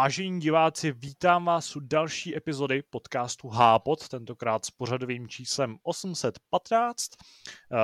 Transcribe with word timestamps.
Vážení 0.00 0.40
diváci, 0.40 0.92
vítám 0.92 1.44
vás 1.44 1.76
u 1.76 1.80
další 1.80 2.36
epizody 2.36 2.82
podcastu 2.90 3.48
Hápot, 3.48 4.08
tentokrát 4.08 4.64
s 4.64 4.70
pořadovým 4.70 5.28
číslem 5.28 5.76
815. 5.82 7.10
Eh, 7.72 7.76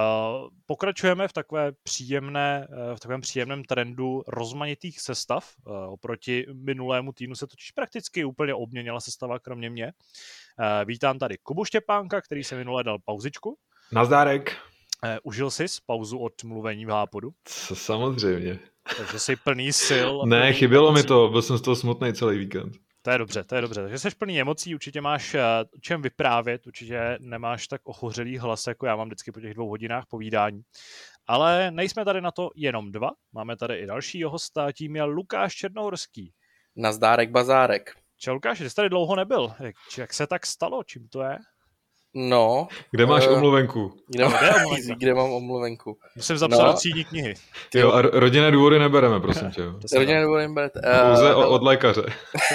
pokračujeme 0.67 1.29
v 1.29 1.33
takové 1.33 1.73
příjemné, 1.73 2.69
eh, 2.71 2.97
v 2.97 3.01
takovém 3.01 3.21
příjemném 3.21 3.65
trendu 3.65 4.23
rozmanitých 4.29 5.01
sestav. 5.01 5.55
Eh, 5.59 5.71
oproti 5.87 6.47
minulému 6.53 7.13
týdnu 7.13 7.35
se 7.35 7.47
totiž 7.47 7.71
prakticky 7.71 8.25
úplně 8.25 8.55
obměnila 8.55 9.01
sestava, 9.01 9.39
kromě 9.39 9.71
mě. 9.71 9.93
Vítám 10.85 11.19
tady 11.19 11.39
Kubu 11.39 11.65
Štěpánka, 11.65 12.21
který 12.21 12.45
se 12.45 12.57
minule 12.57 12.85
dal 12.85 12.99
pauzičku. 13.05 13.59
Nazdárek. 13.93 14.57
Užil 15.23 15.51
jsi 15.51 15.67
pauzu 15.87 16.19
od 16.19 16.45
mluvení 16.45 16.87
v 16.87 16.89
Hápodu? 16.89 17.31
Samozřejmě. 17.75 18.59
Takže 18.97 19.19
jsi 19.19 19.37
plný 19.37 19.73
sil. 19.87 20.11
Ne, 20.27 20.41
plný 20.41 20.53
chybělo 20.53 20.89
emocí. 20.89 21.03
mi 21.03 21.09
to, 21.09 21.29
byl 21.29 21.43
jsem 21.43 21.59
z 21.59 21.63
toho 21.63 21.77
smutný 21.77 22.13
celý 22.13 22.39
víkend. 22.39 22.73
To 23.03 23.11
je 23.11 23.19
dobře, 23.19 23.45
to 23.45 23.55
je 23.55 23.61
dobře. 23.61 23.81
Takže 23.83 23.99
jsi 23.99 24.11
plný 24.11 24.41
emocí, 24.41 24.75
určitě 24.75 25.01
máš 25.01 25.35
uh, 25.35 25.41
čem 25.81 26.03
vyprávět, 26.03 26.67
určitě 26.67 27.17
nemáš 27.21 27.69
tak 27.69 27.81
ochořelý 27.85 28.39
hlas, 28.39 28.67
jako 28.67 28.87
já 28.87 28.97
mám 28.97 29.09
vždycky 29.09 29.33
po 29.33 29.41
těch 29.41 29.55
dvou 29.55 29.69
hodinách 29.69 30.05
povídání. 30.11 30.63
Ale 31.27 31.71
nejsme 31.71 32.05
tady 32.05 32.21
na 32.21 32.31
to 32.31 32.51
jenom 32.57 32.93
dva, 32.93 33.11
máme 33.33 33.57
tady 33.57 33.75
i 33.75 33.87
dalšího 33.87 34.31
hosta, 34.31 34.73
tím 34.73 34.97
je 34.97 35.03
Lukáš 35.03 35.55
Černohorský. 35.55 36.33
Nazdárek 36.77 37.31
bazárek. 37.31 37.91
Čau 38.19 38.33
Lukáš, 38.33 38.59
ty 38.59 38.71
jsi 38.71 38.77
tady 38.77 38.89
dlouho 38.89 39.17
nebyl. 39.17 39.53
Jak, 39.61 39.75
jak 39.99 40.15
se 40.15 40.27
tak 40.27 40.47
stalo, 40.47 40.83
čím 40.85 41.09
to 41.09 41.23
je? 41.23 41.39
No. 42.15 42.69
Kde 42.91 43.07
máš 43.07 43.27
uh, 43.27 43.33
omluvenku? 43.33 43.93
Kde, 44.07 44.25
má, 44.25 44.39
kde, 44.39 44.55
omluvenku? 44.55 44.95
kde 44.99 45.15
mám 45.15 45.33
omluvenku? 45.33 45.99
Musím 46.17 46.37
zapsat 46.37 46.63
no. 46.63 46.73
do 46.73 46.73
třídní 46.73 47.05
knihy. 47.05 47.35
Jo, 47.75 47.93
a 47.93 48.03
rodinné 48.03 48.51
důvody 48.51 48.79
nebereme, 48.79 49.21
prosím 49.21 49.51
tě. 49.51 49.63
rodinné 49.99 50.23
důvody 50.25 50.49
neberete. 50.49 50.81
Uh, 50.81 51.09
Pouze 51.09 51.35
od 51.35 51.63
lékaře. 51.63 52.03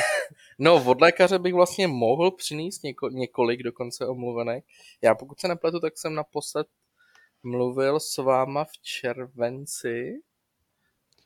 no, 0.59 0.84
od 0.86 1.02
lékaře 1.02 1.40
bych 1.40 1.53
vlastně 1.53 1.88
mohl 1.88 2.31
přinést 2.31 2.84
něko, 2.84 3.09
několik 3.09 3.64
dokonce 3.64 4.08
omluvenek. 4.08 4.66
Já 5.02 5.16
pokud 5.16 5.40
se 5.40 5.48
nepletu, 5.48 5.80
tak 5.80 5.97
jsem 5.97 6.14
naposled 6.14 6.68
mluvil 7.44 8.00
s 8.00 8.18
váma 8.18 8.64
v 8.64 8.78
červenci. 8.81 10.14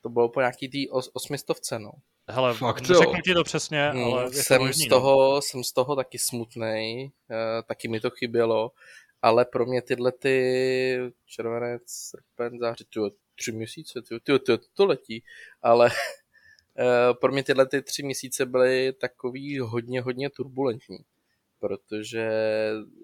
To 0.01 0.09
bylo 0.09 0.29
po 0.29 0.39
nějaký 0.39 0.69
tý 0.69 0.89
os, 0.89 1.09
osmistovce, 1.13 1.79
no. 1.79 1.91
Hele, 2.27 2.53
Fakt, 2.53 2.85
řeknu 2.85 3.21
ti 3.25 3.33
to 3.33 3.43
přesně, 3.43 3.89
hmm, 3.89 4.03
ale 4.03 4.33
jsem, 4.33 4.57
to 4.57 4.65
možný, 4.65 4.83
z 4.83 4.89
no. 4.89 4.97
toho, 4.97 5.35
no. 5.35 5.41
jsem 5.41 5.63
z 5.63 5.71
toho 5.71 5.95
taky 5.95 6.19
smutný, 6.19 7.11
uh, 7.29 7.61
taky 7.67 7.87
mi 7.87 7.99
to 7.99 8.09
chybělo, 8.09 8.71
ale 9.21 9.45
pro 9.45 9.65
mě 9.65 9.81
tyhle 9.81 10.11
ty 10.11 10.99
červenec, 11.25 11.81
srpen, 11.85 12.59
září, 12.59 12.85
tyjo, 12.93 13.09
tři 13.35 13.51
měsíce, 13.51 14.01
tyjo, 14.01 14.19
tyjo, 14.19 14.39
tyjo, 14.39 14.57
to 14.73 14.85
letí, 14.85 15.23
ale 15.61 15.85
uh, 15.89 17.13
pro 17.21 17.31
mě 17.31 17.43
tyhle 17.43 17.65
ty 17.65 17.81
tři 17.81 18.03
měsíce 18.03 18.45
byly 18.45 18.93
takový 18.93 19.59
hodně, 19.59 20.01
hodně 20.01 20.29
turbulentní, 20.29 20.99
protože 21.59 22.29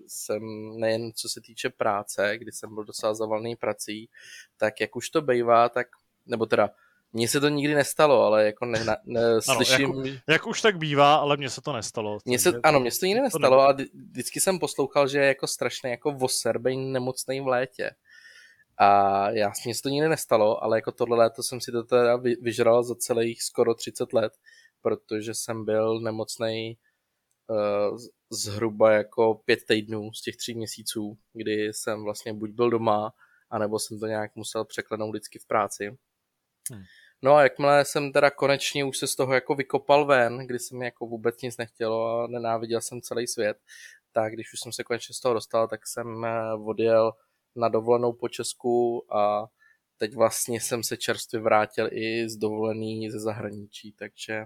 jsem 0.08 0.42
nejen 0.80 1.12
co 1.14 1.30
se 1.30 1.42
týče 1.42 1.70
práce, 1.70 2.38
kdy 2.38 2.52
jsem 2.52 2.74
byl 2.74 2.84
docela 2.84 3.14
zavalný 3.14 3.56
prací, 3.56 4.10
tak 4.58 4.82
jak 4.82 4.96
už 4.96 5.10
to 5.10 5.22
bývá, 5.22 5.70
tak, 5.70 5.88
nebo 6.26 6.46
teda 6.46 6.70
mně 7.14 7.28
se 7.28 7.40
to 7.40 7.50
nikdy 7.50 7.76
nestalo, 7.76 8.24
ale 8.24 8.46
jako 8.46 8.66
ne, 8.66 8.84
ne, 8.84 8.98
ne 9.06 9.42
slyším... 9.42 9.92
Ano, 9.92 10.04
jak, 10.06 10.20
jak 10.28 10.48
už 10.48 10.62
tak 10.62 10.78
bývá, 10.78 11.16
ale 11.16 11.38
mně 11.38 11.50
se 11.50 11.62
to 11.62 11.74
nestalo. 11.74 12.18
Mně 12.26 12.40
se, 12.40 12.60
ano, 12.64 12.80
mně 12.80 12.92
se 12.92 13.00
to 13.00 13.06
nikdy 13.06 13.22
nestalo 13.22 13.62
a 13.62 13.78
vždycky 13.94 14.40
jsem 14.40 14.60
poslouchal, 14.60 15.08
že 15.08 15.20
je 15.20 15.28
jako 15.28 15.48
strašně 15.48 15.90
jako 15.90 16.12
voser, 16.12 16.62
nemocný 16.76 17.42
v 17.42 17.48
létě. 17.48 17.92
A 18.78 19.30
já, 19.30 19.52
mně 19.66 19.76
se 19.76 19.82
to 19.82 19.90
nikdy 19.90 20.10
nestalo, 20.10 20.64
ale 20.64 20.78
jako 20.78 20.92
tohle 20.92 21.18
léto 21.18 21.44
jsem 21.44 21.62
si 21.62 21.72
to 21.72 21.84
teda 21.84 22.16
vyžral 22.42 22.84
za 22.84 22.96
celých 22.96 23.44
skoro 23.44 23.76
30 23.76 24.14
let, 24.14 24.34
protože 24.82 25.34
jsem 25.34 25.66
byl 25.66 26.00
nemocný 26.00 26.78
uh, 27.48 27.98
zhruba 28.30 28.92
jako 28.92 29.42
pět 29.46 29.60
týdnů 29.68 30.14
z 30.14 30.22
těch 30.22 30.36
tří 30.36 30.54
měsíců, 30.56 31.18
kdy 31.34 31.74
jsem 31.74 32.04
vlastně 32.04 32.34
buď 32.34 32.50
byl 32.50 32.70
doma, 32.70 33.14
anebo 33.50 33.80
jsem 33.80 34.00
to 34.00 34.08
nějak 34.08 34.36
musel 34.36 34.66
překlenout 34.66 35.10
vždycky 35.10 35.40
v 35.40 35.48
práci. 35.48 35.98
Hmm. 36.72 36.84
No 37.24 37.36
a 37.36 37.44
jakmile 37.44 37.86
jsem 37.86 38.12
teda 38.12 38.32
konečně 38.32 38.86
už 38.86 38.98
se 38.98 39.08
z 39.08 39.16
toho 39.16 39.34
jako 39.34 39.56
vykopal 39.56 40.06
ven, 40.06 40.38
kdy 40.38 40.60
se 40.60 40.76
mi 40.76 40.86
jako 40.86 41.06
vůbec 41.06 41.42
nic 41.42 41.58
nechtělo 41.58 42.20
a 42.20 42.28
nenáviděl 42.28 42.82
jsem 42.82 43.02
celý 43.02 43.28
svět, 43.28 43.58
tak 44.12 44.34
když 44.34 44.54
už 44.54 44.60
jsem 44.60 44.72
se 44.74 44.84
konečně 44.84 45.16
z 45.16 45.20
toho 45.20 45.34
dostal, 45.34 45.68
tak 45.68 45.88
jsem 45.88 46.26
eh, 46.26 46.54
odjel 46.54 47.14
na 47.56 47.70
dovolenou 47.70 48.14
po 48.14 48.30
Česku 48.30 49.06
a 49.16 49.48
teď 49.98 50.16
vlastně 50.16 50.62
jsem 50.62 50.84
se 50.84 50.98
čerstvě 50.98 51.42
vrátil 51.42 51.90
i 51.92 52.30
z 52.30 52.38
dovolený 52.38 53.10
ze 53.10 53.20
zahraničí, 53.20 53.92
takže 53.92 54.46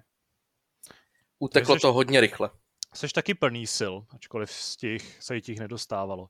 uteklo 1.40 1.80
to 1.80 1.94
hodně 1.94 2.22
rychle. 2.22 2.50
Jsi 2.94 3.08
taky 3.08 3.34
plný 3.34 3.68
sil, 3.78 3.94
ačkoliv 4.09 4.52
z 4.52 4.78
těch 4.78 5.24
se 5.24 5.41
těch 5.41 5.59
nedostávalo. 5.59 6.30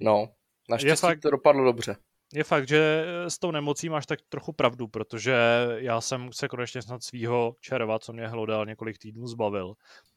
No, 0.00 0.28
naštěstí 0.68 1.00
fakt... 1.00 1.20
to 1.20 1.30
dopadlo 1.30 1.64
dobře 1.64 1.96
je 2.34 2.44
fakt, 2.44 2.68
že 2.68 3.04
s 3.28 3.38
tou 3.38 3.50
nemocí 3.50 3.88
máš 3.88 4.06
tak 4.06 4.18
trochu 4.28 4.52
pravdu, 4.52 4.88
protože 4.88 5.36
já 5.76 6.00
jsem 6.00 6.32
se 6.32 6.48
konečně 6.48 6.82
snad 6.82 7.02
svýho 7.02 7.54
červa, 7.60 7.98
co 7.98 8.12
mě 8.12 8.28
hlodal 8.28 8.66
několik 8.66 8.98
týdnů, 8.98 9.26
zbavil. 9.26 9.74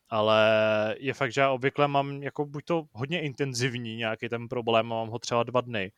Ale 0.09 0.95
je 0.99 1.13
fakt, 1.13 1.33
že 1.33 1.41
já 1.41 1.51
obvykle 1.51 1.87
mám 1.87 2.23
jako 2.23 2.45
buď 2.45 2.65
to 2.65 2.83
hodně 2.93 3.21
intenzivní 3.21 3.95
nějaký 3.95 4.29
ten 4.29 4.47
problém, 4.47 4.85
mám 4.85 5.07
ho 5.07 5.19
třeba 5.19 5.43
dva 5.43 5.61
dny, 5.61 5.91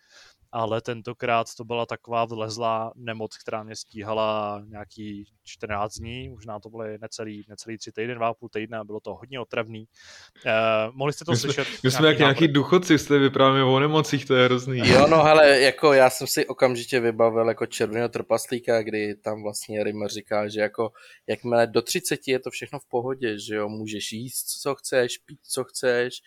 ale 0.54 0.82
tentokrát 0.82 1.56
to 1.58 1.64
byla 1.64 1.86
taková 1.86 2.26
vlezlá 2.26 2.94
nemoc, 2.96 3.38
která 3.38 3.64
mě 3.64 3.76
stíhala 3.76 4.62
nějaký 4.68 5.26
14 5.44 5.94
dní, 5.94 6.30
možná 6.30 6.60
to 6.60 6.70
byly 6.70 6.98
necelý, 7.02 7.46
necelý 7.50 7.78
tři 7.78 7.92
týdny, 7.92 8.16
dva 8.16 8.28
a 8.28 8.34
půl 8.34 8.50
týdne 8.50 8.78
a 8.78 8.84
bylo 8.84 9.00
to 9.00 9.16
hodně 9.16 9.40
otravný. 9.40 9.88
Eh, 10.46 10.52
mohli 10.92 11.14
jste 11.14 11.26
to 11.26 11.32
my 11.32 11.38
slyšet? 11.38 11.68
My 11.84 11.92
jsme 11.92 12.08
jak 12.08 12.20
nějaký 12.20 12.48
důchodci, 12.48 13.00
jste 13.00 13.20
vyprávěli 13.20 13.64
o 13.64 13.80
nemocích, 13.80 14.26
to 14.26 14.36
je 14.36 14.46
hrozný. 14.46 14.78
Jo, 14.86 15.08
no 15.08 15.24
ale 15.24 15.60
jako 15.60 15.94
já 15.94 16.10
jsem 16.10 16.28
si 16.28 16.48
okamžitě 16.48 17.00
vybavil 17.00 17.48
jako 17.48 17.66
červeného 17.66 18.10
trpaslíka, 18.10 18.84
kdy 18.84 19.16
tam 19.16 19.44
vlastně 19.44 19.84
Rimmer 19.84 20.10
říká, 20.10 20.48
že 20.48 20.62
jako 20.62 20.92
jakmile 21.28 21.68
do 21.68 21.82
30 21.82 22.20
je 22.28 22.40
to 22.40 22.50
všechno 22.50 22.80
v 22.80 22.86
pohodě, 22.86 23.40
že 23.40 23.56
jo, 23.56 23.70
můžeš 23.70 24.12
jíst, 24.12 24.46
co 24.62 24.76
chceš, 24.76 25.18
pít, 25.18 25.40
co 25.44 25.64
chceš, 25.64 26.22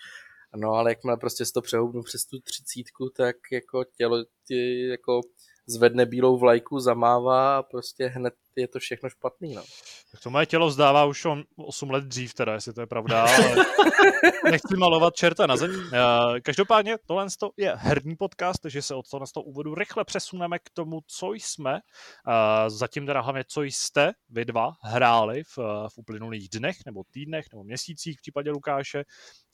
No 0.57 0.73
ale 0.73 0.91
jakmile 0.91 1.17
prostě 1.17 1.45
si 1.47 1.53
to 1.53 1.63
přehoupnu 1.63 2.03
přes 2.03 2.25
tu 2.25 2.41
třicítku, 2.41 3.11
tak 3.17 3.37
jako 3.53 3.85
tělo 3.85 4.25
ti 4.47 4.89
jako 4.89 5.21
zvedne 5.67 6.07
bílou 6.07 6.39
vlajku, 6.39 6.81
zamává 6.81 7.59
a 7.59 7.63
prostě 7.63 8.07
hned 8.07 8.35
je 8.57 8.69
to 8.69 8.79
všechno 8.79 9.11
špatný, 9.11 9.55
no. 9.55 9.63
Tak 10.11 10.21
to 10.21 10.31
moje 10.31 10.47
tělo 10.47 10.67
vzdává 10.69 11.05
už 11.05 11.25
o 11.25 11.37
8 11.57 11.91
let 11.91 12.05
dřív 12.05 12.35
teda, 12.35 12.53
jestli 12.53 12.73
to 12.73 12.81
je 12.81 12.87
pravda, 12.87 13.23
ale 13.23 13.57
nechci 14.51 14.77
malovat 14.77 15.15
čerta 15.15 15.47
na 15.47 15.57
zemi. 15.57 15.75
Eh, 15.93 16.41
každopádně 16.41 16.97
tohle 17.07 17.27
je 17.57 17.73
herní 17.77 18.17
podcast, 18.17 18.63
takže 18.63 18.83
se 18.83 18.95
od 18.95 19.09
toho 19.11 19.27
z 19.27 19.33
toho 19.33 19.45
úvodu 19.45 19.75
rychle 19.75 20.05
přesuneme 20.05 20.59
k 20.59 20.71
tomu, 20.75 21.01
co 21.07 21.33
jsme, 21.33 21.75
eh, 21.75 22.71
zatím 22.71 23.07
teda 23.07 23.21
hlavně, 23.21 23.45
co 23.49 23.63
jste 23.63 24.13
vy 24.29 24.45
dva 24.45 24.73
hráli 24.83 25.43
v, 25.45 25.59
v 25.89 25.99
uplynulých 25.99 26.49
dnech, 26.49 26.77
nebo 26.87 27.03
týdnech, 27.11 27.47
nebo 27.53 27.65
měsících 27.65 28.19
v 28.19 28.23
případě 28.23 28.51
Lukáše. 28.51 29.05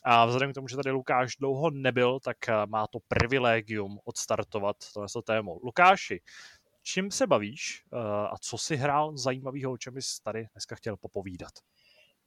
A 0.05 0.27
vzhledem 0.27 0.53
k 0.53 0.55
tomu, 0.55 0.69
že 0.69 0.77
tady 0.77 0.91
Lukáš 0.91 1.37
dlouho 1.37 1.71
nebyl, 1.71 2.21
tak 2.21 2.49
eh, 2.49 2.53
má 2.67 2.87
to 2.87 2.99
privilegium 3.09 3.99
odstartovat 4.05 4.77
tohle 4.95 5.09
téma. 5.27 5.53
Lukáši, 5.63 6.21
čím 6.83 7.11
se 7.11 7.27
bavíš 7.27 7.85
uh, 7.93 8.01
a 8.01 8.35
co 8.41 8.59
si 8.59 8.77
hrál 8.77 9.17
zajímavého, 9.17 9.73
o 9.73 9.79
čem 9.79 9.95
bys 9.95 10.21
tady 10.21 10.47
dneska 10.55 10.77
chtěl 10.77 10.97
popovídat? 10.97 11.53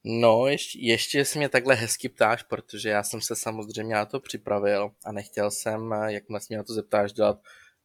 No, 0.04 0.48
ještě, 0.48 0.80
ještě 0.82 1.26
si 1.26 1.38
mě 1.38 1.50
takhle 1.50 1.76
hezky 1.76 2.10
ptáš, 2.10 2.44
protože 2.44 2.90
já 2.90 3.04
jsem 3.04 3.22
se 3.22 3.36
samozřejmě 3.36 3.96
na 3.96 4.06
to 4.06 4.20
připravil 4.20 4.92
a 5.06 5.12
nechtěl 5.12 5.52
jsem, 5.52 5.94
eh, 5.94 6.14
jak 6.14 6.24
se 6.38 6.46
mě 6.50 6.58
na 6.58 6.64
to 6.64 6.74
zeptáš, 6.74 7.14
dělat 7.14 7.40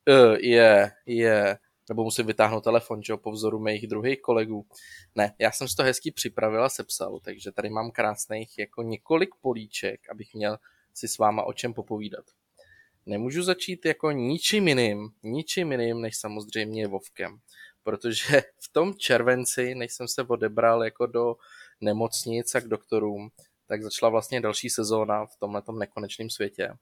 uh, 0.08 0.37
je, 0.40 0.93
je, 1.06 1.58
nebo 1.88 2.05
musím 2.05 2.26
vytáhnout 2.26 2.64
telefon, 2.64 3.02
že 3.02 3.16
po 3.16 3.31
vzoru 3.31 3.58
mých 3.58 3.87
druhých 3.87 4.20
kolegů. 4.20 4.66
Ne, 5.14 5.34
já 5.38 5.52
jsem 5.52 5.69
si 5.69 5.76
to 5.76 5.82
hezky 5.82 6.11
připravil 6.11 6.64
a 6.64 6.69
sepsal, 6.69 7.20
takže 7.20 7.52
tady 7.52 7.70
mám 7.70 7.90
krásných 7.90 8.58
jako 8.58 8.82
několik 8.82 9.31
políček, 9.40 10.11
abych 10.11 10.34
měl 10.34 10.58
si 10.94 11.08
s 11.08 11.19
váma 11.19 11.43
o 11.43 11.52
čem 11.52 11.75
popovídat 11.75 12.25
nemůžu 13.06 13.43
začít 13.43 13.87
jako 13.87 14.11
ničím 14.11 14.69
jiným, 14.69 15.11
ničím 15.23 15.73
jiným, 15.73 16.00
než 16.00 16.17
samozřejmě 16.17 16.87
Vovkem. 16.87 17.41
Protože 17.82 18.43
v 18.58 18.73
tom 18.73 18.94
červenci, 18.94 19.75
než 19.75 19.93
jsem 19.93 20.08
se 20.08 20.23
odebral 20.23 20.85
jako 20.85 21.06
do 21.06 21.37
nemocnic 21.81 22.55
a 22.55 22.61
k 22.61 22.69
doktorům, 22.69 23.31
tak 23.67 23.82
začala 23.82 24.11
vlastně 24.11 24.41
další 24.41 24.70
sezóna 24.70 25.26
v 25.26 25.37
tomhle 25.37 25.62
nekonečném 25.79 26.31
světě. 26.31 26.73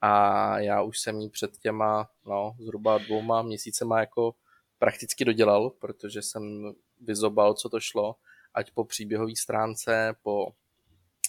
A 0.00 0.58
já 0.58 0.82
už 0.82 0.98
jsem 0.98 1.20
ji 1.20 1.30
před 1.30 1.58
těma, 1.58 2.10
no, 2.26 2.56
zhruba 2.60 2.98
dvouma 2.98 3.42
měsícema 3.42 4.00
jako 4.00 4.34
prakticky 4.78 5.24
dodělal, 5.24 5.70
protože 5.70 6.22
jsem 6.22 6.74
vyzobal, 7.00 7.54
co 7.54 7.68
to 7.68 7.80
šlo, 7.80 8.16
ať 8.54 8.70
po 8.70 8.84
příběhové 8.84 9.36
stránce, 9.36 10.16
po 10.22 10.48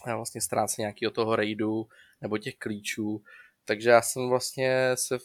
vlastně 0.05 0.41
stránce 0.41 0.81
nějakého 0.81 1.11
toho 1.11 1.35
raidu, 1.35 1.87
nebo 2.21 2.37
těch 2.37 2.55
klíčů, 2.55 3.23
takže 3.65 3.89
já 3.89 4.01
jsem 4.01 4.29
vlastně 4.29 4.91
se, 4.95 5.17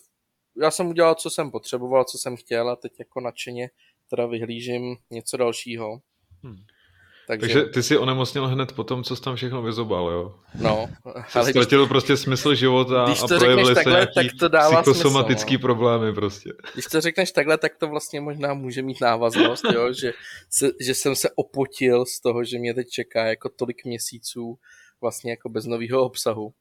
já 0.62 0.70
jsem 0.70 0.87
udělal, 0.87 1.14
co 1.14 1.31
jsem 1.31 1.50
potřeboval, 1.50 2.04
co 2.04 2.19
jsem 2.19 2.37
chtěl 2.37 2.70
a 2.70 2.76
teď 2.76 2.92
jako 2.98 3.20
nadšeně 3.20 3.70
teda 4.10 4.26
vyhlížím 4.26 4.96
něco 5.10 5.37
dalšího. 5.37 6.00
Hmm. 6.42 6.56
Takže... 7.26 7.54
Takže 7.54 7.70
ty 7.70 7.82
si 7.82 7.98
onemocněl 7.98 8.48
hned 8.48 8.72
po 8.72 8.84
tom, 8.84 9.04
co 9.04 9.16
jsi 9.16 9.22
tam 9.22 9.37
všechno 9.37 9.62
vyzobal, 9.62 10.10
jo? 10.10 10.34
No. 10.60 10.88
ale 11.34 11.50
ztratil 11.50 11.78
když... 11.78 11.88
prostě 11.88 12.16
smysl 12.16 12.54
života 12.54 13.04
když 13.04 13.22
a 13.22 13.26
projevily 13.26 13.75
se 13.75 13.90
nějaký 13.90 14.14
tak 14.14 14.26
to 14.38 14.48
dává 14.48 14.82
psychosomatický 14.82 15.54
smysl, 15.54 15.58
no. 15.58 15.62
problémy 15.62 16.14
prostě. 16.14 16.50
Když 16.72 16.84
to 16.84 17.00
řekneš 17.00 17.32
takhle, 17.32 17.58
tak 17.58 17.76
to 17.76 17.88
vlastně 17.88 18.20
možná 18.20 18.54
může 18.54 18.82
mít 18.82 19.00
návaznost, 19.00 19.64
jo? 19.75 19.92
Že, 19.92 20.12
se, 20.50 20.70
že 20.81 20.94
jsem 20.94 21.16
se 21.16 21.31
opotil 21.34 22.06
z 22.06 22.20
toho, 22.20 22.44
že 22.44 22.58
mě 22.58 22.75
teď 22.75 22.88
čeká 22.88 23.25
jako 23.25 23.48
tolik 23.48 23.84
měsíců 23.84 24.58
vlastně 25.00 25.31
jako 25.31 25.48
bez 25.48 25.66
nového 25.66 26.04
obsahu. 26.04 26.54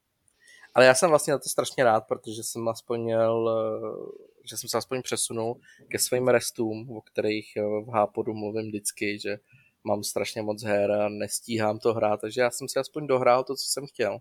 Ale 0.75 0.85
já 0.85 0.93
jsem 0.93 1.09
vlastně 1.09 1.33
na 1.33 1.39
to 1.39 1.49
strašně 1.49 1.83
rád, 1.83 2.01
protože 2.07 2.43
jsem 2.43 2.67
aspoň 2.67 3.03
měl, 3.03 3.49
eh, 3.49 4.27
že 4.49 4.57
jsem 4.57 4.69
se 4.69 4.77
aspoň 4.77 5.01
přesunul 5.01 5.59
ke 5.87 5.99
svým 5.99 6.27
restům, 6.27 6.89
o 6.91 7.01
kterých 7.01 7.57
eh, 7.57 7.61
v 7.61 7.89
Hápodu 7.93 8.33
mluvím 8.33 8.67
vždycky, 8.67 9.19
že 9.19 9.37
mám 9.83 10.03
strašně 10.03 10.41
moc 10.41 10.63
her 10.63 10.91
a 10.91 11.09
nestíhám 11.09 11.79
to 11.79 11.93
hrát, 11.93 12.21
takže 12.21 12.41
já 12.41 12.51
jsem 12.51 12.67
si 12.67 12.79
aspoň 12.79 13.07
dohrál 13.07 13.43
to, 13.43 13.55
co 13.55 13.65
jsem 13.65 13.87
chtěl. 13.87 14.19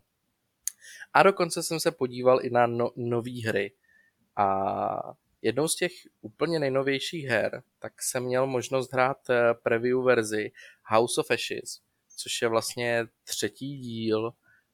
A 1.14 1.22
dokonce 1.22 1.62
jsem 1.62 1.80
se 1.80 1.90
podíval 1.90 2.44
i 2.44 2.50
na 2.50 2.66
no, 2.66 2.90
nové 2.96 3.40
hry. 3.46 3.72
A 4.36 5.16
jednou 5.42 5.68
z 5.68 5.76
těch 5.76 5.92
úplně 6.20 6.58
nejnovějších 6.58 7.26
her, 7.26 7.62
tak 7.78 8.02
jsem 8.02 8.24
měl 8.24 8.46
možnost 8.46 8.92
hrát 8.92 9.30
eh, 9.30 9.54
preview 9.62 10.04
verzi 10.04 10.52
House 10.84 11.20
of 11.20 11.30
Ashes, 11.30 11.80
což 12.16 12.42
je 12.42 12.48
vlastně 12.48 13.06
třetí 13.24 13.78
díl 13.78 14.32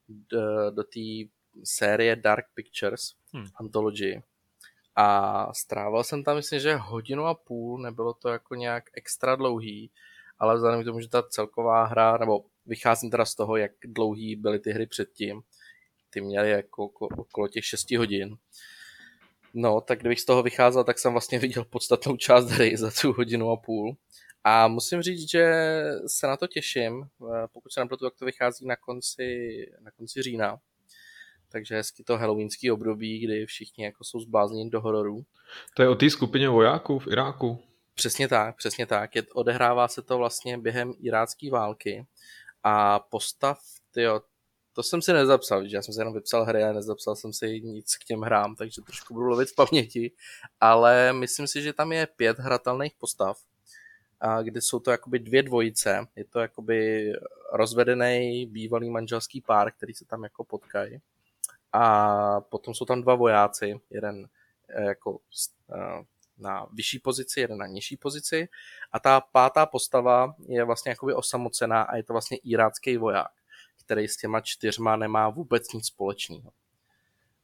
do, 0.09 0.71
do 0.71 0.85
té 0.85 1.34
série 1.65 2.17
Dark 2.17 2.45
Pictures 2.55 3.15
hmm. 3.35 3.47
Anthology. 3.61 4.23
A 4.97 5.49
strávil 5.55 6.05
jsem 6.05 6.25
tam, 6.25 6.37
myslím, 6.37 6.61
že 6.61 6.77
hodinu 6.77 7.27
a 7.27 7.35
půl, 7.35 7.83
nebylo 7.83 8.15
to 8.15 8.29
jako 8.29 8.55
nějak 8.55 8.85
extra 8.95 9.37
dlouhý, 9.37 9.91
ale 10.39 10.55
vzhledem 10.55 10.83
k 10.83 10.85
tomu, 10.85 11.01
že 11.01 11.09
ta 11.09 11.23
celková 11.23 11.85
hra, 11.85 12.19
nebo 12.19 12.45
vycházím 12.67 13.11
teda 13.11 13.25
z 13.25 13.35
toho, 13.35 13.57
jak 13.57 13.73
dlouhý 13.85 14.37
byly 14.37 14.59
ty 14.59 14.73
hry 14.73 14.87
předtím, 14.87 15.43
ty 16.11 16.21
měly 16.21 16.51
jako 16.51 16.85
okolo 17.17 17.49
těch 17.49 17.65
6 17.65 17.91
hodin, 17.91 18.37
No, 19.55 19.81
tak 19.81 20.01
kdybych 20.01 20.21
z 20.21 20.25
toho 20.25 20.43
vycházel, 20.43 20.85
tak 20.85 20.99
jsem 20.99 21.13
vlastně 21.13 21.39
viděl 21.39 21.65
podstatnou 21.65 22.17
část 22.17 22.45
hry 22.45 22.77
za 22.77 22.91
tu 23.01 23.13
hodinu 23.13 23.51
a 23.51 23.57
půl. 23.57 23.97
A 24.45 24.69
musím 24.69 25.03
říct, 25.03 25.31
že 25.31 25.55
se 26.07 26.27
na 26.27 26.37
to 26.37 26.47
těším, 26.47 27.03
eh, 27.03 27.47
pokud 27.53 27.73
se 27.73 27.81
nepletu, 27.81 28.05
tak 28.05 28.19
to 28.19 28.25
vychází 28.25 28.67
na 28.67 28.77
konci, 28.77 29.57
na 29.81 29.91
konci 29.91 30.23
října. 30.23 30.61
Takže 31.55 31.75
hezky 31.77 32.05
to 32.05 32.19
halloweenský 32.19 32.71
období, 32.71 33.19
kdy 33.19 33.47
všichni 33.47 33.85
jako 33.85 34.05
jsou 34.05 34.21
zblázněni 34.21 34.71
do 34.71 34.81
hororů. 34.81 35.25
To 35.77 35.83
je 35.83 35.89
o 35.89 35.95
té 35.95 36.11
skupině 36.11 36.49
vojáků 36.49 36.99
v 36.99 37.07
Iráku. 37.07 37.59
Přesně 37.95 38.29
tak, 38.29 38.57
přesně 38.57 38.87
tak. 38.87 39.17
Je, 39.17 39.23
odehrává 39.35 39.89
se 39.89 40.03
to 40.03 40.19
vlastně 40.19 40.59
během 40.59 40.95
irácké 41.01 41.51
války 41.51 42.07
a 42.63 42.99
postav, 42.99 43.59
tyjo, 43.91 44.21
to 44.73 44.83
jsem 44.83 45.03
si 45.03 45.13
nezapsal, 45.13 45.69
že 45.69 45.77
já 45.77 45.83
jsem 45.83 45.95
si 45.95 46.01
jenom 46.01 46.15
vypsal 46.15 46.45
hry 46.45 46.65
a 46.65 46.73
nezapsal 46.73 47.17
jsem 47.17 47.33
si 47.33 47.61
nic 47.61 47.97
k 47.97 48.05
těm 48.05 48.21
hrám, 48.21 48.57
takže 48.57 48.83
trošku 48.83 49.15
budu 49.15 49.27
lovit 49.27 49.49
v 49.49 49.55
paměti, 49.55 50.13
ale 50.61 51.13
myslím 51.13 51.47
si, 51.47 51.63
že 51.63 51.73
tam 51.73 51.93
je 51.93 52.07
pět 52.07 52.39
hratelných 52.39 52.95
postav, 52.99 53.39
a 54.21 54.43
kde 54.43 54.61
jsou 54.61 54.79
to 54.79 54.91
jakoby 54.91 55.19
dvě 55.19 55.43
dvojice, 55.43 56.07
je 56.17 56.25
to 56.25 56.41
jakoby 56.41 57.13
rozvedený 57.53 58.47
bývalý 58.47 58.91
manželský 58.91 59.41
pár, 59.41 59.73
který 59.73 59.95
se 59.95 60.05
tam 60.05 60.23
jako 60.23 60.45
potkají 60.45 61.01
a 61.75 62.41
potom 62.41 62.75
jsou 62.75 62.85
tam 62.85 63.03
dva 63.03 63.15
vojáci, 63.15 63.81
jeden 63.91 64.29
eh, 64.69 64.85
jako 64.85 65.19
eh, 65.75 66.05
na 66.39 66.67
vyšší 66.73 66.99
pozici, 66.99 67.41
jeden 67.41 67.59
na 67.59 67.67
nižší 67.67 67.97
pozici 67.97 68.49
a 68.93 69.01
ta 69.01 69.21
pátá 69.21 69.67
postava 69.67 70.35
je 70.49 70.65
vlastně 70.65 70.91
jakoby 70.91 71.15
osamocená 71.15 71.83
a 71.83 71.97
je 71.97 72.03
to 72.03 72.13
vlastně 72.13 72.37
irácký 72.37 72.97
voják, 72.97 73.33
který 73.85 74.09
s 74.09 74.17
těma 74.17 74.41
čtyřma 74.41 74.97
nemá 74.97 75.29
vůbec 75.29 75.73
nic 75.73 75.87
společného. 75.87 76.51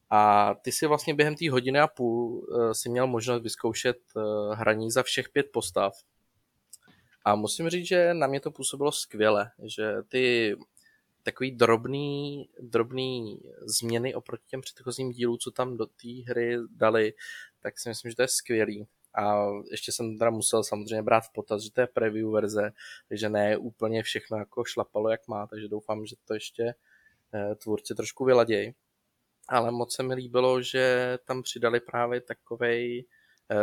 A 0.09 0.53
ty 0.61 0.71
si 0.71 0.87
vlastně 0.87 1.13
během 1.13 1.35
té 1.35 1.49
hodiny 1.51 1.79
a 1.79 1.87
půl 1.87 2.29
uh, 2.31 2.71
si 2.71 2.89
měl 2.89 3.07
možnost 3.07 3.43
vyzkoušet 3.43 3.97
hraní 4.53 4.91
za 4.91 5.03
všech 5.03 5.29
pět 5.29 5.51
postav. 5.53 5.93
A 7.25 7.35
musím 7.35 7.69
říct, 7.69 7.87
že 7.87 8.13
na 8.13 8.27
mě 8.27 8.39
to 8.39 8.51
působilo 8.51 8.91
skvěle, 8.91 9.51
že 9.63 9.93
ty 10.07 10.55
takový 11.23 11.51
drobný, 11.51 12.49
drobný 12.59 13.41
změny 13.61 14.15
oproti 14.15 14.43
těm 14.47 14.61
předchozím 14.61 15.11
dílům, 15.11 15.37
co 15.37 15.51
tam 15.51 15.77
do 15.77 15.85
té 15.85 16.07
hry 16.27 16.57
dali, 16.75 17.13
tak 17.59 17.79
si 17.79 17.89
myslím, 17.89 18.11
že 18.11 18.15
to 18.15 18.21
je 18.21 18.27
skvělý. 18.27 18.87
A 19.13 19.45
ještě 19.71 19.91
jsem 19.91 20.17
teda 20.17 20.31
musel 20.31 20.63
samozřejmě 20.63 21.01
brát 21.01 21.21
v 21.21 21.33
potaz, 21.33 21.61
že 21.61 21.71
to 21.71 21.81
je 21.81 21.87
preview 21.87 22.31
verze, 22.31 22.71
takže 23.09 23.29
ne 23.29 23.57
úplně 23.57 24.03
všechno 24.03 24.37
jako 24.37 24.63
šlapalo, 24.63 25.09
jak 25.09 25.27
má, 25.27 25.47
takže 25.47 25.67
doufám, 25.67 26.05
že 26.05 26.15
to 26.25 26.33
ještě 26.33 26.73
eh, 27.33 27.55
tvůrci 27.55 27.95
trošku 27.95 28.25
vyladějí. 28.25 28.73
Ale 29.47 29.71
moc 29.71 29.95
se 29.95 30.03
mi 30.03 30.13
líbilo, 30.13 30.61
že 30.61 31.17
tam 31.25 31.41
přidali 31.41 31.79
právě 31.79 32.21
takovej 32.21 33.05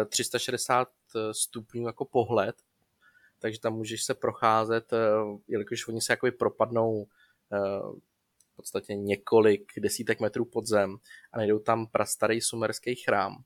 360 0.08 0.88
eh, 0.88 1.34
stupňů 1.34 1.86
jako 1.86 2.04
pohled, 2.04 2.56
takže 3.38 3.60
tam 3.60 3.74
můžeš 3.74 4.04
se 4.04 4.14
procházet, 4.14 4.92
eh, 4.92 4.96
jelikož 5.48 5.88
oni 5.88 6.00
se 6.00 6.12
jakoby 6.12 6.32
propadnou 6.32 7.06
v 8.52 8.56
podstatě 8.56 8.94
několik 8.94 9.72
desítek 9.78 10.20
metrů 10.20 10.44
pod 10.44 10.66
zem 10.66 10.96
a 11.32 11.38
najdou 11.38 11.58
tam 11.58 11.86
prastarý 11.86 12.40
sumerský 12.40 12.94
chrám, 12.94 13.44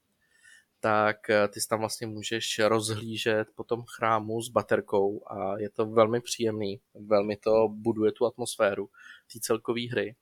tak 0.83 1.31
eh, 1.31 1.49
ty 1.49 1.61
tam 1.71 1.79
vlastně 1.79 2.07
můžeš 2.07 2.59
rozhlížet 2.59 3.49
po 3.55 3.65
tom 3.65 3.83
chrámu 3.97 4.43
s 4.43 4.49
baterkou 4.49 5.23
a 5.27 5.59
je 5.59 5.71
to 5.71 5.87
velmi 5.87 6.21
příjemný, 6.21 6.81
velmi 6.95 7.37
to 7.37 7.69
buduje 7.69 8.13
tu 8.13 8.27
atmosféru 8.27 8.87
té 9.33 9.39
celkové 9.41 9.81
hry. 9.91 10.17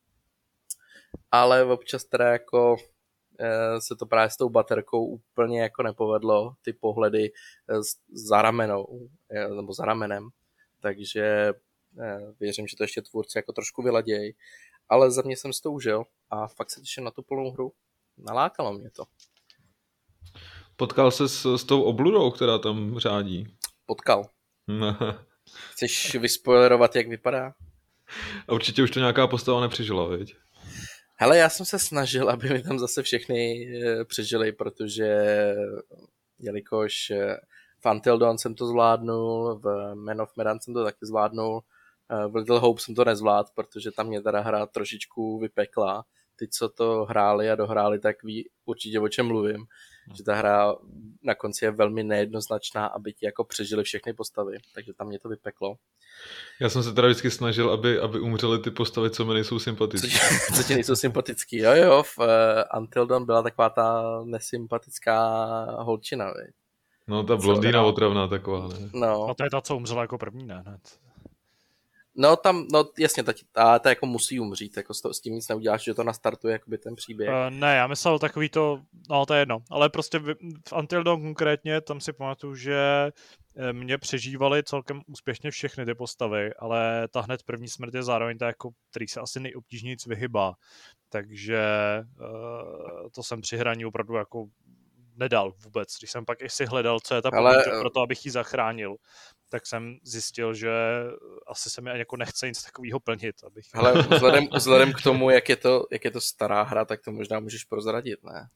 Ale 1.31 1.65
občas 1.65 2.05
teda 2.05 2.32
jako 2.32 2.77
eh, 3.41 3.81
se 3.81 3.97
to 3.97 4.06
právě 4.06 4.31
s 4.31 4.37
tou 4.37 4.49
baterkou 4.49 5.06
úplně 5.06 5.62
jako 5.62 5.82
nepovedlo, 5.82 6.55
ty 6.62 6.73
pohledy 6.73 7.32
eh, 7.71 7.75
za 8.12 8.43
ramenou, 8.43 9.09
nebo 9.56 9.73
za 9.73 9.85
ramenem, 9.85 10.29
takže 10.81 11.53
věřím, 12.40 12.66
že 12.66 12.76
to 12.76 12.84
ještě 12.84 13.02
tvůrci 13.02 13.38
jako 13.38 13.52
trošku 13.52 13.82
vyladějí, 13.82 14.34
ale 14.88 15.10
za 15.10 15.22
mě 15.22 15.37
jsem 15.37 15.52
si 15.52 15.62
to 15.62 15.72
užil 15.72 16.05
a 16.31 16.46
fakt 16.46 16.70
se 16.70 16.81
těším 16.81 17.05
na 17.05 17.10
tu 17.10 17.22
plnou 17.22 17.50
hru. 17.50 17.72
Nalákalo 18.19 18.72
mě 18.72 18.91
to. 18.91 19.05
Potkal 20.76 21.10
se 21.10 21.29
s, 21.29 21.56
s 21.56 21.65
tou 21.65 21.82
obludou, 21.82 22.31
která 22.31 22.58
tam 22.58 22.98
řádí? 22.98 23.56
Potkal. 23.86 24.29
Chceš 25.72 26.15
vyspoilerovat, 26.15 26.96
jak 26.96 27.08
vypadá? 27.08 27.55
A 28.48 28.53
určitě 28.53 28.82
už 28.82 28.91
to 28.91 29.00
nějaká 29.00 29.26
postava 29.26 29.60
nepřežila, 29.60 30.08
viď? 30.08 30.36
Hele, 31.17 31.38
já 31.38 31.48
jsem 31.48 31.67
se 31.67 31.79
snažil, 31.79 32.31
aby 32.31 32.48
mi 32.48 32.62
tam 32.62 32.79
zase 32.79 33.03
všechny 33.03 33.67
eh, 33.67 34.05
přežili, 34.05 34.53
protože 34.53 35.24
jelikož 36.38 37.10
eh, 37.10 37.36
v 37.81 37.91
Until 37.91 38.19
Dawn 38.19 38.38
jsem 38.38 38.55
to 38.55 38.67
zvládnul, 38.67 39.58
v 39.58 39.94
Man 39.94 40.20
of 40.20 40.36
Medan 40.36 40.60
jsem 40.60 40.74
to 40.74 40.84
taky 40.84 41.06
zvládnul, 41.06 41.62
v 42.29 42.36
Little 42.36 42.58
Hope 42.58 42.81
jsem 42.81 42.94
to 42.94 43.05
nezvládl, 43.05 43.48
protože 43.55 43.90
tam 43.90 44.06
mě 44.06 44.20
teda 44.20 44.40
hra 44.40 44.67
trošičku 44.67 45.38
vypekla. 45.38 46.05
Ty, 46.36 46.48
co 46.48 46.69
to 46.69 47.05
hráli 47.05 47.50
a 47.50 47.55
dohráli, 47.55 47.98
tak 47.98 48.22
ví 48.22 48.48
určitě 48.64 49.00
o 49.00 49.08
čem 49.08 49.26
mluvím. 49.26 49.56
Hmm. 49.56 50.17
Že 50.17 50.24
ta 50.24 50.34
hra 50.34 50.74
na 51.22 51.34
konci 51.34 51.64
je 51.64 51.70
velmi 51.70 52.05
nejednoznačná, 52.05 52.86
aby 52.86 53.12
ti 53.12 53.26
jako 53.26 53.44
přežili 53.44 53.84
všechny 53.84 54.12
postavy, 54.12 54.58
takže 54.74 54.93
tam 54.94 55.06
mě 55.06 55.19
to 55.19 55.29
vypeklo. 55.29 55.76
Já 56.60 56.69
jsem 56.69 56.82
se 56.82 56.93
teda 56.93 57.08
vždycky 57.08 57.31
snažil, 57.31 57.70
aby, 57.70 58.00
aby 58.00 58.20
umřely 58.20 58.58
ty 58.58 58.70
postavy, 58.70 59.10
co 59.10 59.24
mi 59.24 59.34
nejsou 59.34 59.58
sympatické. 59.58 60.08
Co, 60.08 60.55
co 60.56 60.62
ti 60.62 60.74
nejsou 60.74 60.96
sympatický, 60.96 61.56
jo 61.56 61.74
jo, 61.74 62.02
v 62.02 62.19
uh, 62.19 62.26
Until 62.81 63.06
Dawn 63.06 63.26
byla 63.26 63.43
taková 63.43 63.70
ta 63.70 64.02
nesympatická 64.24 65.46
holčina, 65.82 66.26
viď? 66.26 66.55
No 67.08 67.24
ta 67.24 67.36
blondýna 67.36 67.82
otravná 67.82 68.29
taková, 68.29 68.69
ne? 68.69 68.90
No. 68.94 69.29
A 69.29 69.34
to 69.34 69.44
je 69.44 69.50
ta, 69.50 69.60
co 69.60 69.76
umřela 69.76 70.00
jako 70.02 70.19
první, 70.19 70.46
ne? 70.46 70.62
Hned. 70.67 70.81
No 72.20 72.36
tam, 72.36 72.67
no 72.72 72.84
jasně, 72.98 73.22
ta, 73.22 73.32
ta, 73.53 73.79
ta 73.79 73.89
jako 73.89 74.06
musí 74.06 74.41
umřít, 74.41 74.77
jako 74.77 74.94
s, 74.94 75.00
to, 75.00 75.15
s 75.15 75.20
tím 75.20 75.34
nic 75.34 75.48
neuděláš, 75.48 75.84
že 75.84 75.94
to 75.94 76.05
nastartuje 76.05 76.53
jakoby 76.53 76.79
ten 76.79 76.94
příběh. 76.94 77.29
Uh, 77.29 77.50
ne, 77.50 77.77
já 77.77 77.86
myslel 77.86 78.19
takový 78.19 78.48
to, 78.48 78.82
no 79.10 79.27
to 79.27 79.34
je 79.34 79.41
jedno, 79.41 79.58
ale 79.70 79.89
prostě 79.89 80.19
v, 80.19 80.34
v 80.69 80.72
Until 80.79 81.05
Dawn 81.05 81.22
konkrétně, 81.22 81.81
tam 81.81 82.00
si 82.00 82.12
pamatuju, 82.12 82.55
že 82.55 83.10
eh, 83.56 83.72
mě 83.72 83.98
přežívaly 83.98 84.62
celkem 84.62 85.03
úspěšně 85.06 85.50
všechny 85.50 85.86
ty 85.86 85.94
postavy, 85.94 86.55
ale 86.55 87.08
ta 87.08 87.20
hned 87.20 87.43
první 87.43 87.69
smrt 87.69 87.94
je 87.94 88.03
zároveň 88.03 88.39
ta, 88.39 88.46
jako, 88.46 88.70
který 88.91 89.08
se 89.08 89.20
asi 89.20 89.41
nejobtížněji 89.41 89.96
vyhybá. 90.06 90.55
Takže 91.08 91.62
uh, 92.20 93.08
to 93.15 93.22
jsem 93.22 93.41
při 93.41 93.56
hraní 93.56 93.86
opravdu 93.86 94.15
jako 94.15 94.46
nedal 95.17 95.53
vůbec. 95.65 95.89
Když 95.98 96.10
jsem 96.10 96.24
pak 96.24 96.43
i 96.43 96.48
si 96.48 96.65
hledal, 96.67 97.00
co 97.00 97.15
je 97.15 97.22
ta 97.22 97.31
ale... 97.32 97.65
pro 97.81 97.91
to, 97.91 98.00
abych 98.00 98.24
ji 98.24 98.31
zachránil, 98.31 98.96
tak 99.50 99.66
jsem 99.66 99.98
zjistil, 100.02 100.54
že 100.54 100.70
asi 101.46 101.70
se 101.70 101.80
mi 101.80 101.90
jako 101.98 102.16
nechce 102.16 102.48
nic 102.48 102.62
takového 102.62 103.00
plnit. 103.00 103.44
Abych... 103.46 103.66
Ale 103.74 104.02
vzhledem, 104.02 104.48
vzhledem 104.54 104.92
k 104.92 105.02
tomu, 105.02 105.30
jak 105.30 105.48
je, 105.48 105.56
to, 105.56 105.86
jak 105.90 106.04
je 106.04 106.10
to 106.10 106.20
stará 106.20 106.62
hra, 106.62 106.84
tak 106.84 107.00
to 107.00 107.12
možná 107.12 107.40
můžeš 107.40 107.64
prozradit, 107.64 108.24
ne? 108.24 108.48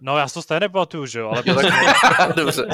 No 0.00 0.18
já 0.18 0.28
si 0.28 0.34
to 0.34 0.42
stejně 0.42 0.60
nepamatuju, 0.60 1.06
že 1.06 1.20
jo, 1.20 1.28
ale... 1.28 1.42
dobře, 2.36 2.66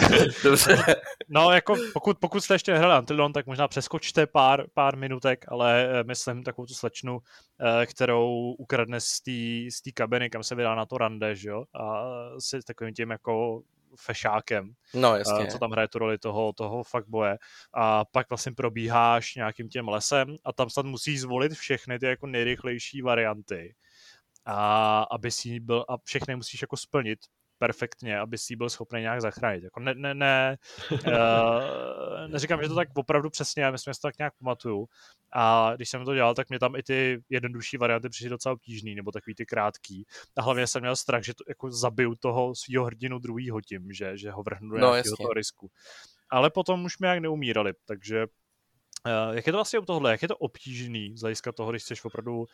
dobře. 0.44 0.96
No 1.28 1.50
jako 1.50 1.74
pokud, 1.92 2.18
pokud 2.18 2.40
jste 2.40 2.54
ještě 2.54 2.72
nehrali 2.72 2.94
Antildon, 2.94 3.32
tak 3.32 3.46
možná 3.46 3.68
přeskočte 3.68 4.26
pár, 4.26 4.64
pár 4.74 4.96
minutek, 4.96 5.44
ale 5.48 6.00
eh, 6.00 6.04
myslím 6.04 6.42
takovou 6.42 6.66
tu 6.66 6.74
slečnu, 6.74 7.18
eh, 7.60 7.86
kterou 7.86 8.54
ukradne 8.58 9.00
z 9.00 9.80
té 9.84 9.90
kabiny, 9.94 10.30
kam 10.30 10.42
se 10.42 10.54
vydá 10.54 10.74
na 10.74 10.86
to 10.86 10.98
rande, 10.98 11.34
že 11.34 11.48
jo, 11.48 11.64
a 11.74 12.04
si 12.38 12.60
takovým 12.66 12.94
tím 12.94 13.10
jako 13.10 13.62
fešákem, 13.96 14.72
no, 14.94 15.16
jasně. 15.16 15.46
co 15.46 15.58
tam 15.58 15.70
hraje 15.70 15.88
tu 15.88 15.98
roli 15.98 16.18
toho, 16.18 16.52
toho 16.52 16.82
fuckboye. 16.82 17.38
A 17.74 18.04
pak 18.04 18.30
vlastně 18.30 18.52
probíháš 18.52 19.34
nějakým 19.34 19.68
tím 19.68 19.88
lesem 19.88 20.36
a 20.44 20.52
tam 20.52 20.70
snad 20.70 20.86
musíš 20.86 21.20
zvolit 21.20 21.52
všechny 21.52 21.98
ty 21.98 22.06
jako 22.06 22.26
nejrychlejší 22.26 23.02
varianty 23.02 23.74
a 24.44 25.02
aby 25.02 25.30
si 25.30 25.60
byl, 25.60 25.84
a 25.88 25.96
všechny 26.04 26.36
musíš 26.36 26.62
jako 26.62 26.76
splnit 26.76 27.18
perfektně, 27.62 28.18
aby 28.18 28.38
si 28.38 28.56
byl 28.56 28.70
schopný 28.70 29.00
nějak 29.00 29.20
zachránit. 29.20 29.64
Jako 29.64 29.80
ne, 29.80 29.94
ne, 29.94 30.14
ne, 30.14 30.58
uh, 30.92 30.98
neříkám, 32.26 32.62
že 32.62 32.68
to 32.68 32.74
tak 32.74 32.88
opravdu 32.94 33.30
přesně, 33.30 33.62
já 33.62 33.70
myslím, 33.70 33.92
že 33.92 34.00
to 34.00 34.08
tak 34.08 34.18
nějak 34.18 34.34
pamatuju. 34.38 34.86
A 35.32 35.72
když 35.76 35.88
jsem 35.88 36.04
to 36.04 36.14
dělal, 36.14 36.34
tak 36.34 36.48
mě 36.48 36.58
tam 36.58 36.76
i 36.76 36.82
ty 36.82 37.22
jednodušší 37.28 37.76
varianty 37.76 38.08
přišly 38.08 38.30
docela 38.30 38.52
obtížný, 38.52 38.94
nebo 38.94 39.10
takový 39.10 39.34
ty 39.34 39.46
krátký. 39.46 40.06
A 40.36 40.42
hlavně 40.42 40.66
jsem 40.66 40.80
měl 40.80 40.96
strach, 40.96 41.22
že 41.22 41.34
to 41.34 41.44
jako 41.48 41.70
zabiju 41.70 42.14
toho 42.14 42.54
svého 42.54 42.84
hrdinu 42.84 43.18
druhýho 43.18 43.60
tím, 43.60 43.92
že, 43.92 44.16
že 44.18 44.30
ho 44.30 44.42
vrhnu 44.42 44.70
do 44.70 44.78
no, 44.78 44.90
nějakého 44.90 45.16
toho 45.16 45.32
risku. 45.32 45.70
Ale 46.30 46.50
potom 46.50 46.84
už 46.84 46.98
mě 46.98 47.08
jak 47.08 47.18
neumírali, 47.18 47.72
takže 47.84 48.26
Uh, 49.06 49.34
jak 49.36 49.46
je 49.46 49.52
to 49.52 49.58
vlastně 49.58 49.78
u 49.78 49.84
tohle? 49.84 50.10
Jak 50.10 50.22
je 50.22 50.28
to 50.28 50.36
obtížný 50.36 51.16
z 51.16 51.20
hlediska 51.20 51.52
toho, 51.52 51.70
když 51.70 51.82
jsi 51.82 51.94
opravdu 52.04 52.38
uh, 52.38 52.46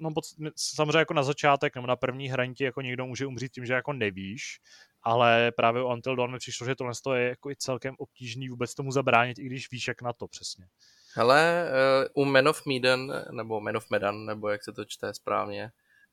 mám 0.00 0.14
pocit, 0.14 0.36
samozřejmě 0.56 0.98
jako 0.98 1.14
na 1.14 1.22
začátek 1.22 1.74
nebo 1.74 1.86
na 1.86 1.96
první 1.96 2.28
hraní 2.28 2.54
jako 2.60 2.80
někdo 2.80 3.06
může 3.06 3.26
umřít 3.26 3.52
tím, 3.52 3.66
že 3.66 3.72
jako 3.72 3.92
nevíš, 3.92 4.60
ale 5.02 5.52
právě 5.56 5.82
u 5.82 5.86
Until 5.86 6.16
Dawn 6.16 6.32
mi 6.32 6.38
přišlo, 6.38 6.66
že 6.66 6.74
tohle 6.74 6.92
je 7.14 7.28
jako 7.28 7.50
i 7.50 7.56
celkem 7.56 7.94
obtížný 7.98 8.48
vůbec 8.48 8.74
tomu 8.74 8.92
zabránit, 8.92 9.38
i 9.38 9.46
když 9.46 9.70
víš, 9.70 9.88
jak 9.88 10.02
na 10.02 10.12
to 10.12 10.28
přesně. 10.28 10.66
Hele, 11.14 11.70
uh, 12.14 12.22
u 12.22 12.24
Man 12.24 12.48
of 12.48 12.66
Medan, 12.66 13.12
nebo 13.30 13.60
Man 13.60 13.76
of 13.76 13.90
Medan, 13.90 14.24
nebo 14.24 14.48
jak 14.48 14.64
se 14.64 14.72
to 14.72 14.84
čte 14.84 15.14
správně, 15.14 15.70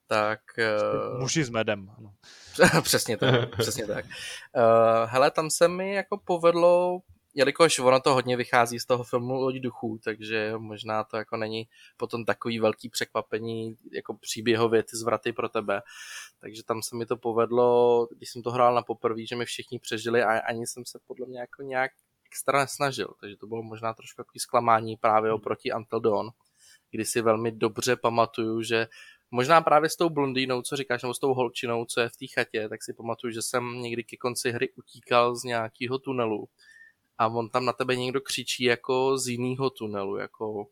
tak... 0.07 0.39
Uh... 1.13 1.19
Muži 1.19 1.43
s 1.43 1.49
medem. 1.49 1.91
Ano. 1.97 2.13
přesně 2.81 3.17
tak, 3.17 3.57
přesně 3.57 3.87
tak. 3.87 4.05
Uh, 4.05 5.05
hele, 5.05 5.31
tam 5.31 5.49
se 5.49 5.67
mi 5.67 5.93
jako 5.93 6.17
povedlo 6.25 6.99
jelikož 7.35 7.79
ono 7.79 7.99
to 7.99 8.13
hodně 8.13 8.37
vychází 8.37 8.79
z 8.79 8.85
toho 8.85 9.03
filmu 9.03 9.33
Loď 9.33 9.55
duchů, 9.55 9.99
takže 10.03 10.53
možná 10.57 11.03
to 11.03 11.17
jako 11.17 11.37
není 11.37 11.67
potom 11.97 12.25
takový 12.25 12.59
velký 12.59 12.89
překvapení 12.89 13.77
jako 13.91 14.13
příběhově 14.13 14.83
ty 14.83 14.97
zvraty 14.97 15.33
pro 15.33 15.49
tebe. 15.49 15.81
Takže 16.39 16.63
tam 16.63 16.81
se 16.81 16.95
mi 16.95 17.05
to 17.05 17.17
povedlo, 17.17 18.07
když 18.17 18.29
jsem 18.29 18.41
to 18.41 18.51
hrál 18.51 18.75
na 18.75 18.81
poprvé, 18.81 19.25
že 19.25 19.35
mi 19.35 19.45
všichni 19.45 19.79
přežili 19.79 20.23
a 20.23 20.39
ani 20.39 20.67
jsem 20.67 20.85
se 20.85 20.99
podle 21.07 21.27
mě 21.27 21.39
jako 21.39 21.63
nějak 21.63 21.91
extra 22.25 22.59
nesnažil, 22.59 23.13
takže 23.19 23.37
to 23.37 23.47
bylo 23.47 23.63
možná 23.63 23.93
trošku 23.93 24.17
takový 24.17 24.39
zklamání 24.39 24.97
právě 24.97 25.31
oproti 25.31 25.73
Until 25.73 25.99
Dawn, 25.99 26.29
kdy 26.91 27.05
si 27.05 27.21
velmi 27.21 27.51
dobře 27.51 27.95
pamatuju, 27.95 28.61
že 28.61 28.87
možná 29.31 29.61
právě 29.61 29.89
s 29.89 29.95
tou 29.95 30.09
blondýnou, 30.09 30.61
co 30.61 30.75
říkáš, 30.75 31.03
nebo 31.03 31.13
s 31.13 31.19
tou 31.19 31.33
holčinou, 31.33 31.85
co 31.85 32.01
je 32.01 32.09
v 32.09 32.17
té 32.17 32.25
chatě, 32.33 32.69
tak 32.69 32.83
si 32.83 32.93
pamatuju, 32.93 33.31
že 33.31 33.41
jsem 33.41 33.81
někdy 33.81 34.03
ke 34.03 34.17
konci 34.17 34.51
hry 34.51 34.71
utíkal 34.71 35.35
z 35.35 35.43
nějakého 35.43 35.99
tunelu 35.99 36.47
a 37.17 37.27
on 37.27 37.49
tam 37.49 37.65
na 37.65 37.73
tebe 37.73 37.95
někdo 37.95 38.21
křičí 38.21 38.63
jako 38.63 39.17
z 39.17 39.27
jiného 39.27 39.69
tunelu, 39.69 40.17
jako 40.17 40.67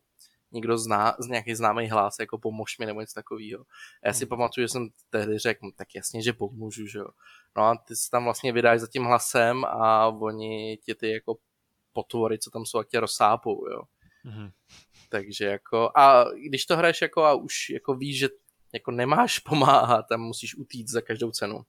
někdo 0.52 0.78
zná, 0.78 1.16
z 1.18 1.26
nějaký 1.26 1.54
známý 1.54 1.88
hlas, 1.88 2.18
jako 2.20 2.38
pomož 2.38 2.78
mi 2.78 2.86
nebo 2.86 3.00
něco 3.00 3.14
takového. 3.14 3.64
Já 4.04 4.12
si 4.12 4.24
hmm. 4.24 4.28
pamatuju, 4.28 4.64
že 4.64 4.68
jsem 4.68 4.88
tehdy 5.10 5.38
řekl, 5.38 5.60
no, 5.62 5.70
tak 5.76 5.88
jasně, 5.94 6.22
že 6.22 6.32
pomůžu, 6.32 6.86
že 6.86 6.98
jo. 6.98 7.08
No 7.56 7.62
a 7.62 7.76
ty 7.76 7.96
se 7.96 8.10
tam 8.10 8.24
vlastně 8.24 8.52
vydáš 8.52 8.80
za 8.80 8.86
tím 8.86 9.04
hlasem 9.04 9.64
a 9.64 10.08
oni 10.08 10.78
ti 10.84 10.94
ty 10.94 11.10
jako 11.10 11.36
potvory, 11.92 12.38
co 12.38 12.50
tam 12.50 12.66
jsou, 12.66 12.78
jak 12.78 12.88
tě 12.88 13.00
rozsápou, 13.00 13.68
jo. 13.70 13.82
Mm-hmm. 14.24 14.52
Takže 15.08 15.44
jako, 15.44 15.90
a 15.96 16.24
když 16.48 16.66
to 16.66 16.76
hraješ 16.76 17.02
jako 17.02 17.24
a 17.24 17.34
už 17.34 17.70
jako 17.70 17.94
víš, 17.94 18.18
že 18.18 18.28
jako 18.72 18.90
nemáš 18.90 19.38
pomáhat 19.38 20.12
a 20.12 20.16
musíš 20.16 20.54
utíct 20.54 20.92
za 20.92 21.00
každou 21.00 21.30
cenu, 21.30 21.64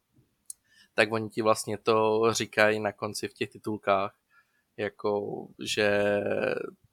tak 0.94 1.12
oni 1.12 1.29
ti 1.29 1.41
vlastně 1.41 1.77
to 1.77 2.27
říkají 2.32 2.79
na 2.79 2.91
konci 2.91 3.27
v 3.27 3.34
těch 3.34 3.50
titulkách, 3.50 4.15
jako 4.77 5.46
že 5.60 6.20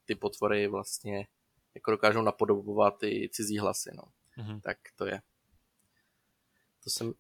ty 0.05 0.15
potvory 0.15 0.69
vlastně 0.69 1.27
jako 1.75 1.91
dokážou 1.91 2.23
napodobovat 2.23 2.99
ty 2.99 3.29
cizí 3.33 3.59
hlasy, 3.59 3.91
no. 3.95 4.03
Mm-hmm. 4.39 4.61
Tak 4.61 4.77
to 4.97 5.07
je. 5.07 5.23
To 6.85 6.91
jsem, 6.91 7.12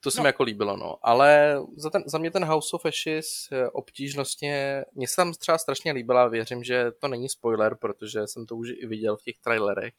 to 0.00 0.10
se 0.10 0.18
no. 0.18 0.22
mi 0.22 0.28
jako 0.28 0.42
líbilo, 0.42 0.76
no. 0.76 0.98
Ale 1.02 1.60
za, 1.76 1.90
ten, 1.90 2.02
za 2.06 2.18
mě 2.18 2.30
ten 2.30 2.44
House 2.44 2.76
of 2.76 2.84
Ashes 2.84 3.48
eh, 3.52 3.68
obtížnostně, 3.68 4.84
mně 4.92 5.08
se 5.08 5.16
tam 5.16 5.32
třeba 5.32 5.58
strašně 5.58 5.92
líbila, 5.92 6.28
věřím, 6.28 6.64
že 6.64 6.92
to 6.92 7.08
není 7.08 7.28
spoiler, 7.28 7.76
protože 7.76 8.26
jsem 8.26 8.46
to 8.46 8.56
už 8.56 8.68
i 8.68 8.86
viděl 8.86 9.16
v 9.16 9.22
těch 9.22 9.38
trailerech, 9.38 9.94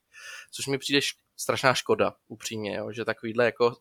což 0.51 0.67
mi 0.67 0.77
přijde 0.77 0.97
š- 0.97 1.17
strašná 1.37 1.73
škoda, 1.73 2.15
upřímně, 2.27 2.75
jo, 2.75 2.91
že 2.91 3.05
takovýhle 3.05 3.45
jako 3.45 3.75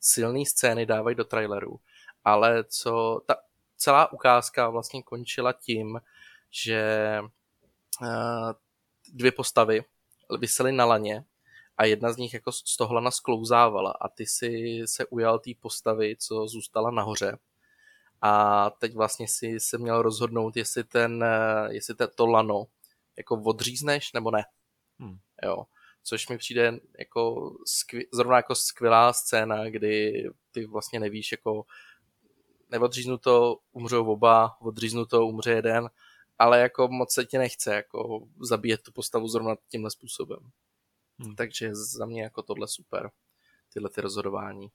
silné 0.00 0.46
scény 0.46 0.86
dávají 0.86 1.16
do 1.16 1.24
trailerů. 1.24 1.80
Ale 2.24 2.64
co, 2.64 3.20
ta, 3.26 3.36
celá 3.82 4.12
ukázka 4.12 4.68
vlastně 4.68 5.02
končila 5.02 5.52
tím, 5.52 6.00
že 6.50 6.82
eh, 8.02 8.54
dvě 9.12 9.32
postavy 9.32 9.84
vysely 10.38 10.72
na 10.72 10.84
laně 10.84 11.24
a 11.76 11.84
jedna 11.84 12.12
z 12.12 12.16
nich 12.16 12.34
jako 12.34 12.52
z 12.52 12.76
toho 12.76 12.94
lana 12.94 13.10
sklouzávala 13.10 13.90
a 13.90 14.08
ty 14.08 14.26
si 14.26 14.82
se 14.84 15.06
ujal 15.06 15.38
té 15.38 15.50
postavy, 15.60 16.16
co 16.18 16.48
zůstala 16.48 16.90
nahoře. 16.90 17.38
A 18.20 18.70
teď 18.70 18.94
vlastně 18.94 19.28
si 19.28 19.60
se 19.60 19.78
měl 19.78 20.02
rozhodnout, 20.02 20.56
jestli, 20.56 20.84
ten, 20.84 21.24
eh, 21.24 21.74
jestli 21.74 21.94
to 22.14 22.26
lano 22.26 22.66
jako 23.16 23.42
odřízneš 23.42 24.12
nebo 24.12 24.30
ne. 24.30 24.44
Hmm. 24.98 25.18
Jo. 25.42 25.66
Což 26.02 26.28
mi 26.28 26.38
přijde 26.38 26.80
jako 26.98 27.52
skvěl, 27.66 28.04
zrovna 28.12 28.36
jako 28.36 28.54
skvělá 28.54 29.12
scéna, 29.12 29.70
kdy 29.70 30.24
ty 30.52 30.66
vlastně 30.66 31.00
nevíš, 31.00 31.32
jako 31.32 31.64
neodříznu 32.72 33.18
to, 33.18 33.58
umřou 33.72 34.06
oba, 34.06 34.60
odříznu 34.60 35.06
to, 35.06 35.26
umře 35.26 35.50
jeden, 35.50 35.90
ale 36.38 36.60
jako 36.60 36.88
moc 36.88 37.12
se 37.12 37.24
ti 37.24 37.38
nechce 37.38 37.74
jako 37.74 38.26
zabíjet 38.40 38.82
tu 38.82 38.92
postavu 38.92 39.28
zrovna 39.28 39.54
tímhle 39.68 39.90
způsobem. 39.90 40.38
Hmm. 41.18 41.36
Takže 41.36 41.74
za 41.74 42.06
mě 42.06 42.22
jako 42.22 42.42
tohle 42.42 42.68
super, 42.68 43.10
tyhle 43.72 43.90
ty 43.90 44.00
rozhodování. 44.00 44.70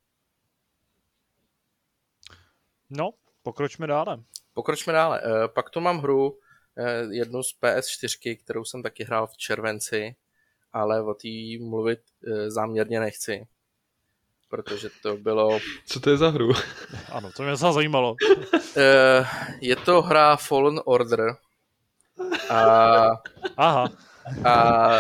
No, 2.90 3.14
pokročme 3.44 3.88
dále. 3.88 4.24
Pokročme 4.54 4.94
dále. 4.94 5.22
E, 5.22 5.48
pak 5.48 5.70
tu 5.70 5.80
mám 5.80 6.00
hru, 6.00 6.40
e, 6.78 7.16
jednu 7.16 7.44
z 7.44 7.60
PS4, 7.62 8.38
kterou 8.38 8.66
jsem 8.66 8.84
taky 8.84 9.04
hrál 9.04 9.28
v 9.28 9.38
červenci, 9.38 10.16
ale 10.74 11.04
o 11.04 11.14
té 11.14 11.28
mluvit 11.60 12.00
e, 12.28 12.52
záměrně 12.52 13.00
nechci 13.00 13.48
protože 14.50 14.90
to 15.02 15.18
bylo... 15.18 15.60
Co 15.86 16.00
to 16.00 16.10
je 16.10 16.18
za 16.18 16.30
hru? 16.30 16.54
Ano, 17.12 17.32
to 17.32 17.44
mě 17.44 17.56
zase 17.56 17.74
zajímalo. 17.74 18.16
Eh, 18.78 19.28
je 19.62 19.76
to 19.76 20.02
hra 20.02 20.36
Fallen 20.36 20.80
Order. 20.86 21.36
A, 22.50 23.08
Aha. 23.58 23.90
A 24.46 24.94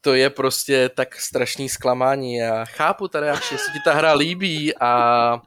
to 0.00 0.14
je 0.14 0.30
prostě 0.30 0.88
tak 0.88 1.16
strašný 1.16 1.68
zklamání. 1.68 2.34
Já 2.34 2.64
chápu 2.64 3.08
tady, 3.08 3.28
až 3.28 3.44
se 3.44 3.72
ti 3.72 3.78
ta 3.84 3.94
hra 3.94 4.12
líbí 4.12 4.76
a 4.76 5.42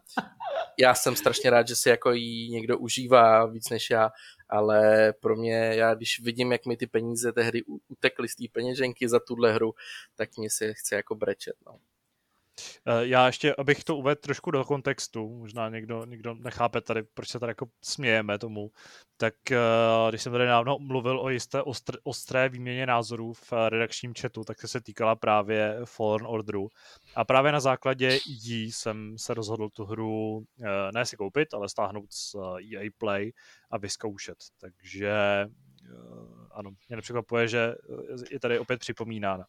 já 0.79 0.93
jsem 0.95 1.15
strašně 1.15 1.49
rád, 1.49 1.67
že 1.67 1.75
si 1.75 1.89
jako 1.89 2.11
jí 2.11 2.51
někdo 2.51 2.77
užívá 2.77 3.45
víc 3.45 3.69
než 3.69 3.89
já, 3.89 4.09
ale 4.51 5.13
pro 5.13 5.35
mě, 5.35 5.55
já 5.55 5.93
když 5.93 6.19
vidím, 6.19 6.51
jak 6.51 6.65
mi 6.65 6.77
ty 6.77 6.87
peníze 6.87 7.31
tehdy 7.33 7.63
utekly 7.87 8.27
z 8.27 8.35
té 8.35 8.43
peněženky 8.51 9.09
za 9.09 9.19
tuhle 9.19 9.53
hru, 9.53 9.73
tak 10.15 10.37
mě 10.37 10.49
se 10.49 10.73
chce 10.73 10.95
jako 10.95 11.15
brečet. 11.15 11.55
No. 11.65 11.79
Eh, 12.85 13.07
já 13.07 13.27
ještě, 13.27 13.55
abych 13.57 13.83
to 13.83 13.97
uvedl 13.97 14.21
trošku 14.21 14.51
do 14.51 14.65
kontextu, 14.65 15.37
možná 15.37 15.69
někdo, 15.69 16.05
někdo 16.05 16.33
nechápe 16.33 16.81
tady, 16.81 17.03
proč 17.03 17.29
se 17.29 17.39
tady 17.39 17.49
jako 17.49 17.65
smějeme 17.83 18.39
tomu, 18.39 18.71
tak 19.17 19.51
eh, 19.51 19.57
když 20.09 20.21
jsem 20.21 20.31
tady 20.31 20.45
dávno 20.45 20.77
mluvil 20.79 21.19
o 21.19 21.29
jisté 21.29 21.61
ostré, 21.61 21.97
ostré 22.03 22.49
výměně 22.49 22.85
názorů 22.85 23.33
v 23.33 23.53
redakčním 23.69 24.13
chatu, 24.21 24.43
tak 24.43 24.67
se 24.67 24.81
týkala 24.81 25.15
právě 25.15 25.77
Fallen 25.85 26.27
Orderu. 26.27 26.67
A 27.15 27.25
právě 27.25 27.51
na 27.51 27.59
základě 27.59 28.19
jí 28.25 28.71
jsem 28.71 29.17
se 29.17 29.33
rozhodl 29.33 29.69
tu 29.69 29.85
hru 29.85 30.43
eh, 30.63 30.91
ne 30.93 31.05
si 31.05 31.17
koupit, 31.17 31.53
ale 31.53 31.69
stáhnout 31.69 32.13
z 32.13 32.35
EA 32.75 32.89
Play 32.97 33.31
a 33.71 33.77
vyzkoušet. 33.77 34.37
Takže 34.61 35.13
ano, 36.53 36.71
mě 36.89 36.95
nepřekvapuje, 36.95 37.47
že 37.47 37.75
je 38.31 38.39
tady 38.39 38.59
opět 38.59 38.79
připomínána. 38.79 39.45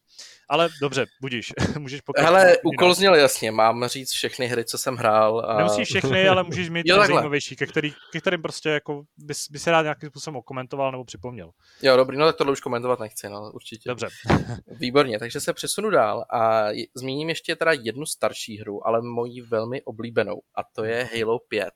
Ale 0.48 0.68
dobře, 0.80 1.06
budíš, 1.20 1.52
můžeš 1.78 2.00
pokračovat. 2.00 2.38
Hele, 2.38 2.56
úkol 2.64 2.94
zněl 2.94 3.14
jasně, 3.14 3.50
mám 3.50 3.86
říct 3.86 4.10
všechny 4.10 4.46
hry, 4.46 4.64
co 4.64 4.78
jsem 4.78 4.96
hrál. 4.96 5.46
A... 5.46 5.56
Nemusíš 5.56 5.88
všechny, 5.88 6.28
ale 6.28 6.42
můžeš 6.42 6.68
mít 6.68 6.82
jo, 6.86 6.96
zajímavější, 6.96 7.56
ke, 7.56 7.66
který, 7.66 7.94
ke 8.12 8.20
kterým 8.20 8.42
prostě 8.42 8.68
jako 8.68 9.02
bys, 9.16 9.50
by 9.50 9.58
se 9.58 9.70
rád 9.70 9.82
nějakým 9.82 10.08
způsobem 10.08 10.36
okomentoval 10.36 10.92
nebo 10.92 11.04
připomněl. 11.04 11.50
Jo, 11.82 11.96
dobrý, 11.96 12.16
no 12.16 12.26
tak 12.26 12.36
tohle 12.36 12.52
už 12.52 12.60
komentovat 12.60 13.00
nechci, 13.00 13.28
no 13.28 13.52
určitě. 13.52 13.88
Dobře. 13.88 14.08
Výborně, 14.66 15.18
takže 15.18 15.40
se 15.40 15.52
přesunu 15.52 15.90
dál 15.90 16.24
a 16.30 16.68
zmíním 16.94 17.28
ještě 17.28 17.56
teda 17.56 17.72
jednu 17.72 18.06
starší 18.06 18.58
hru, 18.58 18.86
ale 18.86 19.02
moji 19.02 19.42
velmi 19.42 19.82
oblíbenou 19.82 20.42
a 20.54 20.60
to 20.74 20.84
je 20.84 21.08
Halo 21.18 21.38
5. 21.38 21.70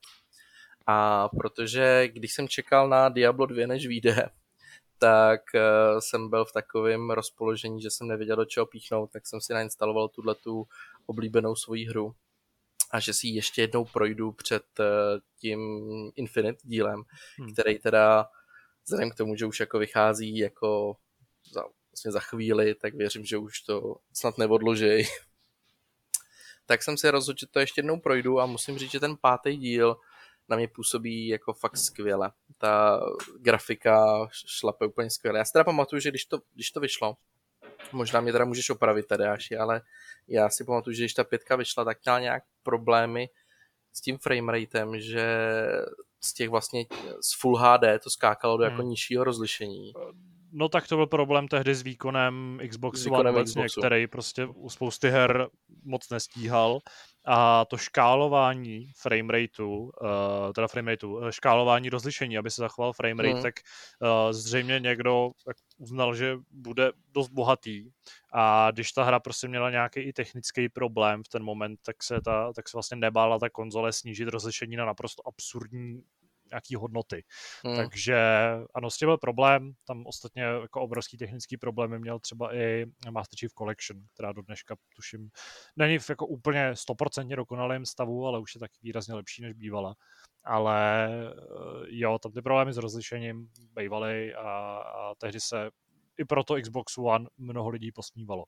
A 0.89 1.29
protože 1.29 2.09
když 2.09 2.33
jsem 2.33 2.49
čekal 2.49 2.89
na 2.89 3.09
Diablo 3.09 3.47
2, 3.47 3.67
než 3.67 3.87
vyjde, 3.87 4.29
tak 4.99 5.41
uh, 5.55 6.01
jsem 6.01 6.31
byl 6.31 6.45
v 6.45 6.53
takovém 6.53 7.11
rozpoložení, 7.11 7.83
že 7.83 7.91
jsem 7.91 8.09
nevěděl, 8.09 8.37
do 8.37 8.45
čeho 8.45 8.67
píchnout, 8.67 9.11
tak 9.13 9.27
jsem 9.27 9.41
si 9.41 9.53
nainstaloval 9.53 10.09
tuhle 10.09 10.35
tu 10.35 10.69
oblíbenou 11.07 11.57
svoji 11.57 11.85
hru 11.85 12.15
a 12.91 13.01
že 13.01 13.15
si 13.15 13.27
ji 13.27 13.35
ještě 13.35 13.61
jednou 13.61 13.85
projdu 13.85 14.33
před 14.33 14.65
uh, 14.79 14.87
tím 15.41 15.61
Infinite 16.17 16.59
dílem, 16.63 17.03
hmm. 17.39 17.53
který 17.53 17.79
teda 17.79 18.29
vzhledem 18.85 19.11
k 19.11 19.15
tomu, 19.15 19.37
že 19.37 19.47
už 19.47 19.61
jako 19.61 19.79
vychází 19.79 20.39
jako 20.39 20.97
za, 21.53 21.63
vlastně 21.93 22.13
za 22.13 22.21
chvíli, 22.21 22.75
tak 22.75 22.95
věřím, 22.95 23.25
že 23.25 23.39
už 23.39 23.61
to 23.61 23.97
snad 24.13 24.39
neodloží. 24.39 25.03
tak 26.67 26.83
jsem 26.83 26.97
si 26.97 27.11
rozhodl, 27.11 27.39
že 27.41 27.47
to 27.47 27.61
ještě 27.61 27.79
jednou 27.79 28.01
projdu 28.01 28.41
a 28.41 28.47
musím 28.47 28.79
říct, 28.79 28.91
že 28.91 29.01
ten 29.01 29.17
pátý 29.17 29.57
díl 29.57 29.97
na 30.49 30.57
mě 30.57 30.69
působí 30.69 31.29
jako 31.29 31.53
fakt 31.53 31.77
skvěle. 31.77 32.33
Ta 32.59 33.01
grafika 33.39 34.27
šlape 34.47 34.87
úplně 34.87 35.11
skvěle. 35.11 35.39
Já 35.39 35.45
si 35.45 35.53
teda 35.53 35.65
pamatuju, 35.65 36.01
že 36.01 36.11
když 36.11 36.25
to, 36.25 36.39
když 36.55 36.71
to 36.71 36.81
vyšlo, 36.81 37.17
možná 37.93 38.21
mě 38.21 38.33
teda 38.33 38.45
můžeš 38.45 38.71
opravit, 38.71 39.07
Tadeáši, 39.07 39.57
ale 39.57 39.81
já 40.29 40.49
si 40.49 40.65
pamatuju, 40.65 40.95
že 40.95 41.03
když 41.03 41.15
ta 41.15 41.25
pětka 41.25 41.57
vyšla, 41.57 41.85
tak 41.85 41.99
měla 42.05 42.21
nějak 42.21 42.43
problémy 42.63 43.29
s 43.93 44.01
tím 44.01 44.19
frameratem, 44.19 45.01
že 45.01 45.27
z 46.25 46.35
těch 46.35 46.49
vlastně 46.49 46.87
z 47.21 47.41
Full 47.41 47.57
HD 47.57 48.03
to 48.03 48.11
skákalo 48.11 48.57
do 48.57 48.65
jako 48.65 48.83
hmm. 48.83 48.89
nižšího 48.89 49.25
rozlišení. 49.25 49.93
No 50.53 50.69
tak 50.69 50.89
to 50.89 50.97
byl 50.97 51.07
problém 51.07 51.49
tehdy 51.49 51.75
s 51.75 51.83
výkonem 51.83 52.61
Xbox 52.69 53.05
výkonem 53.05 53.35
One 53.35 53.67
který 53.79 54.07
prostě 54.07 54.47
u 54.47 54.69
spousty 54.69 55.11
her 55.11 55.49
moc 55.85 56.11
nestíhal 56.11 56.81
a 57.27 57.65
to 57.65 57.77
škálování 57.77 58.93
framerateu, 58.97 59.69
uh, 59.69 60.53
teda 60.55 60.69
framerateu, 60.69 61.17
uh, 61.17 61.29
škálování 61.29 61.91
rozlišení, 61.91 62.39
aby 62.39 62.51
se 62.51 62.61
zachoval 62.61 62.93
framerate, 62.93 63.35
hmm. 63.35 63.43
tak 63.43 63.55
uh, 64.01 64.33
zřejmě 64.33 64.81
někdo 64.81 65.31
tak 65.45 65.57
uznal, 65.79 66.15
že 66.15 66.37
bude 66.51 66.93
dost 67.15 67.29
bohatý 67.29 67.91
a 68.33 68.71
když 68.71 68.93
ta 68.93 69.05
hra 69.05 69.21
prostě 69.21 69.49
měla 69.49 69.71
nějaký 69.71 70.01
i 70.01 70.13
technický 70.13 70.69
problém 70.69 71.23
v 71.23 71.29
ten 71.29 71.43
moment, 71.43 71.81
tak 71.83 72.03
se, 72.03 72.21
ta, 72.21 72.53
tak 72.53 72.69
se 72.69 72.77
vlastně 72.77 72.97
nebála 72.97 73.39
ta 73.39 73.51
konzole 73.51 73.93
snížit 73.93 74.29
rozlišení 74.29 74.77
na 74.77 74.85
naprosto 74.85 75.29
absurdní 75.29 76.03
nějaký 76.51 76.75
hodnoty. 76.75 77.25
Hmm. 77.65 77.77
Takže 77.77 78.17
ano, 78.75 78.91
s 78.91 78.97
tím 78.97 79.09
byl 79.09 79.19
problém, 79.19 79.73
tam 79.87 80.07
ostatně 80.07 80.43
jako 80.43 80.81
obrovský 80.81 81.17
technický 81.17 81.57
problémy 81.57 81.99
měl 81.99 82.19
třeba 82.19 82.55
i 82.55 82.87
Master 83.11 83.39
Chief 83.39 83.53
Collection, 83.53 84.01
která 84.15 84.33
do 84.33 84.43
dneška 84.43 84.77
tuším 84.97 85.31
není 85.77 85.99
v 85.99 86.11
jako 86.11 86.27
úplně 86.27 86.77
stoprocentně 86.77 87.37
dokonalém 87.37 87.87
stavu, 87.87 88.27
ale 88.27 88.41
už 88.41 88.55
je 88.55 88.59
taky 88.59 88.79
výrazně 88.83 89.15
lepší, 89.15 89.43
než 89.43 89.53
bývala. 89.53 89.95
Ale 90.45 91.09
eh, 91.09 91.87
jo, 91.89 92.19
tam 92.19 92.33
ty 92.33 92.43
problémy 92.43 92.73
s 92.73 92.77
rozlišením 92.77 93.49
bývaly 93.75 94.35
a, 94.35 94.79
a 94.79 95.15
tehdy 95.15 95.41
se 95.41 95.71
i 96.19 96.25
proto 96.25 96.55
Xbox 96.63 96.99
One 96.99 97.29
mnoho 97.39 97.69
lidí 97.69 97.93
posmívalo. 97.93 98.45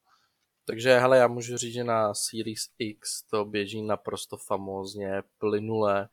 Takže 0.64 0.98
hele, 0.98 1.18
já 1.18 1.26
můžu 1.26 1.56
říct, 1.56 1.72
že 1.72 1.84
na 1.84 2.14
Series 2.14 2.68
X 2.78 3.22
to 3.22 3.44
běží 3.44 3.82
naprosto 3.82 4.36
famózně, 4.36 5.22
plynule, 5.38 6.08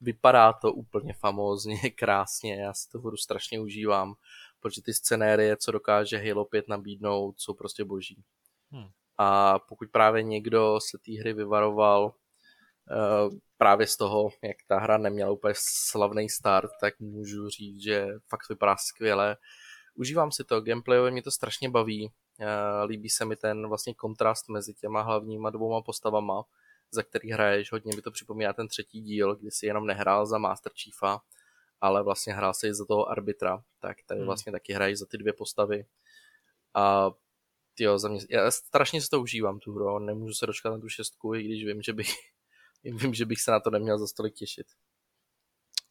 vypadá 0.00 0.52
to 0.52 0.72
úplně 0.72 1.12
famózně, 1.12 1.76
krásně, 1.98 2.60
já 2.60 2.74
si 2.74 2.88
to 2.88 2.98
hru 2.98 3.16
strašně 3.16 3.60
užívám, 3.60 4.14
protože 4.60 4.82
ty 4.82 4.94
scenérie, 4.94 5.56
co 5.56 5.72
dokáže 5.72 6.18
Halo 6.18 6.44
5 6.44 6.68
nabídnout, 6.68 7.34
jsou 7.40 7.54
prostě 7.54 7.84
boží. 7.84 8.24
Hmm. 8.70 8.88
A 9.18 9.58
pokud 9.58 9.88
právě 9.90 10.22
někdo 10.22 10.78
se 10.90 10.98
té 10.98 11.20
hry 11.20 11.32
vyvaroval 11.32 12.04
uh, 12.04 13.38
právě 13.58 13.86
z 13.86 13.96
toho, 13.96 14.28
jak 14.42 14.56
ta 14.68 14.78
hra 14.78 14.98
neměla 14.98 15.30
úplně 15.30 15.54
slavný 15.56 16.28
start, 16.28 16.70
tak 16.80 17.00
můžu 17.00 17.48
říct, 17.48 17.82
že 17.82 18.08
fakt 18.28 18.48
vypadá 18.48 18.76
skvěle. 18.76 19.36
Užívám 19.94 20.32
si 20.32 20.44
to, 20.44 20.60
gameplayově 20.60 21.10
mě 21.10 21.22
to 21.22 21.30
strašně 21.30 21.70
baví, 21.70 22.12
uh, 22.40 22.46
líbí 22.88 23.08
se 23.08 23.24
mi 23.24 23.36
ten 23.36 23.68
vlastně 23.68 23.94
kontrast 23.94 24.48
mezi 24.48 24.74
těma 24.74 25.02
hlavníma 25.02 25.50
dvouma 25.50 25.82
postavama, 25.82 26.42
za 26.90 27.02
který 27.02 27.30
hraješ. 27.30 27.72
Hodně 27.72 27.96
mi 27.96 28.02
to 28.02 28.10
připomíná 28.10 28.52
ten 28.52 28.68
třetí 28.68 29.00
díl, 29.00 29.36
kdy 29.36 29.50
si 29.50 29.66
jenom 29.66 29.86
nehrál 29.86 30.26
za 30.26 30.38
Master 30.38 30.72
Chiefa, 30.72 31.20
ale 31.80 32.02
vlastně 32.02 32.34
hrál 32.34 32.54
se 32.54 32.68
i 32.68 32.74
za 32.74 32.84
toho 32.84 33.08
arbitra, 33.08 33.62
tak 33.80 33.96
tady 34.06 34.20
hmm. 34.20 34.26
vlastně 34.26 34.52
taky 34.52 34.72
hraješ 34.72 34.98
za 34.98 35.06
ty 35.06 35.18
dvě 35.18 35.32
postavy. 35.32 35.86
A 36.74 37.10
jo, 37.78 37.98
za 37.98 38.08
mě, 38.08 38.20
já 38.30 38.50
strašně 38.50 39.02
si 39.02 39.08
to 39.08 39.20
užívám 39.20 39.58
tu 39.58 39.72
hru, 39.72 39.98
nemůžu 39.98 40.34
se 40.34 40.46
dočkat 40.46 40.70
na 40.70 40.78
tu 40.78 40.88
šestku, 40.88 41.34
i 41.34 41.42
když 41.42 41.64
vím, 41.64 41.82
že 41.82 41.92
bych, 41.92 42.14
vím, 42.84 43.14
že 43.14 43.24
bych 43.24 43.40
se 43.40 43.50
na 43.50 43.60
to 43.60 43.70
neměl 43.70 43.98
za 43.98 44.06
stolik 44.06 44.34
těšit. 44.34 44.66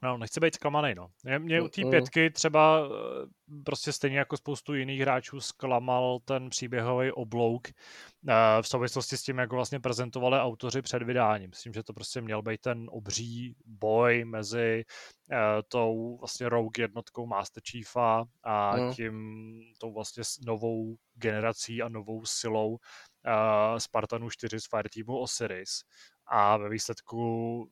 No, 0.04 0.18
nechci 0.18 0.40
být 0.40 0.56
zklamaný, 0.56 0.96
no. 0.96 1.08
Mě, 1.38 1.62
u 1.62 1.68
té 1.68 1.84
mm. 1.84 1.90
pětky 1.90 2.30
třeba 2.30 2.80
eh, 2.86 3.28
prostě 3.66 3.92
stejně 3.92 4.18
jako 4.18 4.38
spoustu 4.38 4.74
jiných 4.74 5.02
hráčů 5.02 5.42
zklamal 5.42 6.20
ten 6.26 6.50
příběhový 6.50 7.12
oblouk 7.12 7.68
eh, 7.68 8.34
v 8.62 8.68
souvislosti 8.68 9.18
s 9.18 9.24
tím, 9.24 9.38
jak 9.38 9.52
ho 9.52 9.56
vlastně 9.56 9.80
prezentovali 9.80 10.40
autoři 10.40 10.82
před 10.82 11.04
vydáním. 11.04 11.50
Myslím, 11.50 11.74
že 11.74 11.84
to 11.84 11.94
prostě 11.94 12.22
měl 12.22 12.42
být 12.42 12.62
ten 12.62 12.86
obří 12.90 13.56
boj 13.66 14.26
mezi 14.26 14.86
eh, 15.32 15.38
tou 15.68 16.18
vlastně 16.18 16.50
Rogue 16.50 16.84
jednotkou 16.84 17.26
Master 17.26 17.64
Chiefa 17.72 18.26
a 18.44 18.78
mm. 18.78 18.94
tím 18.94 19.60
tou 19.78 19.94
vlastně 19.94 20.24
novou 20.46 20.96
generací 21.14 21.82
a 21.82 21.90
novou 21.90 22.26
silou 22.26 22.78
Spartanu 23.78 24.30
4 24.30 24.60
z 24.60 24.68
Fireteamu 24.70 25.20
Osiris. 25.20 25.84
A 26.28 26.58
ve 26.58 26.70
výsledku 26.70 27.70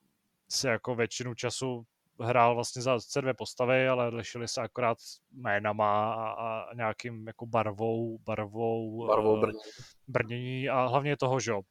se 0.49 0.69
jako 0.69 0.95
většinu 0.95 1.33
času 1.33 1.85
hrál 2.19 2.55
vlastně 2.55 2.81
za 2.81 2.97
dvě 3.21 3.33
postavy, 3.33 3.87
ale 3.87 4.07
lišili 4.09 4.47
se 4.47 4.61
akorát 4.61 4.97
jménama 5.31 6.13
a, 6.13 6.29
a 6.31 6.73
nějakým 6.73 7.27
jako 7.27 7.45
barvou, 7.45 8.17
barvou, 8.17 9.07
barvou 9.07 9.41
brnění. 9.41 9.59
brnění 10.07 10.69
a 10.69 10.85
hlavně 10.85 11.17
toho, 11.17 11.39
že 11.39 11.53
uh, 11.53 11.63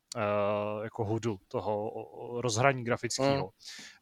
jako 0.83 1.05
hudu, 1.05 1.39
toho 1.49 1.93
rozhraní 2.41 2.85
grafického. 2.85 3.45
Mm. 3.45 3.51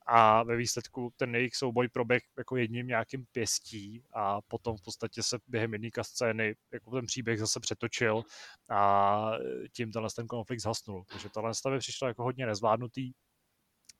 A 0.06 0.42
ve 0.42 0.56
výsledku 0.56 1.12
ten 1.16 1.34
jejich 1.34 1.56
souboj 1.56 1.88
proběh 1.88 2.22
jako 2.38 2.56
jedním 2.56 2.86
nějakým 2.86 3.24
pěstí 3.32 4.04
a 4.12 4.40
potom 4.40 4.76
v 4.76 4.82
podstatě 4.82 5.22
se 5.22 5.38
během 5.46 5.72
jedné 5.72 5.90
scény 6.02 6.54
jako 6.72 6.90
ten 6.90 7.06
příběh 7.06 7.38
zase 7.38 7.60
přetočil 7.60 8.22
a 8.70 9.32
tím 9.72 9.92
tenhle 9.92 10.10
ten 10.16 10.26
konflikt 10.26 10.60
zhasnul. 10.60 11.04
Takže 11.12 11.28
tohle 11.28 11.54
stavě 11.54 11.78
přišlo 11.78 12.08
jako 12.08 12.22
hodně 12.22 12.46
nezvládnutý. 12.46 13.12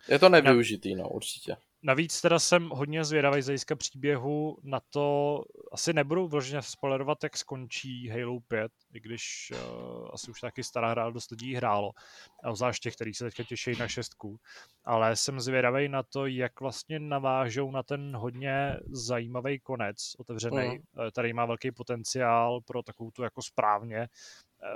Je 0.08 0.18
to 0.18 0.28
nevyužitý, 0.28 0.94
no 0.94 1.08
určitě. 1.08 1.56
Navíc 1.82 2.20
teda 2.20 2.38
jsem 2.38 2.68
hodně 2.68 3.04
zvědavý 3.04 3.42
z 3.42 3.46
hlediska 3.46 3.76
příběhu 3.76 4.58
na 4.62 4.80
to, 4.90 5.40
asi 5.72 5.92
nebudu 5.92 6.28
vloženě 6.28 6.62
spoilerovat, 6.62 7.22
jak 7.22 7.36
skončí 7.36 8.08
Halo 8.08 8.40
5, 8.40 8.72
i 8.94 9.00
když 9.00 9.52
uh, 9.52 10.08
asi 10.12 10.30
už 10.30 10.40
taky 10.40 10.64
stará 10.64 10.90
hra 10.90 11.10
dost 11.10 11.30
lidí 11.30 11.54
hrálo, 11.54 11.90
a 12.44 12.54
zvlášť 12.54 12.82
těch, 12.82 12.94
kteří 12.94 13.14
se 13.14 13.24
teďka 13.24 13.44
těší 13.44 13.72
na 13.78 13.88
šestku, 13.88 14.36
ale 14.84 15.16
jsem 15.16 15.40
zvědavý 15.40 15.88
na 15.88 16.02
to, 16.02 16.26
jak 16.26 16.60
vlastně 16.60 16.98
navážou 16.98 17.70
na 17.70 17.82
ten 17.82 18.16
hodně 18.16 18.76
zajímavý 18.86 19.60
konec 19.60 19.96
otevřený, 20.18 20.68
mm. 20.68 21.10
který 21.10 21.32
má 21.32 21.46
velký 21.46 21.72
potenciál 21.72 22.60
pro 22.60 22.82
takovou 22.82 23.10
tu 23.10 23.22
jako 23.22 23.42
správně 23.42 23.98
eh, 23.98 24.08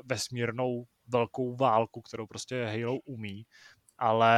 vesmírnou 0.05 0.85
velkou 1.09 1.57
válku, 1.57 2.03
kterou 2.03 2.27
prostě 2.27 2.65
Halo 2.65 2.99
umí 2.99 3.45
ale 3.99 4.35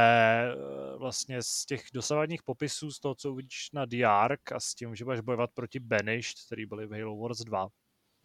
eh, 0.51 0.97
vlastně 0.97 1.41
z 1.41 1.65
těch 1.65 1.83
dosavadních 1.93 2.43
popisů, 2.43 2.91
z 2.91 2.99
toho, 2.99 3.15
co 3.15 3.31
uvidíš 3.31 3.69
na 3.73 3.85
The 3.85 4.05
Ark 4.05 4.51
a 4.51 4.59
s 4.59 4.75
tím, 4.75 4.95
že 4.95 5.05
budeš 5.05 5.21
bojovat 5.21 5.49
proti 5.53 5.79
Banished, 5.79 6.37
který 6.45 6.65
byli 6.65 6.87
v 6.87 6.99
Halo 6.99 7.17
Wars 7.17 7.39
2, 7.39 7.67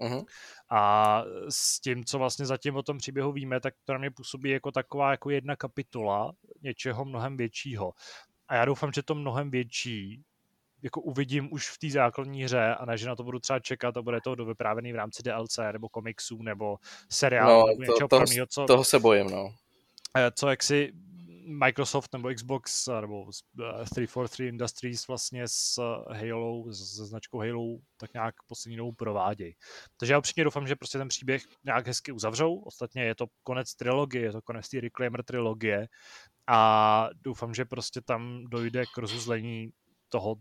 Uh-huh. 0.00 0.24
A 0.70 1.22
s 1.48 1.80
tím, 1.80 2.04
co 2.04 2.18
vlastně 2.18 2.46
zatím 2.46 2.76
o 2.76 2.82
tom 2.82 2.98
příběhu 2.98 3.32
víme, 3.32 3.60
tak 3.60 3.74
to 3.84 3.92
na 3.92 3.98
mě 3.98 4.10
působí 4.10 4.50
jako 4.50 4.72
taková 4.72 5.10
jako 5.10 5.30
jedna 5.30 5.56
kapitola 5.56 6.32
něčeho 6.62 7.04
mnohem 7.04 7.36
většího. 7.36 7.92
A 8.48 8.54
já 8.54 8.64
doufám, 8.64 8.92
že 8.92 9.02
to 9.02 9.14
mnohem 9.14 9.50
větší 9.50 10.22
jako 10.82 11.00
uvidím 11.00 11.52
už 11.52 11.70
v 11.70 11.78
té 11.78 11.90
základní 11.90 12.44
hře 12.44 12.74
a 12.74 12.84
ne, 12.84 12.98
že 12.98 13.06
na 13.06 13.16
to 13.16 13.22
budu 13.22 13.38
třeba 13.38 13.58
čekat 13.58 13.96
a 13.96 14.02
bude 14.02 14.20
to 14.20 14.34
dovyprávený 14.34 14.92
v 14.92 14.96
rámci 14.96 15.22
DLC 15.22 15.58
nebo 15.72 15.88
komiksů 15.88 16.42
nebo 16.42 16.76
seriálu 17.10 17.60
no, 17.60 17.66
nebo 17.66 17.82
něčeho 17.82 18.08
to, 18.08 18.08
toho, 18.08 18.46
co, 18.48 18.64
toho 18.64 18.84
se 18.84 18.98
bojím, 18.98 19.26
no. 19.30 19.54
Eh, 20.16 20.30
co 20.34 20.48
jak 20.48 20.62
si 20.62 20.92
Microsoft 21.46 22.12
nebo 22.12 22.28
Xbox 22.34 22.88
nebo 23.00 23.30
343 23.84 24.46
Industries 24.46 25.08
vlastně 25.08 25.48
s 25.48 25.78
Halo, 26.08 26.72
se 26.72 27.06
značkou 27.06 27.38
Halo 27.38 27.78
tak 27.96 28.12
nějak 28.14 28.34
poslední 28.46 28.76
dobou 28.76 28.92
provádějí. 28.92 29.54
Takže 29.96 30.12
já 30.12 30.18
upřímně 30.18 30.44
doufám, 30.44 30.66
že 30.66 30.76
prostě 30.76 30.98
ten 30.98 31.08
příběh 31.08 31.42
nějak 31.64 31.86
hezky 31.86 32.12
uzavřou. 32.12 32.58
Ostatně 32.58 33.02
je 33.02 33.14
to 33.14 33.26
konec 33.42 33.74
trilogie, 33.74 34.24
je 34.24 34.32
to 34.32 34.42
konec 34.42 34.68
té 34.68 34.80
Reclaimer 34.80 35.22
trilogie 35.22 35.88
a 36.46 37.08
doufám, 37.20 37.54
že 37.54 37.64
prostě 37.64 38.00
tam 38.00 38.44
dojde 38.44 38.84
k 38.94 38.98
rozuzlení 38.98 39.70
toho 40.08 40.36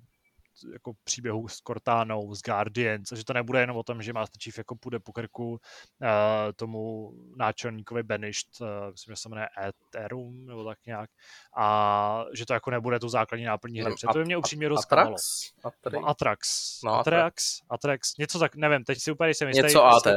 jako 0.74 0.94
příběhu 1.04 1.48
s 1.48 1.58
Cortánou, 1.58 2.36
s 2.36 2.42
Guardians, 2.42 3.12
a 3.12 3.16
že 3.16 3.26
to 3.26 3.34
nebude 3.34 3.60
jenom 3.60 3.78
o 3.78 3.84
tom, 3.84 4.02
že 4.02 4.14
Master 4.14 4.42
Chief 4.42 4.58
jako 4.58 4.76
půjde 4.76 5.00
po 5.00 5.12
krku 5.12 5.50
uh, 5.50 5.58
tomu 6.56 7.12
náčelníkovi 7.36 8.04
Banished, 8.04 8.62
uh, 8.62 8.68
myslím, 8.92 9.12
že 9.12 9.22
se 9.22 9.30
jmenuje 9.30 9.48
Ethereum, 9.68 10.46
nebo 10.46 10.66
tak 10.66 10.80
nějak, 10.86 11.10
a 11.58 12.26
že 12.34 12.46
to 12.46 12.54
jako 12.54 12.72
nebude 12.72 13.00
tu 13.00 13.10
základní 13.10 13.46
náplní 13.46 13.82
hry, 13.82 13.92
protože 13.92 14.08
to 14.14 14.20
by 14.20 14.26
mě 14.26 14.38
upřímně 14.38 14.68
rozklamalo. 14.68 15.16
Atrax? 15.64 16.04
Atrax. 16.06 16.80
No, 16.84 16.94
Atrax, 16.94 17.62
Atrax, 17.70 18.18
něco 18.18 18.40
tak, 18.40 18.56
nevím, 18.56 18.84
teď 18.84 19.00
si 19.00 19.12
úplně 19.12 19.34
jsem 19.34 19.48
jistý. 19.48 19.64
Něco 19.64 19.86
AT. 19.86 20.08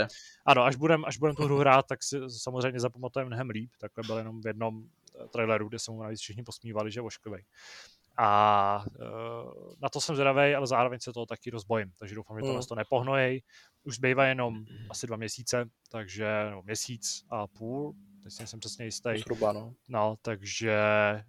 Ano, 0.46 0.62
až 0.62 0.76
budem, 0.76 1.04
až 1.04 1.18
budem 1.18 1.36
tu 1.36 1.44
hru 1.44 1.58
hrát, 1.58 1.86
tak 1.86 2.02
si 2.02 2.16
samozřejmě 2.28 2.80
zapamatujeme 2.80 3.26
mnohem 3.26 3.50
líp, 3.50 3.70
takhle 3.80 4.02
byl 4.06 4.18
jenom 4.18 4.40
v 4.40 4.46
jednom 4.46 4.84
traileru, 5.32 5.68
kde 5.68 5.78
se 5.78 5.90
mu 5.90 6.02
navíc 6.02 6.20
všichni 6.20 6.42
posmívali, 6.42 6.90
že 6.92 6.98
je 6.98 7.02
ošklivý. 7.02 7.44
A 8.16 8.84
uh, 9.00 9.74
na 9.82 9.88
to 9.88 10.00
jsem 10.00 10.14
zvědavý, 10.14 10.54
ale 10.54 10.66
zároveň 10.66 11.00
se 11.00 11.12
toho 11.12 11.26
taky 11.26 11.50
rozbojím, 11.50 11.92
takže 11.98 12.14
doufám, 12.14 12.36
že 12.36 12.42
to 12.42 12.52
mm. 12.52 12.62
to 12.62 12.74
nepohnojej. 12.74 13.42
Už 13.84 13.94
zbývá 13.94 14.26
jenom 14.26 14.64
asi 14.90 15.06
dva 15.06 15.16
měsíce, 15.16 15.70
takže 15.90 16.26
no, 16.50 16.62
měsíc 16.62 17.24
a 17.30 17.46
půl, 17.46 17.94
teď 18.22 18.32
jsem 18.32 18.60
přesně 18.60 18.84
jistý. 18.84 19.10
Zhruba, 19.18 19.52
no. 19.52 19.74
no. 19.88 20.16
takže 20.22 20.78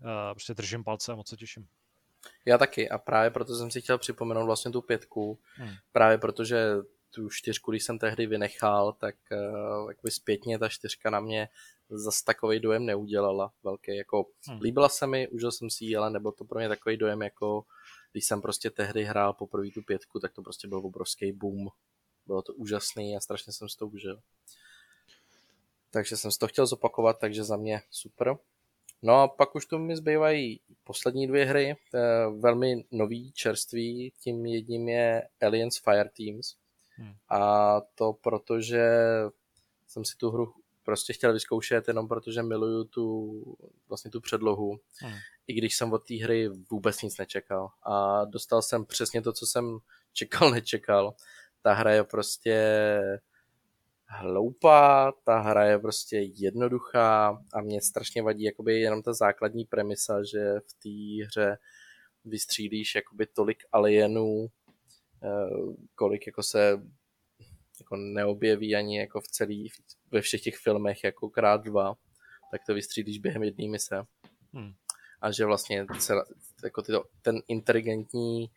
uh, 0.02 0.34
prostě 0.34 0.54
držím 0.54 0.84
palce 0.84 1.12
a 1.12 1.16
moc 1.16 1.30
se 1.30 1.38
těším. 1.38 1.68
Já 2.46 2.58
taky 2.58 2.90
a 2.90 2.98
právě 2.98 3.30
proto 3.30 3.56
jsem 3.56 3.72
si 3.72 3.82
chtěl 3.82 3.98
připomenout 3.98 4.46
vlastně 4.46 4.72
tu 4.72 4.82
pětku, 4.82 5.40
hmm. 5.56 5.74
právě 5.92 6.18
protože 6.18 6.76
tu 7.10 7.30
čtyřku, 7.30 7.72
když 7.72 7.84
jsem 7.84 8.00
tehdy 8.00 8.28
vynechal, 8.28 8.94
tak 8.94 9.16
uh, 9.32 9.90
jakoby 9.90 10.12
zpětně 10.12 10.60
ta 10.60 10.70
čtyřka 10.70 11.10
na 11.10 11.20
mě 11.20 11.50
zase 11.90 12.24
takový 12.26 12.60
dojem 12.60 12.86
neudělala 12.86 13.54
velký. 13.64 13.98
Jako, 13.98 14.26
hmm. 14.48 14.60
Líbila 14.62 14.90
se 14.90 15.08
mi, 15.08 15.28
užil 15.28 15.52
jsem 15.52 15.70
si 15.70 15.86
ji, 15.86 15.96
ale 15.96 16.10
nebyl 16.10 16.32
to 16.32 16.46
pro 16.46 16.60
mě 16.60 16.70
takový 16.70 16.98
dojem, 16.98 17.22
jako 17.22 17.66
když 18.12 18.26
jsem 18.26 18.42
prostě 18.42 18.70
tehdy 18.70 19.04
hrál 19.04 19.34
poprvé 19.34 19.72
tu 19.74 19.82
pětku, 19.82 20.20
tak 20.20 20.34
to 20.34 20.42
prostě 20.42 20.68
byl 20.68 20.78
obrovský 20.78 21.32
boom. 21.32 21.68
Bylo 22.26 22.42
to 22.42 22.54
úžasný 22.54 23.18
a 23.18 23.20
strašně 23.20 23.54
jsem 23.54 23.70
si 23.70 23.78
to 23.78 23.88
užil. 23.88 24.20
Takže 25.92 26.18
jsem 26.18 26.32
si 26.32 26.40
to 26.40 26.48
chtěl 26.48 26.68
zopakovat, 26.68 27.20
takže 27.20 27.44
za 27.44 27.58
mě 27.58 27.82
super. 27.92 28.38
No 29.02 29.14
a 29.14 29.28
pak 29.28 29.56
už 29.56 29.66
tu 29.66 29.78
mi 29.78 29.96
zbývají 29.96 30.60
poslední 30.84 31.28
dvě 31.28 31.46
hry, 31.46 31.76
velmi 32.40 32.86
nový, 32.92 33.32
čerstvý, 33.32 34.12
tím 34.20 34.46
jedním 34.46 34.90
je 34.90 35.28
Aliens 35.42 35.78
Fire 35.78 36.10
Teams. 36.18 36.56
Hmm. 36.98 37.14
A 37.30 37.82
to 37.96 38.14
protože 38.14 38.88
jsem 39.88 40.06
si 40.06 40.18
tu 40.18 40.32
hru 40.32 40.54
prostě 40.86 41.14
chtěl 41.14 41.34
vyzkoušet 41.34 41.88
jenom 41.88 42.08
protože 42.08 42.44
miluju 42.44 42.84
tu, 42.84 43.44
vlastně 43.88 44.12
tu 44.12 44.22
předlohu, 44.22 44.80
hmm. 45.02 45.14
i 45.48 45.54
když 45.54 45.78
jsem 45.78 45.94
od 45.94 46.08
té 46.08 46.24
hry 46.24 46.50
vůbec 46.72 47.02
nic 47.02 47.18
nečekal. 47.18 47.70
A 47.84 48.26
dostal 48.26 48.62
jsem 48.62 48.86
přesně 48.86 49.22
to, 49.22 49.34
co 49.34 49.46
jsem 49.46 49.78
čekal, 50.14 50.52
nečekal. 50.52 51.16
Ta 51.62 51.74
hra 51.74 51.92
je 51.92 52.04
prostě 52.04 52.58
hloupá, 54.08 55.14
ta 55.24 55.40
hra 55.40 55.66
je 55.66 55.80
prostě 55.80 56.18
jednoduchá 56.18 57.44
a 57.54 57.62
mě 57.62 57.82
strašně 57.82 58.22
vadí 58.22 58.44
jakoby 58.44 58.80
jenom 58.80 59.02
ta 59.02 59.14
základní 59.14 59.66
premisa, 59.66 60.24
že 60.24 60.54
v 60.60 60.74
té 60.84 61.26
hře 61.26 61.58
vystřílíš 62.26 62.96
jakoby 62.96 63.26
tolik 63.26 63.64
alienů, 63.72 64.48
eh, 65.24 65.28
kolik 65.96 66.28
jako 66.28 66.44
se 66.44 66.82
jako 67.86 67.96
neobjeví 67.96 68.76
ani 68.76 69.00
jako 69.00 69.22
v 69.22 69.28
celý, 69.28 69.70
ve 70.12 70.22
všech 70.22 70.42
těch 70.42 70.58
filmech 70.58 71.04
jako 71.04 71.30
krát 71.30 71.62
dva, 71.62 71.96
tak 72.52 72.62
to 72.66 72.74
vystřílíš 72.74 73.20
během 73.20 73.44
jedné 73.44 73.68
mise. 73.68 74.02
Hmm. 74.54 74.74
A 75.22 75.32
že 75.32 75.46
vlastně 75.46 75.86
celá, 76.00 76.26
jako 76.64 76.82
tyto, 76.82 77.04
ten 77.22 77.42
inteligentní 77.48 78.50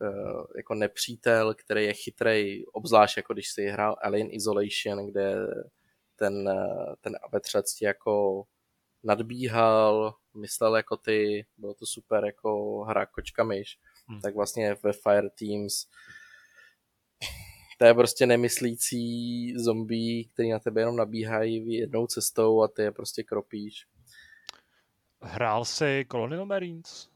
uh, 0.00 0.44
jako 0.56 0.74
nepřítel, 0.74 1.54
který 1.54 1.84
je 1.84 1.92
chytrej, 1.92 2.64
obzvlášť 2.72 3.16
jako 3.16 3.32
když 3.32 3.50
si 3.50 3.66
hrál 3.66 3.96
Alien 4.02 4.28
Isolation, 4.30 5.06
kde 5.06 5.34
ten, 6.16 6.48
uh, 6.48 6.94
ten 7.00 7.12
vetřec 7.32 7.74
ti 7.74 7.84
jako 7.84 8.44
nadbíhal, 9.04 10.14
myslel 10.34 10.76
jako 10.76 10.96
ty, 10.96 11.46
bylo 11.56 11.74
to 11.74 11.86
super 11.86 12.24
jako 12.24 12.80
hra 12.88 13.06
kočka 13.06 13.44
myš, 13.44 13.78
hmm. 14.08 14.20
tak 14.20 14.34
vlastně 14.34 14.76
ve 14.82 14.92
Fire 14.92 15.30
Teams 15.30 15.86
to 17.78 17.84
je 17.84 17.94
prostě 17.94 18.26
nemyslící 18.26 19.52
zombie, 19.58 20.24
který 20.24 20.50
na 20.50 20.58
tebe 20.58 20.80
jenom 20.80 20.96
nabíhají 20.96 21.74
jednou 21.74 22.06
cestou 22.06 22.62
a 22.62 22.68
ty 22.68 22.82
je 22.82 22.92
prostě 22.92 23.22
kropíš. 23.22 23.86
Hrál 25.22 25.64
jsi 25.64 26.06
Colonial 26.10 26.46
Marines? 26.46 27.14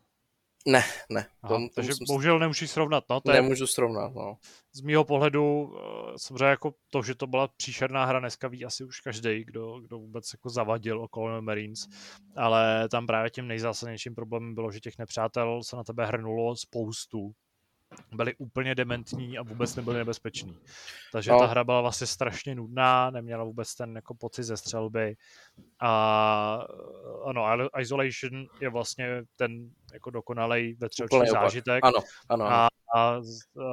Ne, 0.66 0.82
ne. 1.10 1.26
Aha, 1.42 1.54
tom, 1.54 1.68
takže 1.68 1.90
tom 1.90 2.06
bohužel 2.06 2.38
nemůžeš 2.38 2.70
srovnat. 2.70 3.04
No, 3.10 3.20
to 3.20 3.32
nemůžu 3.32 3.64
je, 3.64 3.68
srovnat, 3.68 4.14
no. 4.14 4.36
Z 4.72 4.80
mýho 4.80 5.04
pohledu, 5.04 5.74
eh, 5.76 6.12
samozřejmě 6.16 6.44
jako 6.44 6.74
to, 6.90 7.02
že 7.02 7.14
to 7.14 7.26
byla 7.26 7.48
příšerná 7.48 8.04
hra, 8.04 8.20
dneska 8.20 8.48
ví 8.48 8.64
asi 8.64 8.84
už 8.84 9.00
každý, 9.00 9.44
kdo, 9.44 9.80
kdo 9.80 9.98
vůbec 9.98 10.32
jako 10.32 10.50
zavadil 10.50 11.02
o 11.02 11.08
Colonial 11.08 11.42
Marines, 11.42 11.88
ale 12.36 12.88
tam 12.88 13.06
právě 13.06 13.30
tím 13.30 13.48
nejzásadnějším 13.48 14.14
problémem 14.14 14.54
bylo, 14.54 14.70
že 14.70 14.80
těch 14.80 14.98
nepřátel 14.98 15.62
se 15.62 15.76
na 15.76 15.84
tebe 15.84 16.06
hrnulo 16.06 16.56
spoustu 16.56 17.32
byli 18.12 18.34
úplně 18.38 18.74
dementní 18.74 19.38
a 19.38 19.42
vůbec 19.42 19.76
nebyli 19.76 19.98
nebezpeční. 19.98 20.56
Takže 21.12 21.30
no. 21.30 21.38
ta 21.38 21.46
hra 21.46 21.64
byla 21.64 21.80
vlastně 21.80 22.06
strašně 22.06 22.54
nudná, 22.54 23.10
neměla 23.10 23.44
vůbec 23.44 23.74
ten 23.74 23.96
jako 23.96 24.14
pocit 24.14 24.42
ze 24.42 24.56
střelby. 24.56 25.16
A 25.80 26.66
ano, 27.24 27.68
Isolation 27.80 28.46
je 28.60 28.68
vlastně 28.68 29.22
ten 29.36 29.70
jako 29.92 30.10
dokonalý 30.10 30.74
vetřelčí 30.74 31.30
zážitek. 31.32 31.84
Ano, 31.84 31.98
ano, 32.28 32.44
ano. 32.44 32.56
A 32.56 32.68
a, 32.94 33.20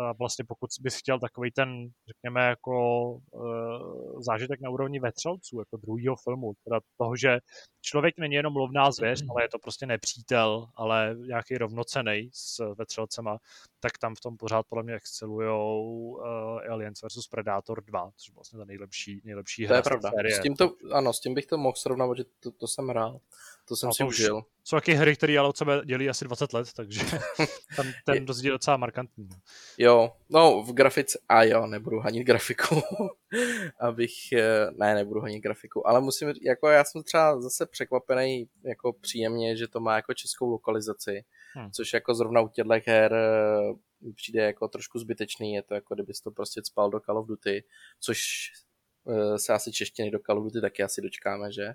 a 0.08 0.14
vlastně 0.14 0.46
pokud 0.48 0.70
bys 0.82 0.96
chtěl 0.96 1.20
takový 1.20 1.52
ten, 1.52 1.88
řekněme, 2.08 2.48
jako 2.48 3.10
uh, 3.32 4.22
zážitek 4.22 4.62
na 4.62 4.70
úrovni 4.70 5.00
vetřelců, 5.00 5.60
jako 5.60 5.78
druhého 5.78 6.16
filmu, 6.16 6.54
teda 6.64 6.80
toho, 6.98 7.16
že 7.16 7.40
člověk 7.82 8.16
není 8.18 8.36
jenom 8.36 8.56
lovná 8.56 8.92
zvěř, 8.92 9.24
ale 9.30 9.44
je 9.44 9.50
to 9.50 9.60
prostě 9.60 9.86
nepřítel, 9.86 10.68
ale 10.76 11.16
nějaký 11.28 11.58
rovnocený 11.58 12.30
s 12.34 12.74
vetřelcema, 12.78 13.38
tak 13.80 13.98
tam 13.98 14.16
v 14.16 14.20
tom 14.20 14.38
pořád 14.38 14.66
podle 14.70 14.84
mě 14.84 14.94
excelujou 14.94 15.92
uh, 15.92 16.72
Aliens 16.72 17.00
vs 17.02 17.28
Predator 17.28 17.84
2, 17.84 18.12
což 18.18 18.28
je 18.28 18.34
vlastně 18.36 18.60
ta 18.60 18.66
nejlepší, 18.66 19.22
nejlepší 19.24 19.66
hra. 19.66 19.74
To 19.74 19.78
je 19.78 19.84
pravda. 19.84 20.12
S 20.40 20.42
tím 20.42 20.56
to, 20.56 20.72
ano, 20.92 21.14
s 21.14 21.20
tím 21.20 21.34
bych 21.34 21.46
to 21.46 21.58
mohl 21.58 21.76
srovnat, 21.76 22.18
že 22.18 22.24
to, 22.40 22.52
to 22.52 22.68
jsem 22.68 22.88
hrál. 22.88 23.20
To 23.68 23.76
jsem 23.76 23.88
no, 23.88 23.94
si 23.94 24.04
to 24.04 24.08
užil. 24.08 24.44
Jsou 24.68 24.78
taky 24.78 24.94
hry, 24.94 25.16
které 25.16 25.38
ale 25.38 25.50
od 25.50 25.58
sebe 25.58 25.82
dělí 25.86 26.10
asi 26.10 26.26
20 26.26 26.54
let, 26.54 26.74
takže 26.74 27.02
tam 27.76 27.86
ten 28.06 28.26
rozdíl 28.26 28.52
je 28.52 28.54
docela 28.54 28.78
markantní. 28.78 29.28
No. 29.30 29.36
Jo, 29.78 30.12
no 30.30 30.64
v 30.64 30.74
grafice, 30.74 31.20
a 31.30 31.44
jo, 31.44 31.68
nebudu 31.68 32.00
hanit 32.00 32.24
grafiku, 32.24 32.76
abych, 33.80 34.32
eh, 34.32 34.72
ne, 34.72 34.96
nebudu 34.96 35.22
hanit 35.22 35.44
grafiku, 35.44 35.88
ale 35.88 36.02
musím, 36.02 36.34
jako 36.42 36.70
já 36.70 36.84
jsem 36.84 37.04
třeba 37.04 37.42
zase 37.42 37.66
překvapený 37.66 38.50
jako 38.64 38.94
příjemně, 38.94 39.58
že 39.58 39.68
to 39.68 39.80
má 39.80 39.96
jako 39.96 40.14
českou 40.14 40.50
lokalizaci, 40.50 41.26
hmm. 41.54 41.72
což 41.72 41.94
jako 41.94 42.16
zrovna 42.16 42.42
u 42.42 42.48
těchto 42.48 42.74
her 42.86 43.14
eh, 43.14 44.12
přijde 44.16 44.44
jako 44.44 44.68
trošku 44.68 45.00
zbytečný, 45.00 45.54
je 45.54 45.62
to 45.62 45.74
jako 45.74 45.96
kdybys 45.96 46.22
to 46.22 46.32
prostě 46.32 46.62
spal 46.64 46.90
do 46.90 47.00
Call 47.00 47.18
of 47.18 47.28
Duty, 47.28 47.64
což 48.00 48.20
eh, 49.10 49.40
se 49.40 49.54
asi 49.54 49.72
češtiny 49.72 50.12
do 50.12 50.20
Call 50.20 50.38
of 50.38 50.44
Duty 50.44 50.62
taky 50.62 50.84
asi 50.84 51.02
dočkáme, 51.02 51.52
že? 51.52 51.74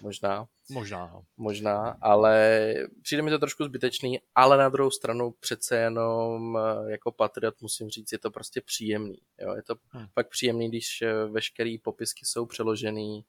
Možná. 0.00 0.46
Možná. 0.70 1.10
No. 1.12 1.22
Možná, 1.36 1.96
ale 2.00 2.74
přijde 3.02 3.22
mi 3.22 3.30
to 3.30 3.38
trošku 3.38 3.64
zbytečný, 3.64 4.20
ale 4.34 4.58
na 4.58 4.68
druhou 4.68 4.90
stranu 4.90 5.30
přece 5.40 5.76
jenom 5.76 6.58
eh, 6.58 6.90
jako 6.90 7.12
patriot 7.12 7.62
musím 7.62 7.88
říct, 7.88 8.12
je 8.12 8.18
to 8.18 8.30
prostě 8.30 8.60
příjemný. 8.60 9.18
Jo? 9.38 9.54
Je 9.54 9.62
to 9.62 9.74
hmm. 9.90 10.06
fakt 10.14 10.28
příjemný, 10.28 10.68
když 10.68 11.02
eh, 11.02 11.24
veškeré 11.26 11.76
popisky 11.82 12.26
jsou 12.26 12.46
přeložený, 12.46 13.24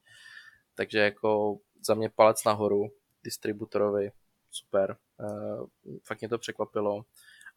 takže 0.74 0.98
jako 0.98 1.58
za 1.86 1.94
mě 1.94 2.10
palec 2.10 2.44
nahoru 2.44 2.90
distributorovi, 3.24 4.12
super. 4.50 4.96
Uh, 5.20 5.66
fakt 6.04 6.20
mě 6.20 6.28
to 6.28 6.38
překvapilo. 6.38 7.04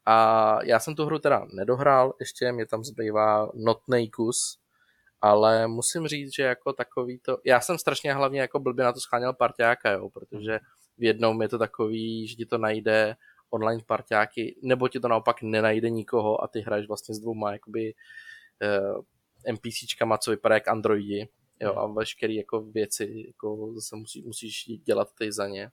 A 0.06 0.58
já 0.64 0.80
jsem 0.80 0.94
tu 0.94 1.04
hru 1.04 1.18
teda 1.18 1.46
nedohrál, 1.52 2.14
ještě 2.20 2.52
mě 2.52 2.66
tam 2.66 2.84
zbývá 2.84 3.50
notný 3.54 4.10
kus, 4.10 4.58
ale 5.20 5.68
musím 5.68 6.06
říct, 6.06 6.34
že 6.34 6.42
jako 6.42 6.72
takový 6.72 7.18
to, 7.18 7.38
já 7.44 7.60
jsem 7.60 7.78
strašně 7.78 8.14
hlavně 8.14 8.40
jako 8.40 8.60
blbě 8.60 8.84
na 8.84 8.92
to 8.92 9.00
scháněl 9.00 9.32
parťáka, 9.32 9.90
jo, 9.90 10.10
protože 10.10 10.58
v 10.98 11.04
jednom 11.04 11.42
je 11.42 11.48
to 11.48 11.58
takový, 11.58 12.28
že 12.28 12.34
ti 12.34 12.46
to 12.46 12.58
najde 12.58 13.16
online 13.50 13.82
parťáky, 13.86 14.56
nebo 14.62 14.88
ti 14.88 15.00
to 15.00 15.08
naopak 15.08 15.42
nenajde 15.42 15.90
nikoho 15.90 16.44
a 16.44 16.48
ty 16.48 16.60
hraješ 16.60 16.88
vlastně 16.88 17.14
s 17.14 17.18
dvouma 17.18 17.52
jakoby 17.52 17.94
uh, 18.62 19.02
NPCčkama, 19.52 20.18
co 20.18 20.30
vypadá 20.30 20.54
jak 20.54 20.68
androidi, 20.68 21.28
jo, 21.60 21.74
a 21.74 21.86
veškeré 21.86 22.32
jako 22.32 22.60
věci 22.60 23.24
jako 23.26 23.72
zase 23.74 23.96
musí, 23.96 24.22
musíš 24.22 24.64
dělat 24.84 25.08
ty 25.18 25.32
za 25.32 25.48
ně. 25.48 25.70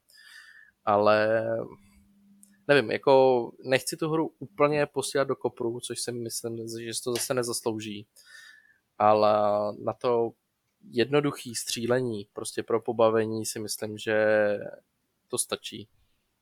ale 0.85 1.45
nevím, 2.67 2.91
jako 2.91 3.51
nechci 3.63 3.97
tu 3.97 4.09
hru 4.09 4.33
úplně 4.39 4.85
posílat 4.85 5.27
do 5.27 5.35
kopru, 5.35 5.79
což 5.79 6.01
si 6.01 6.11
myslím, 6.11 6.57
že 6.57 6.91
to 7.03 7.13
zase 7.13 7.33
nezaslouží, 7.33 8.07
ale 8.99 9.33
na 9.83 9.93
to 9.93 10.31
jednoduchý 10.89 11.55
střílení, 11.55 12.27
prostě 12.33 12.63
pro 12.63 12.81
pobavení 12.81 13.45
si 13.45 13.59
myslím, 13.59 13.97
že 13.97 14.17
to 15.27 15.37
stačí. 15.37 15.87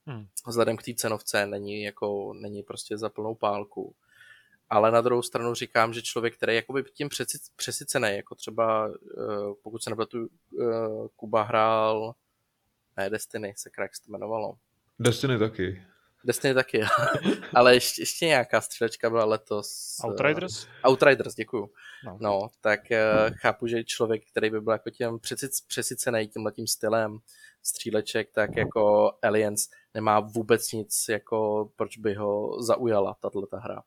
Hmm. 0.06 0.28
Vzhledem 0.48 0.78
k 0.78 0.84
té 0.84 0.94
cenovce 0.94 1.46
není, 1.46 1.84
jako, 1.84 2.34
není 2.34 2.64
prostě 2.64 2.98
za 2.98 3.10
plnou 3.10 3.36
pálku. 3.36 3.96
Ale 4.70 4.92
na 4.92 5.02
druhou 5.02 5.22
stranu 5.22 5.54
říkám, 5.54 5.94
že 5.94 6.02
člověk, 6.02 6.38
který 6.38 6.54
je 6.54 6.56
jakoby 6.56 6.84
tím 6.94 7.10
přesycený, 7.56 8.16
jako 8.16 8.36
třeba, 8.36 8.90
eh, 8.90 9.54
pokud 9.64 9.84
se 9.84 9.90
nepletu, 9.90 10.30
eh, 10.62 10.66
Kuba 11.16 11.44
hrál, 11.44 12.16
ne, 12.98 13.10
Destiny 13.10 13.54
se 13.58 13.70
jak 13.80 13.96
se 13.96 14.04
to 14.04 14.12
jmenovalo. 14.12 14.58
Destiny 15.00 15.40
taky. 15.40 15.84
Destiny 16.23 16.53
taky, 16.53 16.81
ale 17.55 17.73
ještě, 17.73 18.01
ještě 18.01 18.25
nějaká 18.25 18.62
střílečka 18.62 19.10
byla 19.10 19.25
letos. 19.25 19.97
Eh, 20.03 20.07
Outriders? 20.07 20.67
Outriders, 20.89 21.36
děkuju. 21.36 21.69
No, 22.05 22.17
no 22.21 22.49
tak 22.62 22.79
hmm. 22.89 23.34
chápu, 23.34 23.67
že 23.67 23.84
člověk, 23.84 24.23
který 24.31 24.49
by 24.49 24.62
byl 24.62 24.73
jako 24.73 24.89
tím 24.89 25.19
přesycený 25.67 26.27
tím 26.27 26.45
letím 26.45 26.67
stylem 26.67 27.19
stříleček, 27.63 28.31
tak 28.31 28.55
jako 28.55 29.12
Aliens 29.21 29.69
nemá 29.93 30.19
vůbec 30.19 30.71
nic, 30.71 31.05
jako 31.10 31.69
proč 31.75 31.97
by 31.97 32.13
ho 32.13 32.62
zaujala 32.63 33.15
tato 33.21 33.41
hra. 33.53 33.84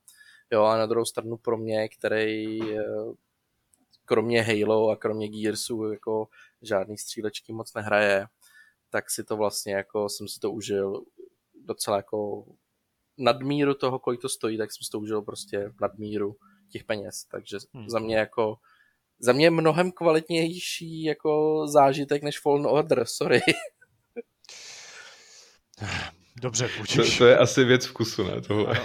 Jo, 0.51 0.63
a 0.63 0.77
na 0.77 0.87
druhou 0.87 1.05
stranu 1.05 1.37
pro 1.37 1.57
mě, 1.57 1.89
který 1.89 2.63
eh, 2.79 2.85
kromě 4.05 4.43
Halo 4.43 4.91
a 4.91 4.97
kromě 4.97 5.29
Gearsu 5.29 5.93
jako 5.93 6.29
žádný 6.63 6.99
střílečky 6.99 7.53
moc 7.53 7.75
nehraje, 7.75 8.27
tak 8.91 9.11
si 9.11 9.25
to 9.25 9.37
vlastně 9.37 9.75
jako 9.75 10.09
jsem 10.09 10.29
si 10.29 10.41
to 10.41 10.51
užil 10.51 11.05
docela 11.65 11.97
jako 11.97 12.45
nadmíru 13.19 13.75
toho, 13.75 13.99
kolik 13.99 14.21
to 14.21 14.29
stojí, 14.29 14.59
tak 14.59 14.73
jsem 14.73 14.85
si 14.85 14.91
to 14.91 15.01
užil 15.01 15.23
prostě 15.23 15.73
nadmíru 15.81 16.37
těch 16.71 16.85
peněz. 16.85 17.25
Takže 17.31 17.59
hmm. 17.75 17.89
za 17.89 17.99
mě 17.99 18.17
jako 18.17 18.57
za 19.19 19.33
mě 19.33 19.51
mnohem 19.51 19.93
kvalitnější 19.93 21.03
jako 21.03 21.63
zážitek 21.69 22.23
než 22.23 22.41
Fallen 22.41 22.67
Order, 22.67 23.05
sorry. 23.07 23.41
Dobře, 26.43 26.69
půjčíš. 26.77 27.19
To, 27.19 27.19
to, 27.19 27.27
je 27.27 27.39
asi 27.39 27.65
věc 27.65 27.87
vkusu, 27.87 28.25
ne? 28.25 28.41
Tohle. 28.41 28.81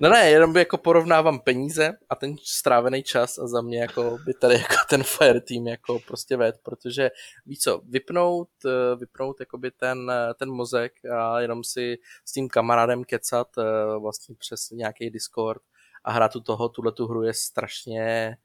No 0.00 0.08
ne, 0.08 0.30
jenom 0.30 0.52
by 0.52 0.58
jako 0.58 0.78
porovnávám 0.78 1.40
peníze 1.40 1.92
a 2.08 2.14
ten 2.14 2.36
strávený 2.44 3.02
čas 3.02 3.38
a 3.38 3.46
za 3.46 3.60
mě 3.60 3.80
jako 3.80 4.18
by 4.26 4.34
tady 4.34 4.54
jako 4.54 4.74
ten 4.90 5.02
fire 5.02 5.40
team 5.40 5.66
jako 5.66 6.00
prostě 6.06 6.36
ved, 6.36 6.60
protože 6.62 7.10
víš 7.46 7.58
co, 7.58 7.80
vypnout, 7.88 8.48
eh, 8.66 8.96
vypnout 8.96 9.40
jakoby 9.40 9.70
ten, 9.70 10.10
eh, 10.10 10.34
ten 10.34 10.50
mozek 10.50 10.92
a 11.04 11.40
jenom 11.40 11.64
si 11.64 11.98
s 12.24 12.32
tím 12.32 12.48
kamarádem 12.48 13.04
kecat 13.04 13.48
eh, 13.58 13.62
vlastně 13.98 14.34
přes 14.38 14.70
nějaký 14.70 15.10
Discord 15.10 15.62
a 16.04 16.12
hrát 16.12 16.32
tu 16.32 16.40
toho, 16.40 16.68
tuhle 16.68 16.92
tu 16.92 17.06
hru 17.06 17.22
je 17.22 17.34
strašně 17.34 18.36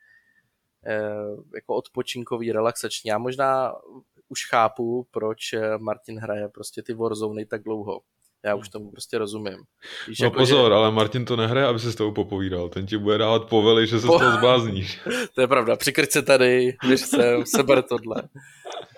jako 1.55 1.75
odpočinkový, 1.75 2.51
relaxační. 2.51 3.09
Já 3.09 3.17
možná 3.17 3.75
už 4.27 4.49
chápu, 4.49 5.07
proč 5.11 5.39
Martin 5.77 6.19
hraje 6.19 6.47
prostě 6.49 6.83
ty 6.83 6.93
Warzone 6.93 7.45
tak 7.45 7.63
dlouho 7.63 8.01
já 8.45 8.55
už 8.55 8.69
tomu 8.69 8.91
prostě 8.91 9.17
rozumím. 9.17 9.57
Víš, 10.07 10.19
no 10.19 10.25
jako, 10.25 10.37
pozor, 10.37 10.71
že... 10.71 10.75
ale 10.75 10.91
Martin 10.91 11.25
to 11.25 11.35
nehraje, 11.35 11.67
aby 11.67 11.79
se 11.79 11.91
s 11.91 11.95
tou 11.95 12.11
popovídal. 12.11 12.69
Ten 12.69 12.85
ti 12.85 12.97
bude 12.97 13.17
dávat 13.17 13.49
povely, 13.49 13.87
že 13.87 13.99
se 13.99 14.07
po... 14.07 14.17
z 14.17 14.19
toho 14.19 14.37
zblázníš. 14.37 14.99
to 15.35 15.41
je 15.41 15.47
pravda, 15.47 15.75
přikryť 15.75 16.11
se 16.11 16.21
tady, 16.21 16.73
když 16.85 17.01
jsem, 17.01 17.45
seber 17.45 17.83
tohle. 17.83 18.23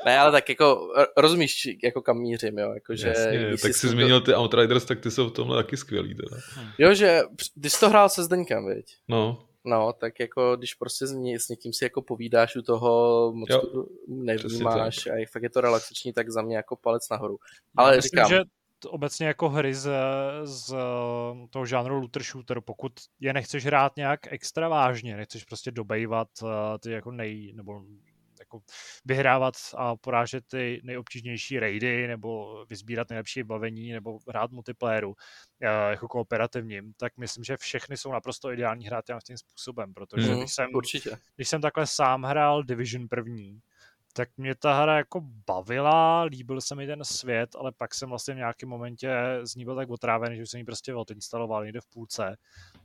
Ne, 0.05 0.19
ale 0.19 0.31
tak 0.31 0.49
jako 0.49 0.87
rozumíš, 1.17 1.67
jako 1.83 2.01
kam 2.01 2.17
mířím, 2.17 2.57
jo. 2.57 2.73
Jako, 2.73 2.95
že 2.95 3.07
Jasně, 3.07 3.57
tak 3.61 3.73
jsi 3.73 3.87
zmínil 3.87 4.21
ty 4.21 4.35
Outriders, 4.35 4.85
tak 4.85 4.99
ty 4.99 5.11
jsou 5.11 5.29
v 5.29 5.31
tomhle 5.31 5.63
taky 5.63 5.77
skvělý 5.77 6.15
teda. 6.15 6.41
Jo, 6.77 6.93
že 6.93 7.21
ty 7.61 7.69
jsi 7.69 7.79
to 7.79 7.89
hrál 7.89 8.09
se 8.09 8.23
Zdeňkem, 8.23 8.67
viď? 8.67 8.85
No. 9.07 9.47
No, 9.65 9.93
tak 9.93 10.19
jako 10.19 10.55
když 10.55 10.73
prostě 10.73 11.07
s, 11.07 11.11
ně, 11.11 11.39
s 11.39 11.49
někým 11.49 11.73
si 11.73 11.83
jako 11.83 12.01
povídáš 12.01 12.55
u 12.55 12.61
toho, 12.61 13.31
moc 13.35 13.49
jo, 13.49 13.85
nevnímáš 14.07 15.07
a 15.07 15.25
fakt 15.31 15.43
je 15.43 15.49
to 15.49 15.61
relaxační, 15.61 16.13
tak 16.13 16.29
za 16.29 16.41
mě 16.41 16.55
jako 16.55 16.75
palec 16.75 17.09
nahoru. 17.09 17.37
Ale 17.77 17.95
Já 17.95 18.01
říkám, 18.01 18.23
myslím, 18.23 18.37
že 18.37 18.43
obecně 18.85 19.27
jako 19.27 19.49
hry 19.49 19.73
z, 19.75 19.89
z 20.43 20.75
toho 21.49 21.65
žánru 21.65 21.99
looter 21.99 22.23
shooter, 22.23 22.61
pokud 22.61 22.93
je 23.19 23.33
nechceš 23.33 23.65
hrát 23.65 23.95
nějak 23.95 24.19
extra 24.33 24.67
vážně, 24.69 25.17
nechceš 25.17 25.43
prostě 25.43 25.71
dobejvat 25.71 26.27
uh, 26.41 26.49
ty 26.79 26.91
jako 26.91 27.11
nej, 27.11 27.53
nebo 27.55 27.81
jako 28.39 28.59
vyhrávat 29.05 29.53
a 29.77 29.95
porážet 29.95 30.43
ty 30.47 30.81
nejobtížnější 30.83 31.59
raidy, 31.59 32.07
nebo 32.07 32.65
vyzbírat 32.69 33.09
nejlepší 33.09 33.43
bavení, 33.43 33.91
nebo 33.91 34.19
hrát 34.27 34.51
multiplayeru 34.51 35.15
jako 35.89 36.07
kooperativním, 36.07 36.93
tak 36.97 37.17
myslím, 37.17 37.43
že 37.43 37.57
všechny 37.57 37.97
jsou 37.97 38.11
naprosto 38.11 38.51
ideální 38.51 38.85
hrát 38.85 39.05
tím 39.23 39.37
způsobem, 39.37 39.93
protože 39.93 40.31
mm, 40.31 40.39
když, 40.39 40.53
jsem, 40.53 40.69
určitě. 40.73 41.17
když 41.35 41.49
jsem 41.49 41.61
takhle 41.61 41.87
sám 41.87 42.23
hrál 42.23 42.63
Division 42.63 43.07
první, 43.07 43.59
tak 44.13 44.29
mě 44.37 44.55
ta 44.55 44.73
hra 44.73 44.97
jako 44.97 45.21
bavila, 45.47 46.23
líbil 46.23 46.61
se 46.61 46.75
mi 46.75 46.87
ten 46.87 47.03
svět, 47.03 47.55
ale 47.55 47.71
pak 47.71 47.93
jsem 47.93 48.09
vlastně 48.09 48.33
v 48.33 48.37
nějakém 48.37 48.69
momentě 48.69 49.11
z 49.43 49.55
ní 49.55 49.65
byl 49.65 49.75
tak 49.75 49.89
otrávený, 49.89 50.37
že 50.37 50.47
jsem 50.47 50.57
ji 50.57 50.63
prostě 50.63 50.95
odinstaloval 50.95 51.63
někde 51.63 51.81
v 51.81 51.87
půlce. 51.87 52.37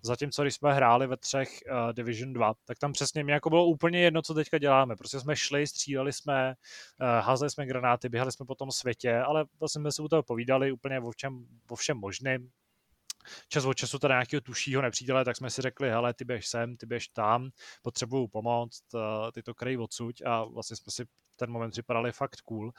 Zatímco 0.02 0.42
když 0.42 0.54
jsme 0.54 0.74
hráli 0.74 1.06
ve 1.06 1.16
třech 1.16 1.48
uh, 1.70 1.92
Division 1.92 2.32
2, 2.32 2.54
tak 2.64 2.78
tam 2.78 2.92
přesně 2.92 3.24
mi 3.24 3.32
jako 3.32 3.50
bylo 3.50 3.66
úplně 3.66 4.00
jedno, 4.00 4.22
co 4.22 4.34
teďka 4.34 4.58
děláme. 4.58 4.96
Prostě 4.96 5.20
jsme 5.20 5.36
šli, 5.36 5.66
stříleli 5.66 6.12
jsme, 6.12 6.54
uh, 7.00 7.06
házeli 7.06 7.50
jsme 7.50 7.66
granáty, 7.66 8.08
běhali 8.08 8.32
jsme 8.32 8.46
po 8.46 8.54
tom 8.54 8.70
světě, 8.70 9.18
ale 9.18 9.44
vlastně 9.60 9.80
jsme 9.80 9.92
se 9.92 10.02
u 10.02 10.08
toho 10.08 10.22
povídali 10.22 10.72
úplně 10.72 11.00
o 11.00 11.10
všem, 11.10 11.46
o 11.70 11.76
všem 11.76 11.96
možným 11.96 12.50
čas 13.48 13.64
od 13.64 13.74
času 13.74 13.98
teda 13.98 14.14
nějakého 14.14 14.40
tušího 14.40 14.82
nepřítele, 14.82 15.24
tak 15.24 15.36
jsme 15.36 15.50
si 15.50 15.62
řekli, 15.62 15.90
hele, 15.90 16.14
ty 16.14 16.24
běž 16.24 16.48
sem, 16.48 16.76
ty 16.76 16.86
běž 16.86 17.08
tam, 17.08 17.50
potřebuju 17.82 18.28
pomoct, 18.28 18.82
eh, 18.94 19.32
ty 19.32 19.42
to 19.42 19.54
kryj 19.54 19.78
odsuť 19.78 20.22
a 20.26 20.44
vlastně 20.44 20.76
jsme 20.76 20.92
si 20.92 21.04
ten 21.36 21.50
moment 21.50 21.70
připadali 21.70 22.12
fakt 22.12 22.40
cool, 22.40 22.72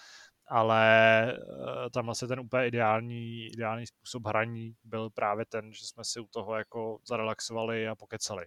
ale 0.47 1.31
eh, 1.31 1.89
tam 1.93 2.05
vlastně 2.05 2.27
ten 2.27 2.39
úplně 2.39 2.67
ideální, 2.67 3.45
ideální 3.45 3.87
způsob 3.87 4.27
hraní 4.27 4.75
byl 4.83 5.09
právě 5.09 5.45
ten, 5.45 5.73
že 5.73 5.87
jsme 5.87 6.03
si 6.03 6.19
u 6.19 6.27
toho 6.27 6.55
jako 6.55 6.99
zarelaxovali 7.07 7.87
a 7.87 7.95
pokecali, 7.95 8.45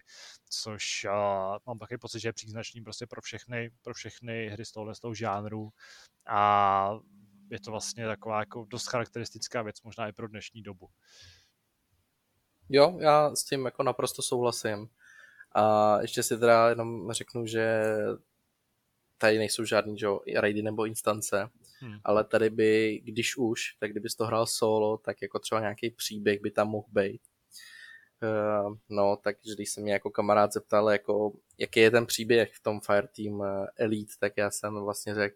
což 0.49 1.05
uh, 1.05 1.57
mám 1.65 1.79
taky 1.79 1.97
pocit, 1.97 2.19
že 2.19 2.29
je 2.29 2.33
příznačný 2.33 2.81
prostě 2.81 3.07
pro 3.07 3.21
všechny, 3.21 3.71
pro 3.81 3.93
všechny 3.93 4.49
hry 4.49 4.65
z 4.65 4.71
tohohle 4.71 4.95
z 4.95 4.99
toho 4.99 5.13
žánru 5.13 5.69
a 6.27 6.91
je 7.51 7.59
to 7.59 7.71
vlastně 7.71 8.07
taková 8.07 8.39
jako 8.39 8.65
dost 8.69 8.87
charakteristická 8.87 9.61
věc 9.61 9.81
možná 9.81 10.07
i 10.07 10.13
pro 10.13 10.27
dnešní 10.27 10.61
dobu. 10.61 10.89
Jo, 12.73 12.97
já 12.99 13.35
s 13.35 13.43
tím 13.43 13.65
jako 13.65 13.83
naprosto 13.83 14.21
souhlasím. 14.21 14.89
A 15.51 15.97
ještě 16.01 16.23
si 16.23 16.37
teda 16.37 16.69
jenom 16.69 17.11
řeknu, 17.11 17.45
že 17.45 17.83
tady 19.17 19.37
nejsou 19.37 19.65
žádný 19.65 19.97
že, 19.97 20.07
raidy 20.35 20.61
nebo 20.61 20.85
instance, 20.85 21.49
hmm. 21.79 21.99
ale 22.03 22.23
tady 22.23 22.49
by, 22.49 23.01
když 23.03 23.37
už, 23.37 23.75
tak 23.79 23.91
kdybys 23.91 24.15
to 24.15 24.25
hrál 24.25 24.45
solo, 24.45 24.97
tak 24.97 25.21
jako 25.21 25.39
třeba 25.39 25.61
nějaký 25.61 25.89
příběh 25.89 26.41
by 26.41 26.51
tam 26.51 26.67
mohl 26.67 26.87
být. 26.91 27.21
Uh, 28.23 28.77
no, 28.89 29.17
takže 29.23 29.55
když 29.55 29.71
se 29.71 29.81
mě 29.81 29.93
jako 29.93 30.09
kamarád 30.09 30.53
zeptal, 30.53 30.89
jako, 30.89 31.33
jaký 31.57 31.79
je 31.79 31.91
ten 31.91 32.05
příběh 32.05 32.53
v 32.53 32.63
tom 32.63 32.79
Fireteam 32.79 33.33
uh, 33.33 33.65
Elite, 33.75 34.13
tak 34.19 34.33
já 34.37 34.51
jsem 34.51 34.83
vlastně 34.83 35.15
řekl, 35.15 35.35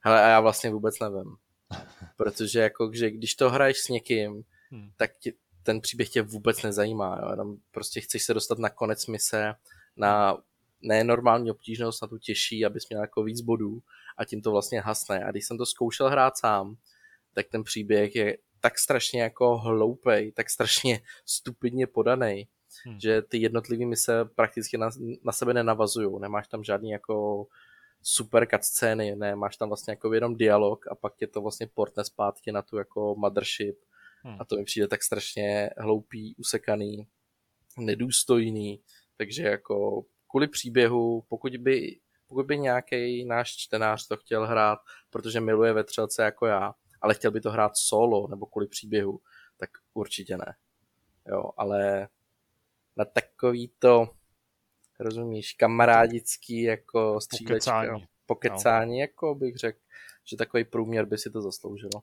hele, 0.00 0.24
a 0.24 0.28
já 0.28 0.40
vlastně 0.40 0.70
vůbec 0.70 0.98
nevím. 1.00 1.36
Protože 2.16 2.60
jako, 2.60 2.90
že 2.94 3.10
když 3.10 3.34
to 3.34 3.50
hraješ 3.50 3.78
s 3.78 3.88
někým, 3.88 4.44
hmm. 4.70 4.90
tak 4.96 5.10
ti, 5.18 5.34
ten 5.66 5.80
příběh 5.80 6.08
tě 6.08 6.22
vůbec 6.22 6.62
nezajímá. 6.62 7.18
Jo? 7.22 7.30
Jenom 7.30 7.56
prostě 7.70 8.00
chceš 8.00 8.22
se 8.22 8.34
dostat 8.34 8.58
na 8.58 8.70
konec 8.70 9.06
mise, 9.06 9.54
na 9.96 10.38
nenormální 10.82 11.50
obtížnost, 11.50 12.02
na 12.02 12.08
tu 12.08 12.18
těžší, 12.18 12.64
abys 12.64 12.88
měl 12.88 13.00
jako 13.00 13.22
víc 13.22 13.40
bodů 13.40 13.82
a 14.16 14.24
tím 14.24 14.42
to 14.42 14.50
vlastně 14.50 14.80
hasne. 14.80 15.24
A 15.24 15.30
když 15.30 15.46
jsem 15.46 15.58
to 15.58 15.66
zkoušel 15.66 16.10
hrát 16.10 16.36
sám, 16.36 16.76
tak 17.34 17.46
ten 17.48 17.64
příběh 17.64 18.16
je 18.16 18.38
tak 18.60 18.78
strašně 18.78 19.22
jako 19.22 19.56
hloupej, 19.56 20.32
tak 20.32 20.50
strašně 20.50 21.00
stupidně 21.26 21.86
podaný, 21.86 22.48
hmm. 22.84 23.00
že 23.00 23.22
ty 23.22 23.38
jednotlivé 23.38 23.86
mise 23.86 24.24
prakticky 24.24 24.78
na, 24.78 24.90
na 25.24 25.32
sebe 25.32 25.54
nenavazují. 25.54 26.20
Nemáš 26.20 26.48
tam 26.48 26.64
žádný 26.64 26.90
jako 26.90 27.46
super 28.02 28.46
cutscény, 28.46 29.16
ne, 29.16 29.36
máš 29.36 29.56
tam 29.56 29.68
vlastně 29.68 29.92
jako 29.92 30.14
jenom 30.14 30.36
dialog 30.36 30.86
a 30.90 30.94
pak 30.94 31.16
tě 31.16 31.26
to 31.26 31.40
vlastně 31.40 31.66
portne 31.66 32.04
zpátky 32.04 32.52
na 32.52 32.62
tu 32.62 32.76
jako 32.76 33.14
mothership 33.18 33.78
Hmm. 34.26 34.36
A 34.40 34.44
to 34.44 34.56
mi 34.56 34.64
přijde 34.64 34.88
tak 34.88 35.02
strašně 35.02 35.70
hloupý, 35.78 36.34
usekaný, 36.38 37.06
nedůstojný, 37.78 38.82
takže 39.16 39.42
jako 39.42 40.04
kvůli 40.30 40.48
příběhu, 40.48 41.24
pokud 41.28 41.56
by, 41.56 42.00
pokud 42.26 42.46
by 42.46 42.58
nějaký 42.58 43.24
náš 43.24 43.56
čtenář 43.56 44.06
to 44.06 44.16
chtěl 44.16 44.46
hrát, 44.46 44.78
protože 45.10 45.40
miluje 45.40 45.72
vetřelce 45.72 46.22
jako 46.22 46.46
já, 46.46 46.74
ale 47.00 47.14
chtěl 47.14 47.30
by 47.30 47.40
to 47.40 47.50
hrát 47.50 47.76
solo 47.76 48.28
nebo 48.28 48.46
kvůli 48.46 48.66
příběhu, 48.66 49.20
tak 49.56 49.70
určitě 49.94 50.36
ne. 50.36 50.54
Jo, 51.28 51.50
ale 51.56 52.08
na 52.96 53.04
takový 53.04 53.72
to, 53.78 54.10
rozumíš, 55.00 55.52
kamarádický 55.52 56.62
jako 56.62 57.20
střílečka, 57.20 57.54
pokecání, 57.54 58.06
pokecání 58.26 58.92
no. 58.92 59.00
jako 59.00 59.34
bych 59.34 59.56
řekl, 59.56 59.78
že 60.24 60.36
takový 60.36 60.64
průměr 60.64 61.06
by 61.06 61.18
si 61.18 61.30
to 61.30 61.42
zasloužilo. 61.42 62.00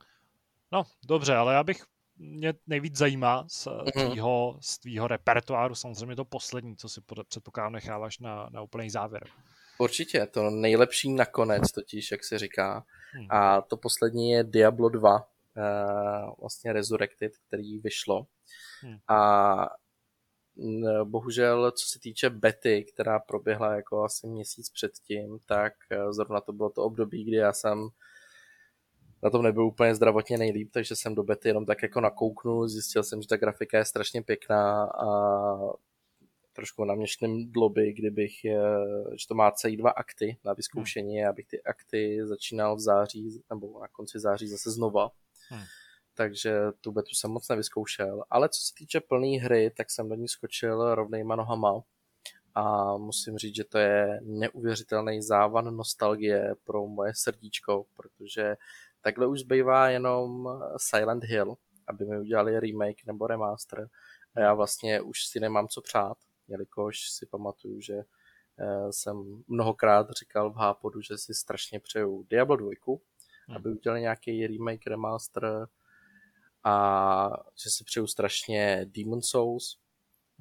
No, 0.72 0.84
dobře, 1.08 1.36
ale 1.36 1.54
já 1.54 1.64
bych 1.64 1.84
mě 2.17 2.54
nejvíc 2.67 2.97
zajímá 2.97 3.45
z 3.49 3.67
Mhm. 3.67 4.10
tvýho, 4.10 4.58
z 4.62 4.80
tvýho 4.80 5.08
repertoáru, 5.08 5.76
samozřejmě 5.76 6.15
to 6.15 6.26
poslední, 6.26 6.78
co 6.78 6.89
si 6.89 7.02
předpokládám 7.28 7.73
necháváš 7.73 8.19
na, 8.19 8.49
na 8.52 8.62
úplný 8.62 8.89
závěr. 8.89 9.23
Určitě, 9.78 10.26
to 10.26 10.49
nejlepší 10.49 11.13
nakonec 11.13 11.71
totiž, 11.71 12.12
jak 12.12 12.23
se 12.23 12.39
říká. 12.39 12.86
Hmm. 13.13 13.28
A 13.30 13.62
to 13.62 13.78
poslední 13.78 14.32
je 14.32 14.43
Diablo 14.43 14.89
2, 14.89 15.28
eh, 15.58 15.62
vlastně 16.41 16.73
Resurrected, 16.73 17.32
který 17.47 17.80
vyšlo. 17.80 18.28
Hmm. 18.82 18.97
A 19.08 19.69
n- 20.58 21.10
bohužel, 21.10 21.71
co 21.71 21.88
se 21.88 21.99
týče 21.99 22.30
bety, 22.30 22.86
která 22.93 23.19
proběhla 23.19 23.76
jako 23.76 24.04
asi 24.04 24.28
měsíc 24.28 24.69
předtím, 24.69 25.39
tak 25.45 25.73
eh, 25.91 26.13
zrovna 26.13 26.41
to 26.41 26.54
bylo 26.54 26.69
to 26.69 26.84
období, 26.84 27.23
kdy 27.23 27.36
já 27.38 27.54
jsem 27.54 27.89
na 29.24 29.30
tom 29.30 29.42
nebyl 29.42 29.66
úplně 29.66 29.96
zdravotně 29.96 30.38
nejlíp, 30.38 30.72
takže 30.72 30.96
jsem 30.96 31.16
do 31.16 31.24
bety 31.24 31.50
jenom 31.50 31.66
tak 31.66 31.84
jako 31.84 32.02
nakouknul, 32.02 32.68
zjistil 32.68 33.04
jsem, 33.04 33.22
že 33.22 33.28
ta 33.28 33.38
grafika 33.38 33.78
je 33.78 33.86
strašně 33.86 34.22
pěkná 34.22 34.84
a 34.86 35.08
trošku 36.54 36.86
na 36.86 36.96
mě 36.96 37.06
dloby, 37.48 37.94
kdybych, 37.94 38.46
eh, 38.46 38.58
že 39.20 39.28
to 39.28 39.36
má 39.36 39.52
celý 39.52 39.78
dva 39.78 39.90
akty 39.90 40.38
na 40.46 40.54
vyzkoušení, 40.54 41.26
abych 41.26 41.48
ty 41.48 41.64
akty 41.64 42.20
začínal 42.24 42.76
v 42.76 42.80
září, 42.80 43.42
nebo 43.50 43.80
na 43.82 43.88
konci 43.88 44.20
září 44.20 44.48
zase 44.48 44.72
znova. 44.72 45.12
Hmm. 45.50 45.64
Takže 46.16 46.60
tu 46.82 46.92
betu 46.92 47.10
jsem 47.14 47.32
moc 47.32 47.50
nevyzkoušel. 47.50 48.24
Ale 48.30 48.50
co 48.50 48.62
se 48.62 48.74
týče 48.78 49.00
plné 49.00 49.38
hry, 49.40 49.72
tak 49.78 49.92
jsem 49.92 50.10
do 50.10 50.16
ní 50.16 50.28
skočil 50.28 50.96
rovnejma 50.96 51.36
nohama. 51.36 51.84
A 52.56 52.98
musím 52.98 53.38
říct, 53.38 53.56
že 53.56 53.64
to 53.64 53.78
je 53.78 54.20
neuvěřitelný 54.24 55.22
závan 55.22 55.76
nostalgie 55.76 56.56
pro 56.64 56.88
moje 56.88 57.12
srdíčko, 57.16 57.86
protože 57.96 58.56
takhle 59.04 59.28
už 59.28 59.39
zbývá 59.39 59.89
jenom 59.89 60.48
Silent 60.78 61.24
Hill, 61.24 61.56
aby 61.88 62.06
mi 62.06 62.20
udělali 62.20 62.60
remake 62.60 63.06
nebo 63.06 63.28
remaster. 63.28 63.88
A 64.36 64.39
já 64.39 64.54
vlastně 64.54 65.02
už 65.02 65.26
si 65.28 65.39
nemám 65.39 65.68
co 65.68 65.82
přát, 65.82 66.18
jelikož 66.48 66.98
si 67.10 67.26
pamatuju, 67.26 67.82
že 67.82 67.94
eh, 68.60 68.88
jsem 68.92 69.44
mnohokrát 69.48 70.08
říkal 70.20 70.52
v 70.52 70.56
Hápodu, 70.56 71.02
že 71.02 71.18
si 71.18 71.34
strašně 71.34 71.80
přeju 71.80 72.24
Diablo 72.30 72.56
2, 72.56 72.72
Hmm. 73.48 73.58
aby 73.58 73.70
udělali 73.70 74.02
nějaký 74.02 74.48
remake, 74.48 74.88
remaster 74.88 75.68
a 76.63 77.30
že 77.63 77.70
si 77.70 77.84
přeju 77.84 78.08
strašně 78.08 78.86
Demon 78.86 79.22
Souls 79.22 79.78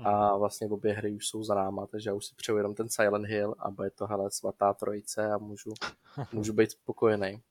a 0.04 0.36
vlastně 0.36 0.68
obě 0.68 0.92
hry 0.92 1.12
už 1.12 1.26
jsou 1.28 1.44
za 1.44 1.54
náma, 1.54 1.86
takže 1.86 2.10
já 2.10 2.14
už 2.14 2.26
si 2.26 2.34
přeju 2.34 2.56
jenom 2.58 2.74
ten 2.74 2.88
Silent 2.88 3.26
Hill 3.26 3.54
a 3.58 3.70
bude 3.70 3.90
to 3.90 4.06
hele 4.06 4.30
svatá 4.30 4.74
trojice 4.74 5.32
a 5.32 5.38
můžu, 5.38 5.72
můžu 6.32 6.52
být 6.52 6.70
spokojený. 6.70 7.42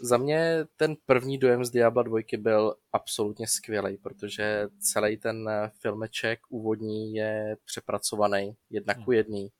Za 0.00 0.16
mě 0.16 0.66
ten 0.76 0.96
první 1.06 1.38
dojem 1.38 1.64
z 1.64 1.70
Diabla 1.70 2.02
2 2.02 2.20
byl 2.38 2.74
absolutně 2.92 3.48
skvělý, 3.48 3.96
protože 3.96 4.68
celý 4.78 5.16
ten 5.16 5.50
filmeček 5.80 6.40
úvodní 6.48 7.14
je 7.14 7.56
přepracovaný 7.64 8.56
jedna 8.70 8.94
ku 9.04 9.12
jedný. 9.12 9.52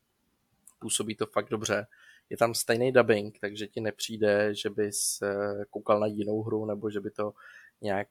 Působí 0.79 1.17
to 1.17 1.27
fakt 1.27 1.49
dobře. 1.49 1.87
Je 2.31 2.37
tam 2.37 2.55
stejný 2.55 2.93
dubbing, 2.93 3.39
takže 3.39 3.67
ti 3.67 3.81
nepřijde, 3.81 4.55
že 4.55 4.71
bys 4.71 5.23
eh, 5.23 5.65
koukal 5.71 6.01
na 6.01 6.07
jinou 6.07 6.43
hru, 6.43 6.67
nebo 6.67 6.91
že 6.91 7.01
by 7.01 7.11
to 7.11 7.33
nějak 7.81 8.09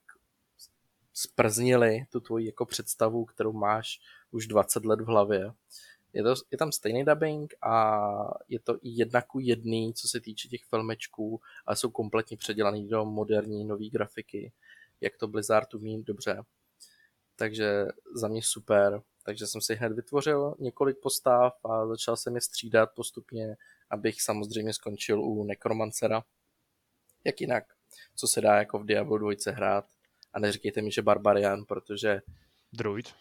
sprznili 1.13 2.05
tu 2.11 2.19
tvoji 2.19 2.45
jako 2.45 2.65
představu, 2.65 3.25
kterou 3.25 3.53
máš 3.53 3.99
už 4.31 4.47
20 4.47 4.85
let 4.85 5.01
v 5.01 5.05
hlavě. 5.05 5.51
Je, 6.15 6.23
to, 6.23 6.33
je 6.51 6.57
tam 6.57 6.71
stejný 6.71 7.05
dubbing 7.05 7.53
a 7.61 8.01
je 8.47 8.59
to 8.59 8.75
i 8.75 8.79
jedna 8.89 9.21
ku 9.21 9.39
jedný, 9.39 9.93
co 9.93 10.07
se 10.07 10.19
týče 10.19 10.47
těch 10.47 10.63
filmečků, 10.63 11.41
ale 11.65 11.75
jsou 11.75 11.89
kompletně 11.89 12.37
předělaný 12.37 12.87
do 12.87 13.05
moderní 13.05 13.65
nové 13.65 13.85
grafiky, 13.85 14.53
jak 15.01 15.17
to 15.17 15.27
Blizzard 15.27 15.73
umí 15.73 16.03
dobře. 16.03 16.43
Takže 17.35 17.85
za 18.15 18.27
mě 18.27 18.41
super. 18.43 19.01
Takže 19.25 19.47
jsem 19.47 19.61
si 19.61 19.75
hned 19.75 19.93
vytvořil 19.93 20.55
několik 20.59 20.97
postav 21.01 21.65
a 21.65 21.87
začal 21.87 22.15
jsem 22.15 22.35
je 22.35 22.41
střídat 22.41 22.89
postupně, 22.95 23.55
abych 23.89 24.21
samozřejmě 24.21 24.73
skončil 24.73 25.21
u 25.21 25.43
Necromancera. 25.43 26.23
Jak 27.23 27.41
jinak? 27.41 27.63
Co 28.15 28.27
se 28.27 28.41
dá 28.41 28.55
jako 28.55 28.79
v 28.79 28.85
Diablo 28.85 29.17
2 29.17 29.31
hrát? 29.47 29.85
A 30.33 30.39
neříkejte 30.39 30.81
mi, 30.81 30.91
že 30.91 31.01
Barbarian, 31.01 31.65
protože 31.65 32.21
Druid. 32.73 33.13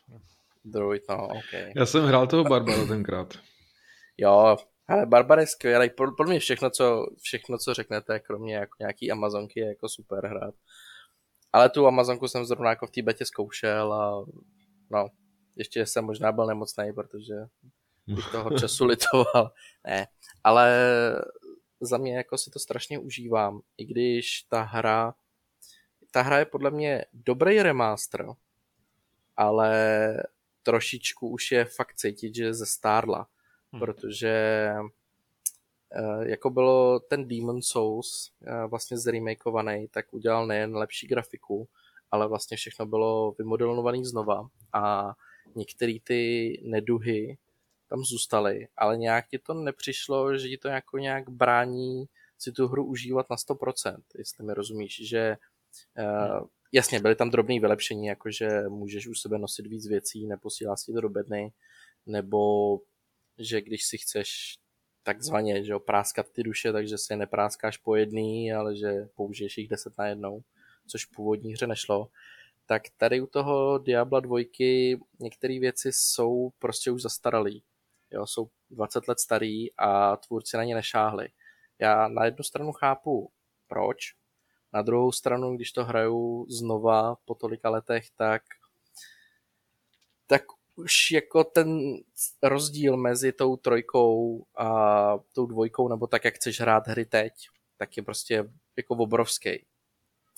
Druid, 0.64 1.02
no, 1.08 1.26
OK. 1.26 1.74
Já 1.76 1.86
jsem 1.86 2.04
hrál 2.04 2.26
toho 2.26 2.44
Barbara 2.44 2.86
tenkrát. 2.86 3.34
Jo, 4.16 4.56
ale 4.88 5.06
Barbar 5.06 5.38
je 5.38 5.46
skvělý. 5.46 5.90
Pro, 5.90 6.12
pro 6.12 6.26
mě 6.26 6.38
všechno 6.38 6.70
co, 6.70 7.06
všechno, 7.22 7.58
co 7.58 7.74
řeknete, 7.74 8.20
kromě 8.20 8.54
jako 8.54 8.76
nějaký 8.80 9.10
Amazonky, 9.10 9.60
je 9.60 9.68
jako 9.68 9.88
super 9.88 10.26
hrát. 10.26 10.54
Ale 11.52 11.70
tu 11.70 11.86
Amazonku 11.86 12.28
jsem 12.28 12.44
zrovna 12.44 12.70
jako 12.70 12.86
v 12.86 12.90
té 12.90 13.02
betě 13.02 13.26
zkoušel 13.26 13.92
a 13.92 14.24
no, 14.90 15.08
ještě 15.56 15.86
jsem 15.86 16.04
možná 16.04 16.32
byl 16.32 16.46
nemocný, 16.46 16.92
protože 16.92 17.34
bych 18.06 18.30
toho 18.32 18.50
času 18.58 18.84
litoval. 18.84 19.52
Ne, 19.86 20.06
ale 20.44 20.88
za 21.80 21.98
mě 21.98 22.16
jako 22.16 22.38
si 22.38 22.50
to 22.50 22.58
strašně 22.58 22.98
užívám, 22.98 23.60
i 23.76 23.84
když 23.84 24.42
ta 24.42 24.62
hra, 24.62 25.14
ta 26.10 26.22
hra 26.22 26.38
je 26.38 26.44
podle 26.44 26.70
mě 26.70 27.04
dobrý 27.12 27.62
remaster, 27.62 28.26
ale 29.36 29.72
trošičku 30.64 31.28
už 31.28 31.52
je 31.52 31.64
fakt 31.64 31.94
cítit, 31.94 32.34
že 32.34 32.54
zestárla, 32.54 33.26
Hmm. 33.74 33.80
protože 33.80 34.28
eh, 35.92 36.28
jako 36.30 36.50
bylo 36.50 37.00
ten 37.00 37.28
Demon 37.28 37.62
Souls 37.62 38.30
eh, 38.46 38.66
vlastně 38.66 38.98
zremakeovaný, 38.98 39.88
tak 39.88 40.14
udělal 40.14 40.46
nejen 40.46 40.76
lepší 40.76 41.06
grafiku, 41.06 41.68
ale 42.10 42.28
vlastně 42.28 42.56
všechno 42.56 42.86
bylo 42.86 43.34
vymodelované 43.38 44.04
znova 44.04 44.48
a 44.72 45.14
některé 45.54 45.92
ty 46.04 46.52
neduhy 46.64 47.38
tam 47.88 48.04
zůstaly, 48.04 48.68
ale 48.76 48.96
nějak 48.96 49.28
ti 49.28 49.38
to 49.38 49.54
nepřišlo, 49.54 50.38
že 50.38 50.48
ti 50.48 50.58
to 50.58 50.68
jako 50.68 50.98
nějak 50.98 51.30
brání 51.30 52.04
si 52.38 52.52
tu 52.52 52.68
hru 52.68 52.84
užívat 52.84 53.30
na 53.30 53.36
100%, 53.36 53.96
jestli 54.18 54.44
mi 54.44 54.54
rozumíš, 54.54 55.08
že 55.08 55.36
uh, 55.98 56.46
jasně, 56.74 57.00
byly 57.00 57.16
tam 57.16 57.30
drobné 57.30 57.60
vylepšení, 57.60 58.06
jakože 58.06 58.48
můžeš 58.68 59.06
u 59.06 59.14
sebe 59.14 59.38
nosit 59.38 59.66
víc 59.66 59.86
věcí, 59.86 60.26
neposílá 60.26 60.76
si 60.76 60.92
to 60.92 61.00
do 61.00 61.08
bedny, 61.08 61.52
nebo 62.06 62.78
že 63.38 63.60
když 63.60 63.84
si 63.84 63.98
chceš 63.98 64.54
takzvaně, 65.02 65.64
že 65.64 65.72
jo, 65.72 65.80
práskat 65.80 66.30
ty 66.32 66.42
duše, 66.42 66.72
takže 66.72 66.98
si 66.98 67.12
je 67.12 67.16
nepráskáš 67.16 67.76
po 67.76 67.96
jedný, 67.96 68.52
ale 68.52 68.76
že 68.76 69.08
použiješ 69.14 69.58
jich 69.58 69.68
10 69.68 69.98
na 69.98 70.06
jednou, 70.06 70.42
což 70.86 71.06
v 71.06 71.10
původní 71.10 71.52
hře 71.52 71.66
nešlo, 71.66 72.08
tak 72.66 72.82
tady 72.96 73.20
u 73.20 73.26
toho 73.26 73.78
Diabla 73.78 74.20
2 74.20 74.38
některé 75.20 75.60
věci 75.60 75.92
jsou 75.92 76.50
prostě 76.58 76.90
už 76.90 77.02
zastaralý. 77.02 77.62
Jo, 78.10 78.26
jsou 78.26 78.48
20 78.70 79.08
let 79.08 79.20
starý 79.20 79.76
a 79.76 80.16
tvůrci 80.16 80.56
na 80.56 80.64
ně 80.64 80.74
nešáhli. 80.74 81.28
Já 81.78 82.08
na 82.08 82.24
jednu 82.24 82.44
stranu 82.44 82.72
chápu, 82.72 83.30
proč, 83.66 83.98
na 84.74 84.82
druhou 84.82 85.12
stranu, 85.12 85.56
když 85.56 85.72
to 85.72 85.84
hraju 85.84 86.46
znova 86.48 87.16
po 87.24 87.34
tolika 87.34 87.70
letech, 87.70 88.10
tak 88.10 88.42
tak 90.26 90.42
už 90.76 91.10
jako 91.10 91.44
ten 91.44 91.96
rozdíl 92.42 92.96
mezi 92.96 93.32
tou 93.32 93.56
trojkou 93.56 94.46
a 94.56 95.18
tou 95.32 95.46
dvojkou, 95.46 95.88
nebo 95.88 96.06
tak, 96.06 96.24
jak 96.24 96.34
chceš 96.34 96.60
hrát 96.60 96.86
hry 96.86 97.04
teď, 97.04 97.32
tak 97.76 97.96
je 97.96 98.02
prostě 98.02 98.44
jako 98.76 98.94
obrovský. 98.94 99.64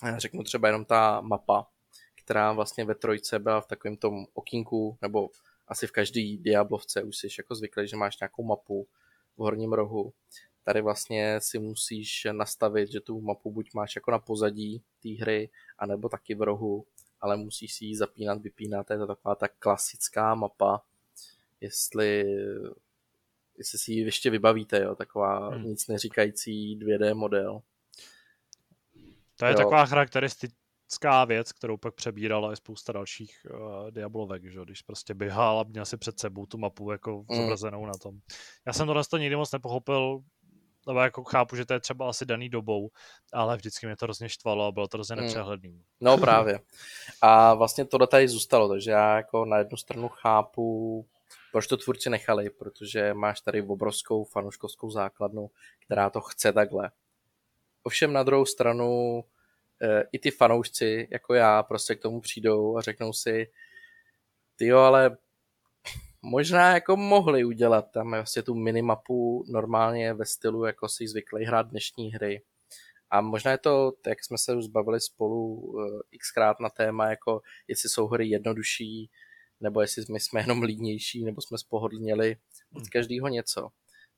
Já 0.04 0.18
řeknu 0.18 0.42
třeba 0.42 0.68
jenom 0.68 0.84
ta 0.84 1.20
mapa, 1.20 1.66
která 2.14 2.52
vlastně 2.52 2.84
ve 2.84 2.94
trojce 2.94 3.38
byla 3.38 3.60
v 3.60 3.66
takovém 3.66 3.96
tom 3.96 4.26
okinku, 4.34 4.98
nebo 5.02 5.30
asi 5.68 5.86
v 5.86 5.92
každý 5.92 6.38
Diablovce 6.38 7.02
už 7.02 7.16
jsi 7.16 7.28
jako 7.38 7.54
zvyklý, 7.54 7.88
že 7.88 7.96
máš 7.96 8.20
nějakou 8.20 8.44
mapu 8.44 8.86
v 9.36 9.40
horním 9.40 9.72
rohu. 9.72 10.12
Tady 10.66 10.82
vlastně 10.82 11.40
si 11.40 11.58
musíš 11.58 12.26
nastavit, 12.32 12.92
že 12.92 13.00
tu 13.00 13.20
mapu 13.20 13.52
buď 13.52 13.74
máš 13.74 13.96
jako 13.96 14.10
na 14.10 14.18
pozadí 14.18 14.82
té 15.02 15.08
hry, 15.20 15.50
anebo 15.78 16.08
taky 16.08 16.34
v 16.34 16.42
rohu, 16.42 16.86
ale 17.20 17.36
musíš 17.36 17.74
si 17.74 17.84
ji 17.84 17.96
zapínat, 17.96 18.42
vypínat, 18.42 18.90
je 18.90 18.98
to 18.98 19.06
taková 19.06 19.34
ta 19.34 19.48
klasická 19.48 20.34
mapa, 20.34 20.82
jestli, 21.60 22.24
jestli 23.58 23.78
si 23.78 23.92
ji 23.92 24.04
ještě 24.04 24.30
vybavíte, 24.30 24.82
jo, 24.82 24.94
taková 24.94 25.48
hmm. 25.48 25.64
nic 25.64 25.88
neříkající 25.88 26.78
2D 26.78 27.14
model. 27.14 27.62
To 29.36 29.44
je 29.44 29.52
jo. 29.52 29.56
taková 29.56 29.86
charakteristická 29.86 31.24
věc, 31.24 31.52
kterou 31.52 31.76
pak 31.76 31.94
přebírala 31.94 32.52
i 32.52 32.56
spousta 32.56 32.92
dalších 32.92 33.46
uh, 33.50 33.90
Diablovek, 33.90 34.44
že? 34.44 34.60
když 34.64 34.82
prostě 34.82 35.14
běhal 35.14 35.60
a 35.60 35.62
měl 35.62 35.84
si 35.84 35.96
před 35.96 36.18
sebou 36.18 36.46
tu 36.46 36.58
mapu 36.58 36.90
jako 36.90 37.24
zobrazenou 37.30 37.80
mm. 37.80 37.86
na 37.86 37.94
tom. 38.02 38.18
Já 38.66 38.72
jsem 38.72 38.86
tohle 38.86 39.04
to 39.10 39.18
nikdy 39.18 39.36
moc 39.36 39.52
nepochopil, 39.52 40.22
nebo 40.86 41.00
jako 41.00 41.24
chápu, 41.24 41.56
že 41.56 41.66
to 41.66 41.72
je 41.72 41.80
třeba 41.80 42.08
asi 42.08 42.26
daný 42.26 42.48
dobou, 42.48 42.90
ale 43.32 43.56
vždycky 43.56 43.86
mě 43.86 43.96
to 43.96 44.04
hrozně 44.06 44.28
štvalo 44.28 44.66
a 44.66 44.72
bylo 44.72 44.88
to 44.88 44.96
hrozně 44.96 45.16
nepřehledný. 45.16 45.68
Mm. 45.68 45.82
No 46.00 46.18
právě. 46.18 46.60
A 47.22 47.54
vlastně 47.54 47.84
tohle 47.84 48.06
tady 48.06 48.28
zůstalo, 48.28 48.68
takže 48.68 48.90
já 48.90 49.16
jako 49.16 49.44
na 49.44 49.58
jednu 49.58 49.76
stranu 49.76 50.08
chápu, 50.08 51.06
proč 51.52 51.66
to 51.66 51.76
tvůrci 51.76 52.10
nechali, 52.10 52.50
protože 52.50 53.14
máš 53.14 53.40
tady 53.40 53.62
obrovskou 53.62 54.24
fanuškovskou 54.24 54.90
základnu, 54.90 55.50
která 55.86 56.10
to 56.10 56.20
chce 56.20 56.52
takhle. 56.52 56.90
Ovšem 57.82 58.12
na 58.12 58.22
druhou 58.22 58.46
stranu 58.46 59.24
e, 59.82 60.04
i 60.12 60.18
ty 60.18 60.30
fanoušci, 60.30 61.08
jako 61.10 61.34
já, 61.34 61.62
prostě 61.62 61.94
k 61.94 62.02
tomu 62.02 62.20
přijdou 62.20 62.76
a 62.76 62.82
řeknou 62.82 63.12
si, 63.12 63.50
ty 64.56 64.66
jo, 64.66 64.78
ale 64.78 65.16
možná 66.26 66.74
jako 66.74 66.96
mohli 66.96 67.44
udělat 67.44 67.90
tam 67.90 68.10
vlastně 68.10 68.42
tu 68.42 68.54
minimapu 68.54 69.44
normálně 69.48 70.14
ve 70.14 70.26
stylu, 70.26 70.64
jako 70.64 70.88
si 70.88 71.08
zvyklý 71.08 71.44
hrát 71.44 71.70
dnešní 71.70 72.12
hry. 72.12 72.42
A 73.10 73.20
možná 73.20 73.50
je 73.50 73.58
to, 73.58 73.92
jak 74.06 74.24
jsme 74.24 74.38
se 74.38 74.54
už 74.54 74.66
bavili 74.66 75.00
spolu 75.00 75.54
uh, 75.54 76.00
xkrát 76.20 76.60
na 76.60 76.70
téma, 76.70 77.10
jako 77.10 77.42
jestli 77.68 77.88
jsou 77.88 78.06
hry 78.06 78.28
jednodušší, 78.28 79.10
nebo 79.60 79.80
jestli 79.80 80.04
my 80.12 80.20
jsme 80.20 80.40
jenom 80.40 80.62
lídnější, 80.62 81.24
nebo 81.24 81.40
jsme 81.40 81.58
spohodlněli 81.58 82.36
od 82.72 82.78
hmm. 82.78 82.88
každého 82.92 83.28
něco. 83.28 83.68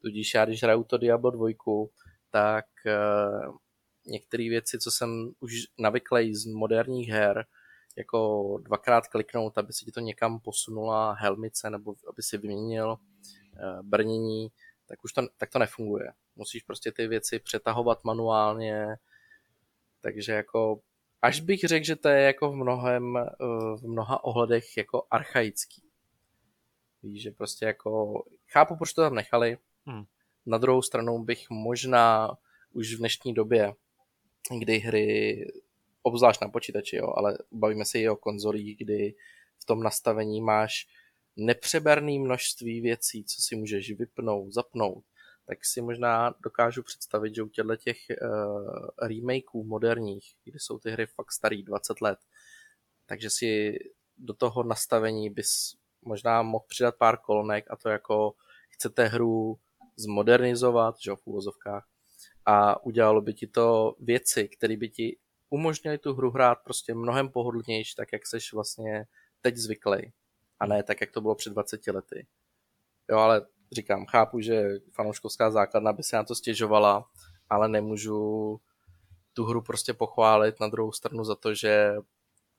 Tudíž 0.02 0.34
já, 0.34 0.44
když 0.44 0.62
hraju 0.62 0.84
to 0.84 0.98
Diablo 0.98 1.30
2, 1.30 1.48
tak 2.30 2.66
uh, 2.86 3.56
některé 4.06 4.48
věci, 4.48 4.78
co 4.78 4.90
jsem 4.90 5.30
už 5.40 5.52
navyklý 5.78 6.34
z 6.34 6.46
moderních 6.46 7.08
her, 7.08 7.44
jako 7.98 8.58
dvakrát 8.62 9.08
kliknout, 9.08 9.58
aby 9.58 9.72
si 9.72 9.84
ti 9.84 9.92
to 9.92 10.00
někam 10.00 10.40
posunula 10.40 11.12
helmice, 11.12 11.70
nebo 11.70 11.94
aby 12.08 12.22
si 12.22 12.38
vyměnil 12.38 12.90
uh, 12.90 13.82
brnění, 13.82 14.48
tak 14.86 15.04
už 15.04 15.12
to, 15.12 15.22
tak 15.36 15.50
to 15.50 15.58
nefunguje. 15.58 16.12
Musíš 16.36 16.62
prostě 16.62 16.92
ty 16.92 17.06
věci 17.06 17.38
přetahovat 17.38 18.04
manuálně, 18.04 18.96
takže 20.00 20.32
jako 20.32 20.80
až 21.22 21.40
bych 21.40 21.60
řekl, 21.60 21.86
že 21.86 21.96
to 21.96 22.08
je 22.08 22.22
jako 22.22 22.50
v 22.50 22.56
mnohem, 22.56 23.16
eh, 23.16 23.24
v 23.76 23.82
mnoha 23.82 24.24
ohledech 24.24 24.76
jako 24.76 25.06
archaický. 25.10 25.82
Víš, 27.02 27.22
že 27.22 27.30
prostě 27.30 27.66
jako, 27.66 28.22
chápu, 28.52 28.76
proč 28.76 28.92
to 28.92 29.02
tam 29.02 29.14
nechali, 29.14 29.58
hmm. 29.86 30.04
na 30.46 30.58
druhou 30.58 30.82
stranu 30.82 31.24
bych 31.24 31.50
možná 31.50 32.30
už 32.72 32.94
v 32.94 32.98
dnešní 32.98 33.34
době, 33.34 33.74
kdy 34.58 34.78
hry, 34.78 35.46
obzvlášť 36.02 36.40
na 36.40 36.48
počítači, 36.48 36.96
jo, 36.96 37.12
ale 37.16 37.38
bavíme 37.52 37.84
se 37.84 37.98
i 37.98 38.08
o 38.08 38.16
konzolích, 38.16 38.78
kdy 38.78 39.14
v 39.62 39.64
tom 39.64 39.82
nastavení 39.82 40.40
máš 40.40 40.86
nepřeberné 41.36 42.18
množství 42.18 42.80
věcí, 42.80 43.24
co 43.24 43.42
si 43.42 43.56
můžeš 43.56 43.92
vypnout, 43.92 44.52
zapnout, 44.52 45.04
tak 45.46 45.58
si 45.64 45.80
možná 45.80 46.34
dokážu 46.40 46.82
představit, 46.82 47.34
že 47.34 47.42
u 47.42 47.48
těchto 47.48 47.76
těch 47.76 47.96
uh, 48.10 48.88
remakeů 49.02 49.64
moderních, 49.64 50.34
kdy 50.44 50.58
jsou 50.58 50.78
ty 50.78 50.90
hry 50.90 51.06
fakt 51.06 51.32
starý 51.32 51.62
20 51.62 52.00
let, 52.00 52.18
takže 53.06 53.30
si 53.30 53.78
do 54.16 54.34
toho 54.34 54.62
nastavení 54.62 55.30
bys 55.30 55.74
možná 56.02 56.42
mohl 56.42 56.64
přidat 56.68 56.94
pár 56.96 57.16
kolonek 57.16 57.64
a 57.70 57.76
to 57.76 57.88
jako 57.88 58.34
chcete 58.70 59.06
hru 59.06 59.58
zmodernizovat, 59.96 60.94
že 61.00 61.10
v 61.10 61.26
úvozovkách, 61.26 61.86
a 62.46 62.84
udělalo 62.84 63.20
by 63.20 63.34
ti 63.34 63.46
to 63.46 63.94
věci, 64.00 64.48
které 64.48 64.76
by 64.76 64.88
ti 64.88 65.18
umožnily 65.50 65.98
tu 65.98 66.14
hru 66.14 66.30
hrát 66.30 66.58
prostě 66.64 66.94
mnohem 66.94 67.28
pohodlnější, 67.28 67.94
tak 67.96 68.12
jak 68.12 68.26
seš 68.26 68.52
vlastně 68.52 69.06
teď 69.40 69.56
zvyklý 69.56 70.12
a 70.60 70.66
ne 70.66 70.82
tak, 70.82 71.00
jak 71.00 71.10
to 71.10 71.20
bylo 71.20 71.34
před 71.34 71.50
20 71.50 71.86
lety. 71.86 72.26
Jo, 73.10 73.18
ale 73.18 73.46
říkám, 73.72 74.06
chápu, 74.06 74.40
že 74.40 74.68
fanouškovská 74.92 75.50
základna 75.50 75.92
by 75.92 76.02
se 76.02 76.16
na 76.16 76.24
to 76.24 76.34
stěžovala, 76.34 77.10
ale 77.50 77.68
nemůžu 77.68 78.60
tu 79.32 79.44
hru 79.44 79.62
prostě 79.62 79.94
pochválit 79.94 80.60
na 80.60 80.68
druhou 80.68 80.92
stranu 80.92 81.24
za 81.24 81.34
to, 81.34 81.54
že 81.54 81.94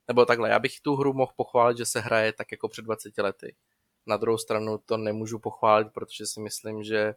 nebo 0.07 0.25
takhle, 0.25 0.49
já 0.49 0.59
bych 0.59 0.79
tu 0.81 0.95
hru 0.95 1.13
mohl 1.13 1.31
pochválit, 1.35 1.77
že 1.77 1.85
se 1.85 1.99
hraje 1.99 2.33
tak 2.33 2.51
jako 2.51 2.67
před 2.67 2.81
20 2.85 3.17
lety. 3.17 3.55
Na 4.05 4.17
druhou 4.17 4.37
stranu 4.37 4.77
to 4.77 4.97
nemůžu 4.97 5.39
pochválit, 5.39 5.87
protože 5.93 6.25
si 6.25 6.39
myslím, 6.39 6.83
že 6.83 7.15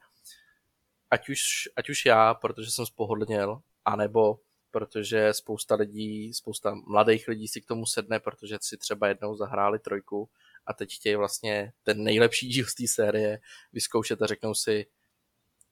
ať 1.11 1.29
už, 1.29 1.41
ať 1.77 1.91
už 1.91 2.07
já, 2.07 2.35
protože 2.35 2.70
jsem 2.70 2.87
spohodlněl, 2.87 3.61
anebo 3.85 4.39
protože 4.73 5.33
spousta 5.33 5.75
lidí, 5.75 6.35
spousta 6.35 6.75
mladých 6.87 7.29
lidí 7.29 7.49
si 7.49 7.61
k 7.61 7.66
tomu 7.66 7.87
sedne, 7.87 8.20
protože 8.20 8.59
si 8.61 8.77
třeba 8.77 9.09
jednou 9.09 9.37
zahráli 9.37 9.79
trojku 9.79 10.29
a 10.66 10.73
teď 10.73 10.95
chtějí 10.95 11.16
vlastně 11.16 11.73
ten 11.83 12.03
nejlepší 12.03 12.49
díl 12.49 12.66
z 12.66 12.75
té 12.75 12.87
série 12.87 13.39
vyzkoušet 13.73 14.23
a 14.23 14.27
řeknou 14.27 14.55
si, 14.55 14.87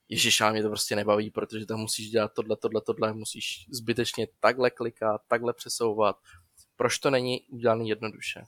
Ježíš, 0.08 0.42
mě 0.52 0.62
to 0.62 0.68
prostě 0.68 0.96
nebaví, 0.96 1.30
protože 1.30 1.66
tam 1.66 1.80
musíš 1.80 2.10
dělat 2.10 2.32
tohle, 2.34 2.56
tohle, 2.56 2.80
tohle, 2.80 3.12
musíš 3.12 3.66
zbytečně 3.70 4.28
takhle 4.40 4.70
klikat, 4.70 5.20
takhle 5.28 5.52
přesouvat. 5.52 6.16
Proč 6.76 6.98
to 6.98 7.10
není 7.10 7.40
udělané 7.48 7.88
jednoduše? 7.88 8.44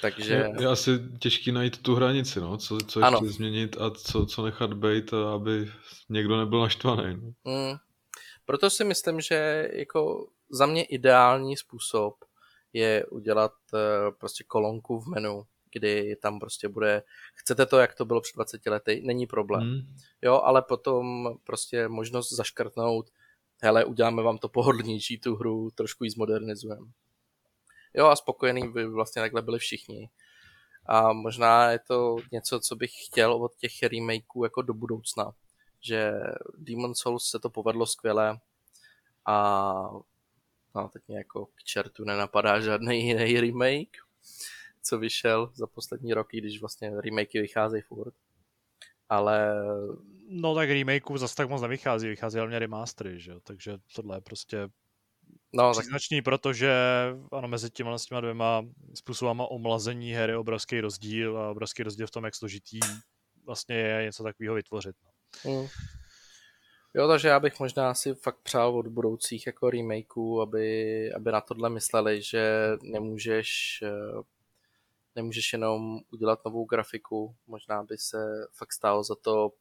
Takže... 0.00 0.34
Je, 0.34 0.52
je 0.60 0.66
asi 0.66 0.90
těžký 1.18 1.52
najít 1.52 1.82
tu 1.82 1.94
hranici, 1.94 2.40
no? 2.40 2.56
co, 2.56 2.78
co 2.78 3.00
ještě 3.00 3.16
ano. 3.16 3.26
změnit 3.26 3.76
a 3.80 3.90
co, 3.90 4.26
co 4.26 4.44
nechat 4.44 4.74
být, 4.74 5.14
aby 5.14 5.72
někdo 6.08 6.36
nebyl 6.36 6.60
naštvaný. 6.60 7.16
No? 7.16 7.52
Mm. 7.52 7.76
Proto 8.44 8.70
si 8.70 8.84
myslím, 8.84 9.20
že 9.20 9.68
jako 9.72 10.28
za 10.50 10.66
mě 10.66 10.84
ideální 10.84 11.56
způsob 11.56 12.14
je 12.72 13.06
udělat 13.06 13.52
eh, 13.74 13.78
prostě 14.18 14.44
kolonku 14.44 15.00
v 15.00 15.06
menu, 15.06 15.46
kdy 15.72 16.16
tam 16.16 16.40
prostě 16.40 16.68
bude, 16.68 17.02
chcete 17.34 17.66
to, 17.66 17.78
jak 17.78 17.94
to 17.94 18.04
bylo 18.04 18.20
před 18.20 18.34
20 18.34 18.66
lety, 18.66 19.02
není 19.04 19.26
problém. 19.26 19.62
Hmm. 19.62 19.96
Jo, 20.22 20.40
ale 20.44 20.62
potom 20.62 21.28
prostě 21.44 21.88
možnost 21.88 22.32
zaškrtnout, 22.32 23.10
hele, 23.62 23.84
uděláme 23.84 24.22
vám 24.22 24.38
to 24.38 24.48
pohodlnější 24.48 25.20
tu 25.20 25.36
hru, 25.36 25.70
trošku 25.74 26.04
ji 26.04 26.10
zmodernizujeme. 26.10 26.86
Jo, 27.94 28.06
a 28.06 28.16
spokojený 28.16 28.72
by 28.72 28.86
vlastně 28.86 29.22
takhle 29.22 29.42
byli 29.42 29.58
všichni. 29.58 30.10
A 30.86 31.12
možná 31.12 31.70
je 31.70 31.78
to 31.78 32.16
něco, 32.32 32.60
co 32.60 32.76
bych 32.76 32.90
chtěl 33.06 33.32
od 33.32 33.56
těch 33.56 33.82
remakeů 33.82 34.44
jako 34.44 34.62
do 34.62 34.74
budoucna. 34.74 35.32
Že 35.84 36.12
Demon 36.58 36.94
Souls 36.94 37.24
se 37.24 37.38
to 37.38 37.50
povedlo 37.50 37.86
skvěle 37.86 38.40
a 39.26 39.90
No, 40.74 40.88
teď 40.88 41.02
mě 41.08 41.18
jako 41.18 41.46
k 41.46 41.64
čertu 41.64 42.04
nenapadá 42.04 42.60
žádný 42.60 43.06
jiný 43.06 43.40
remake, 43.40 43.96
co 44.82 44.98
vyšel 44.98 45.50
za 45.54 45.66
poslední 45.66 46.14
roky, 46.14 46.40
když 46.40 46.60
vlastně 46.60 47.00
remakey 47.00 47.40
vycházejí 47.40 47.82
furt. 47.82 48.14
Ale... 49.08 49.54
No 50.28 50.54
tak 50.54 50.70
remakeů 50.70 51.16
zase 51.16 51.36
tak 51.36 51.48
moc 51.48 51.62
nevychází, 51.62 52.08
vychází 52.08 52.38
hlavně 52.38 52.58
remastery, 52.58 53.20
že 53.20 53.40
Takže 53.42 53.78
tohle 53.94 54.16
je 54.16 54.20
prostě 54.20 54.68
No, 55.52 55.72
příznačný, 55.72 56.18
tak... 56.18 56.24
protože 56.24 56.72
ano, 57.32 57.48
mezi 57.48 57.70
těma, 57.70 57.98
s 57.98 58.06
těma 58.06 58.20
dvěma 58.20 58.62
způsobama 58.94 59.46
omlazení 59.46 60.12
her 60.12 60.30
je 60.30 60.36
obrovský 60.36 60.80
rozdíl 60.80 61.38
a 61.38 61.50
obrovský 61.50 61.82
rozdíl 61.82 62.06
v 62.06 62.10
tom, 62.10 62.24
jak 62.24 62.34
složitý 62.34 62.80
vlastně 63.44 63.76
je 63.76 64.04
něco 64.04 64.22
takového 64.22 64.54
vytvořit. 64.54 64.96
No. 65.04 65.13
Mm. 65.44 65.66
Jo, 66.94 67.08
takže 67.08 67.28
já 67.28 67.40
bych 67.40 67.60
možná 67.60 67.94
si 67.94 68.14
fakt 68.14 68.38
přál 68.42 68.78
od 68.78 68.86
budoucích 68.88 69.46
jako 69.46 69.70
remakeů, 69.70 70.40
aby, 70.40 71.12
aby 71.12 71.32
na 71.32 71.40
tohle 71.40 71.70
mysleli, 71.70 72.22
že 72.22 72.70
nemůžeš 72.82 73.78
eh, 73.82 74.22
nemůžeš 75.16 75.52
jenom 75.52 76.00
udělat 76.12 76.44
novou 76.44 76.64
grafiku, 76.64 77.36
možná 77.46 77.82
by 77.82 77.98
se 77.98 78.46
fakt 78.52 78.72
stálo 78.72 79.04
za 79.04 79.14
to 79.14 79.52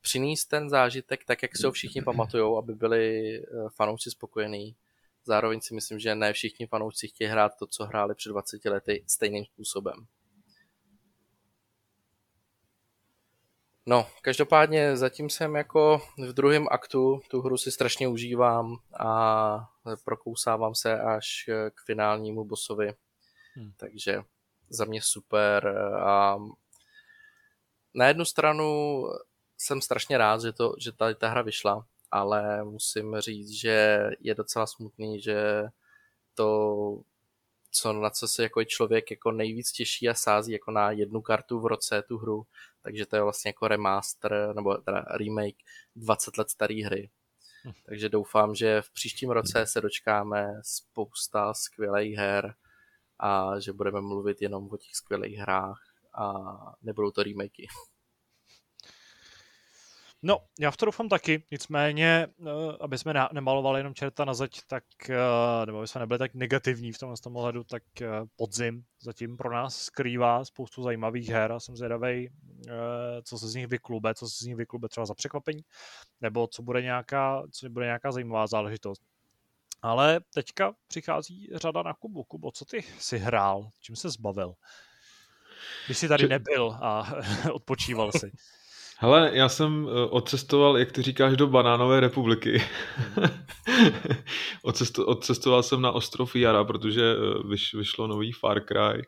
přinést 0.00 0.44
ten 0.44 0.70
zážitek 0.70 1.24
tak, 1.24 1.42
jak 1.42 1.56
se 1.56 1.66
ho 1.66 1.72
všichni 1.72 2.02
pamatují, 2.02 2.58
aby 2.58 2.74
byli 2.74 3.36
eh, 3.38 3.44
fanoušci 3.76 4.10
spokojení. 4.10 4.76
Zároveň 5.24 5.60
si 5.60 5.74
myslím, 5.74 5.98
že 5.98 6.14
ne 6.14 6.32
všichni 6.32 6.66
fanoušci 6.66 7.08
chtějí 7.08 7.30
hrát 7.30 7.52
to, 7.58 7.66
co 7.66 7.84
hráli 7.84 8.14
před 8.14 8.28
20 8.28 8.64
lety 8.64 9.04
stejným 9.06 9.44
způsobem. 9.44 10.06
No, 13.88 14.06
každopádně 14.22 14.96
zatím 14.96 15.30
jsem 15.30 15.54
jako 15.54 16.02
v 16.18 16.32
druhém 16.32 16.66
aktu, 16.70 17.20
tu 17.30 17.40
hru 17.40 17.56
si 17.56 17.70
strašně 17.70 18.08
užívám 18.08 18.76
a 19.00 19.70
prokousávám 20.04 20.74
se 20.74 21.00
až 21.00 21.50
k 21.74 21.84
finálnímu 21.86 22.44
bossovi. 22.44 22.94
Hmm. 23.54 23.72
Takže 23.76 24.22
za 24.68 24.84
mě 24.84 25.02
super 25.02 25.68
a 26.02 26.38
na 27.94 28.08
jednu 28.08 28.24
stranu 28.24 29.02
jsem 29.58 29.80
strašně 29.80 30.18
rád, 30.18 30.42
že, 30.42 30.52
to, 30.52 30.74
že 30.78 30.92
tady 30.92 31.14
ta 31.14 31.28
hra 31.28 31.42
vyšla, 31.42 31.86
ale 32.10 32.64
musím 32.64 33.16
říct, 33.18 33.50
že 33.50 34.06
je 34.20 34.34
docela 34.34 34.66
smutný, 34.66 35.20
že 35.20 35.64
to, 36.34 37.00
co, 37.78 37.92
na 37.92 38.10
co 38.10 38.28
se 38.28 38.42
jako 38.42 38.64
člověk 38.64 39.10
jako 39.10 39.32
nejvíc 39.32 39.72
těší 39.72 40.08
a 40.08 40.14
sází 40.14 40.52
jako 40.52 40.70
na 40.70 40.90
jednu 40.90 41.20
kartu 41.20 41.60
v 41.60 41.66
roce 41.66 42.02
tu 42.02 42.18
hru, 42.18 42.46
takže 42.82 43.06
to 43.06 43.16
je 43.16 43.22
vlastně 43.22 43.48
jako 43.48 43.68
remaster, 43.68 44.52
nebo 44.54 44.74
teda 44.74 45.04
remake 45.10 45.56
20 45.96 46.38
let 46.38 46.50
staré 46.50 46.84
hry. 46.84 47.10
Hm. 47.64 47.72
Takže 47.86 48.08
doufám, 48.08 48.54
že 48.54 48.82
v 48.82 48.90
příštím 48.90 49.30
roce 49.30 49.66
se 49.66 49.80
dočkáme 49.80 50.60
spousta 50.62 51.54
skvělých 51.54 52.16
her 52.16 52.54
a 53.18 53.60
že 53.60 53.72
budeme 53.72 54.00
mluvit 54.00 54.42
jenom 54.42 54.68
o 54.70 54.76
těch 54.76 54.94
skvělých 54.94 55.38
hrách 55.38 55.80
a 56.14 56.32
nebudou 56.82 57.10
to 57.10 57.22
remakey. 57.22 57.66
No, 60.22 60.38
já 60.60 60.70
v 60.70 60.76
to 60.76 60.86
doufám 60.86 61.08
taky, 61.08 61.44
nicméně, 61.50 62.26
eh, 62.40 62.50
aby 62.80 62.98
jsme 62.98 63.14
nemalovali 63.32 63.80
jenom 63.80 63.94
čerta 63.94 64.24
na 64.24 64.34
zeď, 64.34 64.60
tak, 64.66 64.84
eh, 65.10 65.66
nebo 65.66 65.78
aby 65.78 65.88
jsme 65.88 65.98
nebyli 65.98 66.18
tak 66.18 66.34
negativní 66.34 66.92
v 66.92 66.98
tomhle 66.98 67.16
tom 67.22 67.36
ohledu, 67.36 67.64
tak 67.64 67.82
eh, 68.02 68.08
podzim 68.36 68.84
zatím 69.00 69.36
pro 69.36 69.52
nás 69.52 69.76
skrývá 69.76 70.44
spoustu 70.44 70.82
zajímavých 70.82 71.28
her 71.28 71.52
a 71.52 71.60
jsem 71.60 71.76
zvědavý, 71.76 72.28
co 73.24 73.38
se 73.38 73.48
z 73.48 73.54
nich 73.54 73.66
vyklube, 73.66 74.14
co 74.14 74.28
se 74.28 74.44
z 74.44 74.46
nich 74.46 74.56
vyklube 74.56 74.88
třeba 74.88 75.06
za 75.06 75.14
překvapení, 75.14 75.62
nebo 76.20 76.46
co 76.46 76.62
bude 76.62 76.82
nějaká, 76.82 77.42
co 77.52 77.68
bude 77.68 77.86
nějaká 77.86 78.12
zajímavá 78.12 78.46
záležitost. 78.46 79.02
Ale 79.82 80.20
teďka 80.34 80.74
přichází 80.88 81.48
řada 81.54 81.82
na 81.82 81.94
Kubu. 81.94 82.24
Kubo, 82.24 82.52
co 82.52 82.64
ty 82.64 82.82
si 82.98 83.18
hrál? 83.18 83.70
Čím 83.80 83.96
se 83.96 84.10
zbavil? 84.10 84.54
Když 85.86 85.98
jsi 85.98 86.08
tady 86.08 86.28
nebyl 86.28 86.78
a 86.80 87.12
odpočíval 87.52 88.12
si. 88.12 88.32
Hele, 89.00 89.30
já 89.32 89.48
jsem 89.48 89.88
eh, 89.88 90.06
odcestoval, 90.10 90.78
jak 90.78 90.92
ty 90.92 91.02
říkáš, 91.02 91.36
do 91.36 91.46
Banánové 91.46 92.00
republiky. 92.00 92.62
Odcesto, 94.62 95.06
odcestoval 95.06 95.62
jsem 95.62 95.80
na 95.80 95.90
ostrov 95.92 96.36
Jara, 96.36 96.64
protože 96.64 97.02
eh, 97.02 97.48
vyš, 97.48 97.74
vyšlo 97.74 98.06
nový 98.06 98.32
Far 98.32 98.60
Cry. 98.60 99.02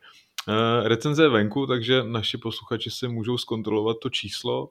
Eh, 0.49 0.88
recenze 0.88 1.22
je 1.22 1.28
venku, 1.28 1.66
takže 1.66 2.03
naši 2.03 2.38
posluchači 2.38 2.91
si 2.91 3.09
můžou 3.09 3.38
zkontrolovat 3.38 3.97
to 4.03 4.11
číslo. 4.11 4.70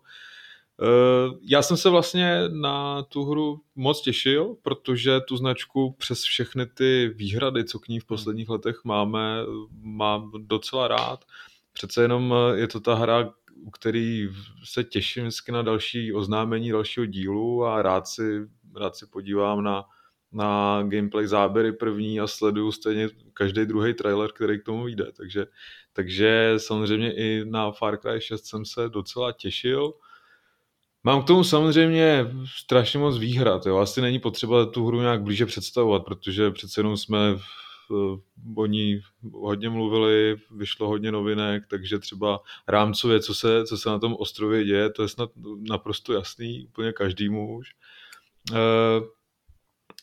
Já 1.41 1.61
jsem 1.61 1.77
se 1.77 1.89
vlastně 1.89 2.41
na 2.49 3.03
tu 3.03 3.23
hru 3.23 3.61
moc 3.75 4.01
těšil, 4.01 4.55
protože 4.61 5.21
tu 5.21 5.37
značku 5.37 5.95
přes 5.97 6.23
všechny 6.23 6.65
ty 6.65 7.13
výhrady, 7.15 7.63
co 7.63 7.79
k 7.79 7.87
ní 7.87 7.99
v 7.99 8.05
posledních 8.05 8.49
letech 8.49 8.81
máme, 8.83 9.43
mám 9.81 10.31
docela 10.37 10.87
rád. 10.87 11.25
Přece 11.73 12.01
jenom 12.01 12.33
je 12.53 12.67
to 12.67 12.79
ta 12.79 12.95
hra, 12.95 13.33
u 13.63 13.69
který 13.71 14.29
se 14.63 14.83
těším 14.83 15.23
vždycky 15.23 15.51
na 15.51 15.61
další 15.61 16.13
oznámení 16.13 16.71
dalšího 16.71 17.05
dílu 17.05 17.65
a 17.65 17.81
rád 17.81 18.07
si, 18.07 18.47
rád 18.75 18.95
si 18.95 19.05
podívám 19.05 19.63
na, 19.63 19.83
na 20.31 20.83
gameplay 20.83 21.27
záběry 21.27 21.71
první 21.71 22.19
a 22.19 22.27
sleduju 22.27 22.71
stejně 22.71 23.09
každý 23.33 23.65
druhý 23.65 23.93
trailer, 23.93 24.31
který 24.31 24.59
k 24.59 24.63
tomu 24.63 24.83
vyjde. 24.83 25.11
Takže, 25.17 25.45
takže 25.93 26.53
samozřejmě 26.57 27.13
i 27.13 27.45
na 27.45 27.71
Far 27.71 27.97
Cry 27.97 28.21
6 28.21 28.45
jsem 28.45 28.65
se 28.65 28.89
docela 28.89 29.31
těšil. 29.31 29.93
Mám 31.03 31.23
k 31.23 31.27
tomu 31.27 31.43
samozřejmě 31.43 32.31
strašně 32.57 32.99
moc 32.99 33.17
výhrad. 33.17 33.65
Jo. 33.65 33.77
Asi 33.77 34.01
není 34.01 34.19
potřeba 34.19 34.65
tu 34.65 34.87
hru 34.87 35.01
nějak 35.01 35.23
blíže 35.23 35.45
představovat, 35.45 36.05
protože 36.05 36.51
přece 36.51 36.79
jenom 36.79 36.97
jsme 36.97 37.19
o 38.55 38.65
ní 38.65 38.99
hodně 39.31 39.69
mluvili, 39.69 40.37
vyšlo 40.51 40.87
hodně 40.87 41.11
novinek, 41.11 41.63
takže 41.67 41.99
třeba 41.99 42.39
rámcově, 42.67 43.19
co 43.19 43.33
se, 43.33 43.65
co 43.65 43.77
se 43.77 43.89
na 43.89 43.99
tom 43.99 44.15
ostrově 44.19 44.63
děje, 44.63 44.89
to 44.89 45.01
je 45.01 45.07
snad 45.07 45.29
naprosto 45.69 46.13
jasný 46.13 46.65
úplně 46.65 46.93
každému 46.93 47.57
už. 47.57 47.67
Eh, 48.53 49.01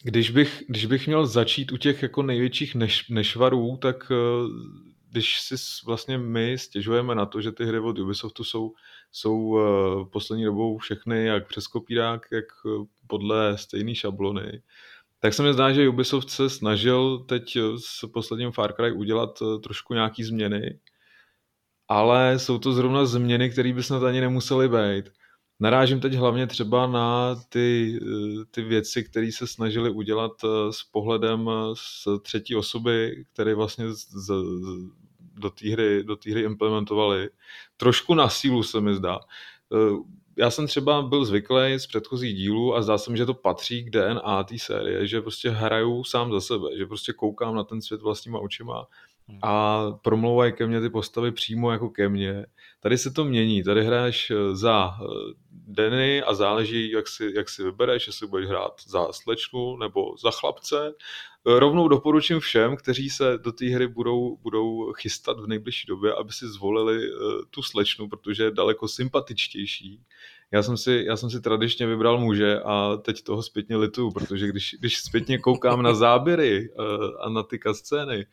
když 0.03 0.31
bych, 0.31 0.65
když 0.69 0.87
bych 0.87 1.07
měl 1.07 1.27
začít 1.27 1.73
u 1.73 1.77
těch 1.77 2.03
jako 2.03 2.23
největších 2.23 2.75
neš, 2.75 3.09
nešvarů, 3.09 3.77
tak 3.77 4.13
eh, 4.13 4.17
když 5.11 5.41
si 5.41 5.55
vlastně 5.87 6.19
my 6.19 6.59
stěžujeme 6.59 7.15
na 7.15 7.27
to, 7.27 7.41
že 7.41 7.53
ty 7.53 7.65
hry 7.65 7.79
od 7.79 7.99
Ubisoftu 7.99 8.45
jsou, 8.45 8.73
jsou 9.13 9.59
poslední 10.13 10.45
dobou 10.45 10.79
všechny 10.79 11.27
jak 11.27 11.49
přes 11.49 11.67
kopírák, 11.67 12.27
jak 12.33 12.45
podle 13.07 13.59
stejné 13.59 13.95
šablony, 13.95 14.63
tak 15.27 15.35
se 15.35 15.43
mi 15.43 15.53
zdá, 15.53 15.73
že 15.73 15.89
Ubisoft 15.89 16.31
se 16.31 16.51
snažil 16.51 17.19
teď 17.19 17.59
s 17.79 18.07
posledním 18.13 18.53
Far 18.53 18.73
Cry 18.73 18.93
udělat 18.93 19.39
eh, 19.43 19.59
trošku 19.59 19.95
nějaký 19.95 20.25
změny, 20.25 20.79
ale 21.89 22.39
jsou 22.39 22.59
to 22.59 22.73
zrovna 22.73 23.07
změny, 23.07 23.51
které 23.51 23.73
by 23.73 23.83
snad 23.83 24.03
ani 24.03 24.21
nemusely 24.21 24.69
být. 24.69 25.13
Narážím 25.61 26.01
teď 26.01 26.15
hlavně 26.15 26.47
třeba 26.47 26.87
na 26.87 27.37
ty, 27.49 27.99
eh, 28.03 28.45
ty 28.51 28.63
věci, 28.63 29.05
které 29.05 29.33
se 29.33 29.47
snažili 29.47 29.91
udělat 29.91 30.33
eh, 30.45 30.73
s 30.73 30.83
pohledem 30.83 31.51
z 31.75 32.09
třetí 32.23 32.57
osoby, 32.57 33.25
které 33.33 33.55
vlastně 33.55 33.93
z, 33.93 34.07
z, 34.11 34.33
do 35.35 35.51
té 35.51 35.71
hry, 35.73 36.05
do 36.05 36.17
hry 36.31 36.41
implementovali. 36.41 37.29
Trošku 37.77 38.15
na 38.15 38.29
sílu 38.29 38.63
se 38.63 38.81
mi 38.81 38.95
zdá 38.95 39.19
já 40.39 40.51
jsem 40.51 40.67
třeba 40.67 41.03
byl 41.03 41.25
zvyklý 41.25 41.79
z 41.79 41.87
předchozích 41.87 42.37
dílů 42.37 42.75
a 42.75 42.83
zdá 42.83 42.99
se 42.99 43.11
mi, 43.11 43.17
že 43.17 43.27
to 43.27 43.35
patří 43.35 43.85
k 43.85 43.91
DNA 43.91 44.45
té 44.45 44.59
série, 44.59 45.07
že 45.07 45.21
prostě 45.21 45.51
hraju 45.51 46.05
sám 46.05 46.33
za 46.33 46.41
sebe, 46.41 46.69
že 46.79 46.87
prostě 46.87 47.13
koukám 47.13 47.55
na 47.55 47.65
ten 47.65 47.83
svět 47.83 48.03
vlastníma 48.03 48.39
očima 48.39 48.87
hmm. 49.29 49.39
a 49.43 49.83
promlouvají 50.03 50.53
ke 50.53 50.67
mně 50.67 50.81
ty 50.81 50.91
postavy 50.91 51.33
přímo 51.33 51.73
jako 51.73 51.91
ke 51.91 52.09
mně. 52.09 52.47
Tady 52.81 52.99
se 52.99 53.11
to 53.11 53.25
mění, 53.25 53.63
tady 53.63 53.85
hraješ 53.85 54.31
eh, 54.31 54.57
za 54.57 54.91
eh, 55.67 55.73
Denny 55.73 56.23
a 56.23 56.35
záleží, 56.35 56.91
jak 56.91 57.09
si, 57.09 57.33
jak 57.35 57.49
si 57.49 57.63
vybereš, 57.63 58.07
jestli 58.07 58.27
budeš 58.27 58.49
hrát 58.49 58.73
za 58.87 59.13
slečnu 59.13 59.77
nebo 59.77 60.15
za 60.23 60.31
chlapce. 60.31 60.95
Rovnou 61.45 61.89
doporučím 61.89 62.41
všem, 62.41 62.77
kteří 62.77 63.11
se 63.11 63.39
do 63.39 63.53
té 63.53 63.67
hry 63.67 63.87
budou, 63.87 64.37
budou 64.37 64.93
chystat 64.93 65.41
v 65.41 65.47
nejbližší 65.47 65.87
době, 65.87 66.15
aby 66.15 66.33
si 66.33 66.49
zvolili 66.49 67.11
uh, 67.11 67.21
tu 67.51 67.63
slečnu, 67.63 68.09
protože 68.09 68.45
je 68.45 68.51
daleko 68.51 68.89
sympatičtější. 68.89 70.03
Já 70.51 70.63
jsem, 70.63 70.77
si, 70.77 71.05
já 71.07 71.17
jsem 71.17 71.31
si 71.31 71.41
tradičně 71.41 71.87
vybral 71.87 72.19
muže 72.19 72.61
a 72.61 72.97
teď 72.97 73.23
toho 73.23 73.43
zpětně 73.43 73.77
lituju, 73.77 74.11
protože 74.11 74.49
když, 74.49 74.77
když 74.81 74.99
zpětně 74.99 75.39
koukám 75.39 75.83
na 75.83 75.95
záběry 75.95 76.71
uh, 76.71 76.85
a 77.21 77.29
na 77.29 77.43
ty 77.43 77.61
scény, 77.73 78.27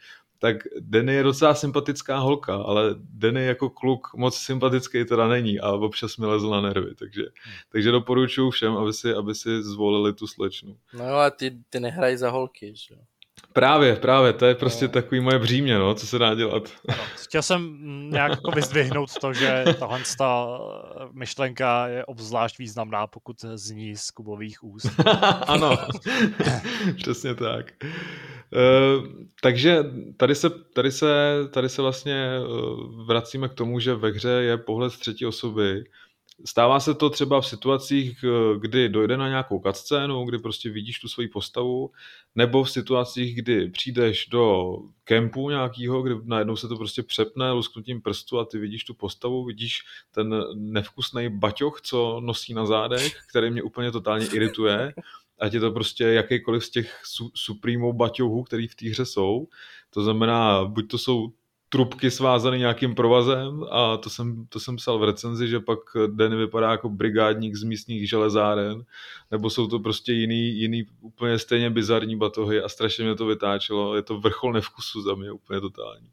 tak 0.44 0.58
Denny 0.80 1.14
je 1.14 1.24
docela 1.24 1.56
sympatická 1.56 2.18
holka, 2.18 2.56
ale 2.56 2.96
Denny 2.98 3.46
jako 3.46 3.70
kluk 3.70 4.08
moc 4.16 4.38
sympatický 4.38 5.06
teda 5.06 5.28
není 5.28 5.60
a 5.60 5.72
občas 5.72 6.18
mi 6.18 6.26
lezl 6.26 6.50
na 6.50 6.62
nervy, 6.62 6.96
takže, 6.96 7.24
takže 7.70 7.92
doporučuji 7.92 8.52
všem, 8.52 8.78
aby 8.78 8.94
si, 8.94 9.14
aby 9.14 9.36
si 9.36 9.64
zvolili 9.64 10.14
tu 10.14 10.28
slečnu. 10.28 10.78
No 10.94 11.06
ale 11.06 11.32
ty, 11.32 11.58
ty 11.70 11.80
nehrají 11.80 12.18
za 12.18 12.30
holky, 12.30 12.74
že 12.76 12.96
Právě, 13.54 13.96
právě, 13.96 14.34
to 14.34 14.46
je 14.46 14.56
prostě 14.56 14.86
no. 14.86 14.92
takový 14.92 15.22
moje 15.22 15.40
břímě, 15.40 15.80
no, 15.80 15.96
co 15.96 16.08
se 16.08 16.20
dá 16.20 16.36
dělat. 16.36 16.72
No, 16.90 16.96
chtěl 17.16 17.42
jsem 17.42 17.78
nějak 18.10 18.32
jako 18.32 18.52
vyzdvihnout 18.52 19.10
to, 19.22 19.34
že 19.34 19.64
tahle 19.80 20.00
ta 20.18 20.60
myšlenka 21.12 21.88
je 21.88 22.06
obzvlášť 22.06 22.58
významná, 22.60 23.08
pokud 23.08 23.36
zní 23.56 23.98
z 23.98 24.12
kubových 24.12 24.64
úst. 24.64 24.90
ano, 25.48 25.78
přesně 26.96 27.36
tak. 27.36 27.74
Uh, 28.54 29.08
takže 29.42 29.84
tady 30.18 30.36
se, 30.36 30.50
tady, 30.50 30.92
se, 30.92 31.36
tady 31.52 31.70
se 31.70 31.82
vlastně 31.82 32.30
uh, 32.40 33.06
vracíme 33.06 33.50
k 33.50 33.54
tomu, 33.54 33.80
že 33.80 33.96
ve 33.96 34.10
hře 34.10 34.30
je 34.30 34.58
pohled 34.58 34.94
třetí 34.94 35.26
osoby, 35.26 35.84
Stává 36.46 36.80
se 36.80 36.94
to 36.94 37.10
třeba 37.10 37.42
v 37.42 37.48
situacích, 37.48 38.24
eh, 38.24 38.60
kdy 38.60 38.90
dojde 38.90 39.18
na 39.18 39.28
nějakou 39.30 39.60
cutscénu, 39.60 40.26
kdy 40.26 40.38
prostě 40.38 40.70
vidíš 40.70 41.00
tu 41.00 41.08
svoji 41.08 41.28
postavu, 41.28 41.92
nebo 42.36 42.64
v 42.64 42.72
situacích, 42.72 43.36
kdy 43.36 43.70
přijdeš 43.70 44.28
do 44.28 44.76
kempu 45.04 45.50
nějakého, 45.50 46.02
kdy 46.02 46.16
najednou 46.24 46.56
se 46.56 46.68
to 46.68 46.76
prostě 46.76 47.04
přepne 47.04 47.52
lusknutím 47.52 48.02
prstu 48.02 48.40
a 48.40 48.46
ty 48.46 48.58
vidíš 48.58 48.84
tu 48.84 48.94
postavu, 48.94 49.46
vidíš 49.46 49.82
ten 50.12 50.44
nevkusný 50.54 51.30
baťoch, 51.30 51.82
co 51.82 52.20
nosí 52.24 52.54
na 52.54 52.66
zádech, 52.66 53.14
který 53.30 53.52
mě 53.52 53.64
úplně 53.64 53.92
totálně 53.92 54.28
irituje. 54.34 54.94
Ať 55.40 55.54
je 55.54 55.60
to 55.60 55.72
prostě 55.72 56.04
jakýkoliv 56.04 56.66
z 56.66 56.70
těch 56.70 57.02
su- 57.06 57.32
Supremo 57.34 57.94
baťohů, 57.94 58.44
který 58.44 58.68
v 58.68 58.76
té 58.76 58.90
hře 58.90 59.06
jsou. 59.06 59.48
To 59.90 60.04
znamená, 60.04 60.66
buď 60.66 60.88
to 60.88 60.98
jsou 60.98 61.34
trubky 61.70 62.12
svázané 62.12 62.58
nějakým 62.58 62.96
provazem 62.96 63.64
a 63.72 63.98
to 63.98 64.10
jsem, 64.10 64.46
to 64.50 64.60
jsem 64.60 64.76
psal 64.76 65.00
v 65.00 65.04
recenzi, 65.04 65.48
že 65.48 65.60
pak 65.60 65.80
Den 66.08 66.38
vypadá 66.38 66.72
jako 66.72 66.90
brigádník 66.90 67.56
z 67.56 67.64
místních 67.64 68.10
železáren, 68.10 68.84
nebo 69.32 69.50
jsou 69.50 69.68
to 69.68 69.80
prostě 69.80 70.14
jiný, 70.14 70.60
jiný 70.60 70.86
úplně 71.02 71.40
stejně 71.40 71.70
bizarní 71.70 72.16
batohy 72.16 72.62
a 72.62 72.70
strašně 72.70 73.04
mě 73.04 73.16
to 73.16 73.26
vytáčelo. 73.26 73.96
Je 73.96 74.02
to 74.02 74.20
vrchol 74.20 74.54
nevkusu 74.54 75.02
za 75.02 75.16
mě 75.16 75.32
úplně 75.32 75.62
totální. 75.62 76.12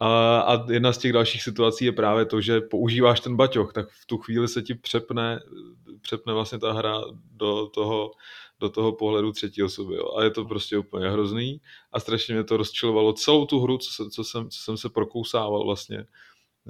A, 0.00 0.40
a 0.40 0.72
jedna 0.72 0.92
z 0.92 0.98
těch 0.98 1.12
dalších 1.12 1.42
situací 1.42 1.84
je 1.84 1.92
právě 1.92 2.24
to, 2.24 2.40
že 2.40 2.60
používáš 2.60 3.20
ten 3.20 3.36
baťoch, 3.36 3.72
tak 3.72 3.88
v 3.90 4.06
tu 4.06 4.18
chvíli 4.18 4.48
se 4.48 4.62
ti 4.62 4.74
přepne, 4.74 5.40
přepne 6.00 6.32
vlastně 6.32 6.58
ta 6.58 6.72
hra 6.72 7.00
do 7.30 7.66
toho, 7.66 8.10
do 8.60 8.68
toho 8.68 8.92
pohledu 8.92 9.32
třetí 9.32 9.62
osoby. 9.62 9.94
Jo. 9.94 10.14
A 10.16 10.24
je 10.24 10.30
to 10.30 10.44
prostě 10.44 10.78
úplně 10.78 11.10
hrozný 11.10 11.60
a 11.92 12.00
strašně 12.00 12.34
mě 12.34 12.44
to 12.44 12.56
rozčilovalo 12.56 13.12
celou 13.12 13.46
tu 13.46 13.60
hru, 13.60 13.78
co, 13.78 13.90
se, 13.90 14.10
co, 14.10 14.24
jsem, 14.24 14.50
co 14.50 14.58
jsem 14.62 14.76
se 14.76 14.88
prokousával 14.88 15.64
vlastně, 15.64 16.06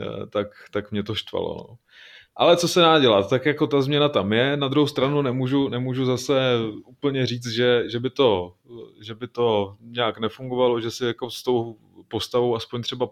eh, 0.01 0.27
tak, 0.27 0.49
tak 0.71 0.93
mě 0.93 1.03
to 1.03 1.15
štvalo. 1.15 1.67
No. 1.69 1.77
Ale 2.39 2.57
co 2.57 2.69
se 2.69 2.81
dá 2.81 2.99
dělat, 2.99 3.31
tak 3.31 3.47
jako 3.47 3.67
ta 3.67 3.83
změna 3.83 4.09
tam 4.09 4.33
je, 4.33 4.57
na 4.57 4.69
druhou 4.69 4.87
stranu 4.87 5.23
nemůžu, 5.23 5.69
nemůžu 5.69 6.05
zase 6.05 6.57
úplně 6.87 7.27
říct, 7.27 7.47
že, 7.47 7.85
že, 7.87 8.01
by 8.01 8.11
to, 8.11 8.55
že 9.01 9.15
by 9.15 9.29
to 9.29 9.77
nějak 9.81 10.19
nefungovalo, 10.19 10.81
že 10.81 10.91
si 10.91 11.05
jako 11.05 11.31
s 11.31 11.43
tou 11.43 11.77
postavou 12.09 12.57
aspoň 12.57 12.83
třeba 12.83 13.11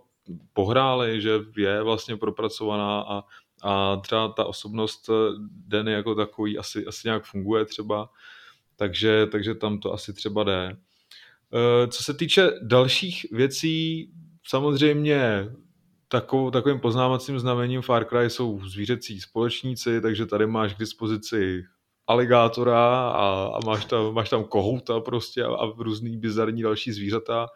pohráli, 0.53 1.21
že 1.21 1.31
je 1.57 1.83
vlastně 1.83 2.17
propracovaná 2.17 3.01
a, 3.01 3.25
a 3.63 3.97
třeba 3.97 4.29
ta 4.29 4.45
osobnost 4.45 5.11
Denny 5.51 5.93
jako 5.93 6.15
takový 6.15 6.59
asi, 6.59 6.87
asi 6.87 7.09
nějak 7.09 7.25
funguje 7.25 7.65
třeba. 7.65 8.11
Takže, 8.77 9.27
takže 9.27 9.55
tam 9.55 9.79
to 9.79 9.93
asi 9.93 10.13
třeba 10.13 10.45
jde. 10.45 10.77
Eh, 11.53 11.89
co 11.89 12.03
se 12.03 12.15
týče 12.15 12.51
dalších 12.63 13.27
věcí, 13.33 14.11
samozřejmě 14.47 15.49
takovou, 16.09 16.51
takovým 16.51 16.81
poznámacím 16.81 17.39
znamením 17.39 17.83
Far 17.83 18.05
Cry 18.05 18.31
jsou 18.31 18.61
zvířecí 18.69 19.21
společníci, 19.21 20.01
takže 20.01 20.27
tady 20.27 20.47
máš 20.47 20.75
k 20.75 20.79
dispozici 20.79 21.65
aligátora 22.07 23.09
a, 23.09 23.51
a 23.55 23.67
máš, 23.67 23.85
tam, 23.85 24.15
máš 24.15 24.31
tam 24.31 24.45
kohouta 24.45 25.01
prostě 25.01 25.45
a, 25.45 25.55
a 25.55 25.73
různý 25.79 26.17
bizarní 26.17 26.63
další 26.63 26.93
zvířata, 26.93 27.47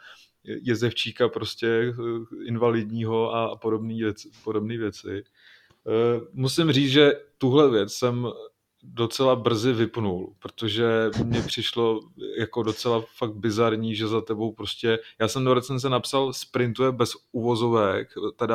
jezevčíka 0.44 1.28
prostě 1.28 1.66
eh, 1.66 1.94
invalidního 2.46 3.34
a, 3.34 3.56
podobné 3.56 3.94
věci, 3.94 4.30
podobné 4.44 4.76
věci. 4.78 5.24
Eh, 5.86 6.20
musím 6.32 6.72
říct, 6.72 6.90
že 6.90 7.12
tuhle 7.38 7.70
věc 7.70 7.92
jsem 7.92 8.26
docela 8.82 9.36
brzy 9.36 9.72
vypnul, 9.72 10.32
protože 10.38 11.10
mně 11.24 11.42
přišlo 11.42 12.00
jako 12.38 12.62
docela 12.62 13.04
fakt 13.16 13.34
bizarní, 13.34 13.94
že 13.94 14.08
za 14.08 14.20
tebou 14.20 14.52
prostě, 14.52 14.98
já 15.20 15.28
jsem 15.28 15.44
do 15.44 15.54
recenze 15.54 15.88
napsal 15.88 16.32
sprintuje 16.32 16.92
bez 16.92 17.12
uvozovek, 17.32 18.08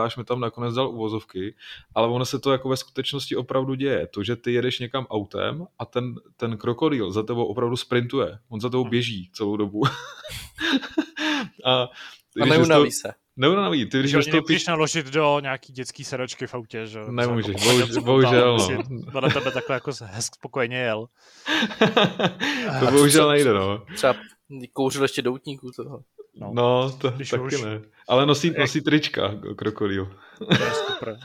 až 0.04 0.18
mi 0.18 0.24
tam 0.24 0.40
nakonec 0.40 0.76
dal 0.76 0.90
uvozovky, 0.90 1.56
ale 1.96 2.08
ono 2.08 2.26
se 2.26 2.40
to 2.40 2.52
jako 2.52 2.70
ve 2.70 2.78
skutečnosti 2.78 3.36
opravdu 3.36 3.76
děje. 3.76 4.08
To, 4.08 4.24
že 4.24 4.36
ty 4.36 4.54
jedeš 4.54 4.80
někam 4.80 5.06
autem 5.06 5.68
a 5.80 5.86
ten, 5.86 6.16
ten 6.38 6.58
krokodýl 6.58 7.12
za 7.12 7.24
tebou 7.24 7.46
opravdu 7.46 7.76
sprintuje, 7.76 8.40
on 8.50 8.62
za 8.62 8.70
tebou 8.70 8.86
hm. 8.86 8.90
běží 8.90 9.30
celou 9.34 9.58
dobu. 9.58 9.82
a 11.66 11.88
a 12.42 12.46
neunaví 12.46 12.92
se. 12.92 13.25
Neunaví, 13.38 13.86
ty 13.86 14.00
když 14.00 14.12
že 14.12 14.18
dostoupíš... 14.18 14.68
naložit 14.68 15.06
do 15.06 15.40
nějaký 15.40 15.74
dětský 15.74 16.04
sedačky 16.04 16.48
v 16.48 16.54
autě, 16.54 16.88
že? 16.88 17.00
Nemůžeš, 17.10 17.64
bohužel, 17.64 18.02
bohužel 18.02 18.58
no. 19.14 19.22
Na 19.22 19.30
tebe 19.30 19.52
takhle 19.52 19.74
jako 19.74 19.92
hezk 20.04 20.36
spokojeně 20.36 20.78
jel. 20.78 21.08
to 22.80 22.86
bohužel 22.92 23.30
nejde, 23.30 23.54
no. 23.54 23.86
Třeba 23.96 24.16
kouřil 24.74 25.02
ještě 25.02 25.22
doutníků 25.22 25.72
toho. 25.72 26.00
No, 26.36 26.52
no 26.54 26.98
to 26.98 27.10
Když 27.10 27.30
taky 27.30 27.44
už... 27.44 27.62
ne. 27.62 27.82
Ale 28.08 28.26
nosí, 28.26 28.54
nosí 28.60 28.82
trička 28.82 29.36
krokodýl. 29.56 30.20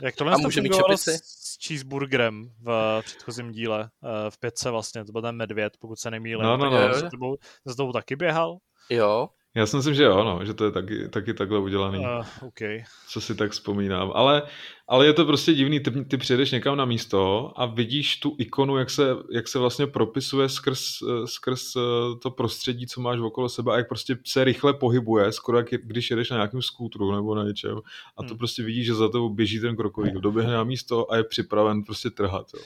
Jak 0.01 0.15
tohle 0.15 0.33
a 0.33 0.37
může 0.37 0.61
mít 0.61 0.75
čepici? 0.75 1.11
s 1.23 1.67
cheeseburgerem 1.67 2.51
v 2.61 3.01
předchozím 3.05 3.51
díle, 3.51 3.89
eh, 4.03 4.31
v 4.31 4.39
pětce 4.39 4.69
vlastně, 4.69 5.05
to 5.05 5.11
byl 5.11 5.21
ten 5.21 5.35
medvěd, 5.35 5.73
pokud 5.79 5.99
se 5.99 6.11
nemýlím. 6.11 6.43
No, 6.43 6.57
no, 6.57 6.69
no. 6.69 7.35
Za 7.65 7.75
tebou 7.75 7.91
taky 7.91 8.15
běhal? 8.15 8.57
Jo. 8.89 9.29
Já 9.55 9.65
si 9.65 9.75
myslím, 9.75 9.93
že 9.93 10.03
jo, 10.03 10.23
no, 10.23 10.45
že 10.45 10.53
to 10.53 10.65
je 10.65 10.71
taky, 10.71 11.07
taky 11.09 11.33
takhle 11.33 11.59
udělaný. 11.59 11.99
Uh, 11.99 12.25
okay. 12.47 12.83
Co 13.07 13.21
si 13.21 13.35
tak 13.35 13.51
vzpomínám. 13.51 14.11
Ale, 14.15 14.43
ale 14.87 15.05
je 15.05 15.13
to 15.13 15.25
prostě 15.25 15.53
divný, 15.53 15.79
ty, 15.79 16.05
ty 16.05 16.17
přijedeš 16.17 16.51
někam 16.51 16.77
na 16.77 16.85
místo 16.85 17.51
a 17.55 17.65
vidíš 17.65 18.19
tu 18.19 18.35
ikonu, 18.37 18.77
jak 18.77 18.89
se, 18.89 19.15
jak 19.31 19.47
se 19.47 19.59
vlastně 19.59 19.87
propisuje 19.87 20.49
skrz, 20.49 20.81
skrz 21.25 21.75
eh, 21.75 21.79
to 22.21 22.31
prostředí, 22.31 22.87
co 22.87 23.01
máš 23.01 23.19
okolo 23.19 23.49
sebe 23.49 23.73
a 23.73 23.77
jak 23.77 23.87
prostě 23.87 24.17
se 24.25 24.43
rychle 24.43 24.73
pohybuje, 24.73 25.31
skoro 25.31 25.57
jak 25.57 25.69
když 25.69 26.09
jedeš 26.09 26.29
na 26.29 26.37
nějakém 26.37 26.61
skútru 26.61 27.11
nebo 27.11 27.35
na 27.35 27.43
něčem. 27.43 27.77
A 28.17 28.23
to 28.23 28.29
hmm. 28.29 28.37
prostě 28.37 28.63
vidíš, 28.63 28.85
že 28.85 28.93
za 28.93 29.09
tebou 29.09 29.29
běží 29.29 29.59
ten 29.59 29.75
krokodýl, 29.75 30.21
doběhne 30.21 30.53
na 30.53 30.63
místo 30.63 31.11
a 31.11 31.17
je 31.17 31.23
připraven 31.23 31.83
prostě 31.83 32.09
trhat. 32.09 32.47
Jo. 32.53 32.61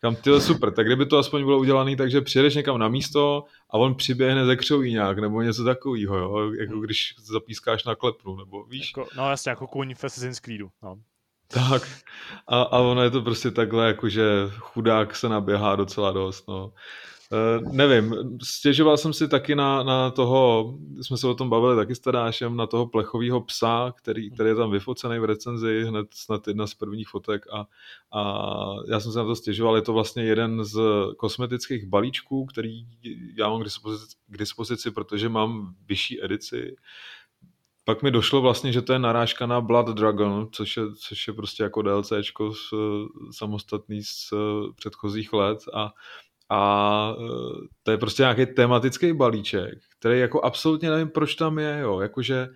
Kam 0.00 0.16
ty 0.16 0.40
super, 0.40 0.72
tak 0.72 0.86
kdyby 0.86 1.06
to 1.06 1.18
aspoň 1.18 1.44
bylo 1.44 1.58
udělané, 1.58 1.96
takže 1.96 2.20
přijedeš 2.20 2.54
někam 2.54 2.78
na 2.78 2.88
místo 2.88 3.44
a 3.70 3.78
on 3.78 3.94
přiběhne 3.94 4.46
ze 4.46 4.56
křoví 4.56 4.92
nějak, 4.92 5.18
nebo 5.18 5.42
něco 5.42 5.64
takového, 5.64 6.16
jo? 6.16 6.52
jako 6.52 6.72
hmm. 6.72 6.82
když 6.82 7.14
zapískáš 7.18 7.84
na 7.84 7.94
klepnu, 7.94 8.36
nebo 8.36 8.64
víš? 8.64 8.92
Jako, 8.96 9.08
no 9.16 9.30
jasně, 9.30 9.50
jako 9.50 9.66
kůň 9.66 9.94
v 9.94 10.04
Assassin's 10.04 10.40
Creedu, 10.40 10.70
no. 10.82 10.96
Tak. 11.48 11.88
A, 12.46 12.62
a 12.62 12.78
ono 12.78 13.02
je 13.02 13.10
to 13.10 13.22
prostě 13.22 13.50
takhle, 13.50 13.86
jakože 13.86 14.24
chudák 14.58 15.16
se 15.16 15.28
naběhá 15.28 15.76
docela 15.76 16.12
dost, 16.12 16.48
no. 16.48 16.72
Uh, 17.32 17.72
nevím, 17.72 18.14
stěžoval 18.42 18.96
jsem 18.96 19.12
si 19.12 19.28
taky 19.28 19.54
na, 19.54 19.82
na 19.82 20.10
toho, 20.10 20.74
jsme 21.00 21.16
se 21.16 21.26
o 21.26 21.34
tom 21.34 21.50
bavili 21.50 21.76
taky 21.76 21.94
s 21.94 22.00
Tadášem, 22.00 22.56
na 22.56 22.66
toho 22.66 22.86
plechového 22.86 23.40
psa, 23.40 23.94
který, 23.96 24.30
který 24.30 24.48
je 24.48 24.54
tam 24.54 24.70
vyfocený 24.70 25.18
v 25.18 25.24
recenzi, 25.24 25.84
hned 25.84 26.06
snad 26.14 26.48
jedna 26.48 26.66
z 26.66 26.74
prvních 26.74 27.08
fotek 27.08 27.46
a, 27.52 27.66
a 28.18 28.42
já 28.88 29.00
jsem 29.00 29.12
se 29.12 29.18
na 29.18 29.24
to 29.24 29.36
stěžoval, 29.36 29.76
je 29.76 29.82
to 29.82 29.92
vlastně 29.92 30.24
jeden 30.24 30.64
z 30.64 30.80
kosmetických 31.16 31.86
balíčků, 31.86 32.46
který 32.46 32.86
já 33.36 33.48
mám 33.48 33.60
k 33.60 33.64
dispozici, 33.64 34.16
k 34.26 34.38
dispozici 34.38 34.90
protože 34.90 35.28
mám 35.28 35.74
vyšší 35.88 36.24
edici. 36.24 36.76
Pak 37.84 38.02
mi 38.02 38.10
došlo 38.10 38.40
vlastně, 38.40 38.72
že 38.72 38.82
to 38.82 38.92
je 38.92 38.98
narážka 38.98 39.46
na 39.46 39.60
Blood 39.60 39.88
Dragon, 39.88 40.48
což 40.52 40.76
je, 40.76 40.82
což 40.94 41.28
je 41.28 41.34
prostě 41.34 41.62
jako 41.62 41.82
DLCčko 41.82 42.54
z, 42.54 42.74
samostatný 43.30 44.02
z 44.02 44.32
předchozích 44.76 45.32
let 45.32 45.58
a 45.74 45.92
a 46.50 47.12
e, 47.18 47.24
to 47.82 47.90
je 47.90 47.98
prostě 47.98 48.22
nějaký 48.22 48.46
tematický 48.46 49.12
balíček, 49.12 49.78
který 49.98 50.20
jako 50.20 50.44
absolutně 50.44 50.90
nevím, 50.90 51.08
proč 51.08 51.34
tam 51.34 51.58
je, 51.58 51.78
jo, 51.82 52.00
jakože 52.00 52.48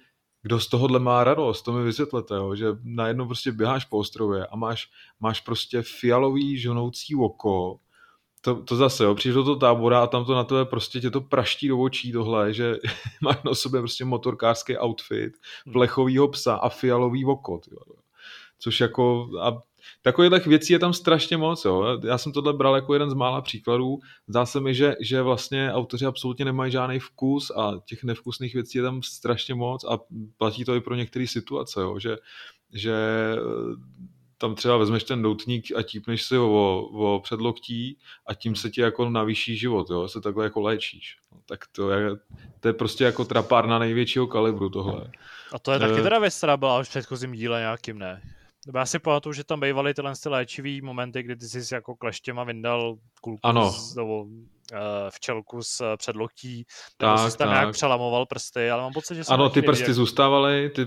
kdo 0.43 0.61
z 0.61 0.69
tohohle 0.69 0.99
má 0.99 1.25
radost, 1.25 1.63
to 1.63 1.73
mi 1.73 1.85
vysvětlete, 1.85 2.35
jo, 2.35 2.55
že 2.55 2.67
najednou 2.85 3.27
prostě 3.27 3.53
běháš 3.53 3.85
po 3.85 3.99
ostrově 3.99 4.47
a 4.47 4.57
máš, 4.57 4.89
máš 5.21 5.41
prostě 5.41 5.83
fialový 5.83 6.59
žonoucí 6.59 7.15
oko, 7.15 7.79
to, 8.41 8.63
to 8.63 8.77
zase, 8.77 9.05
jo, 9.05 9.15
přijdeš 9.15 9.35
do 9.35 9.45
toho 9.45 9.57
tábora 9.57 10.03
a 10.03 10.07
tam 10.07 10.25
to 10.25 10.35
na 10.35 10.45
tebe 10.45 10.65
prostě 10.65 11.01
tě 11.01 11.11
to 11.11 11.21
praští 11.21 11.69
do 11.69 11.79
očí 11.79 12.13
tohle, 12.13 12.53
že 12.53 12.77
máš 13.23 13.37
na 13.45 13.55
sobě 13.55 13.81
prostě 13.81 14.05
motorkářský 14.05 14.79
outfit, 14.79 15.33
hmm. 15.67 15.73
plechovýho 15.73 16.29
psa 16.29 16.55
a 16.55 16.69
fialový 16.69 17.25
oko, 17.25 17.61
jo. 17.71 17.97
Což 18.59 18.81
jako, 18.81 19.29
a 19.41 19.63
Takových 20.03 20.47
věcí 20.47 20.73
je 20.73 20.79
tam 20.79 20.93
strašně 20.93 21.37
moc. 21.37 21.65
Jo. 21.65 21.99
Já 22.05 22.19
jsem 22.19 22.33
tohle 22.33 22.53
bral 22.53 22.75
jako 22.75 22.93
jeden 22.93 23.11
z 23.11 23.15
mála 23.15 23.41
příkladů. 23.41 23.99
Zdá 24.29 24.47
se 24.47 24.61
mi, 24.61 24.75
že, 24.75 24.97
že 25.01 25.23
vlastně 25.23 25.73
autoři 25.73 26.07
absolutně 26.07 26.45
nemají 26.45 26.73
žádný 26.73 26.99
vkus 26.99 27.51
a 27.51 27.73
těch 27.85 28.05
nevkusných 28.05 28.55
věcí 28.55 28.79
je 28.79 28.85
tam 28.85 29.03
strašně 29.03 29.55
moc 29.55 29.85
a 29.85 29.99
platí 30.37 30.65
to 30.65 30.75
i 30.75 30.81
pro 30.81 30.95
některé 30.95 31.27
situace, 31.27 31.81
jo. 31.81 31.99
Že, 31.99 32.17
že 32.73 32.95
eh, 33.37 34.11
tam 34.41 34.55
třeba 34.55 34.77
vezmeš 34.77 35.05
ten 35.05 35.23
doutník 35.23 35.67
a 35.77 35.83
típneš 35.83 36.23
si 36.23 36.37
ho 36.37 36.53
o, 36.53 36.81
o 36.83 37.21
předloktí 37.21 37.99
a 38.27 38.35
tím 38.35 38.57
se 38.57 38.71
ti 38.71 38.81
jako 38.81 39.11
navýší 39.11 39.57
život, 39.57 39.91
jo, 39.91 40.09
se 40.09 40.21
takhle 40.21 40.45
jako 40.45 40.61
léčíš. 40.61 41.17
No, 41.33 41.39
tak 41.47 41.61
to 41.73 41.91
je, 41.91 42.11
to 42.61 42.69
je 42.69 42.73
prostě 42.73 43.05
jako 43.05 43.25
trapárna 43.25 43.79
největšího 43.79 44.27
kalibru 44.27 44.69
tohle. 44.69 45.11
A 45.53 45.59
to 45.59 45.73
je 45.73 45.79
taky 45.79 46.01
eh, 46.01 46.03
teda 46.03 46.19
věc, 46.19 46.37
která 46.37 46.57
byla 46.57 46.81
už 46.81 46.87
v 46.87 46.91
předchozím 46.91 47.33
díle 47.33 47.61
nějakým, 47.61 47.99
ne? 47.99 48.23
Já 48.75 48.87
si 48.87 48.99
pamatuju, 48.99 49.33
že 49.33 49.45
tam 49.45 49.61
bývaly 49.61 49.95
tyhle 49.95 50.13
léčivý 50.27 50.81
momenty, 50.81 51.23
kdy 51.23 51.37
ty 51.37 51.49
jsi 51.49 51.75
jako 51.75 51.95
kleštěma 51.97 52.45
vyndal 52.45 52.97
kulku 53.21 53.41
ano. 53.43 53.73
z, 53.73 53.97
nebo, 53.97 54.23
uh, 54.23 54.29
včelku 55.11 55.63
z 55.63 55.81
uh, 55.81 55.87
předloktí, 55.97 56.65
tak, 56.97 57.19
jsi 57.19 57.39
tam 57.39 57.49
tak. 57.49 57.57
nějak 57.57 57.73
přelamoval 57.73 58.27
prsty, 58.27 58.71
ale 58.71 58.83
mám 58.83 58.93
pocit, 58.93 59.15
že 59.15 59.23
Ano, 59.29 59.51
ty 59.51 59.63
prsty 59.63 59.85
jak... 59.85 59.95
zůstávaly, 59.95 60.71
ty, 60.71 60.87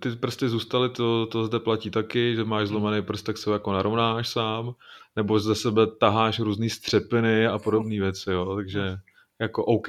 ty 0.00 0.10
prsty 0.10 0.48
zůstaly, 0.48 0.88
to, 0.90 1.26
to 1.26 1.44
zde 1.44 1.58
platí 1.58 1.90
taky, 1.90 2.36
že 2.36 2.44
máš 2.44 2.60
hmm. 2.60 2.68
zlomený 2.68 3.02
prst, 3.02 3.26
tak 3.26 3.38
se 3.38 3.50
jako 3.50 3.72
narovnáš 3.72 4.28
sám, 4.28 4.74
nebo 5.16 5.38
ze 5.38 5.54
sebe 5.54 5.86
taháš 5.86 6.38
různé 6.38 6.70
střepiny 6.70 7.46
a 7.46 7.58
podobné 7.58 8.00
věci, 8.00 8.30
jo, 8.30 8.56
takže 8.56 8.96
jako 9.40 9.64
OK. 9.64 9.88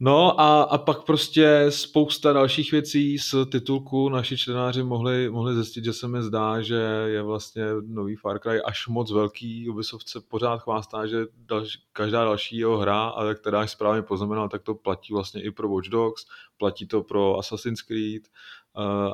No 0.00 0.40
a, 0.40 0.62
a 0.62 0.78
pak 0.78 1.04
prostě 1.04 1.66
spousta 1.68 2.32
dalších 2.32 2.72
věcí 2.72 3.18
z 3.18 3.34
titulku 3.52 4.08
naši 4.08 4.38
čtenáři 4.38 4.82
mohli, 4.82 5.30
mohli 5.30 5.54
zjistit, 5.54 5.84
že 5.84 5.92
se 5.92 6.08
mi 6.08 6.22
zdá, 6.22 6.60
že 6.62 6.74
je 7.06 7.22
vlastně 7.22 7.64
nový 7.86 8.16
Far 8.16 8.38
Cry 8.38 8.62
až 8.62 8.88
moc 8.88 9.12
velký. 9.12 9.68
Ubisoft 9.68 10.08
se 10.08 10.20
pořád 10.20 10.58
chvástá, 10.58 11.06
že 11.06 11.26
další, 11.36 11.78
každá 11.92 12.24
další 12.24 12.56
jeho 12.56 12.78
hra, 12.78 13.08
a 13.08 13.24
jak 13.24 13.40
teda 13.40 13.66
správně 13.66 14.02
poznamenal, 14.02 14.48
tak 14.48 14.62
to 14.62 14.74
platí 14.74 15.12
vlastně 15.12 15.42
i 15.42 15.50
pro 15.50 15.68
Watch 15.68 15.88
Dogs, 15.88 16.26
platí 16.56 16.86
to 16.86 17.02
pro 17.02 17.38
Assassin's 17.38 17.82
Creed 17.82 18.22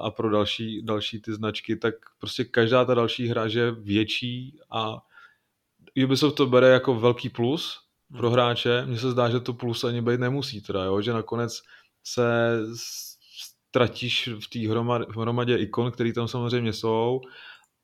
a 0.00 0.10
pro 0.10 0.30
další, 0.30 0.82
další 0.82 1.20
ty 1.20 1.32
značky, 1.34 1.76
tak 1.76 1.94
prostě 2.18 2.44
každá 2.44 2.84
ta 2.84 2.94
další 2.94 3.28
hra, 3.28 3.48
že 3.48 3.60
je 3.60 3.72
větší 3.72 4.58
a 4.70 5.02
Ubisoft 6.04 6.36
to 6.36 6.46
bere 6.46 6.68
jako 6.68 6.94
velký 6.94 7.28
plus, 7.28 7.80
pro 8.16 8.30
hráče. 8.30 8.86
Mně 8.86 8.98
se 8.98 9.10
zdá, 9.10 9.30
že 9.30 9.40
to 9.40 9.52
plus 9.52 9.84
ani 9.84 10.02
být 10.02 10.20
nemusí 10.20 10.60
teda, 10.60 10.84
jo? 10.84 11.00
že 11.00 11.12
nakonec 11.12 11.62
se 12.04 12.58
ztratíš 13.68 14.28
v 14.44 14.50
té 14.50 14.68
hromadě, 14.68 15.04
hromadě 15.16 15.56
ikon, 15.56 15.90
které 15.90 16.12
tam 16.12 16.28
samozřejmě 16.28 16.72
jsou, 16.72 17.20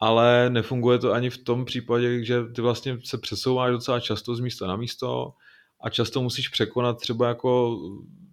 ale 0.01 0.51
nefunguje 0.51 0.99
to 0.99 1.13
ani 1.13 1.31
v 1.31 1.39
tom 1.39 1.65
případě, 1.65 2.25
že 2.25 2.45
ty 2.55 2.63
vlastně 2.63 2.99
se 3.05 3.19
přesouváš 3.19 3.73
docela 3.73 4.01
často 4.01 4.37
z 4.37 4.41
místa 4.41 4.67
na 4.67 4.77
místo 4.77 5.33
a 5.81 5.91
často 5.91 6.23
musíš 6.23 6.49
překonat 6.49 6.99
třeba 7.01 7.29
jako 7.29 7.79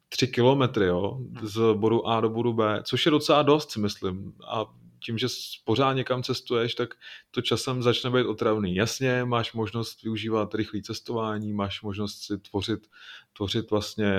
tři 0.09 0.27
kilometry 0.27 0.85
jo, 0.85 1.17
z 1.43 1.73
bodu 1.73 2.07
A 2.07 2.21
do 2.21 2.29
bodu 2.29 2.53
B, 2.53 2.81
což 2.83 3.05
je 3.05 3.11
docela 3.11 3.41
dost, 3.41 3.71
si 3.71 3.79
myslím. 3.79 4.33
A 4.47 4.65
tím, 5.05 5.17
že 5.17 5.27
pořád 5.65 5.93
někam 5.93 6.23
cestuješ, 6.23 6.75
tak 6.75 6.95
to 7.31 7.41
časem 7.41 7.83
začne 7.83 8.09
být 8.09 8.25
otravný. 8.25 8.75
Jasně, 8.75 9.25
máš 9.25 9.53
možnost 9.53 10.03
využívat 10.03 10.55
rychlé 10.55 10.81
cestování, 10.81 11.53
máš 11.53 11.81
možnost 11.81 12.23
si 12.23 12.37
tvořit, 12.37 12.87
tvořit 13.33 13.71
vlastně 13.71 14.15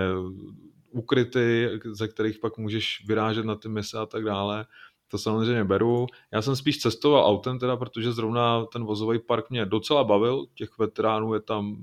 ukryty, 0.91 1.71
ze 1.85 2.09
kterých 2.09 2.39
pak 2.39 2.59
můžeš 2.59 3.05
vyrážet 3.07 3.47
na 3.47 3.55
ty 3.55 3.69
mise 3.69 3.99
a 3.99 4.07
tak 4.07 4.25
dále. 4.25 4.67
To 5.09 5.19
samozřejmě 5.19 5.65
beru. 5.65 6.07
Já 6.33 6.43
jsem 6.43 6.57
spíš 6.57 6.79
cestoval 6.79 7.27
autem, 7.27 7.59
teda, 7.59 7.77
protože 7.77 8.13
zrovna 8.13 8.65
ten 8.65 8.85
vozový 8.85 9.19
park 9.19 9.51
mě 9.51 9.67
docela 9.67 10.05
bavil. 10.05 10.47
Těch 10.55 10.79
veteránů 10.79 11.35
je 11.35 11.41
tam 11.41 11.77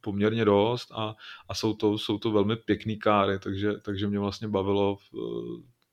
poměrně 0.00 0.44
dost 0.44 0.92
a, 0.94 1.14
a 1.48 1.54
jsou, 1.54 1.74
to, 1.74 1.98
jsou 1.98 2.18
to 2.18 2.30
velmi 2.30 2.56
pěkný 2.56 2.98
káry, 2.98 3.38
takže, 3.38 3.72
takže 3.82 4.06
mě 4.06 4.18
vlastně 4.18 4.48
bavilo 4.48 4.96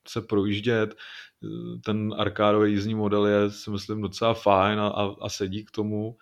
se 0.09 0.21
projíždět. 0.21 0.95
Ten 1.85 2.13
arkádový 2.17 2.71
jízdní 2.71 2.95
model 2.95 3.27
je, 3.27 3.51
si 3.51 3.69
myslím, 3.69 4.01
docela 4.01 4.33
fajn 4.33 4.79
a, 4.79 4.87
a, 4.87 5.15
a 5.21 5.29
sedí 5.29 5.65
k 5.65 5.71
tomu. 5.71 6.17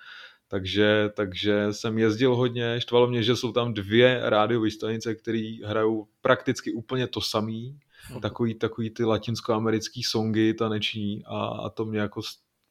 Takže, 0.48 1.10
takže 1.16 1.68
jsem 1.74 1.98
jezdil 1.98 2.36
hodně, 2.36 2.82
štvalo 2.82 3.08
mě, 3.08 3.24
že 3.24 3.36
jsou 3.36 3.52
tam 3.52 3.74
dvě 3.74 4.22
rádiové 4.24 4.72
stanice, 4.72 5.16
které 5.16 5.58
hrajou 5.64 6.08
prakticky 6.22 6.74
úplně 6.74 7.08
to 7.08 7.22
samý, 7.22 7.80
mhm. 8.12 8.22
takový, 8.22 8.54
takový 8.56 8.90
ty 8.90 9.04
latinskoamerický 9.04 10.04
songy 10.04 10.54
taneční 10.54 11.24
a, 11.26 11.46
a 11.46 11.70
to 11.70 11.86
mě 11.86 12.00
jako 12.00 12.22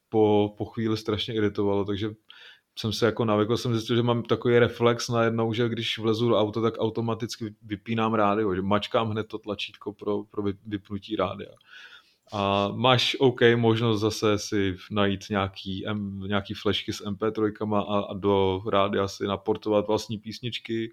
po, 0.08 0.54
po 0.58 0.64
chvíli 0.64 0.96
strašně 0.96 1.34
iritovalo, 1.34 1.84
takže 1.84 2.10
jsem 2.78 2.92
se 2.92 3.06
jako 3.06 3.24
navykl, 3.24 3.56
jsem 3.56 3.74
zjistil, 3.74 3.96
že 3.96 4.02
mám 4.02 4.22
takový 4.22 4.58
reflex 4.58 5.08
najednou, 5.08 5.52
že 5.52 5.68
když 5.68 5.98
vlezu 5.98 6.28
do 6.28 6.38
auta, 6.38 6.60
tak 6.60 6.74
automaticky 6.78 7.54
vypínám 7.62 8.14
rádio, 8.14 8.54
že 8.54 8.62
mačkám 8.62 9.10
hned 9.10 9.28
to 9.28 9.38
tlačítko 9.38 9.92
pro, 9.92 10.24
pro 10.24 10.42
vypnutí 10.66 11.16
rádia. 11.16 11.50
A 12.32 12.68
máš 12.74 13.16
OK 13.20 13.40
možnost 13.56 14.00
zase 14.00 14.38
si 14.38 14.76
najít 14.90 15.20
nějaký, 15.30 15.86
M, 15.86 16.20
nějaký 16.26 16.54
flashky 16.54 16.92
s 16.92 17.04
MP3 17.04 17.74
a, 17.76 18.00
a 18.00 18.14
do 18.14 18.62
rádia 18.70 19.08
si 19.08 19.26
naportovat 19.26 19.86
vlastní 19.86 20.18
písničky, 20.18 20.92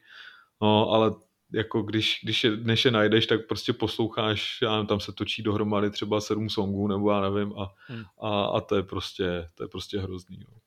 no 0.62 0.90
ale 0.90 1.12
jako 1.54 1.82
když, 1.82 2.20
když 2.24 2.44
je, 2.44 2.58
než 2.58 2.86
je 2.86 2.92
najdeš, 2.92 3.28
tak 3.28 3.48
prostě 3.48 3.74
posloucháš, 3.74 4.60
já 4.62 4.72
nevím, 4.72 4.88
tam 4.88 5.00
se 5.00 5.12
točí 5.12 5.44
dohromady 5.44 5.90
třeba 5.90 6.22
sedm 6.22 6.50
songů, 6.50 6.88
nebo 6.88 7.12
já 7.12 7.30
nevím, 7.30 7.54
a, 7.60 7.74
hmm. 7.88 8.04
a, 8.22 8.44
a 8.46 8.62
to 8.62 8.76
je 8.76 8.84
prostě, 8.84 9.50
to 9.56 9.64
je 9.64 9.68
prostě 9.68 10.00
hrozný. 10.00 10.40
No. 10.50 10.58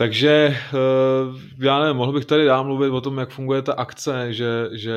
Takže 0.00 0.30
eh, 0.30 1.64
já 1.64 1.80
nevím, 1.80 1.96
mohl 1.96 2.12
bych 2.12 2.24
tady 2.24 2.44
dál 2.44 2.64
mluvit 2.64 2.90
o 2.90 3.00
tom, 3.00 3.18
jak 3.18 3.30
funguje 3.30 3.62
ta 3.62 3.72
akce, 3.72 4.32
že, 4.32 4.68
že 4.72 4.94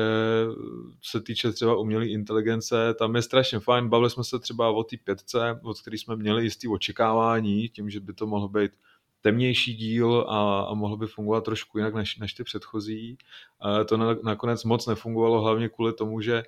se 1.02 1.20
týče 1.20 1.52
třeba 1.52 1.76
umělé 1.76 2.06
inteligence, 2.06 2.94
tam 2.94 3.16
je 3.16 3.22
strašně 3.22 3.58
fajn, 3.60 3.88
bavili 3.88 4.10
jsme 4.10 4.24
se 4.24 4.38
třeba 4.38 4.70
o 4.70 4.84
té 4.84 4.96
pětce, 5.04 5.60
od 5.62 5.80
který 5.80 5.98
jsme 5.98 6.16
měli 6.16 6.42
jistý 6.42 6.68
očekávání, 6.68 7.68
tím, 7.68 7.90
že 7.90 8.00
by 8.00 8.12
to 8.12 8.26
mohl 8.26 8.48
být 8.48 8.72
temnější 9.20 9.74
díl 9.74 10.26
a, 10.28 10.60
a 10.60 10.74
mohl 10.74 10.96
by 10.96 11.06
fungovat 11.06 11.44
trošku 11.44 11.78
jinak 11.78 11.94
než, 11.94 12.18
než 12.18 12.34
ty 12.34 12.44
předchozí. 12.44 13.18
To 13.88 13.96
na, 13.96 14.16
nakonec 14.22 14.64
moc 14.64 14.86
nefungovalo, 14.86 15.40
hlavně 15.40 15.68
kvůli 15.68 15.92
tomu, 15.92 16.20
že 16.20 16.42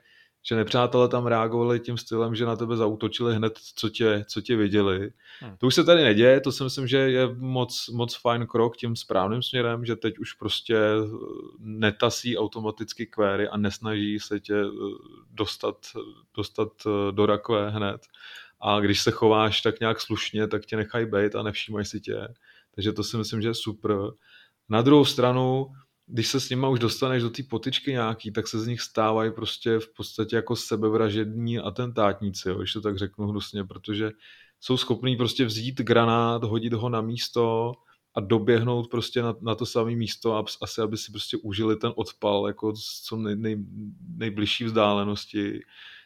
že 0.46 0.56
nepřátelé 0.56 1.08
tam 1.08 1.26
reagovali 1.26 1.80
tím 1.80 1.98
stylem, 1.98 2.34
že 2.34 2.46
na 2.46 2.56
tebe 2.56 2.76
zautočili 2.76 3.34
hned, 3.34 3.58
co 3.74 3.88
tě, 3.88 4.24
co 4.28 4.40
tě 4.40 4.56
viděli. 4.56 5.10
Hmm. 5.40 5.56
To 5.56 5.66
už 5.66 5.74
se 5.74 5.84
tady 5.84 6.02
neděje, 6.02 6.40
to 6.40 6.52
si 6.52 6.64
myslím, 6.64 6.86
že 6.86 6.96
je 6.98 7.28
moc, 7.34 7.88
moc 7.88 8.16
fajn 8.16 8.46
krok 8.46 8.76
tím 8.76 8.96
správným 8.96 9.42
směrem, 9.42 9.84
že 9.84 9.96
teď 9.96 10.18
už 10.18 10.32
prostě 10.32 10.76
eh, 10.76 11.08
netasí 11.58 12.38
automaticky 12.38 13.06
query 13.06 13.48
a 13.48 13.56
nesnaží 13.56 14.20
se 14.20 14.40
tě 14.40 14.54
eh, 14.54 14.68
dostat, 15.30 15.76
dostat 16.36 16.68
eh, 16.86 17.12
do 17.12 17.26
rakve 17.26 17.70
hned. 17.70 18.00
A 18.60 18.80
když 18.80 19.02
se 19.02 19.10
chováš 19.10 19.62
tak 19.62 19.80
nějak 19.80 20.00
slušně, 20.00 20.48
tak 20.48 20.66
tě 20.66 20.76
nechají 20.76 21.06
být 21.06 21.34
a 21.34 21.42
nevšímají 21.42 21.86
si 21.86 22.00
tě. 22.00 22.28
Takže 22.74 22.92
to 22.92 23.04
si 23.04 23.16
myslím, 23.16 23.42
že 23.42 23.48
je 23.48 23.54
super. 23.54 23.96
Na 24.68 24.82
druhou 24.82 25.04
stranu, 25.04 25.66
když 26.06 26.28
se 26.28 26.40
s 26.40 26.50
nima 26.50 26.68
už 26.68 26.78
dostaneš 26.78 27.22
do 27.22 27.30
té 27.30 27.42
potyčky 27.42 27.90
nějaký, 27.90 28.32
tak 28.32 28.48
se 28.48 28.60
z 28.60 28.66
nich 28.66 28.80
stávají 28.80 29.32
prostě 29.32 29.78
v 29.78 29.88
podstatě 29.96 30.36
jako 30.36 30.56
sebevražední 30.56 31.58
atentátníci, 31.58 32.48
jo, 32.48 32.58
když 32.58 32.72
to 32.72 32.80
tak 32.80 32.98
řeknu 32.98 33.26
hnusně, 33.26 33.64
protože 33.64 34.10
jsou 34.60 34.76
schopní 34.76 35.16
prostě 35.16 35.44
vzít 35.44 35.80
granát, 35.80 36.44
hodit 36.44 36.72
ho 36.72 36.88
na 36.88 37.00
místo 37.00 37.72
a 38.14 38.20
doběhnout 38.20 38.90
prostě 38.90 39.22
na, 39.22 39.34
na 39.40 39.54
to 39.54 39.66
samé 39.66 39.90
místo 39.90 40.36
a 40.36 40.44
asi, 40.62 40.80
aby 40.80 40.96
si 40.96 41.12
prostě 41.12 41.36
užili 41.36 41.76
ten 41.76 41.92
odpal 41.96 42.46
jako 42.46 42.76
z 42.76 43.02
co 43.02 43.16
nej, 43.16 43.36
nej, 43.36 43.56
nejbližší 44.16 44.64
vzdálenosti. 44.64 45.60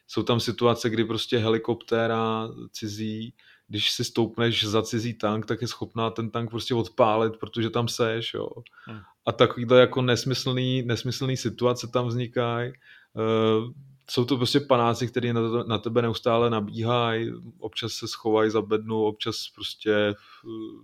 Jsou 0.07 0.22
tam 0.22 0.40
situace, 0.40 0.90
kdy 0.90 1.05
prostě 1.05 1.38
helikoptéra 1.38 2.49
cizí 2.70 3.34
když 3.69 3.91
si 3.91 4.05
stoupneš 4.05 4.64
za 4.64 4.83
cizí 4.83 5.14
tank, 5.14 5.47
tak 5.47 5.62
je 5.62 5.69
schopná 5.69 6.11
ten 6.11 6.31
tank 6.31 6.51
prostě 6.51 6.75
odpálit, 6.75 7.37
protože 7.37 7.71
tam 7.71 7.89
seš, 7.89 8.35
jo. 8.35 8.49
Hmm. 8.85 9.01
A 9.27 9.33
takovýhle 9.33 9.81
jako 9.81 10.03
nesmyslný, 10.03 10.83
nesmyslný 10.83 11.37
situace 11.37 11.87
tam 11.87 12.07
vznikají. 12.07 12.73
Uh, 13.12 13.73
jsou 14.11 14.25
to 14.25 14.37
prostě 14.37 14.61
panáci, 14.61 15.09
kteří 15.09 15.33
na, 15.33 15.41
to, 15.41 15.64
na 15.64 15.79
tebe 15.79 16.03
neustále 16.03 16.51
nabíhají, 16.51 17.33
občas 17.59 17.93
se 17.93 18.09
schovají 18.09 18.51
za 18.51 18.62
bednu, 18.62 19.03
občas 19.03 19.37
prostě 19.55 20.14
uh, 20.45 20.83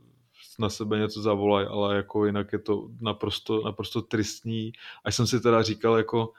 na 0.59 0.69
sebe 0.69 0.99
něco 0.99 1.23
zavolají, 1.23 1.67
ale 1.67 1.97
jako 1.97 2.27
jinak 2.27 2.53
je 2.53 2.59
to 2.59 2.89
naprosto, 3.01 3.63
naprosto 3.65 4.03
tristní. 4.03 4.73
Až 5.05 5.17
jsem 5.17 5.27
si 5.27 5.41
teda 5.41 5.63
říkal, 5.63 5.97
jako 5.97 6.33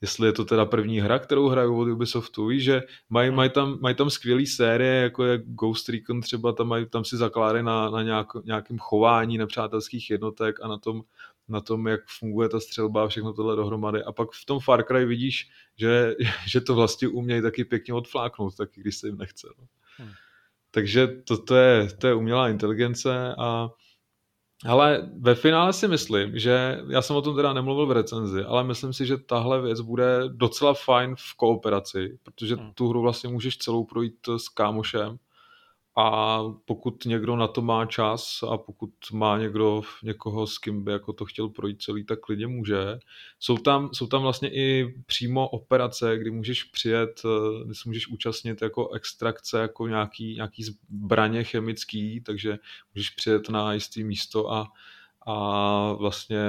jestli 0.00 0.28
je 0.28 0.32
to 0.32 0.44
teda 0.44 0.64
první 0.64 1.00
hra, 1.00 1.18
kterou 1.18 1.48
hraju 1.48 1.78
od 1.78 1.88
Ubisoftu, 1.88 2.46
víš, 2.46 2.64
že 2.64 2.82
mají, 3.10 3.28
hmm. 3.28 3.36
mají, 3.36 3.50
tam, 3.50 3.78
mají 3.80 3.94
tam 3.94 4.10
skvělé 4.10 4.46
série, 4.46 4.94
jako 4.94 5.24
je 5.24 5.42
Ghost 5.44 5.88
Recon 5.88 6.20
třeba, 6.20 6.52
tam, 6.52 6.68
mají, 6.68 6.86
tam 6.86 7.04
si 7.04 7.16
zakládají 7.16 7.64
na, 7.64 7.90
na 7.90 8.02
nějak, 8.02 8.26
nějakém 8.44 8.78
chování 8.78 9.38
nepřátelských 9.38 10.10
jednotek 10.10 10.60
a 10.62 10.68
na 10.68 10.78
tom, 10.78 11.02
na 11.48 11.60
tom, 11.60 11.88
jak 11.88 12.00
funguje 12.18 12.48
ta 12.48 12.60
střelba 12.60 13.04
a 13.04 13.08
všechno 13.08 13.32
tohle 13.32 13.56
dohromady. 13.56 14.02
A 14.02 14.12
pak 14.12 14.28
v 14.30 14.44
tom 14.44 14.60
Far 14.60 14.84
Cry 14.84 15.04
vidíš, 15.04 15.50
že, 15.76 16.14
že 16.46 16.60
to 16.60 16.74
vlastně 16.74 17.08
umějí 17.08 17.42
taky 17.42 17.64
pěkně 17.64 17.94
odfláknout, 17.94 18.56
taky 18.56 18.80
když 18.80 18.96
se 18.96 19.06
jim 19.06 19.18
nechce. 19.18 19.48
No. 19.58 19.66
Hmm. 19.96 20.12
Takže 20.70 21.06
to, 21.06 21.38
to, 21.38 21.54
je, 21.54 21.88
to 21.98 22.06
je 22.06 22.14
umělá 22.14 22.48
inteligence 22.48 23.34
a 23.38 23.68
ale 24.66 25.10
ve 25.18 25.34
finále 25.34 25.72
si 25.72 25.88
myslím, 25.88 26.38
že 26.38 26.80
já 26.88 27.02
jsem 27.02 27.16
o 27.16 27.22
tom 27.22 27.36
teda 27.36 27.52
nemluvil 27.52 27.86
v 27.86 27.92
recenzi, 27.92 28.44
ale 28.44 28.64
myslím 28.64 28.92
si, 28.92 29.06
že 29.06 29.16
tahle 29.16 29.62
věc 29.62 29.80
bude 29.80 30.22
docela 30.28 30.74
fajn 30.74 31.14
v 31.18 31.34
kooperaci, 31.36 32.18
protože 32.22 32.56
hmm. 32.56 32.72
tu 32.74 32.88
hru 32.88 33.02
vlastně 33.02 33.30
můžeš 33.30 33.58
celou 33.58 33.84
projít 33.84 34.14
s 34.36 34.48
kámošem 34.48 35.18
a 35.96 36.40
pokud 36.64 37.04
někdo 37.04 37.36
na 37.36 37.48
to 37.48 37.62
má 37.62 37.86
čas 37.86 38.44
a 38.50 38.56
pokud 38.58 38.90
má 39.12 39.38
někdo 39.38 39.82
někoho, 40.02 40.46
s 40.46 40.58
kým 40.58 40.84
by 40.84 40.92
jako 40.92 41.12
to 41.12 41.24
chtěl 41.24 41.48
projít 41.48 41.82
celý, 41.82 42.04
tak 42.04 42.20
klidně 42.20 42.46
může. 42.46 42.98
Jsou 43.38 43.58
tam, 43.58 43.90
jsou 43.92 44.06
tam 44.06 44.22
vlastně 44.22 44.50
i 44.54 44.94
přímo 45.06 45.48
operace, 45.48 46.18
kdy 46.18 46.30
můžeš 46.30 46.64
přijet, 46.64 47.22
eh, 47.24 47.64
kdy 47.64 47.74
se 47.74 47.82
můžeš 47.86 48.08
účastnit 48.08 48.62
jako 48.62 48.88
extrakce, 48.88 49.60
jako 49.60 49.88
nějaký, 49.88 50.34
nějaký 50.34 50.62
zbraně 50.62 51.44
chemický, 51.44 52.20
takže 52.20 52.58
můžeš 52.94 53.10
přijet 53.10 53.48
na 53.48 53.72
jistý 53.72 54.04
místo 54.04 54.52
a, 54.52 54.66
a 55.26 55.92
vlastně 55.92 56.40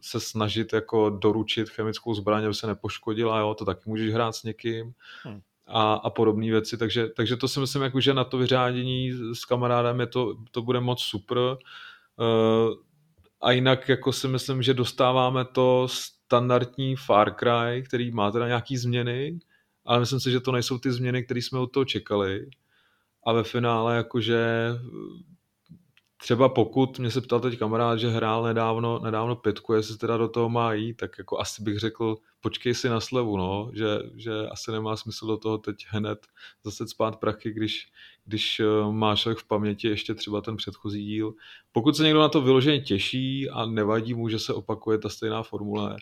se 0.00 0.20
snažit 0.20 0.72
jako 0.72 1.10
doručit 1.10 1.70
chemickou 1.70 2.14
zbraň, 2.14 2.44
aby 2.44 2.54
se 2.54 2.66
nepoškodila, 2.66 3.38
jo, 3.38 3.54
to 3.54 3.64
taky 3.64 3.82
můžeš 3.86 4.12
hrát 4.12 4.32
s 4.32 4.42
někým. 4.42 4.92
Hmm 5.22 5.40
a, 5.66 5.94
a 5.94 6.10
podobné 6.10 6.50
věci, 6.50 6.76
takže, 6.78 7.08
takže 7.08 7.36
to 7.36 7.48
si 7.48 7.60
myslím, 7.60 7.82
jako, 7.82 8.00
že 8.00 8.14
na 8.14 8.24
to 8.24 8.38
vyřádění 8.38 9.12
s 9.34 9.44
kamarádem 9.44 10.00
je 10.00 10.06
to, 10.06 10.36
to 10.50 10.62
bude 10.62 10.80
moc 10.80 11.02
super. 11.02 11.38
Uh, 11.38 12.74
a 13.40 13.50
jinak 13.50 13.88
jako 13.88 14.12
si 14.12 14.28
myslím, 14.28 14.62
že 14.62 14.74
dostáváme 14.74 15.44
to 15.44 15.88
standardní 15.88 16.96
Far 16.96 17.34
Cry, 17.34 17.82
který 17.82 18.10
má 18.10 18.30
teda 18.30 18.46
nějaký 18.46 18.76
změny, 18.76 19.38
ale 19.84 20.00
myslím 20.00 20.20
si, 20.20 20.30
že 20.30 20.40
to 20.40 20.52
nejsou 20.52 20.78
ty 20.78 20.92
změny, 20.92 21.24
které 21.24 21.42
jsme 21.42 21.58
od 21.58 21.72
toho 21.72 21.84
čekali. 21.84 22.46
A 23.26 23.32
ve 23.32 23.42
finále 23.44 23.96
jakože 23.96 24.68
třeba 26.24 26.48
pokud 26.48 26.98
mě 26.98 27.10
se 27.10 27.20
ptal 27.20 27.40
teď 27.40 27.58
kamarád, 27.58 27.98
že 27.98 28.08
hrál 28.08 28.42
nedávno, 28.42 28.98
nedávno 28.98 29.36
pětku, 29.36 29.72
jestli 29.72 29.98
teda 29.98 30.16
do 30.16 30.28
toho 30.28 30.48
má 30.48 30.72
jít, 30.72 30.94
tak 30.94 31.18
jako 31.18 31.40
asi 31.40 31.62
bych 31.62 31.78
řekl, 31.78 32.16
počkej 32.40 32.74
si 32.74 32.88
na 32.88 33.00
slevu, 33.00 33.36
no, 33.36 33.70
že, 33.72 33.86
že 34.16 34.32
asi 34.50 34.72
nemá 34.72 34.96
smysl 34.96 35.26
do 35.26 35.36
toho 35.36 35.58
teď 35.58 35.76
hned 35.88 36.26
zase 36.64 36.88
spát 36.88 37.16
prachy, 37.16 37.52
když, 37.52 37.92
když 38.24 38.60
eh, 38.60 38.92
máš 38.92 39.28
v 39.38 39.44
paměti 39.48 39.88
ještě 39.88 40.14
třeba 40.14 40.40
ten 40.40 40.56
předchozí 40.56 41.04
díl. 41.04 41.34
Pokud 41.72 41.96
se 41.96 42.04
někdo 42.04 42.20
na 42.20 42.28
to 42.28 42.40
vyloženě 42.40 42.80
těší 42.80 43.50
a 43.50 43.66
nevadí 43.66 44.14
mu, 44.14 44.28
že 44.28 44.38
se 44.38 44.52
opakuje 44.54 44.98
ta 44.98 45.08
stejná 45.08 45.42
formule, 45.42 45.96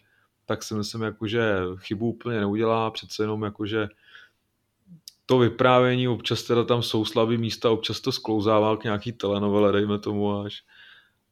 tak 0.47 0.63
si 0.63 0.75
myslím, 0.75 1.03
jako, 1.03 1.27
že 1.27 1.57
chybu 1.77 2.09
úplně 2.09 2.41
neudělá, 2.41 2.91
přece 2.91 3.23
jenom 3.23 3.43
jako, 3.43 3.67
že 3.67 3.89
to 5.27 5.39
vyprávění, 5.39 6.09
občas 6.09 6.43
teda 6.43 6.65
tam 6.65 6.83
jsou 6.83 7.05
slabý 7.05 7.39
místa, 7.39 7.71
občas 7.71 8.01
to 8.01 8.13
sklouzává 8.13 8.77
k 8.77 8.85
nějaký 8.85 9.13
telenovele, 9.13 9.73
dejme 9.73 9.99
tomu 9.99 10.41
až. 10.41 10.63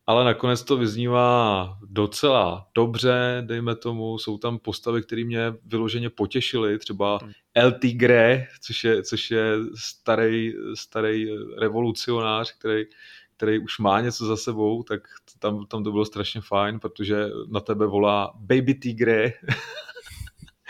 Ale 0.06 0.24
nakonec 0.24 0.62
to 0.62 0.76
vyznívá 0.76 1.78
docela 1.82 2.66
dobře, 2.74 3.42
dejme 3.46 3.76
tomu, 3.76 4.18
jsou 4.18 4.38
tam 4.38 4.58
postavy, 4.58 5.02
které 5.02 5.24
mě 5.24 5.52
vyloženě 5.64 6.10
potěšily, 6.10 6.78
třeba 6.78 7.18
hmm. 7.22 7.32
El 7.54 7.72
Tigre, 7.72 8.46
což 8.60 8.84
je, 8.84 9.02
což 9.02 9.30
je 9.30 9.52
starý, 9.74 10.52
starý 10.74 11.26
revolucionář, 11.58 12.58
který, 12.58 12.84
který 13.36 13.58
už 13.58 13.78
má 13.78 14.00
něco 14.00 14.26
za 14.26 14.36
sebou, 14.36 14.82
tak 14.82 15.00
tam, 15.38 15.66
tam 15.66 15.84
to 15.84 15.92
bylo 15.92 16.04
strašně 16.04 16.40
fajn, 16.40 16.80
protože 16.80 17.26
na 17.48 17.60
tebe 17.60 17.86
volá 17.86 18.32
Baby 18.34 18.74
Tigre 18.74 19.32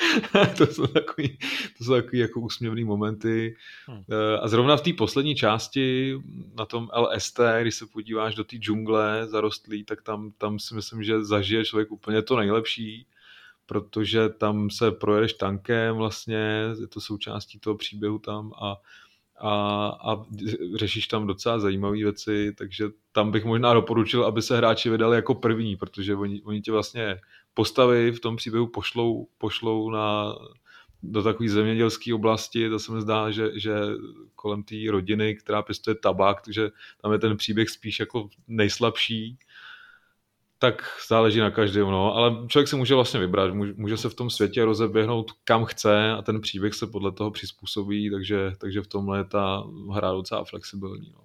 to 0.57 0.67
jsou 0.67 0.87
takový, 0.87 1.39
to 1.79 1.85
jsou 1.85 1.93
takový 1.93 2.19
jako 2.19 2.41
úsměvný 2.41 2.85
momenty. 2.85 3.57
Hmm. 3.87 4.05
Eh, 4.11 4.39
a 4.39 4.49
zrovna 4.49 4.77
v 4.77 4.81
té 4.81 4.93
poslední 4.93 5.35
části, 5.35 6.15
na 6.55 6.67
tom 6.67 6.89
LST, 6.97 7.41
když 7.61 7.75
se 7.75 7.87
podíváš 7.87 8.35
do 8.35 8.45
té 8.45 8.57
džungle 8.57 9.27
zarostlý, 9.27 9.85
tak 9.85 10.03
tam, 10.03 10.33
tam 10.39 10.59
si 10.59 10.75
myslím, 10.75 11.03
že 11.03 11.25
zažije 11.25 11.65
člověk 11.65 11.93
úplně 11.93 12.23
to 12.23 12.37
nejlepší, 12.37 13.07
protože 13.67 14.29
tam 14.29 14.71
se 14.71 14.91
projedeš 14.91 15.33
tankem 15.33 15.97
vlastně, 15.97 16.65
je 16.81 16.87
to 16.87 17.01
součástí 17.01 17.59
toho 17.59 17.77
příběhu 17.77 18.19
tam 18.19 18.53
a 18.63 18.77
a, 19.41 19.87
a 19.89 20.25
řešíš 20.75 21.07
tam 21.07 21.27
docela 21.27 21.59
zajímavé 21.59 21.97
věci, 21.97 22.53
takže 22.59 22.89
tam 23.13 23.31
bych 23.31 23.45
možná 23.45 23.75
doporučil, 23.75 24.25
aby 24.25 24.43
se 24.43 24.57
hráči 24.57 24.91
vydali 24.91 25.17
jako 25.17 25.35
první, 25.35 25.77
protože 25.77 26.15
oni, 26.15 26.43
oni 26.43 26.61
tě 26.61 26.73
vlastně 26.73 27.21
postavy 27.55 28.13
v 28.13 28.21
tom 28.21 28.37
příběhu 28.37 28.67
pošlou, 28.67 29.29
pošlou 29.39 29.91
na, 29.91 30.35
do 31.03 31.23
takové 31.23 31.49
zemědělské 31.49 32.15
oblasti, 32.15 32.69
to 32.69 32.79
se 32.79 32.93
mi 32.93 33.01
zdá, 33.01 33.31
že, 33.31 33.51
že 33.55 33.75
kolem 34.35 34.63
té 34.63 34.75
rodiny, 34.91 35.35
která 35.35 35.63
pěstuje 35.63 35.95
tabák, 35.95 36.43
takže 36.43 36.71
tam 37.03 37.13
je 37.13 37.19
ten 37.19 37.37
příběh 37.37 37.71
spíš 37.71 38.01
jako 38.01 38.29
nejslabší, 38.49 39.39
tak 40.61 40.83
záleží 41.09 41.41
na 41.41 41.51
každém, 41.51 41.91
no, 41.91 42.15
ale 42.15 42.37
člověk 42.49 42.69
si 42.69 42.77
může 42.77 42.95
vlastně 42.95 43.21
vybrat, 43.21 43.55
může 43.55 43.97
se 43.97 44.09
v 44.09 44.15
tom 44.15 44.31
světě 44.31 44.65
rozeběhnout 44.65 45.33
kam 45.45 45.65
chce 45.65 46.11
a 46.11 46.23
ten 46.23 46.41
příběh 46.41 46.75
se 46.75 46.87
podle 46.87 47.13
toho 47.13 47.31
přizpůsobí, 47.31 48.11
takže, 48.11 48.53
takže 48.59 48.83
v 48.83 48.87
tomhle 48.87 49.19
je 49.19 49.25
ta 49.25 49.65
hra 49.93 50.11
docela 50.13 50.45
flexibilní, 50.45 51.13
no. 51.15 51.21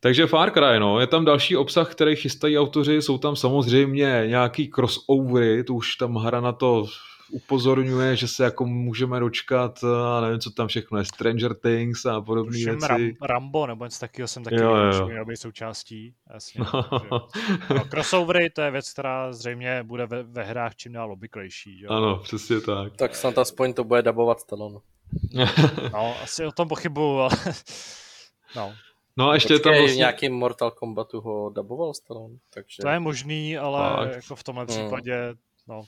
Takže 0.00 0.26
Far 0.26 0.50
Cry, 0.50 0.78
no, 0.80 1.00
je 1.00 1.06
tam 1.06 1.24
další 1.24 1.56
obsah, 1.56 1.90
který 1.90 2.16
chystají 2.16 2.58
autoři, 2.58 3.02
jsou 3.02 3.18
tam 3.18 3.36
samozřejmě 3.36 4.24
nějaký 4.26 4.70
crossovery, 4.74 5.64
to 5.64 5.74
už 5.74 5.96
tam 5.96 6.14
hra 6.14 6.40
na 6.40 6.52
to 6.52 6.86
upozorňuje, 7.30 8.16
že 8.16 8.28
se 8.28 8.44
jako 8.44 8.66
můžeme 8.66 9.20
dočkat, 9.20 9.84
a 9.84 10.20
nevím, 10.20 10.40
co 10.40 10.50
tam 10.50 10.68
všechno 10.68 10.98
je, 10.98 11.04
Stranger 11.04 11.54
Things 11.54 12.06
a 12.06 12.20
podobné 12.20 12.58
věci. 12.58 12.86
Ram, 12.88 13.00
Rambo 13.22 13.66
nebo 13.66 13.84
něco 13.84 14.00
takového 14.00 14.28
jsem 14.28 14.44
taky 14.44 14.56
jo, 14.56 14.76
jo. 14.76 15.06
měl 15.06 15.24
být 15.24 15.36
součástí. 15.36 16.14
Jasně, 16.34 16.64
no. 17.10 17.28
no, 17.70 17.84
crossovery 17.90 18.50
to 18.50 18.62
je 18.62 18.70
věc, 18.70 18.92
která 18.92 19.32
zřejmě 19.32 19.82
bude 19.82 20.06
ve, 20.06 20.22
ve 20.22 20.44
hrách 20.44 20.74
čím 20.76 20.92
dál 20.92 21.12
obvyklejší. 21.12 21.80
Jo? 21.80 21.90
Ano, 21.90 22.16
přesně 22.16 22.60
tak. 22.60 22.96
Tak 22.96 23.16
snad 23.16 23.38
aspoň 23.38 23.72
to 23.72 23.84
bude 23.84 24.02
dabovat 24.02 24.40
Stallone. 24.40 24.78
no, 25.92 26.16
asi 26.22 26.46
o 26.46 26.52
tom 26.52 26.68
pochybuju, 26.68 27.18
ale... 27.18 27.30
no. 28.56 28.74
No 29.16 29.28
a 29.28 29.34
ještě 29.34 29.54
Počkej, 29.54 29.72
tam 29.72 29.80
vlastně... 29.80 29.98
nějaký 29.98 30.28
Mortal 30.28 30.70
Kombatu 30.70 31.20
ho 31.20 31.50
daboval 31.50 31.94
Stallone, 31.94 32.36
takže... 32.54 32.82
To 32.82 32.88
je 32.88 33.00
možný, 33.00 33.58
ale 33.58 34.06
tak. 34.06 34.14
jako 34.14 34.36
v 34.36 34.44
tomhle 34.44 34.64
hmm. 34.64 34.76
případě, 34.76 35.34
no, 35.68 35.82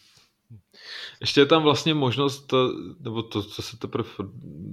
ještě 1.20 1.40
je 1.40 1.46
tam 1.46 1.62
vlastně 1.62 1.94
možnost, 1.94 2.54
nebo 3.00 3.22
to, 3.22 3.42
co 3.42 3.62
se 3.62 3.78
teprve, 3.78 4.08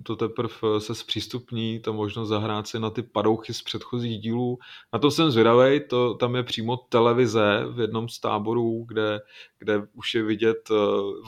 to 0.04 0.16
teprve 0.16 0.50
se 0.80 0.96
zpřístupní, 0.96 1.80
ta 1.80 1.92
možnost 1.92 2.30
zahrát 2.30 2.68
si 2.68 2.80
na 2.80 2.90
ty 2.90 3.02
padouchy 3.02 3.54
z 3.54 3.62
předchozích 3.62 4.20
dílů. 4.20 4.60
Na 4.94 5.00
to 5.00 5.12
jsem 5.12 5.32
zvědavý, 5.32 5.82
to, 5.90 6.14
tam 6.14 6.36
je 6.36 6.44
přímo 6.44 6.78
televize 6.78 7.66
v 7.70 7.80
jednom 7.80 8.10
z 8.10 8.20
táborů, 8.20 8.86
kde, 8.88 9.22
kde 9.60 9.82
už 9.94 10.16
je 10.16 10.24
vidět 10.24 10.70
eh, 10.72 10.76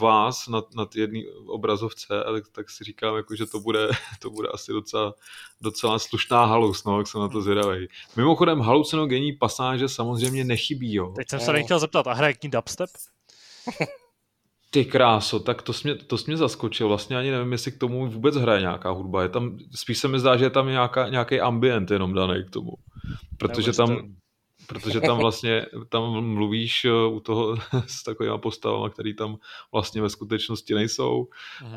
vás 0.01 0.47
na, 0.47 0.63
na 0.75 0.87
jedné 0.95 1.19
obrazovce, 1.47 2.07
tak, 2.33 2.43
tak 2.51 2.69
si 2.69 2.83
říkám, 2.83 3.15
jako, 3.15 3.35
že 3.35 3.45
to 3.45 3.59
bude, 3.59 3.89
to 4.21 4.29
bude 4.29 4.47
asi 4.47 4.71
docela, 4.71 5.13
docela 5.61 5.99
slušná 5.99 6.45
halus, 6.45 6.83
no, 6.83 6.97
jak 6.97 7.07
jsem 7.07 7.21
na 7.21 7.29
to 7.29 7.41
zvědavý. 7.41 7.87
Mimochodem, 8.15 8.59
halucinogenní 8.59 9.33
pasáže 9.33 9.89
samozřejmě 9.89 10.43
nechybí, 10.43 10.93
jo. 10.93 11.13
Teď 11.15 11.29
jsem 11.29 11.39
se 11.39 11.53
nechtěl 11.53 11.79
zeptat, 11.79 12.07
a 12.07 12.13
hraje 12.13 12.33
k 12.33 12.43
ní 12.43 12.49
dubstep? 12.49 12.89
Ty 14.76 14.86
kráso, 14.86 15.39
tak 15.39 15.61
to 15.61 15.73
jsi, 15.73 15.88
mě, 15.88 15.95
to 15.95 16.17
jsi 16.17 16.23
mě 16.28 16.38
zaskočil. 16.38 16.88
Vlastně 16.88 17.17
ani 17.17 17.32
nevím, 17.32 17.51
jestli 17.51 17.71
k 17.71 17.78
tomu 17.78 18.07
vůbec 18.09 18.36
hraje 18.36 18.61
nějaká 18.61 18.89
hudba. 18.89 19.23
Je 19.23 19.30
tam, 19.30 19.57
spíš 19.76 19.97
se 19.97 20.07
mi 20.07 20.19
zdá, 20.19 20.38
že 20.38 20.45
je 20.45 20.49
tam 20.49 20.67
nějaká, 20.67 21.09
nějaký 21.09 21.39
ambient 21.39 21.91
jenom 21.91 22.13
daný 22.13 22.43
k 22.47 22.49
tomu. 22.49 22.71
Protože 23.38 23.73
tam, 23.73 24.15
protože 24.67 25.01
tam 25.01 25.17
vlastně 25.17 25.65
tam 25.89 26.23
mluvíš 26.23 26.86
eh, 26.86 26.91
u 26.91 27.19
toho 27.19 27.55
s 27.88 28.03
takovými 28.03 28.38
postavami, 28.38 28.91
které 28.91 29.13
tam 29.13 29.38
vlastně 29.73 30.01
ve 30.01 30.09
skutečnosti 30.09 30.73
nejsou 30.73 31.28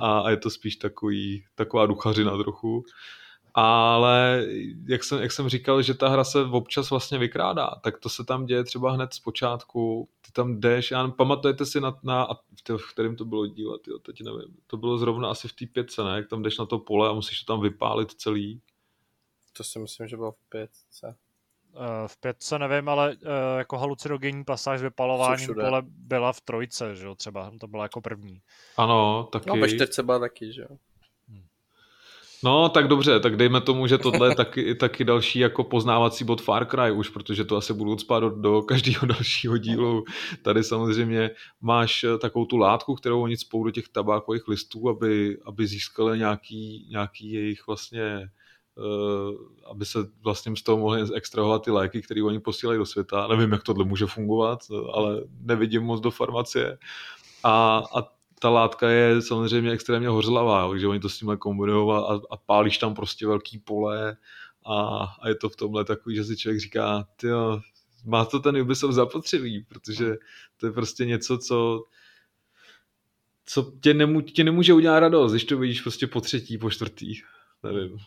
a, 0.01 0.19
a 0.21 0.31
je 0.31 0.37
to 0.37 0.51
spíš 0.51 0.77
takový, 0.77 1.45
taková 1.55 1.87
duchařina 1.87 2.37
trochu 2.37 2.83
ale 3.55 4.47
jak 4.87 5.05
jsem, 5.05 5.23
jak 5.23 5.33
jsem 5.33 5.49
říkal, 5.49 5.83
že 5.83 5.95
ta 5.95 6.09
hra 6.09 6.25
se 6.25 6.45
občas 6.45 6.91
vlastně 6.91 7.19
vykrádá, 7.19 7.71
tak 7.83 7.99
to 7.99 8.09
se 8.09 8.25
tam 8.25 8.47
děje 8.47 8.65
třeba 8.65 8.93
hned 8.93 9.15
z 9.15 9.21
počátku, 9.21 10.09
ty 10.27 10.33
tam 10.33 10.61
jdeš, 10.61 10.91
já 10.91 11.09
pamatujete 11.09 11.67
si 11.67 11.81
na, 11.81 11.99
na 12.03 12.29
v 12.77 12.93
kterém 12.93 13.17
to 13.17 13.25
bylo 13.25 13.47
díle, 13.47 13.79
tyjo, 13.79 13.99
teď 13.99 14.23
nevím, 14.23 14.57
to 14.67 14.77
bylo 14.77 14.99
zrovna 14.99 15.31
asi 15.31 15.49
v 15.49 15.53
té 15.53 15.67
pětce, 15.67 16.05
ne, 16.05 16.17
jak 16.17 16.29
tam 16.29 16.43
jdeš 16.43 16.59
na 16.59 16.67
to 16.67 16.79
pole 16.79 17.09
a 17.09 17.13
musíš 17.13 17.43
to 17.43 17.53
tam 17.53 17.63
vypálit 17.63 18.13
celý. 18.13 18.61
To 19.57 19.65
si 19.65 19.79
myslím, 19.79 20.09
že 20.09 20.17
bylo 20.17 20.33
v 20.33 20.49
pětce. 20.49 21.17
Uh, 21.73 21.85
v 22.07 22.17
pětce 22.17 22.59
nevím, 22.59 22.89
ale 22.89 23.15
uh, 23.15 23.59
jako 23.59 23.79
halucinogenní 23.79 24.45
pasáž 24.45 24.83
vypalování 24.83 25.47
pole 25.47 25.83
byla 25.87 26.33
v 26.33 26.41
trojce, 26.41 26.97
že 26.97 27.07
jo, 27.07 27.15
třeba, 27.15 27.53
to 27.61 27.67
byla 27.67 27.83
jako 27.83 28.01
první. 28.01 28.43
Ano, 28.77 29.29
taky. 29.33 29.49
No, 29.49 29.57
ve 29.57 29.69
čtyřce 29.69 30.03
byla 30.03 30.19
taky, 30.19 30.53
že 30.53 30.63
jo. 30.63 30.79
No, 32.45 32.69
tak 32.69 32.89
dobře, 32.89 33.21
tak 33.21 33.37
dejme 33.37 33.61
tomu, 33.61 33.87
že 33.87 33.99
tohle 33.99 34.29
je 34.29 34.35
taky, 34.35 34.75
taky 34.81 35.05
další 35.05 35.39
jako 35.39 35.65
poznávací 35.65 36.25
bod 36.25 36.43
Far 36.43 36.67
Cry 36.67 36.93
už, 36.93 37.09
protože 37.09 37.45
to 37.45 37.57
asi 37.57 37.75
budu 37.75 37.99
spát 37.99 38.21
do, 38.21 38.31
do 38.31 38.63
každého 38.63 39.07
dalšího 39.07 39.57
dílu. 39.57 40.05
Tady 40.43 40.65
samozřejmě 40.65 41.31
máš 41.61 42.05
eh, 42.05 42.19
takovou 42.19 42.45
tu 42.45 42.57
látku, 42.57 42.95
kterou 42.95 43.23
oni 43.23 43.37
spou 43.37 43.65
do 43.65 43.71
těch 43.71 43.89
tabákových 43.89 44.49
listů, 44.49 44.89
aby, 44.89 45.39
aby 45.45 45.67
získali 45.67 46.19
nějaký, 46.19 46.89
nějaký 46.91 47.33
jejich 47.33 47.67
vlastně 47.67 48.31
uh, 48.79 49.35
aby 49.71 49.85
se 49.85 49.99
vlastně 50.25 50.57
z 50.57 50.63
toho 50.63 50.79
mohli 50.79 51.03
extrahovat 51.15 51.65
ty 51.65 51.71
léky, 51.71 52.03
které 52.03 52.23
oni 52.23 52.41
posílají 52.41 52.79
do 52.79 52.87
světa. 52.87 53.27
Nevím, 53.27 53.53
jak 53.53 53.63
tohle 53.63 53.85
může 53.85 54.07
fungovat, 54.07 54.59
ale 54.93 55.23
nevidím 55.41 55.83
moc 55.83 56.01
do 56.01 56.11
farmacie. 56.11 56.79
A, 57.45 57.83
a 57.97 58.18
ta 58.39 58.51
látka 58.51 58.89
je 58.89 59.23
samozřejmě 59.23 59.71
extrémně 59.71 60.09
hořlavá, 60.09 60.69
takže 60.69 60.87
oni 60.87 61.01
to 61.01 61.09
s 61.09 61.19
tímhle 61.19 61.37
kombinují 61.37 61.93
a, 61.93 62.21
a 62.31 62.37
pálíš 62.37 62.79
tam 62.79 62.95
prostě 62.95 63.27
velký 63.27 63.59
pole 63.59 64.17
a, 64.67 65.05
a 65.21 65.29
je 65.29 65.35
to 65.35 65.49
v 65.49 65.57
tomhle 65.57 65.85
takový, 65.85 66.17
že 66.17 66.25
si 66.25 66.37
člověk 66.37 66.61
říká, 66.61 67.09
tyjo, 67.17 67.61
má 68.05 68.25
to 68.25 68.41
ten 68.41 68.57
Ubisoft 68.57 68.95
zapotřebí, 68.95 69.67
protože 69.69 70.17
to 70.57 70.67
je 70.67 70.73
prostě 70.73 71.05
něco, 71.05 71.39
co 71.39 71.85
co 73.49 73.73
tě, 73.81 73.95
nemů, 73.95 74.21
tě 74.21 74.45
nemůže 74.45 74.75
udělat 74.75 75.01
radost, 75.01 75.33
když 75.33 75.45
to 75.45 75.59
vidíš 75.59 75.81
prostě 75.81 76.07
po 76.07 76.21
třetí, 76.21 76.59
po 76.59 76.71
čtvrtý, 76.71 77.15
nevím. 77.63 77.99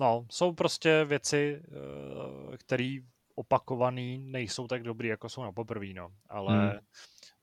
No, 0.00 0.26
jsou 0.30 0.52
prostě 0.52 1.04
věci, 1.04 1.62
eh, 1.62 2.56
které 2.56 2.98
opakovaný 3.34 4.18
nejsou 4.18 4.66
tak 4.66 4.82
dobrý, 4.82 5.08
jako 5.08 5.28
jsou 5.28 5.42
na 5.42 5.52
poprví, 5.52 5.94
no. 5.94 6.08
Ale 6.28 6.58
hmm. 6.58 6.78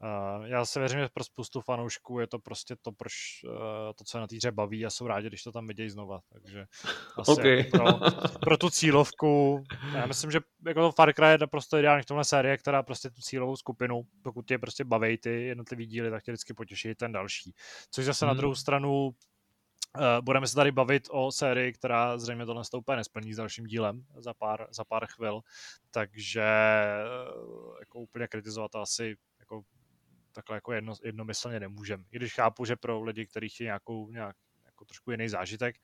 Uh, 0.04 0.46
já 0.46 0.66
se 0.66 0.80
věřím, 0.80 1.00
že 1.00 1.08
pro 1.14 1.24
spoustu 1.24 1.62
fanoušků 1.62 2.20
je 2.20 2.28
to 2.28 2.40
prostě 2.40 2.76
to, 2.82 2.92
proč, 2.92 3.14
uh, 3.46 3.52
to, 3.96 4.04
co 4.04 4.20
na 4.20 4.28
týře 4.28 4.52
baví 4.52 4.86
a 4.86 4.90
jsou 4.90 5.08
rádi, 5.08 5.28
když 5.28 5.44
to 5.44 5.52
tam 5.52 5.68
vidějí 5.68 5.90
znova. 5.90 6.20
Takže 6.34 6.66
asi 7.18 7.32
okay. 7.32 7.58
jako 7.58 7.78
pro, 7.78 8.40
pro, 8.40 8.58
tu 8.58 8.70
cílovku, 8.70 9.64
já 9.94 10.06
myslím, 10.06 10.32
že 10.32 10.40
jako 10.66 10.82
to 10.82 10.92
Far 10.92 11.14
Cry 11.14 11.28
je 11.28 11.38
naprosto 11.38 11.78
ideální 11.78 12.04
v 12.04 12.06
tomhle 12.06 12.26
série, 12.26 12.58
která 12.58 12.84
prostě 12.84 13.10
tu 13.10 13.22
cílovou 13.22 13.56
skupinu, 13.56 14.02
pokud 14.24 14.48
tě 14.48 14.58
prostě 14.58 14.84
baví 14.84 15.18
ty 15.18 15.44
jednotlivý 15.44 15.86
díly, 15.86 16.10
tak 16.10 16.24
tě 16.24 16.32
vždycky 16.32 16.54
potěší 16.54 16.96
ten 16.96 17.12
další. 17.12 17.54
Což 17.92 18.06
zase 18.06 18.26
hmm. 18.26 18.36
na 18.36 18.38
druhou 18.38 18.56
stranu 18.56 19.16
Uh, 19.98 20.02
budeme 20.22 20.48
se 20.48 20.56
tady 20.56 20.72
bavit 20.72 21.08
o 21.12 21.32
sérii, 21.32 21.74
která 21.74 22.18
zřejmě 22.18 22.46
tohle 22.46 22.64
úplně 22.78 22.96
nesplní 22.96 23.34
s 23.34 23.38
dalším 23.38 23.66
dílem 23.66 24.06
za 24.18 24.34
pár, 24.34 24.68
za 24.72 24.84
pár 24.84 25.06
chvil, 25.06 25.42
takže 25.92 26.44
uh, 27.48 27.76
jako 27.80 28.00
úplně 28.00 28.28
kritizovat 28.28 28.72
to 28.72 28.80
asi 28.80 29.16
jako 29.40 29.62
takhle 30.36 30.58
jako 30.58 30.74
jedno, 30.74 30.94
jednomyslně 31.04 31.60
nemůžem. 31.60 32.06
I 32.12 32.16
když 32.16 32.34
chápu, 32.34 32.66
že 32.66 32.76
pro 32.76 33.04
lidi, 33.04 33.26
kteří 33.28 33.50
chtějí 33.50 33.66
nějakou, 33.66 34.10
nějak, 34.10 34.36
jako 34.66 34.86
trošku 34.86 35.12
jiný 35.12 35.30
zážitek, 35.30 35.76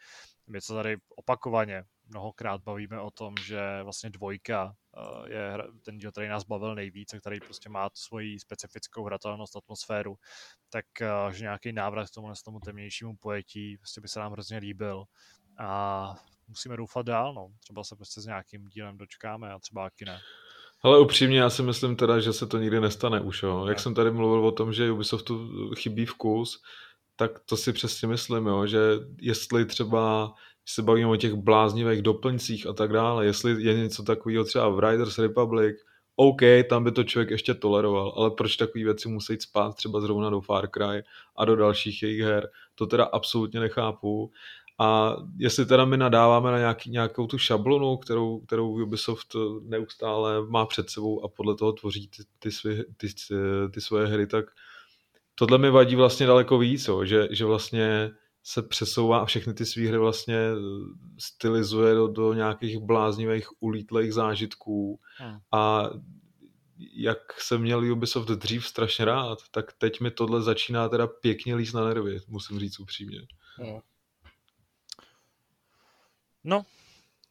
my 0.48 0.62
se 0.62 0.74
tady 0.74 0.98
opakovaně 1.16 1.84
mnohokrát 2.08 2.62
bavíme 2.62 3.00
o 3.00 3.12
tom, 3.12 3.34
že 3.46 3.84
vlastně 3.84 4.10
dvojka 4.10 4.76
eh, 4.98 5.34
je 5.34 5.58
ten 5.86 5.98
díl, 5.98 6.12
který 6.12 6.28
nás 6.28 6.44
bavil 6.44 6.76
nejvíc 6.76 7.14
a 7.14 7.20
který 7.20 7.40
prostě 7.40 7.70
má 7.70 7.90
svoji 7.94 8.40
specifickou 8.40 9.06
hratelnost, 9.06 9.56
atmosféru, 9.56 10.16
tak 10.70 10.86
eh, 11.02 11.34
že 11.34 11.44
nějaký 11.44 11.72
návrat 11.72 12.10
k 12.10 12.14
tomu, 12.14 12.34
tomu 12.46 12.60
temnějšímu 12.60 13.16
pojetí 13.16 13.78
prostě 13.78 14.02
by 14.02 14.08
se 14.08 14.20
nám 14.20 14.32
hrozně 14.32 14.58
líbil 14.58 15.06
a 15.58 16.16
musíme 16.48 16.78
doufat 16.78 17.06
dál, 17.06 17.34
no. 17.34 17.48
Třeba 17.60 17.84
se 17.84 17.96
prostě 17.96 18.22
s 18.22 18.26
nějakým 18.26 18.68
dílem 18.68 18.98
dočkáme 18.98 19.52
a 19.52 19.60
třeba 19.60 19.90
taky 19.90 20.06
ne. 20.06 20.20
Ale 20.84 21.00
upřímně 21.00 21.40
já 21.40 21.50
si 21.50 21.64
myslím 21.64 21.96
teda, 21.96 22.20
že 22.20 22.34
se 22.34 22.48
to 22.48 22.58
nikdy 22.58 22.80
nestane 22.80 23.22
už. 23.22 23.44
Jo. 23.44 23.66
Jak 23.68 23.80
jsem 23.80 23.94
tady 23.94 24.12
mluvil 24.12 24.46
o 24.46 24.52
tom, 24.52 24.74
že 24.74 24.92
Ubisoftu 24.92 25.50
chybí 25.76 26.06
vkus, 26.06 26.62
tak 27.16 27.40
to 27.40 27.58
si 27.58 27.74
přesně 27.74 28.08
myslím, 28.08 28.46
jo, 28.48 28.68
že 28.68 28.80
jestli 29.22 29.66
třeba 29.66 30.34
se 30.66 30.82
bavíme 30.82 31.08
o 31.08 31.16
těch 31.16 31.34
bláznivých 31.34 32.02
doplňcích 32.02 32.68
a 32.68 32.74
tak 32.74 32.94
dále, 32.94 33.26
jestli 33.26 33.64
je 33.64 33.74
něco 33.74 34.04
takového 34.04 34.44
třeba 34.44 34.70
v 34.70 34.80
Riders 34.80 35.18
Republic, 35.18 35.76
OK, 36.16 36.42
tam 36.70 36.84
by 36.84 36.92
to 36.92 37.04
člověk 37.04 37.30
ještě 37.30 37.54
toleroval, 37.54 38.14
ale 38.18 38.32
proč 38.32 38.58
takové 38.58 38.84
věci 38.84 39.10
musí 39.10 39.38
spát 39.40 39.76
třeba 39.76 40.02
zrovna 40.02 40.30
do 40.30 40.42
Far 40.42 40.68
Cry 40.70 41.04
a 41.36 41.46
do 41.46 41.56
dalších 41.56 42.04
jejich 42.04 42.22
her, 42.22 42.50
to 42.76 42.88
teda 42.88 43.04
absolutně 43.04 43.60
nechápu. 43.60 44.32
A 44.82 45.16
jestli 45.38 45.66
teda 45.66 45.86
my 45.86 45.98
nadáváme 45.98 46.52
na 46.52 46.58
nějaký, 46.58 46.90
nějakou 46.90 47.28
tu 47.28 47.38
šablonu, 47.38 47.98
kterou, 47.98 48.40
kterou 48.40 48.84
Ubisoft 48.84 49.36
neustále 49.62 50.46
má 50.48 50.66
před 50.66 50.90
sebou 50.90 51.24
a 51.26 51.28
podle 51.28 51.56
toho 51.56 51.74
tvoří 51.74 52.08
ty, 52.08 52.24
ty, 52.40 52.52
svy, 52.52 52.84
ty, 52.98 53.08
ty 53.74 53.82
svoje 53.82 54.08
hry, 54.08 54.28
tak 54.28 54.46
tohle 55.36 55.58
mi 55.58 55.70
vadí 55.70 55.96
vlastně 55.96 56.26
daleko 56.26 56.58
víc, 56.58 56.88
jo, 56.88 57.06
že, 57.06 57.28
že 57.32 57.46
vlastně 57.46 58.12
se 58.44 58.62
přesouvá 58.62 59.20
a 59.20 59.26
všechny 59.26 59.54
ty 59.54 59.66
svý 59.66 59.88
hry 59.88 59.98
vlastně 59.98 60.50
stylizuje 61.20 61.94
do, 61.96 62.08
do 62.08 62.34
nějakých 62.34 62.78
bláznivých 62.78 63.48
ulítlých 63.60 64.14
zážitků 64.14 65.00
hmm. 65.18 65.38
a 65.52 65.90
jak 66.96 67.42
jsem 67.42 67.62
měl 67.62 67.92
Ubisoft 67.92 68.28
dřív 68.28 68.68
strašně 68.68 69.06
rád, 69.06 69.40
tak 69.52 69.74
teď 69.74 70.02
mi 70.02 70.12
tohle 70.12 70.42
začíná 70.42 70.90
teda 70.90 71.08
pěkně 71.08 71.56
líst 71.56 71.74
na 71.74 71.86
nervy, 71.86 72.20
musím 72.28 72.60
říct 72.60 72.80
upřímně. 72.80 73.20
Hmm. 73.56 73.80
No, 76.44 76.66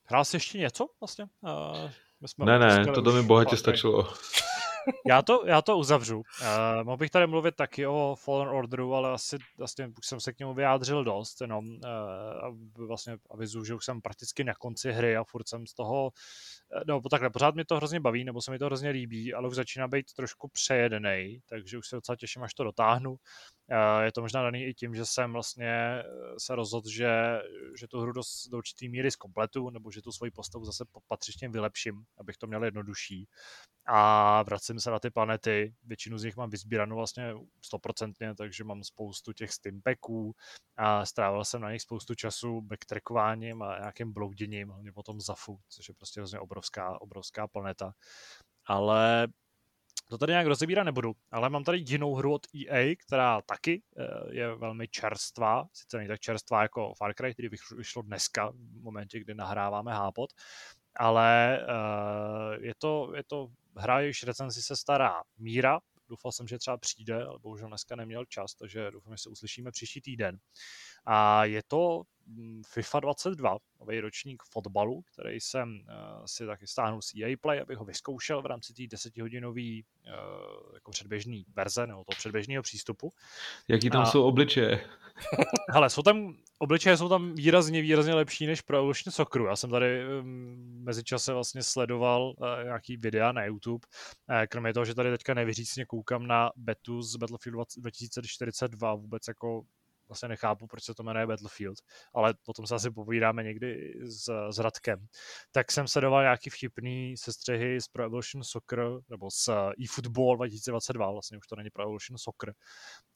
hrál 0.05 0.25
jsi 0.25 0.37
ještě 0.37 0.59
něco 0.59 0.87
vlastně? 1.01 1.25
Uh, 1.25 1.91
my 2.21 2.29
jsme 2.29 2.45
ne, 2.45 2.59
ne, 2.59 2.85
to 2.85 3.13
mi 3.13 3.23
bohatě 3.23 3.57
stačilo. 3.57 4.15
já, 5.07 5.23
to, 5.23 5.43
já 5.47 5.63
to 5.63 5.79
uzavřu. 5.79 6.17
Uh, 6.17 6.85
mohl 6.85 6.97
bych 6.97 7.11
tady 7.11 7.27
mluvit 7.27 7.57
taky 7.57 7.87
o 7.87 8.17
Fallen 8.19 8.49
Orderu, 8.49 8.95
ale 8.95 9.13
asi 9.13 9.39
vlastně 9.59 9.87
už 9.87 10.07
jsem 10.07 10.21
se 10.21 10.33
k 10.33 10.39
němu 10.39 10.55
vyjádřil 10.55 11.05
dost, 11.05 11.41
jenom 11.41 11.69
uh, 11.69 12.87
vlastně 12.87 13.17
avizu, 13.31 13.65
že 13.65 13.75
už 13.75 13.85
jsem 13.85 14.01
prakticky 14.01 14.45
na 14.45 14.55
konci 14.55 14.93
hry 14.93 15.17
a 15.17 15.25
furt 15.25 15.49
jsem 15.49 15.67
z 15.67 15.75
toho, 15.75 16.11
no 16.87 17.01
takhle, 17.01 17.31
pořád 17.31 17.55
mi 17.55 17.65
to 17.65 17.77
hrozně 17.77 18.01
baví, 18.01 18.25
nebo 18.25 18.43
se 18.43 18.51
mi 18.51 18.59
to 18.59 18.67
hrozně 18.67 18.91
líbí, 18.91 19.35
ale 19.35 19.49
už 19.49 19.55
začíná 19.55 19.89
být 19.89 20.13
trošku 20.17 20.49
přejedený, 20.49 21.41
takže 21.49 21.79
už 21.79 21.89
se 21.89 21.97
docela 21.97 22.17
těším, 22.17 22.43
až 22.43 22.55
to 22.55 22.65
dotáhnu. 22.65 23.17
Uh, 23.71 24.05
je 24.05 24.13
to 24.13 24.21
možná 24.21 24.43
daný 24.43 24.65
i 24.65 24.75
tím, 24.75 24.95
že 24.95 25.07
jsem 25.07 25.33
vlastně 25.33 26.03
se 26.39 26.55
rozhodl, 26.55 26.91
že, 26.91 27.41
že 27.79 27.89
tu 27.89 28.01
hru 28.01 28.13
dost, 28.13 28.49
do 28.49 28.59
určitý 28.59 28.89
míry 28.89 29.11
zkompletu, 29.11 29.71
nebo 29.71 29.91
že 29.91 30.03
tu 30.03 30.13
svoji 30.13 30.31
postavu 30.31 30.65
zase 30.65 30.85
patřičně 31.09 31.49
vylepším, 31.49 32.05
abych 32.19 32.37
to 32.37 32.47
měl 32.47 32.65
jednodušší 32.65 33.29
a 33.87 34.43
vracím 34.43 34.81
se 34.81 34.91
na 34.91 34.99
ty 34.99 35.11
planety. 35.11 35.75
Většinu 35.83 36.19
z 36.19 36.25
nich 36.25 36.37
mám 36.37 36.51
vyzbíranou 36.51 36.97
vlastně 36.97 37.35
stoprocentně, 37.65 38.35
takže 38.35 38.65
mám 38.65 38.85
spoustu 38.85 39.33
těch 39.33 39.53
stimpeků 39.53 40.35
a 40.77 41.07
strávil 41.07 41.45
jsem 41.45 41.61
na 41.61 41.73
nich 41.73 41.83
spoustu 41.83 42.15
času 42.15 42.61
backtrackováním 42.61 43.63
a 43.63 43.79
nějakým 43.79 44.13
blouděním, 44.13 44.69
hlavně 44.69 44.93
potom 44.93 45.21
Zafu, 45.21 45.61
což 45.69 45.89
je 45.89 45.95
prostě 45.95 46.21
vlastně 46.21 46.39
obrovská, 46.39 47.01
obrovská 47.01 47.49
planeta. 47.49 47.93
Ale 48.67 49.29
to 50.11 50.19
tady 50.19 50.33
nějak 50.33 50.47
rozebírat 50.47 50.85
nebudu, 50.85 51.13
ale 51.31 51.51
mám 51.51 51.65
tady 51.65 51.79
jinou 51.79 52.15
hru 52.15 52.35
od 52.35 52.47
EA, 52.55 52.95
která 53.07 53.43
taky 53.43 53.83
eh, 53.99 54.05
je 54.31 54.55
velmi 54.55 54.89
čerstvá, 54.89 55.69
sice 55.73 55.97
není 55.97 56.09
tak 56.09 56.21
čerstvá 56.21 56.63
jako 56.63 56.95
Far 56.95 57.15
Cry, 57.15 57.33
který 57.33 57.49
vyšlo 57.77 58.03
dneska, 58.03 58.51
v 58.51 58.83
momentě, 58.83 59.21
kdy 59.21 59.35
nahráváme 59.35 59.93
Hápot, 59.93 60.31
ale 60.97 61.61
uh, 61.69 62.65
je, 62.65 62.75
to, 62.79 63.13
je 63.17 63.25
to 63.25 63.49
hra, 63.77 64.01
jejíž 64.01 64.23
recenzi 64.23 64.63
se 64.63 64.77
stará 64.77 65.23
Míra, 65.39 65.81
doufal 66.09 66.33
jsem, 66.33 66.49
že 66.49 66.59
třeba 66.59 66.77
přijde, 66.77 67.25
ale 67.25 67.39
bohužel 67.39 67.69
dneska 67.69 67.97
neměl 67.97 68.25
čas, 68.25 68.55
takže 68.55 68.91
doufám, 68.91 69.17
že 69.17 69.23
se 69.23 69.29
uslyšíme 69.29 69.71
příští 69.71 70.01
týden. 70.01 70.39
A 71.07 71.45
je 71.45 71.63
to 71.63 72.03
FIFA 72.67 73.01
22, 73.01 73.57
nový 73.81 74.01
ročník 74.01 74.43
fotbalu, 74.51 75.03
který 75.13 75.41
jsem 75.41 75.81
uh, 75.81 76.25
si 76.27 76.47
taky 76.47 76.67
stáhnul 76.67 77.03
z 77.03 77.15
EA 77.15 77.37
Play, 77.41 77.61
abych 77.61 77.79
ho 77.79 77.85
vyzkoušel 77.85 78.43
v 78.43 78.47
rámci 78.47 78.75
té 78.75 78.83
desetihodinové 78.91 79.61
uh, 79.61 80.75
jako 80.75 80.91
předběžné 80.91 81.43
verze, 81.57 81.87
nebo 81.87 82.05
toho 82.05 82.17
předběžného 82.19 82.63
přístupu. 82.63 83.13
Jaký 83.69 83.91
tam 83.91 84.03
a... 84.03 84.07
jsou 84.07 84.25
obličeje? 84.25 84.89
Hele, 85.71 85.91
jsou 85.91 86.03
tam, 86.03 86.35
obličeje 86.59 86.97
jsou 86.97 87.09
tam 87.09 87.35
výrazně, 87.35 87.83
výrazně 87.83 88.15
lepší 88.15 88.47
než 88.47 88.61
pro 88.61 88.77
Evolution 88.77 89.13
Socceru. 89.13 89.47
Já 89.47 89.57
jsem 89.57 89.71
tady 89.71 90.05
um, 90.21 90.83
mezičase 90.85 91.33
vlastně 91.33 91.63
sledoval 91.63 92.23
uh, 92.23 92.65
nějaký 92.65 92.97
videa 92.97 93.33
na 93.33 93.45
YouTube. 93.45 93.87
Kromě 94.49 94.75
toho, 94.75 94.85
že 94.85 94.95
tady 94.95 95.11
teďka 95.11 95.35
nevyřícně 95.35 95.85
koukám 95.87 96.27
na 96.27 96.51
betu 96.57 97.03
z 97.03 97.17
Battlefield 97.17 97.69
2042, 97.77 98.95
vůbec 98.95 99.29
jako 99.29 99.63
vlastně 100.11 100.29
nechápu, 100.29 100.67
proč 100.67 100.85
se 100.85 100.95
to 100.95 101.03
jmenuje 101.03 101.27
Battlefield, 101.27 101.79
ale 102.15 102.35
o 102.47 102.53
tom 102.53 102.67
se 102.67 102.75
asi 102.75 102.91
povídáme 102.91 103.43
někdy 103.43 103.95
s, 104.05 104.51
s 104.51 104.59
Radkem. 104.59 105.07
Tak 105.53 105.73
jsem 105.73 105.89
sledoval 105.89 106.23
nějaký 106.23 106.51
vtipný 106.51 107.17
sestřehy 107.17 107.81
z 107.81 107.89
Pro 107.89 108.05
Evolution 108.05 108.45
Soccer, 108.45 108.85
nebo 109.09 109.31
z 109.31 109.49
eFootball 109.85 110.37
2022, 110.37 111.11
vlastně 111.11 111.39
už 111.39 111.47
to 111.47 111.57
není 111.57 111.71
Pro 111.71 111.83
Evolution 111.83 112.19
Soccer. 112.19 112.55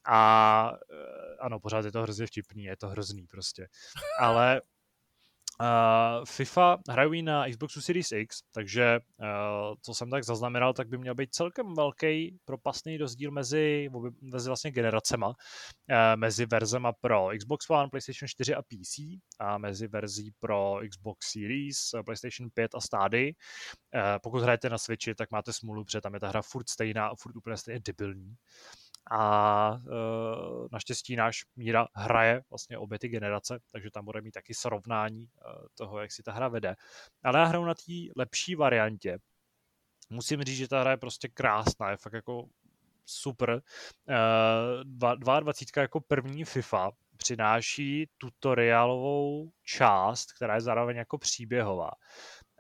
A 0.07 0.73
eh, 0.93 1.37
ano, 1.41 1.61
pořád 1.61 1.85
je 1.85 1.93
to 1.93 2.03
hrozně 2.03 2.27
vtipný, 2.27 2.65
je 2.65 2.77
to 2.77 2.89
hrozný 2.89 3.27
prostě. 3.27 3.69
Ale 4.21 4.61
Uh, 5.61 6.25
FIFA 6.25 6.79
hrají 6.89 7.23
na 7.23 7.49
Xboxu 7.49 7.81
Series 7.81 8.13
X, 8.13 8.43
takže 8.53 8.99
uh, 9.21 9.75
co 9.83 9.95
jsem 9.95 10.11
tak 10.11 10.25
zaznamenal, 10.25 10.73
tak 10.73 10.89
by 10.89 10.99
měl 10.99 11.15
být 11.15 11.35
celkem 11.35 11.75
velký 11.75 12.39
propastný 12.45 12.97
rozdíl 12.97 13.31
mezi, 13.31 13.89
mezi 14.21 14.49
vlastně 14.49 14.71
generacema, 14.71 15.29
uh, 15.29 15.35
mezi 16.17 16.47
verzema 16.47 16.93
pro 16.93 17.29
Xbox 17.39 17.71
One, 17.71 17.89
PlayStation 17.91 18.29
4 18.29 18.55
a 18.55 18.63
PC 18.63 18.99
a 19.39 19.59
mezi 19.59 19.89
verzí 19.89 20.31
pro 20.41 20.81
Xbox 20.91 21.33
Series, 21.33 21.77
PlayStation 22.05 22.51
5 22.55 22.75
a 22.75 22.81
stády. 22.81 23.33
Uh, 23.95 24.01
pokud 24.23 24.43
hrajete 24.43 24.71
na 24.71 24.79
Switchi, 24.79 25.15
tak 25.15 25.31
máte 25.31 25.53
smůlu, 25.53 25.85
protože 25.85 26.01
tam 26.01 26.15
je 26.15 26.21
ta 26.21 26.29
hra 26.29 26.43
furt 26.43 26.69
stejná 26.69 27.07
a 27.07 27.15
furt 27.15 27.37
úplně 27.37 27.57
stejně 27.57 27.81
debilní. 27.81 28.29
Uh, 28.29 28.84
a 29.11 29.79
e, 29.79 29.91
naštěstí 30.73 31.17
náš 31.17 31.45
Míra 31.57 31.87
hraje 31.95 32.43
vlastně 32.51 32.79
obě 32.79 32.99
ty 32.99 33.09
generace, 33.09 33.59
takže 33.73 33.91
tam 33.91 34.05
bude 34.05 34.21
mít 34.21 34.31
taky 34.31 34.55
srovnání 34.55 35.23
e, 35.23 35.29
toho, 35.75 36.01
jak 36.01 36.13
si 36.13 36.23
ta 36.23 36.33
hra 36.33 36.49
vede. 36.49 36.75
Ale 37.25 37.39
já 37.39 37.45
hraju 37.45 37.65
na 37.65 37.75
té 37.75 37.93
lepší 38.17 38.55
variantě. 38.55 39.19
Musím 40.11 40.43
říct, 40.43 40.57
že 40.57 40.69
ta 40.69 40.81
hra 40.81 40.91
je 40.91 40.97
prostě 40.97 41.29
krásná, 41.29 41.91
je 41.91 41.97
fakt 41.97 42.13
jako 42.13 42.49
super. 43.07 43.63
E, 44.09 44.85
22 44.85 45.83
jako 45.83 46.01
první 46.01 46.45
FIFA 46.45 46.91
přináší 47.17 48.09
tutoriálovou 48.19 49.51
část, 49.63 50.33
která 50.33 50.55
je 50.55 50.61
zároveň 50.61 50.97
jako 50.97 51.19
příběhová. 51.19 51.91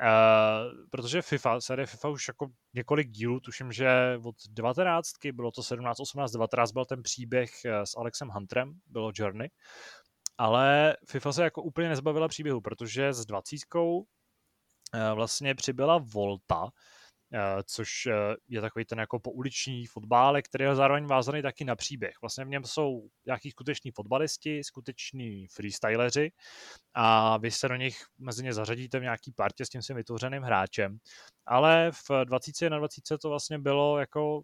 Uh, 0.02 0.86
protože 0.90 1.22
FIFA, 1.22 1.60
série 1.60 1.86
FIFA 1.86 2.08
už 2.08 2.28
jako 2.28 2.46
několik 2.74 3.10
dílů, 3.10 3.40
tuším, 3.40 3.72
že 3.72 4.18
od 4.24 4.34
19, 4.50 5.10
bylo 5.32 5.50
to 5.50 5.62
17, 5.62 6.00
18, 6.00 6.32
19, 6.32 6.72
byl 6.72 6.84
ten 6.84 7.02
příběh 7.02 7.50
eh, 7.64 7.86
s 7.86 7.96
Alexem 7.96 8.28
Hunterem, 8.28 8.74
bylo 8.86 9.12
Journey, 9.14 9.50
ale 10.38 10.96
FIFA 11.08 11.32
se 11.32 11.42
jako 11.42 11.62
úplně 11.62 11.88
nezbavila 11.88 12.28
příběhu, 12.28 12.60
protože 12.60 13.12
s 13.12 13.26
20 13.26 13.56
uh, 13.74 14.04
vlastně 15.14 15.54
přibyla 15.54 15.98
Volta, 15.98 16.64
Eh, 16.66 16.93
což 17.64 18.06
eh, 18.06 18.12
je 18.48 18.60
takový 18.60 18.84
ten 18.84 18.98
jako 18.98 19.20
pouliční 19.20 19.86
fotbal, 19.86 20.42
který 20.42 20.64
je 20.64 20.74
zároveň 20.74 21.06
vázaný 21.06 21.42
taky 21.42 21.64
na 21.64 21.76
příběh. 21.76 22.14
Vlastně 22.20 22.44
v 22.44 22.48
něm 22.48 22.64
jsou 22.64 23.08
nějaký 23.26 23.50
skuteční 23.50 23.90
fotbalisti, 23.90 24.64
skuteční 24.64 25.46
freestyleři 25.46 26.32
a 26.94 27.36
vy 27.36 27.50
se 27.50 27.68
do 27.68 27.76
nich 27.76 27.96
mezi 28.18 28.44
ně 28.44 28.52
zařadíte 28.52 28.98
v 28.98 29.02
nějaký 29.02 29.32
partě 29.32 29.66
s 29.66 29.68
tím 29.68 29.82
svým 29.82 29.96
vytvořeným 29.96 30.42
hráčem. 30.42 30.98
Ale 31.46 31.90
v 31.92 32.24
20 32.24 32.70
na 32.70 32.78
20 32.78 33.02
to 33.22 33.28
vlastně 33.28 33.58
bylo 33.58 33.98
jako 33.98 34.42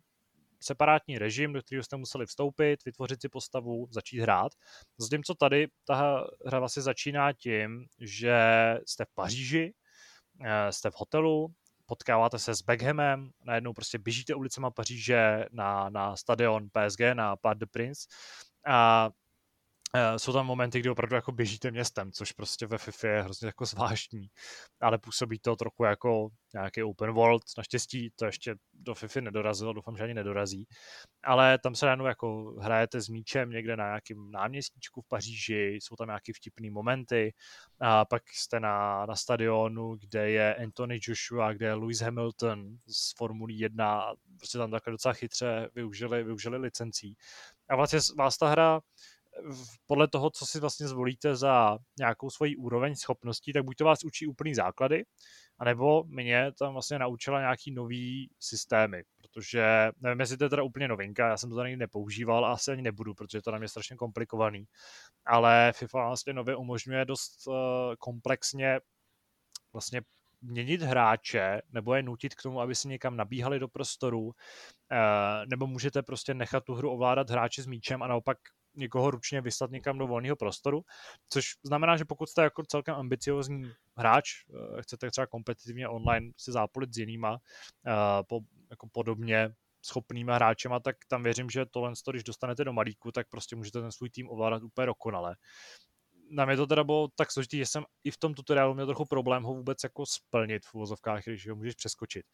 separátní 0.63 1.19
režim, 1.19 1.53
do 1.53 1.63
kterého 1.63 1.85
jste 1.85 1.97
museli 1.97 2.27
vstoupit, 2.27 2.85
vytvořit 2.85 3.21
si 3.21 3.29
postavu, 3.29 3.89
začít 3.91 4.21
hrát. 4.21 4.53
Zatímco 4.99 5.35
tady 5.35 5.69
ta 5.85 6.25
hra 6.47 6.59
vlastně 6.59 6.83
začíná 6.83 7.33
tím, 7.33 7.87
že 8.01 8.35
jste 8.87 9.05
v 9.05 9.15
Paříži, 9.15 9.75
eh, 10.45 10.73
jste 10.73 10.91
v 10.91 10.95
hotelu, 10.97 11.55
potkáváte 11.91 12.39
se 12.39 12.55
s 12.55 12.63
Beckhamem, 12.63 13.31
najednou 13.45 13.73
prostě 13.73 13.99
běžíte 13.99 14.35
ulicema 14.35 14.71
Paříže 14.71 15.45
na, 15.53 15.91
na 15.91 16.17
stadion 16.17 16.69
PSG, 16.71 17.01
na 17.15 17.37
Parc 17.37 17.59
de 17.59 17.67
Prince 17.67 18.07
a 18.67 19.11
jsou 20.17 20.33
tam 20.33 20.47
momenty, 20.47 20.81
kdy 20.81 20.91
opravdu 20.91 21.15
jako 21.15 21.33
běžíte 21.33 21.71
městem, 21.71 22.13
což 22.13 22.33
prostě 22.33 22.67
ve 22.67 22.79
FIFA 22.79 23.09
je 23.09 23.23
hrozně 23.23 23.47
jako 23.47 23.65
zvláštní, 23.67 24.29
ale 24.81 24.99
působí 24.99 25.39
to 25.39 25.57
trochu 25.57 25.85
jako 25.85 26.29
nějaký 26.55 26.83
open 26.83 27.11
world, 27.11 27.43
naštěstí 27.57 28.11
to 28.17 28.25
ještě 28.25 28.55
do 28.73 28.95
FIFA 28.95 29.21
nedorazilo, 29.21 29.73
doufám, 29.73 29.97
že 29.97 30.05
ani 30.05 30.15
nedorazí, 30.15 30.67
ale 31.25 31.59
tam 31.59 31.75
se 31.75 31.87
najednou 31.87 32.07
jako 32.07 32.55
hrajete 32.61 33.01
s 33.01 33.09
míčem 33.09 33.51
někde 33.51 33.77
na 33.77 33.85
nějakém 33.85 34.31
náměstíčku 34.31 35.01
v 35.01 35.09
Paříži, 35.09 35.79
jsou 35.83 35.97
tam 35.97 36.07
nějaké 36.09 36.33
vtipné 36.33 36.71
momenty. 36.71 37.33
A 37.81 38.05
pak 38.05 38.23
jste 38.33 38.61
na, 38.61 39.07
na 39.07 39.17
stadionu, 39.17 39.97
kde 39.97 40.31
je 40.31 40.55
Anthony 40.55 40.99
Joshua, 41.03 41.53
kde 41.53 41.67
je 41.67 41.75
Lewis 41.75 42.01
Hamilton 42.01 42.77
z 42.87 43.17
Formulí 43.17 43.59
1, 43.59 44.13
prostě 44.39 44.59
tam 44.59 44.71
takhle 44.71 44.91
docela 44.91 45.15
chytře 45.15 45.71
využili, 45.75 46.25
využili 46.25 46.59
licencí. 46.59 47.17
A 47.69 47.77
vlastně 47.77 47.99
vás 48.19 48.39
ta 48.39 48.49
hra 48.49 48.81
podle 49.87 50.09
toho, 50.09 50.31
co 50.31 50.47
si 50.47 50.61
vlastně 50.61 50.89
zvolíte 50.89 51.37
za 51.37 51.79
nějakou 51.99 52.31
svoji 52.31 52.57
úroveň 52.57 52.95
schopností, 52.95 53.53
tak 53.53 53.65
buď 53.65 53.77
to 53.77 53.85
vás 53.85 54.05
učí 54.05 54.27
úplný 54.27 54.55
základy, 54.55 55.05
anebo 55.59 56.05
mě 56.05 56.53
tam 56.59 56.73
vlastně 56.73 56.99
naučila 56.99 57.41
nějaký 57.41 57.71
nový 57.71 58.31
systémy, 58.41 59.03
protože 59.17 59.91
nevím, 60.01 60.21
jestli 60.21 60.37
to 60.37 60.45
je 60.45 60.51
teda 60.51 60.63
úplně 60.63 60.89
novinka, 60.89 61.29
já 61.29 61.37
jsem 61.37 61.51
to 61.51 61.57
tady 61.57 61.77
nepoužíval 61.77 62.45
a 62.45 62.53
asi 62.53 62.71
ani 62.71 62.83
nebudu, 62.83 63.15
protože 63.15 63.43
to 63.43 63.51
na 63.51 63.59
mě 63.59 63.69
strašně 63.69 63.97
komplikovaný, 63.97 64.65
ale 65.27 65.73
FIFA 65.77 66.07
vlastně 66.07 66.33
nově 66.33 66.57
umožňuje 66.57 67.05
dost 67.05 67.47
uh, 67.47 67.55
komplexně 67.99 68.81
vlastně 69.73 70.03
měnit 70.43 70.83
hráče 70.83 71.63
nebo 71.73 71.95
je 71.95 72.03
nutit 72.03 72.35
k 72.35 72.43
tomu, 72.43 72.61
aby 72.61 72.75
si 72.75 72.89
někam 72.89 73.17
nabíhali 73.17 73.59
do 73.59 73.69
prostoru, 73.69 74.33
eh, 74.93 75.47
nebo 75.47 75.67
můžete 75.67 76.03
prostě 76.03 76.35
nechat 76.35 76.65
tu 76.65 76.75
hru 76.75 76.91
ovládat 76.91 77.31
hráči 77.31 77.63
s 77.63 77.67
míčem 77.67 78.03
a 78.03 78.07
naopak 78.07 78.39
někoho 78.75 79.11
ručně 79.11 79.41
vyslat 79.41 79.71
někam 79.71 79.99
do 79.99 80.07
volného 80.07 80.37
prostoru, 80.37 80.85
což 81.29 81.45
znamená, 81.63 81.97
že 81.97 82.05
pokud 82.05 82.29
jste 82.29 82.43
jako 82.43 82.63
celkem 82.63 82.95
ambiciozní 82.95 83.73
hráč, 83.97 84.31
eh, 84.79 84.83
chcete 84.83 85.11
třeba 85.11 85.27
kompetitivně 85.27 85.89
online 85.89 86.33
si 86.37 86.53
zápolit 86.53 86.95
s 86.95 86.99
jinýma, 86.99 87.39
eh, 87.87 88.23
po, 88.29 88.41
jako 88.71 88.89
podobně 88.93 89.51
schopnýma 89.83 90.35
hráčema, 90.35 90.81
tak 90.81 90.97
tam 91.09 91.23
věřím, 91.23 91.51
že 91.51 91.67
tohle, 91.67 91.93
když 92.11 92.25
dostanete 92.25 92.65
do 92.65 92.73
malíku, 92.73 93.13
tak 93.13 93.29
prostě 93.29 93.57
můžete 93.57 93.81
ten 93.81 93.93
svůj 93.93 94.11
tým 94.11 94.31
ovládat 94.31 94.63
úplně 94.63 94.87
dokonale 94.87 95.37
na 96.31 96.45
mě 96.45 96.57
to 96.57 96.67
teda 96.67 96.85
bylo 96.85 97.09
tak 97.17 97.33
složitý, 97.33 97.59
že 97.59 97.67
jsem 97.67 97.85
i 98.05 98.11
v 98.11 98.17
tom 98.17 98.35
tutoriálu 98.35 98.75
měl 98.75 98.87
trochu 98.87 99.05
problém 99.05 99.43
ho 99.43 99.55
vůbec 99.55 99.79
jako 99.85 100.07
splnit 100.07 100.67
v 100.67 100.75
uvozovkách, 100.75 101.25
když 101.25 101.49
ho 101.49 101.57
můžeš 101.57 101.75
přeskočit. 101.75 102.27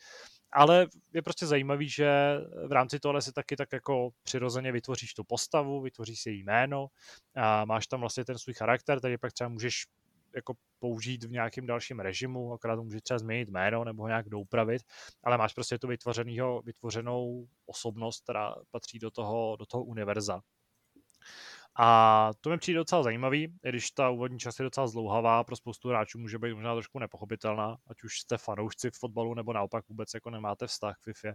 Ale 0.52 0.86
je 1.14 1.22
prostě 1.22 1.46
zajímavý, 1.46 1.88
že 1.88 2.38
v 2.68 2.72
rámci 2.72 3.00
tohle 3.00 3.22
si 3.22 3.32
taky 3.32 3.56
tak 3.56 3.72
jako 3.72 4.10
přirozeně 4.22 4.72
vytvoříš 4.72 5.14
tu 5.14 5.24
postavu, 5.24 5.80
vytvoříš 5.80 6.20
si 6.20 6.30
její 6.30 6.42
jméno 6.42 6.86
a 7.36 7.64
máš 7.64 7.86
tam 7.86 8.00
vlastně 8.00 8.24
ten 8.24 8.38
svůj 8.38 8.54
charakter, 8.54 8.98
který 8.98 9.18
pak 9.18 9.32
třeba 9.32 9.48
můžeš 9.48 9.86
jako 10.36 10.54
použít 10.78 11.24
v 11.24 11.30
nějakém 11.30 11.66
dalším 11.66 12.00
režimu, 12.00 12.52
akorát 12.52 12.80
můžeš 12.80 13.02
třeba 13.02 13.18
změnit 13.18 13.48
jméno 13.48 13.84
nebo 13.84 14.02
ho 14.02 14.08
nějak 14.08 14.28
doupravit, 14.28 14.82
ale 15.24 15.38
máš 15.38 15.54
prostě 15.54 15.78
tu 15.78 15.88
vytvořenou 16.64 17.48
osobnost, 17.66 18.22
která 18.22 18.54
patří 18.70 18.98
do 18.98 19.10
toho, 19.10 19.56
do 19.58 19.66
toho 19.66 19.84
univerza. 19.84 20.40
A 21.78 22.30
to 22.40 22.50
mi 22.50 22.58
přijde 22.58 22.78
docela 22.78 23.02
zajímavý, 23.02 23.42
i 23.64 23.68
když 23.68 23.90
ta 23.90 24.10
úvodní 24.10 24.38
část 24.38 24.58
je 24.58 24.62
docela 24.62 24.86
zlouhavá, 24.86 25.44
pro 25.44 25.56
spoustu 25.56 25.88
hráčů 25.88 26.18
může 26.18 26.38
být 26.38 26.54
možná 26.54 26.74
trošku 26.74 26.98
nepochopitelná, 26.98 27.76
ať 27.86 28.02
už 28.02 28.20
jste 28.20 28.38
fanoušci 28.38 28.90
v 28.90 28.98
fotbalu, 28.98 29.34
nebo 29.34 29.52
naopak 29.52 29.88
vůbec 29.88 30.14
jako 30.14 30.30
nemáte 30.30 30.66
vztah 30.66 30.96
k 31.00 31.04
FIFA. 31.04 31.34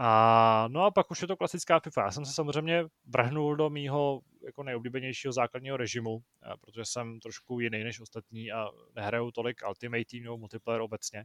A, 0.00 0.68
no 0.70 0.84
a 0.84 0.90
pak 0.90 1.10
už 1.10 1.22
je 1.22 1.28
to 1.28 1.36
klasická 1.36 1.80
FIFA. 1.80 2.02
Já 2.02 2.10
jsem 2.10 2.24
se 2.24 2.32
samozřejmě 2.32 2.84
vrhnul 3.06 3.56
do 3.56 3.70
mýho 3.70 4.20
jako 4.44 4.62
nejoblíbenějšího 4.62 5.32
základního 5.32 5.76
režimu, 5.76 6.18
protože 6.60 6.84
jsem 6.84 7.20
trošku 7.20 7.60
jiný 7.60 7.84
než 7.84 8.00
ostatní 8.00 8.52
a 8.52 8.66
nehraju 8.96 9.30
tolik 9.30 9.60
Ultimate 9.68 10.04
Team 10.10 10.22
nebo 10.22 10.38
multiplayer 10.38 10.80
obecně, 10.80 11.24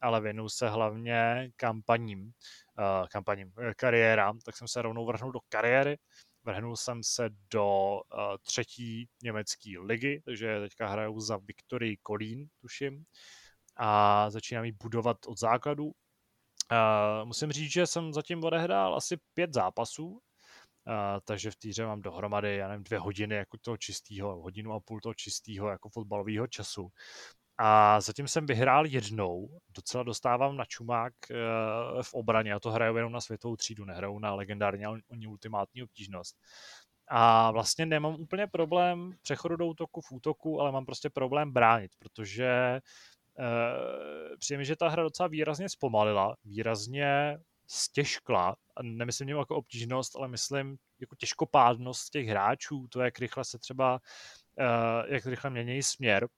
ale 0.00 0.20
věnuju 0.20 0.48
se 0.48 0.68
hlavně 0.68 1.48
kampaním, 1.56 2.22
uh, 2.22 3.06
kampaním, 3.08 3.52
eh, 3.58 3.74
kariérám, 3.74 4.38
tak 4.38 4.56
jsem 4.56 4.68
se 4.68 4.82
rovnou 4.82 5.06
vrhnul 5.06 5.32
do 5.32 5.40
kariéry, 5.48 5.96
Vrhnul 6.44 6.76
jsem 6.76 7.02
se 7.02 7.30
do 7.50 7.92
uh, 7.92 8.36
třetí 8.42 9.08
německé 9.22 9.70
ligy, 9.80 10.22
takže 10.24 10.60
teďka 10.60 10.86
hraju 10.86 11.20
za 11.20 11.36
Viktorii 11.36 11.96
Kolín, 11.96 12.48
tuším, 12.60 13.04
a 13.76 14.30
začínám 14.30 14.64
ji 14.64 14.72
budovat 14.72 15.16
od 15.26 15.38
základu. 15.38 15.84
Uh, 15.84 15.92
musím 17.24 17.52
říct, 17.52 17.72
že 17.72 17.86
jsem 17.86 18.12
zatím 18.12 18.44
odehrál 18.44 18.94
asi 18.94 19.16
pět 19.34 19.54
zápasů, 19.54 20.08
uh, 20.08 20.18
takže 21.24 21.50
v 21.50 21.56
týře 21.56 21.86
mám 21.86 22.02
dohromady, 22.02 22.56
já 22.56 22.68
nevím, 22.68 22.84
dvě 22.84 22.98
hodiny 22.98 23.34
jako 23.34 23.58
toho 23.58 23.76
čistého, 23.76 24.42
hodinu 24.42 24.72
a 24.72 24.80
půl 24.80 25.00
toho 25.00 25.14
čistého 25.14 25.68
jako 25.68 25.88
fotbalového 25.88 26.46
času. 26.46 26.88
A 27.64 28.00
zatím 28.00 28.28
jsem 28.28 28.46
vyhrál 28.46 28.86
jednou, 28.86 29.48
docela 29.68 30.02
dostávám 30.02 30.56
na 30.56 30.64
čumák 30.64 31.12
uh, 31.30 32.02
v 32.02 32.14
obraně, 32.14 32.54
a 32.54 32.60
to 32.60 32.70
hraju 32.70 32.96
jenom 32.96 33.12
na 33.12 33.20
světovou 33.20 33.56
třídu, 33.56 33.84
nehraju 33.84 34.18
na 34.18 34.34
legendární, 34.34 34.86
oni 34.86 35.26
ultimátní 35.26 35.82
obtížnost. 35.82 36.36
A 37.08 37.50
vlastně 37.50 37.86
nemám 37.86 38.14
úplně 38.14 38.46
problém 38.46 39.12
přechodu 39.22 39.56
do 39.56 39.66
útoku 39.66 40.00
v 40.00 40.12
útoku, 40.12 40.60
ale 40.60 40.72
mám 40.72 40.86
prostě 40.86 41.10
problém 41.10 41.52
bránit, 41.52 41.90
protože 41.98 42.80
uh, 43.38 44.36
přijde 44.38 44.64
že 44.64 44.76
ta 44.76 44.88
hra 44.88 45.02
docela 45.02 45.28
výrazně 45.28 45.68
zpomalila, 45.68 46.36
výrazně 46.44 47.38
stěžkla, 47.66 48.56
nemyslím 48.82 49.28
něm 49.28 49.38
jako 49.38 49.56
obtížnost, 49.56 50.16
ale 50.16 50.28
myslím 50.28 50.76
jako 51.00 51.16
těžkopádnost 51.16 52.10
těch 52.10 52.26
hráčů, 52.26 52.86
to, 52.88 53.00
jak 53.00 53.18
rychle 53.18 53.44
se 53.44 53.58
třeba, 53.58 54.00
uh, 54.58 55.14
jak 55.14 55.26
rychle 55.26 55.50
mění 55.50 55.82
směr, 55.82 56.28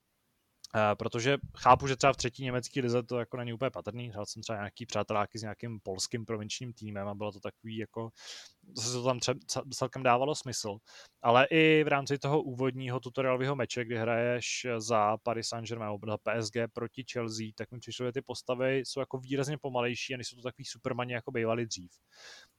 protože 0.95 1.39
chápu, 1.59 1.87
že 1.87 1.97
třeba 1.97 2.12
v 2.12 2.16
třetí 2.16 2.45
německý 2.45 2.81
lize 2.81 3.03
to 3.03 3.18
jako 3.18 3.37
není 3.37 3.53
úplně 3.53 3.70
patrný. 3.70 4.11
Hrál 4.11 4.27
jsem 4.27 4.43
třeba 4.43 4.57
nějaký 4.59 4.87
přáteláky 4.87 5.39
s 5.39 5.43
nějakým 5.43 5.81
polským 5.81 6.25
provinčním 6.25 6.72
týmem 6.72 7.09
a 7.09 7.14
bylo 7.14 7.33
to 7.33 7.41
takový 7.41 7.77
jako, 7.77 8.11
zase 8.77 8.93
to 8.93 9.05
tam 9.05 9.20
třeba 9.20 9.39
celkem 9.70 10.03
dávalo 10.03 10.35
smysl. 10.35 10.77
Ale 11.22 11.47
i 11.51 11.85
v 11.85 11.89
rámci 11.89 12.18
toho 12.18 12.43
úvodního 12.43 13.01
tutorialového 13.01 13.57
meče, 13.57 13.85
kdy 13.85 13.99
hraješ 13.99 14.66
za 14.79 15.16
Paris 15.16 15.49
Saint-Germain 15.49 15.87
nebo 15.87 16.18
PSG 16.18 16.55
proti 16.72 17.05
Chelsea, 17.12 17.47
tak 17.55 17.72
mi 17.72 17.79
přišlo, 17.79 18.07
že 18.07 18.12
ty 18.12 18.22
postavy 18.22 18.79
jsou 18.79 19.01
jako 19.01 19.18
výrazně 19.18 19.59
pomalejší 19.59 20.14
a 20.14 20.16
nejsou 20.16 20.37
to 20.37 20.43
takový 20.43 20.64
supermani, 20.64 21.12
jako 21.12 21.31
bývali 21.31 21.66
dřív. 21.66 21.91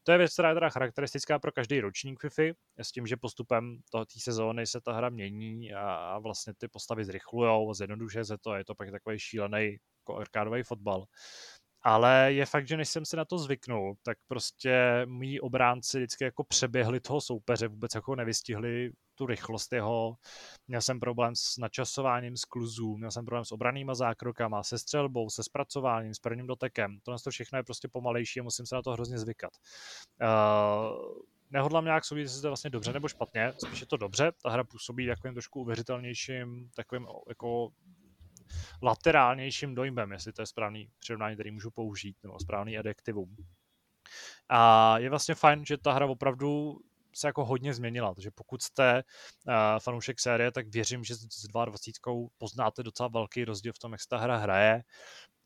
To 0.06 0.12
je 0.12 0.18
věc, 0.18 0.34
která 0.34 0.49
je 0.49 0.56
teda 0.56 0.70
charakteristická 0.70 1.39
pro 1.39 1.51
každý 1.51 1.80
ročník 1.80 2.20
FIFA, 2.22 2.43
s 2.78 2.91
tím, 2.91 3.08
že 3.08 3.18
postupem 3.18 3.78
té 3.91 4.20
sezóny 4.20 4.68
se 4.68 4.82
ta 4.82 4.93
hra 4.93 5.10
mění 5.10 5.74
a, 5.74 6.20
vlastně 6.20 6.53
ty 6.58 6.68
postavy 6.68 7.06
zrychlujou, 7.06 7.74
zjednodušuje 7.74 8.26
se 8.26 8.38
to, 8.38 8.56
je 8.56 8.66
to 8.66 8.76
pak 8.76 8.91
takový 8.91 9.20
šílený 9.20 9.78
jako 10.01 10.18
arkádový 10.18 10.64
fotbal. 10.64 11.06
Ale 11.88 12.33
je 12.33 12.45
fakt, 12.45 12.67
že 12.67 12.77
než 12.77 12.89
jsem 12.89 13.05
se 13.05 13.17
na 13.17 13.25
to 13.25 13.38
zvyknul, 13.38 13.95
tak 14.03 14.17
prostě 14.27 15.05
mý 15.05 15.39
obránci 15.39 15.97
vždycky 15.97 16.23
jako 16.23 16.43
přeběhli 16.43 16.99
toho 16.99 17.21
soupeře, 17.21 17.67
vůbec 17.67 17.95
jako 17.95 18.15
nevystihli 18.15 18.91
tu 19.15 19.25
rychlost 19.25 19.73
jeho. 19.73 20.17
Měl 20.67 20.81
jsem 20.81 20.99
problém 20.99 21.36
s 21.36 21.57
načasováním 21.57 22.38
skluzů, 22.38 22.97
měl 22.97 23.11
jsem 23.11 23.25
problém 23.25 23.45
s 23.45 23.51
obranýma 23.51 23.95
zákrokama, 23.95 24.63
se 24.63 24.77
střelbou, 24.77 25.29
se 25.29 25.43
zpracováním, 25.43 26.13
s 26.13 26.19
prvním 26.19 26.47
dotekem. 26.47 26.99
Tohle 27.03 27.19
to 27.23 27.31
všechno 27.31 27.59
je 27.59 27.63
prostě 27.63 27.88
pomalejší 27.88 28.39
a 28.39 28.43
musím 28.43 28.65
se 28.65 28.75
na 28.75 28.81
to 28.81 28.91
hrozně 28.91 29.19
zvykat. 29.19 29.51
Uh, 30.21 31.23
nehodlám 31.51 31.86
nějak 31.86 32.05
soudit, 32.05 32.21
jestli 32.21 32.41
to 32.41 32.47
je 32.47 32.49
vlastně 32.49 32.69
dobře 32.69 32.93
nebo 32.93 33.07
špatně, 33.07 33.53
spíš 33.65 33.81
je 33.81 33.88
to 33.88 33.97
dobře, 33.97 34.31
ta 34.43 34.49
hra 34.49 34.63
působí 34.63 35.07
takovým 35.07 35.33
trošku 35.33 35.61
uvěřitelnějším, 35.61 36.69
takovým 36.75 37.07
jako 37.29 37.69
laterálnějším 38.81 39.75
dojmem, 39.75 40.11
jestli 40.11 40.33
to 40.33 40.41
je 40.41 40.45
správný 40.45 40.89
přirovnání, 40.99 41.35
který 41.35 41.51
můžu 41.51 41.71
použít, 41.71 42.17
nebo 42.23 42.39
správný 42.39 42.77
adjektivum. 42.77 43.35
A 44.49 44.97
je 44.97 45.09
vlastně 45.09 45.35
fajn, 45.35 45.65
že 45.65 45.77
ta 45.77 45.93
hra 45.93 46.05
opravdu 46.05 46.79
se 47.15 47.27
jako 47.27 47.45
hodně 47.45 47.73
změnila, 47.73 48.13
takže 48.13 48.31
pokud 48.31 48.61
jste 48.61 49.03
uh, 49.47 49.53
fanoušek 49.79 50.19
série, 50.19 50.51
tak 50.51 50.67
věřím, 50.67 51.03
že 51.03 51.15
s 51.15 51.47
22 51.47 52.27
poznáte 52.37 52.83
docela 52.83 53.09
velký 53.09 53.45
rozdíl 53.45 53.73
v 53.73 53.79
tom, 53.79 53.91
jak 53.91 54.01
se 54.01 54.07
ta 54.09 54.17
hra 54.17 54.37
hraje. 54.37 54.83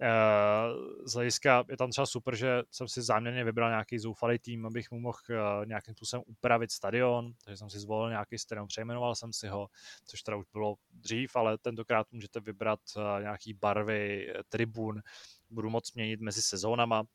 Uh, 0.02 1.06
z 1.06 1.14
hlediska 1.14 1.64
je 1.70 1.78
tam 1.78 1.90
třeba 1.90 2.06
super, 2.06 2.36
že 2.36 2.62
jsem 2.72 2.88
si 2.88 3.02
záměrně 3.02 3.44
vybral 3.44 3.70
nějaký 3.70 4.00
zoufalý 4.00 4.40
tým, 4.40 4.66
abych 4.66 4.92
mu 4.92 5.00
mohl 5.00 5.18
uh, 5.30 5.66
nějakým 5.66 5.96
způsobem 5.96 6.24
upravit 6.28 6.72
stadion, 6.72 7.34
takže 7.46 7.58
jsem 7.58 7.70
si 7.70 7.80
zvolil 7.80 8.10
nějaký 8.10 8.38
stadion, 8.38 8.68
přejmenoval 8.68 9.16
jsem 9.16 9.34
si 9.34 9.48
ho, 9.48 9.68
což 10.06 10.22
teda 10.22 10.38
už 10.38 10.46
bylo 10.54 10.76
dřív, 10.92 11.36
ale 11.36 11.58
tentokrát 11.58 12.08
můžete 12.12 12.40
vybrat 12.40 12.80
uh, 12.98 13.04
nějaký 13.22 13.54
barvy 13.54 14.34
tribun, 14.50 15.02
budu 15.50 15.70
moc 15.70 15.94
měnit 15.94 16.22
mezi 16.22 16.42
sezónama 16.42 17.02
uh, 17.02 17.08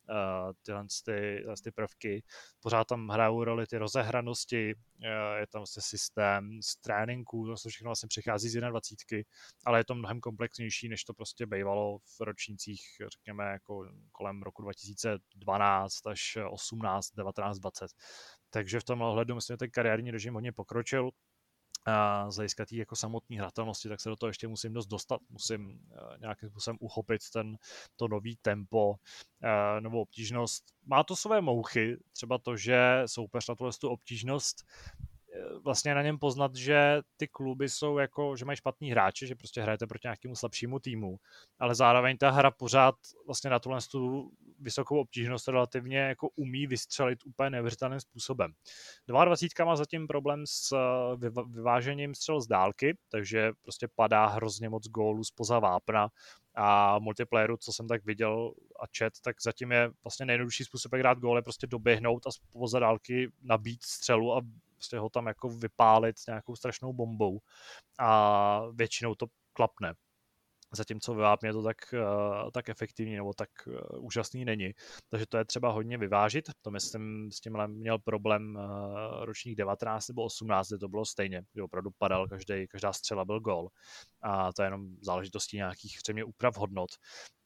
tyhle, 0.63 0.87
ty, 1.05 1.45
ty 1.65 1.71
prvky. 1.71 2.23
Pořád 2.61 2.85
tam 2.85 3.09
hrajou 3.09 3.45
roli 3.45 3.67
ty 3.67 3.79
rozehranosti, 3.79 4.75
uh, 4.75 5.39
je 5.39 5.47
tam 5.47 5.61
vlastně 5.61 5.83
systém 5.83 6.63
z 6.63 6.77
tréninku, 6.77 7.47
to 7.47 7.69
všechno 7.69 7.89
vlastně 7.89 8.07
přichází 8.09 8.49
z 8.49 8.61
21, 8.61 9.23
ale 9.65 9.81
je 9.81 9.85
to 9.85 9.95
mnohem 9.95 10.21
komplexnější, 10.21 10.89
než 10.89 11.05
to 11.05 11.15
prostě 11.15 11.47
bývalo 11.47 11.99
v 11.99 12.21
ročnících, 12.21 12.81
řekněme, 13.13 13.45
jako 13.45 13.89
kolem 14.13 14.43
roku 14.43 14.63
2012 14.63 16.07
až 16.07 16.39
18, 16.51 17.11
19, 17.17 17.59
20. 17.59 17.91
Takže 18.51 18.81
v 18.81 18.85
tomhle 18.85 19.09
ohledu 19.09 19.35
myslím, 19.35 19.55
že 19.55 19.59
ten 19.59 19.71
kariérní 19.71 20.11
režim 20.11 20.35
hodně 20.35 20.53
pokročil 20.53 21.11
a 21.85 22.31
z 22.31 22.37
hlediska 22.37 22.65
jako 22.71 22.97
samotné 22.97 23.37
hratelnosti, 23.37 23.89
tak 23.89 24.01
se 24.01 24.09
do 24.09 24.17
toho 24.17 24.31
ještě 24.31 24.49
musím 24.49 24.73
dost 24.73 24.87
dostat, 24.87 25.21
musím 25.31 25.67
uh, 25.71 26.19
nějakým 26.21 26.49
způsobem 26.49 26.77
uchopit 26.81 27.21
ten, 27.33 27.57
to 27.97 28.09
nový 28.09 28.37
tempo, 28.37 28.91
uh, 28.91 29.81
novou 29.81 30.01
obtížnost. 30.01 30.65
Má 30.87 31.05
to 31.05 31.17
své 31.17 31.41
mouchy, 31.41 31.97
třeba 32.13 32.39
to, 32.39 32.57
že 32.57 33.03
soupeř 33.07 33.49
na 33.49 33.55
tu 33.81 33.89
obtížnost 33.89 34.65
vlastně 35.65 35.95
na 35.95 36.03
něm 36.03 36.19
poznat, 36.19 36.55
že 36.55 37.01
ty 37.17 37.29
kluby 37.29 37.69
jsou 37.69 37.99
jako, 37.99 38.37
že 38.37 38.45
mají 38.45 38.57
špatný 38.57 38.91
hráče, 38.91 39.27
že 39.27 39.35
prostě 39.35 39.63
hrajete 39.63 39.87
proti 39.87 40.07
nějakému 40.07 40.37
slabšímu 40.37 40.79
týmu, 40.79 41.17
ale 41.59 41.75
zároveň 41.75 42.17
ta 42.19 42.31
hra 42.31 42.51
pořád 42.51 42.95
vlastně 43.27 43.51
na 43.51 43.59
tuhle 43.59 43.79
tu 43.91 44.31
vysokou 44.59 45.01
obtížnost 45.01 45.49
relativně 45.49 45.99
jako 45.99 46.29
umí 46.37 46.67
vystřelit 46.67 47.19
úplně 47.27 47.51
neuvěřitelným 47.51 48.01
způsobem. 48.01 48.53
22 49.09 49.65
má 49.65 49.77
zatím 49.77 50.07
problém 50.07 50.45
s 50.47 50.77
vyvážením 51.51 52.15
střel 52.15 52.41
z 52.41 52.47
dálky, 52.47 52.97
takže 53.09 53.53
prostě 53.63 53.89
padá 53.95 54.27
hrozně 54.27 54.69
moc 54.69 54.89
gólů 54.89 55.25
spoza 55.25 55.59
vápna, 55.59 56.09
a 56.55 56.99
multiplayeru, 56.99 57.57
co 57.57 57.73
jsem 57.73 57.89
tak 57.89 58.05
viděl 58.05 58.55
a 58.81 58.85
chat, 58.99 59.13
tak 59.23 59.37
zatím 59.43 59.73
je 59.73 59.91
vlastně 60.05 60.27
nejjednodušší 60.27 60.65
způsob, 60.65 60.93
jak 60.93 61.01
hrát 61.01 61.19
gól, 61.19 61.39
je 61.39 61.43
prostě 61.43 61.67
doběhnout 61.67 62.27
a 62.27 62.31
z 62.67 62.73
dálky 62.81 63.33
nabít 63.43 63.83
střelu 63.83 64.37
a 64.37 64.41
prostě 64.85 64.99
ho 64.99 65.11
tam 65.11 65.27
jako 65.27 65.49
vypálit 65.49 66.17
nějakou 66.29 66.57
strašnou 66.57 66.93
bombou 66.93 67.39
a 67.99 68.61
většinou 68.75 69.15
to 69.15 69.27
klapne 69.53 69.95
zatímco 70.77 71.15
ve 71.15 71.23
vápně 71.23 71.53
to 71.53 71.63
tak, 71.63 71.77
uh, 71.93 72.51
tak 72.51 72.69
efektivní 72.69 73.17
nebo 73.17 73.35
tak 73.35 73.49
uh, 73.67 74.05
úžasný 74.05 74.45
není. 74.45 74.71
Takže 75.11 75.27
to 75.27 75.39
je 75.39 75.45
třeba 75.45 75.71
hodně 75.71 75.99
vyvážit. 75.99 76.45
To 76.63 76.71
myslím, 76.71 77.31
s 77.33 77.41
tímhle 77.41 77.69
měl 77.69 77.99
problém 77.99 78.57
uh, 78.57 79.25
ročník 79.25 79.59
19 79.59 80.09
nebo 80.09 80.25
18, 80.25 80.69
kde 80.69 80.79
to 80.79 80.89
bylo 80.89 81.05
stejně, 81.05 81.43
kdy 81.53 81.63
opravdu 81.63 81.91
padal, 81.99 82.29
každý, 82.29 82.67
každá 82.69 82.93
střela 82.93 83.25
byl 83.25 83.41
gol. 83.41 83.69
A 84.23 84.53
to 84.53 84.63
je 84.63 84.67
jenom 84.67 84.87
záležitostí 85.01 85.57
nějakých 85.57 85.99
třeba 86.03 86.27
úprav 86.27 86.57
hodnot 86.57 86.91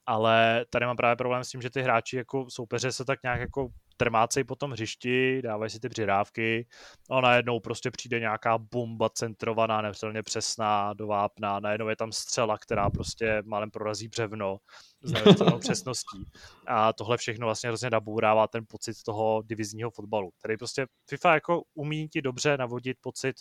ale 0.09 0.65
tady 0.70 0.86
mám 0.86 0.97
právě 0.97 1.16
problém 1.16 1.44
s 1.44 1.48
tím, 1.48 1.62
že 1.62 1.70
ty 1.70 1.82
hráči 1.82 2.16
jako 2.16 2.47
soupeře 2.48 2.93
se 2.93 3.05
tak 3.05 3.19
nějak 3.23 3.40
jako 3.40 3.69
trmácej 3.99 4.45
po 4.45 4.57
tom 4.57 4.70
hřišti, 4.70 5.43
dávají 5.43 5.70
si 5.70 5.81
ty 5.81 5.89
přidávky 5.89 6.66
a 7.11 7.20
najednou 7.20 7.61
prostě 7.61 7.91
přijde 7.91 8.20
nějaká 8.20 8.59
bomba 8.59 9.09
centrovaná, 9.09 9.83
nepřelně 9.83 10.23
přesná 10.23 10.93
do 10.95 11.07
vápna, 11.07 11.61
najednou 11.61 11.89
je 11.89 11.97
tam 11.97 12.12
střela, 12.12 12.59
která 12.59 12.91
prostě 12.91 13.43
málem 13.45 13.70
prorazí 13.70 14.09
břevno 14.09 14.59
s 15.03 15.12
neuvěřitelnou 15.12 15.59
přesností. 15.69 16.25
A 16.66 16.93
tohle 16.93 17.16
všechno 17.16 17.47
vlastně 17.47 17.69
hrozně 17.69 17.91
nabourává 17.91 18.47
ten 18.47 18.65
pocit 18.69 19.03
toho 19.03 19.43
divizního 19.47 19.91
fotbalu, 19.91 20.31
který 20.39 20.57
prostě 20.57 20.87
FIFA 21.11 21.35
jako 21.35 21.62
umí 21.75 22.09
ti 22.09 22.23
dobře 22.23 22.57
navodit 22.57 22.97
pocit 23.01 23.37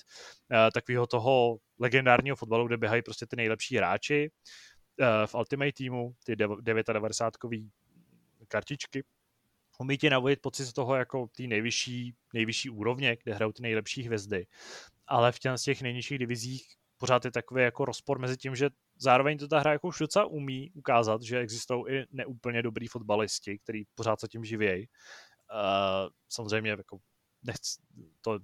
uh, 0.51 0.57
takového 0.73 1.07
toho 1.07 1.57
legendárního 1.79 2.35
fotbalu, 2.35 2.67
kde 2.67 2.77
běhají 2.77 3.01
prostě 3.01 3.25
ty 3.25 3.35
nejlepší 3.35 3.77
hráči, 3.77 4.31
v 5.25 5.35
Ultimate 5.35 5.71
týmu, 5.71 6.13
ty 6.25 6.35
99 6.35 7.67
kartičky, 8.47 9.03
umí 9.77 9.97
ti 9.97 10.09
navodit 10.09 10.41
pocit 10.41 10.65
z 10.65 10.73
toho 10.73 10.95
jako 10.95 11.27
ty 11.35 11.47
nejvyšší, 11.47 12.15
nejvyšší 12.33 12.69
úrovně, 12.69 13.17
kde 13.23 13.33
hrajou 13.33 13.51
ty 13.51 13.61
nejlepší 13.61 14.03
hvězdy. 14.03 14.47
Ale 15.07 15.31
v 15.31 15.39
těch, 15.39 15.61
těch 15.61 15.81
nejnižších 15.81 16.19
divizích 16.19 16.77
pořád 16.97 17.25
je 17.25 17.31
takový 17.31 17.63
jako 17.63 17.85
rozpor 17.85 18.19
mezi 18.19 18.37
tím, 18.37 18.55
že 18.55 18.69
zároveň 18.97 19.37
to 19.37 19.47
ta 19.47 19.59
hra 19.59 19.71
jako 19.71 19.87
už 19.87 19.99
docela 19.99 20.25
umí 20.25 20.71
ukázat, 20.71 21.21
že 21.21 21.39
existují 21.39 21.83
i 21.87 22.05
neúplně 22.11 22.61
dobrý 22.61 22.87
fotbalisti, 22.87 23.59
který 23.59 23.83
pořád 23.95 24.19
se 24.19 24.27
tím 24.27 24.45
živějí. 24.45 24.87
Uh, 25.53 26.09
samozřejmě 26.29 26.69
jako 26.69 26.99
nechci, 27.43 27.81
to 28.21 28.39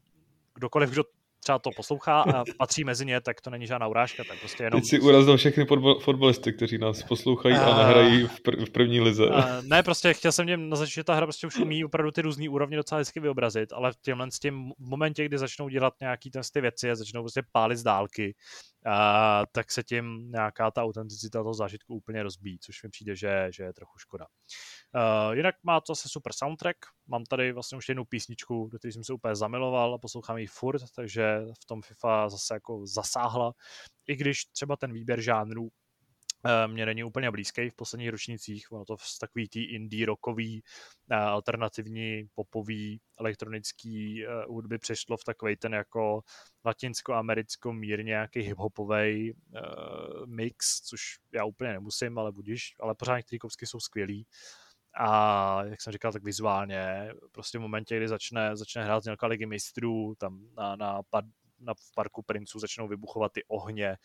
kdokoliv, 0.55 0.89
kdo 0.89 1.03
třeba 1.43 1.59
to 1.59 1.69
poslouchá 1.75 2.21
a 2.21 2.43
patří 2.57 2.83
mezi 2.83 3.05
ně, 3.05 3.21
tak 3.21 3.41
to 3.41 3.49
není 3.49 3.67
žádná 3.67 3.87
urážka, 3.87 4.23
tak 4.23 4.39
prostě 4.39 4.63
jenom... 4.63 4.81
Teď 4.81 4.89
si 4.89 4.99
urazil 4.99 5.37
všechny 5.37 5.65
fotbalisty, 5.99 6.53
kteří 6.53 6.77
nás 6.77 7.03
poslouchají 7.03 7.55
a, 7.55 7.65
a 7.65 7.77
nehrají 7.77 8.27
v, 8.27 8.39
pr- 8.39 8.65
v 8.65 8.69
první 8.69 9.01
lize. 9.01 9.29
A, 9.29 9.61
ne, 9.61 9.83
prostě 9.83 10.13
chtěl 10.13 10.31
jsem 10.31 10.47
něm 10.47 10.69
naznačit, 10.69 10.93
že 10.93 11.03
ta 11.03 11.15
hra 11.15 11.25
prostě 11.25 11.47
už 11.47 11.57
umí 11.57 11.85
opravdu 11.85 12.11
ty 12.11 12.21
různé 12.21 12.49
úrovně 12.49 12.77
docela 12.77 12.99
hezky 12.99 13.19
vyobrazit, 13.19 13.73
ale 13.73 13.91
v 13.91 13.95
těmhle 14.01 14.31
s 14.31 14.39
tím 14.39 14.71
momentě, 14.79 15.25
kdy 15.25 15.37
začnou 15.37 15.69
dělat 15.69 15.93
nějaký 16.01 16.31
ty 16.53 16.61
věci 16.61 16.91
a 16.91 16.95
začnou 16.95 17.21
prostě 17.21 17.41
pálit 17.51 17.77
z 17.77 17.83
dálky, 17.83 18.35
a, 18.85 19.43
tak 19.51 19.71
se 19.71 19.83
tím 19.83 20.31
nějaká 20.31 20.71
ta 20.71 20.83
autenticita 20.83 21.39
toho 21.39 21.53
zážitku 21.53 21.95
úplně 21.95 22.23
rozbíjí, 22.23 22.59
což 22.59 22.83
mi 22.83 22.89
přijde, 22.89 23.15
že, 23.15 23.47
že 23.49 23.63
je 23.63 23.73
trochu 23.73 23.97
škoda. 23.97 24.25
Uh, 24.95 25.35
jinak 25.35 25.55
má 25.63 25.81
to 25.81 25.91
zase 25.95 26.09
super 26.09 26.33
soundtrack, 26.33 26.77
mám 27.07 27.23
tady 27.23 27.51
vlastně 27.51 27.77
už 27.77 27.89
jednu 27.89 28.05
písničku, 28.05 28.69
do 28.71 28.77
které 28.79 28.91
jsem 28.91 29.03
se 29.03 29.13
úplně 29.13 29.35
zamiloval 29.35 29.93
a 29.93 29.97
poslouchám 29.97 30.37
ji 30.37 30.47
furt, 30.47 30.81
takže 30.95 31.39
v 31.61 31.65
tom 31.65 31.81
FIFA 31.81 32.29
zase 32.29 32.53
jako 32.53 32.85
zasáhla, 32.85 33.53
i 34.07 34.15
když 34.15 34.45
třeba 34.45 34.75
ten 34.75 34.93
výběr 34.93 35.21
žánrů 35.21 35.69
mě 36.67 36.85
není 36.85 37.03
úplně 37.03 37.31
blízký 37.31 37.69
v 37.69 37.75
posledních 37.75 38.09
ročnicích. 38.09 38.71
Ono 38.71 38.85
to 38.85 38.97
z 38.97 39.17
takový 39.17 39.49
tý 39.49 39.63
indie, 39.63 40.05
rockový, 40.05 40.63
eh, 41.11 41.15
alternativní, 41.15 42.27
popový, 42.35 43.01
elektronický 43.19 44.25
eh, 44.25 44.27
hudby 44.47 44.77
přešlo 44.77 45.17
v 45.17 45.23
takový 45.23 45.55
ten 45.55 45.73
jako 45.73 46.21
latinsko-americko 46.65 47.73
mírně 47.73 48.03
nějaký 48.03 48.39
hip-hopový 48.39 49.33
mix, 50.25 50.81
což 50.81 51.01
já 51.33 51.45
úplně 51.45 51.71
nemusím, 51.71 52.17
ale 52.17 52.31
budíš, 52.31 52.75
ale 52.79 52.95
pořád 52.95 53.17
některé 53.17 53.39
kousky 53.39 53.67
jsou 53.67 53.79
skvělý. 53.79 54.25
A 54.97 55.63
jak 55.63 55.81
jsem 55.81 55.93
říkal, 55.93 56.11
tak 56.11 56.23
vizuálně, 56.23 57.09
prostě 57.31 57.57
v 57.57 57.61
momentě, 57.61 57.97
kdy 57.97 58.07
začne, 58.07 58.57
začne 58.57 58.83
hrát 58.83 59.03
znělka 59.03 59.27
ligy 59.27 59.45
mistrů, 59.45 60.15
tam 60.17 60.47
na, 60.57 60.75
na 60.75 61.03
pad, 61.09 61.25
na, 61.63 61.73
v 61.73 61.95
parku 61.95 62.21
princů 62.21 62.59
začnou 62.59 62.87
vybuchovat 62.87 63.31
ty 63.31 63.43
ohně. 63.47 63.97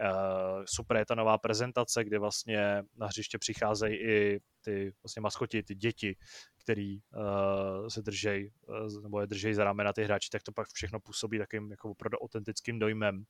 Uh, 0.00 0.64
super 0.64 0.96
je 0.96 1.06
ta 1.06 1.14
nová 1.14 1.38
prezentace, 1.38 2.04
kde 2.04 2.18
vlastně 2.18 2.82
na 2.96 3.06
hřiště 3.06 3.38
přicházejí 3.38 3.96
i 3.96 4.40
ty 4.60 4.92
vlastně 5.02 5.20
maskoti, 5.20 5.62
ty 5.62 5.74
děti, 5.74 6.16
který 6.62 6.98
uh, 6.98 7.88
se 7.88 8.02
držej, 8.02 8.52
uh, 8.68 9.02
nebo 9.02 9.20
je 9.20 9.26
držej 9.26 9.54
za 9.54 9.64
ramena 9.64 9.92
ty 9.92 10.04
hráči, 10.04 10.30
tak 10.30 10.42
to 10.42 10.52
pak 10.52 10.68
všechno 10.72 11.00
působí 11.00 11.38
takým 11.38 11.70
jako 11.70 11.90
opravdu 11.90 12.18
autentickým 12.18 12.78
dojmem. 12.78 13.24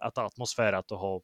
A 0.00 0.10
ta 0.10 0.22
atmosféra 0.22 0.82
toho, 0.82 1.20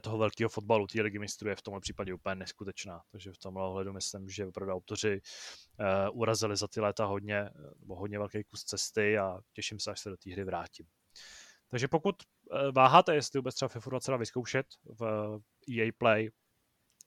toho 0.00 0.18
velkého 0.18 0.48
fotbalu, 0.48 0.86
té 0.86 1.02
ligy 1.02 1.18
mistrů 1.18 1.48
je 1.48 1.56
v 1.56 1.62
tomhle 1.62 1.80
případě 1.80 2.14
úplně 2.14 2.34
neskutečná. 2.34 3.02
Takže 3.12 3.32
v 3.32 3.38
tomhle 3.38 3.64
ohledu 3.64 3.92
myslím, 3.92 4.28
že 4.28 4.46
opravdu 4.46 4.72
autoři 4.72 5.20
uh, 5.20 6.20
urazili 6.20 6.56
za 6.56 6.68
ty 6.68 6.80
léta 6.80 7.04
hodně, 7.04 7.50
nebo 7.80 7.94
hodně 7.94 8.18
velký 8.18 8.44
kus 8.44 8.64
cesty 8.64 9.18
a 9.18 9.38
těším 9.52 9.80
se, 9.80 9.90
až 9.90 10.00
se 10.00 10.10
do 10.10 10.16
té 10.16 10.32
hry 10.32 10.44
vrátím. 10.44 10.86
Takže 11.76 11.88
pokud 11.88 12.16
eh, 12.22 12.72
váháte, 12.72 13.14
jestli 13.14 13.38
vůbec 13.38 13.54
třeba 13.54 13.68
FIFA 13.68 13.90
22 13.90 14.16
vyzkoušet 14.16 14.66
v 15.00 15.02
EA 15.70 15.90
Play, 15.98 16.30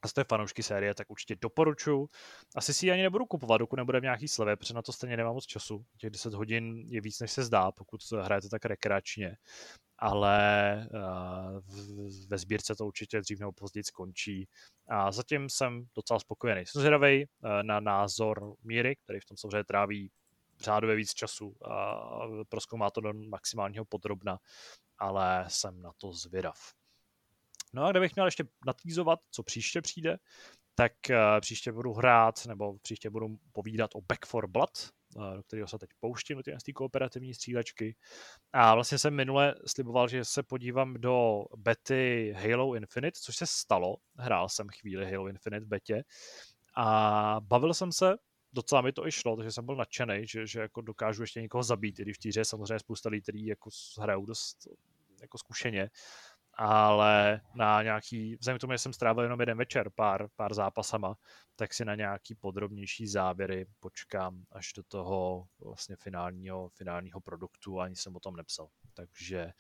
a 0.02 0.08
jste 0.08 0.24
fanoušky 0.24 0.64
série, 0.64 0.94
tak 0.96 1.10
určitě 1.10 1.36
doporučuji. 1.42 2.08
Asi 2.56 2.74
si 2.74 2.86
ji 2.86 2.92
ani 2.92 3.02
nebudu 3.02 3.26
kupovat, 3.26 3.60
dokud 3.60 3.76
nebude 3.76 4.00
v 4.00 4.04
nějaký 4.04 4.28
slevě, 4.28 4.56
protože 4.56 4.74
na 4.74 4.82
to 4.82 4.92
stejně 4.92 5.18
nemám 5.18 5.34
moc 5.34 5.46
času. 5.46 5.86
Těch 5.98 6.10
10 6.10 6.34
hodin 6.34 6.86
je 6.88 7.02
víc, 7.02 7.20
než 7.20 7.32
se 7.32 7.44
zdá, 7.44 7.72
pokud 7.72 8.02
hrajete 8.22 8.50
tak 8.50 8.66
rekreačně. 8.66 9.38
Ale 9.98 10.88
uh, 10.94 11.60
ve 12.30 12.38
sbírce 12.38 12.76
to 12.76 12.86
určitě 12.86 13.22
dřív 13.22 13.40
nebo 13.40 13.52
později 13.52 13.84
skončí. 13.84 14.48
A 14.90 15.12
zatím 15.12 15.50
jsem 15.50 15.84
docela 15.96 16.20
spokojený. 16.20 16.66
Jsem 16.66 16.80
zvědavý 16.80 17.26
na 17.62 17.80
názor 17.80 18.56
Míry, 18.64 18.96
který 18.96 19.20
v 19.20 19.26
tom 19.26 19.38
samozřejmě 19.38 19.64
tráví 19.64 20.12
řádově 20.62 20.96
víc 20.96 21.14
času 21.14 21.56
a 21.72 22.04
proskoumá 22.50 22.90
to 22.90 23.02
do 23.02 23.14
maximálního 23.14 23.86
podrobna, 23.86 24.40
ale 24.98 25.46
jsem 25.48 25.82
na 25.82 25.92
to 25.98 26.14
zvědav. 26.14 26.74
No 27.74 27.86
a 27.86 27.92
kdybych 27.92 28.16
měl 28.16 28.26
ještě 28.26 28.44
natýzovat, 28.66 29.20
co 29.32 29.44
příště 29.44 29.82
přijde, 29.82 30.18
tak 30.76 30.94
uh, 31.10 31.16
příště 31.42 31.72
budu 31.72 31.94
hrát, 31.94 32.46
nebo 32.46 32.78
příště 32.78 33.10
budu 33.10 33.28
povídat 33.52 33.96
o 33.96 34.02
Back 34.02 34.26
for 34.26 34.48
Blood, 34.48 34.90
uh, 35.16 35.34
do 35.36 35.44
kterého 35.44 35.68
se 35.68 35.80
teď 35.80 35.90
pouštím, 36.00 36.38
do 36.38 36.44
té 36.44 36.74
kooperativní 36.74 37.34
střílečky. 37.34 37.96
A 38.54 38.76
vlastně 38.76 38.98
jsem 38.98 39.16
minule 39.16 39.56
sliboval, 39.66 40.08
že 40.08 40.26
se 40.26 40.44
podívám 40.44 40.94
do 40.94 41.44
bety 41.58 42.34
Halo 42.38 42.76
Infinite, 42.76 43.20
což 43.22 43.36
se 43.36 43.48
stalo. 43.48 43.98
Hrál 44.18 44.50
jsem 44.50 44.68
chvíli 44.70 45.12
Halo 45.12 45.28
Infinite 45.28 45.66
v 45.66 45.70
betě 45.70 46.04
a 46.76 47.38
bavil 47.40 47.74
jsem 47.74 47.92
se, 47.92 48.16
docela 48.54 48.82
mi 48.82 48.92
to 48.92 49.08
i 49.08 49.12
šlo, 49.12 49.36
takže 49.36 49.52
jsem 49.52 49.66
byl 49.66 49.76
nadšený, 49.76 50.28
že, 50.28 50.48
že 50.48 50.60
jako 50.60 50.82
dokážu 50.82 51.24
ještě 51.24 51.42
někoho 51.42 51.64
zabít, 51.64 52.00
i 52.00 52.02
když 52.02 52.18
v 52.18 52.20
týře 52.20 52.46
samozřejmě 52.46 52.80
spousta 52.80 53.10
lidí, 53.10 53.22
kteří 53.22 53.46
jako 53.46 53.70
hrajou 54.02 54.26
dost 54.26 54.68
jako 55.22 55.38
zkušeně, 55.38 55.90
ale 56.62 57.42
na 57.56 57.84
nějaký, 57.84 58.36
vzhledem 58.36 58.58
k 58.58 58.62
tomu, 58.62 58.74
že 58.74 58.78
jsem 58.78 58.94
strávil 58.94 59.24
jenom 59.24 59.40
jeden 59.40 59.58
večer, 59.58 59.90
pár, 59.90 60.28
pár 60.36 60.54
zápasama, 60.54 61.16
tak 61.56 61.74
si 61.74 61.86
na 61.86 61.96
nějaký 61.96 62.36
podrobnější 62.36 63.08
závěry 63.08 63.66
počkám 63.80 64.44
až 64.52 64.74
do 64.74 64.84
toho 64.84 65.48
vlastně 65.60 65.96
finálního, 65.96 66.70
finálního 66.70 67.22
produktu, 67.22 67.80
ani 67.80 67.96
jsem 67.96 68.16
o 68.16 68.20
tom 68.20 68.36
nepsal. 68.36 68.70
Takže 68.94 69.52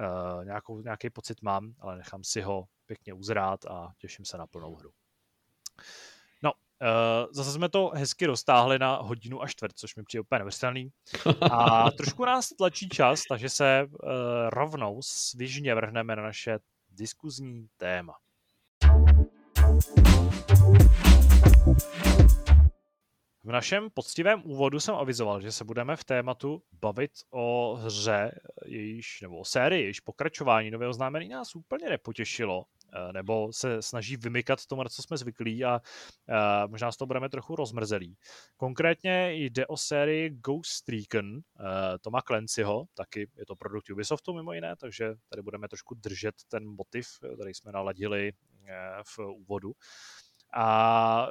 uh, 0.00 0.44
nějakou, 0.44 0.80
nějaký 0.80 1.10
pocit 1.10 1.42
mám, 1.42 1.74
ale 1.78 1.96
nechám 1.96 2.24
si 2.24 2.40
ho 2.40 2.64
pěkně 2.86 3.14
uzrát 3.14 3.64
a 3.64 3.92
těším 3.98 4.24
se 4.24 4.38
na 4.38 4.46
plnou 4.46 4.74
hru. 4.74 4.92
Uh, 6.84 7.32
zase 7.32 7.52
jsme 7.52 7.68
to 7.68 7.90
hezky 7.94 8.26
roztáhli 8.26 8.78
na 8.78 8.96
hodinu 8.96 9.42
a 9.42 9.46
čtvrt, 9.48 9.72
což 9.74 9.96
mi 9.96 10.02
přijde 10.02 10.20
úplně 10.20 10.38
neuvěřitelný. 10.38 10.90
A 11.40 11.90
trošku 11.96 12.24
nás 12.24 12.48
tlačí 12.48 12.88
čas, 12.88 13.22
takže 13.28 13.48
se 13.48 13.86
uh, 13.88 14.08
rovnou 14.48 15.00
svižně 15.02 15.74
vrhneme 15.74 16.16
na 16.16 16.22
naše 16.22 16.58
diskuzní 16.90 17.66
téma. 17.76 18.14
V 23.44 23.52
našem 23.52 23.90
poctivém 23.94 24.42
úvodu 24.44 24.80
jsem 24.80 24.94
avizoval, 24.94 25.40
že 25.40 25.52
se 25.52 25.64
budeme 25.64 25.96
v 25.96 26.04
tématu 26.04 26.62
bavit 26.72 27.10
o 27.30 27.74
hře, 27.74 28.40
jejíž, 28.66 29.20
nebo 29.22 29.38
o 29.38 29.44
sérii, 29.44 29.82
jejíž 29.82 30.00
pokračování 30.00 30.70
nového 30.70 30.90
oznámení 30.90 31.28
nás 31.28 31.54
úplně 31.56 31.88
nepotěšilo. 31.88 32.64
Nebo 33.12 33.52
se 33.52 33.82
snaží 33.82 34.16
vymykat 34.16 34.66
tomu, 34.66 34.82
na 34.82 34.88
co 34.88 35.02
jsme 35.02 35.16
zvyklí 35.16 35.64
a 35.64 35.80
možná 36.66 36.92
z 36.92 36.96
toho 36.96 37.06
budeme 37.06 37.28
trochu 37.28 37.56
rozmrzelí. 37.56 38.16
Konkrétně 38.56 39.32
jde 39.32 39.66
o 39.66 39.76
sérii 39.76 40.30
Ghost 40.30 40.88
Recon 40.88 41.40
Toma 42.00 42.22
Clancyho, 42.22 42.84
taky 42.94 43.30
je 43.36 43.46
to 43.46 43.56
produkt 43.56 43.90
Ubisoftu 43.90 44.34
mimo 44.34 44.52
jiné, 44.52 44.76
takže 44.76 45.14
tady 45.28 45.42
budeme 45.42 45.68
trošku 45.68 45.94
držet 45.94 46.34
ten 46.48 46.68
motiv, 46.68 47.06
který 47.34 47.54
jsme 47.54 47.72
naladili 47.72 48.32
v 49.16 49.18
úvodu. 49.18 49.72
A 50.54 51.28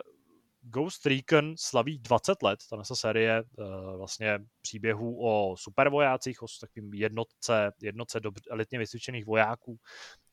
Ghost 0.63 1.05
Recon 1.05 1.55
slaví 1.57 1.99
20 1.99 2.43
let, 2.43 2.59
ta 2.69 2.95
série 2.95 3.43
uh, 3.43 3.97
vlastně 3.97 4.39
příběhů 4.61 5.17
o 5.27 5.55
supervojácích, 5.57 6.43
o 6.43 6.45
takovým 6.61 6.93
jednotce, 6.93 7.71
jednotce 7.81 8.19
dobře, 8.19 8.43
elitně 8.49 8.79
vysvědčených 8.79 9.25
vojáků, 9.25 9.79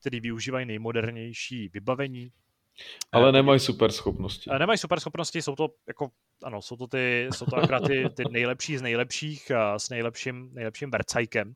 který 0.00 0.20
využívají 0.20 0.66
nejmodernější 0.66 1.68
vybavení. 1.68 2.32
Ale 3.12 3.28
uh, 3.28 3.32
nemají 3.32 3.60
super 3.60 3.92
schopnosti. 3.92 4.50
Uh, 4.50 4.58
nemají 4.58 4.78
super 4.78 5.00
schopnosti, 5.00 5.42
jsou 5.42 5.56
to 5.56 5.68
jako, 5.88 6.10
ano, 6.42 6.62
jsou 6.62 6.76
to 6.76 6.86
ty, 6.86 7.28
jsou 7.34 7.46
to 7.46 7.56
akorát 7.56 7.80
ty, 7.86 8.04
ty 8.16 8.22
nejlepší 8.30 8.76
z 8.76 8.82
nejlepších 8.82 9.52
s 9.76 9.88
nejlepším, 9.88 10.50
nejlepším 10.54 10.90
vercajkem. 10.90 11.52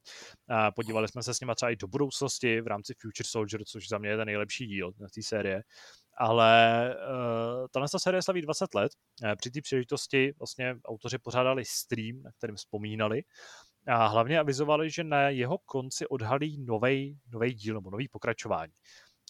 Podívali 0.75 1.09
jsme 1.09 1.23
se 1.23 1.35
s 1.35 1.41
nimi 1.41 1.53
třeba 1.57 1.71
i 1.71 1.77
do 1.77 1.89
budoucnosti 1.89 2.61
v 2.61 2.67
rámci 2.67 2.95
Future 3.01 3.29
Soldier, 3.29 3.65
což 3.65 3.89
za 3.89 3.99
mě 3.99 4.09
je 4.09 4.17
ten 4.17 4.27
nejlepší 4.27 4.67
díl 4.67 4.93
na 5.01 5.07
té 5.15 5.23
série 5.23 5.63
ale 6.17 6.95
uh, 6.95 7.67
tahle 7.71 7.89
série 7.97 8.23
slaví 8.23 8.43
20 8.43 8.75
let. 8.75 8.93
Uh, 9.23 9.33
při 9.37 9.51
té 9.51 9.61
příležitosti 9.61 10.33
vlastně 10.39 10.77
autoři 10.85 11.19
pořádali 11.19 11.65
stream, 11.65 12.23
na 12.23 12.31
kterém 12.33 12.57
vzpomínali 12.57 13.23
a 13.87 14.07
hlavně 14.07 14.39
avizovali, 14.39 14.91
že 14.91 15.05
na 15.05 15.29
jeho 15.29 15.59
konci 15.59 16.07
odhalí 16.07 16.65
nový 16.65 17.21
díl 17.55 17.75
nebo 17.75 17.91
nový 17.91 18.09
pokračování. 18.09 18.73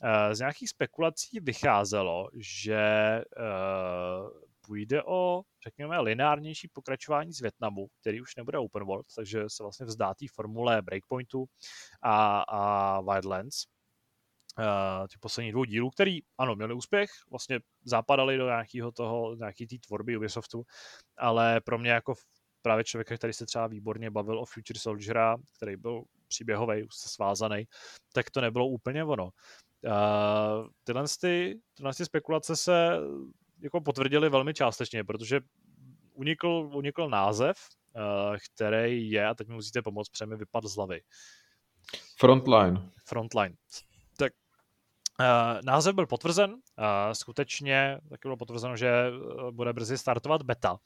Uh, 0.02 0.35
z 0.35 0.39
nějakých 0.39 0.69
spekulací 0.69 1.40
vycházelo, 1.40 2.28
že 2.35 3.23
uh, 3.39 4.28
půjde 4.66 5.02
o, 5.02 5.43
řekněme, 5.65 6.01
lineárnější 6.01 6.69
pokračování 6.69 7.32
z 7.32 7.40
Větnamu, 7.40 7.86
který 8.01 8.20
už 8.20 8.36
nebude 8.36 8.59
open 8.59 8.85
world, 8.85 9.06
takže 9.16 9.44
se 9.48 9.62
vlastně 9.62 9.86
vzdá 9.86 10.15
té 10.15 10.27
formule 10.35 10.82
Breakpointu 10.82 11.47
a, 12.02 12.40
a 12.40 13.01
Wildlands 13.01 13.65
těch 15.09 15.18
posledních 15.18 15.52
dvou 15.52 15.64
dílů, 15.64 15.90
který, 15.90 16.20
ano, 16.39 16.55
měli 16.55 16.74
úspěch, 16.74 17.10
vlastně 17.31 17.60
zapadali 17.85 18.36
do 18.36 18.47
nějakého 18.47 18.93
toho, 18.93 19.35
nějaký 19.35 19.66
té 19.66 19.76
tvorby 19.86 20.16
Ubisoftu, 20.16 20.62
ale 21.16 21.60
pro 21.60 21.78
mě 21.78 21.90
jako 21.90 22.14
právě 22.62 22.85
člověka, 22.85 23.16
který 23.16 23.32
se 23.32 23.47
třeba 23.47 23.66
výborně 23.66 24.10
bavil 24.10 24.39
o 24.39 24.44
Future 24.44 24.78
Soldiera, 24.78 25.36
který 25.56 25.76
byl 25.76 26.02
příběhový, 26.28 26.82
už 26.82 26.94
se 26.94 27.09
svázaný, 27.09 27.64
tak 28.12 28.31
to 28.31 28.40
nebylo 28.40 28.66
úplně 28.66 29.05
ono. 29.05 29.24
Uh, 29.24 30.68
tyhle, 30.85 31.05
ty, 31.20 31.60
tyhle 31.74 31.94
ty 31.94 32.05
spekulace 32.05 32.56
se 32.56 32.90
jako 33.60 33.81
potvrdily 33.81 34.28
velmi 34.28 34.55
částečně, 34.55 35.05
protože 35.05 35.40
unikl, 36.12 36.48
unikl 36.74 37.09
název, 37.09 37.56
uh, 37.97 38.36
který 38.55 39.10
je, 39.10 39.26
a 39.26 39.35
teď 39.35 39.48
mi 39.48 39.55
musíte 39.55 39.82
pomoct, 39.82 40.09
přemi 40.09 40.36
vypad 40.36 40.64
z 40.64 40.76
hlavy. 40.76 41.01
Frontline. 42.18 42.90
Frontline. 43.05 43.56
Uh, 45.20 45.61
název 45.65 45.95
byl 45.95 46.07
potvrzen, 46.07 46.51
uh, 46.53 46.59
skutečně 47.12 47.99
taky 48.09 48.20
bylo 48.23 48.36
potvrzeno, 48.36 48.77
že 48.77 48.89
eh, 48.89 49.51
bude 49.51 49.73
brzy 49.73 49.99
startovat 49.99 50.43
beta, 50.43 50.77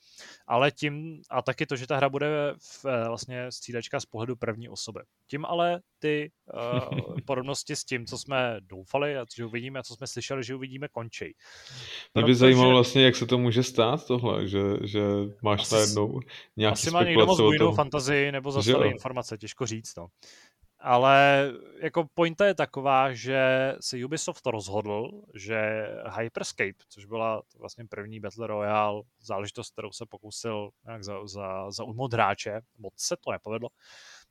ale 0.47 0.71
tím, 0.71 1.23
a 1.31 1.43
taky 1.43 1.67
to, 1.67 1.77
že 1.77 1.87
ta 1.87 1.97
hra 1.97 2.09
bude 2.09 2.55
v, 2.59 2.85
vlastně 3.07 3.53
střídačka 3.53 4.01
z 4.01 4.07
pohledu 4.07 4.37
první 4.37 4.69
osoby. 4.69 5.01
Tím 5.27 5.45
ale 5.45 5.81
ty 5.99 6.31
uh, 6.55 7.17
podobnosti 7.27 7.77
s 7.77 7.85
tím, 7.85 8.07
co 8.07 8.19
jsme 8.19 8.57
doufali 8.61 9.19
a 9.19 9.27
co 9.27 9.47
uvidíme 9.47 9.81
a 9.81 9.83
co 9.83 9.95
jsme 9.95 10.07
slyšeli, 10.07 10.45
že 10.45 10.55
uvidíme, 10.55 10.89
končí. 10.89 11.35
Mě 12.15 12.25
by 12.25 12.35
zajímalo 12.35 12.71
vlastně, 12.71 13.05
jak 13.05 13.17
se 13.17 13.27
to 13.27 13.39
může 13.39 13.63
stát 13.63 14.07
tohle, 14.07 14.49
že, 14.49 14.61
že 14.85 15.01
máš 15.43 15.61
asi, 15.61 15.75
najednou 15.75 16.21
nějaký 16.57 16.73
Asi 16.73 16.91
má 16.91 17.03
někdo 17.03 17.27
moc 17.27 17.41
bujnou 17.41 17.73
fantazii 17.73 18.33
nebo 18.33 18.53
zastaví 18.53 18.91
informace, 18.91 19.39
těžko 19.39 19.67
říct. 19.67 19.97
No. 19.97 20.07
Ale 20.81 21.51
jako 21.81 22.07
pointa 22.15 22.47
je 22.47 22.55
taková, 22.55 23.13
že 23.13 23.75
se 23.81 24.05
Ubisoft 24.05 24.47
rozhodl, 24.47 25.23
že 25.35 25.87
Hyperscape, 26.19 26.85
což 26.89 27.05
byla 27.05 27.43
vlastně 27.59 27.85
první 27.85 28.21
Battle 28.21 28.47
Royale 28.47 29.03
záležitost, 29.21 29.73
kterou 29.73 29.93
se 29.93 30.07
pokusil 30.07 30.71
nějak 30.85 31.05
za, 31.05 31.27
za, 31.27 31.71
za 31.71 31.85
hráče, 32.13 32.61
moc 32.79 32.93
se 32.97 33.17
to 33.17 33.33
nepovedlo, 33.33 33.69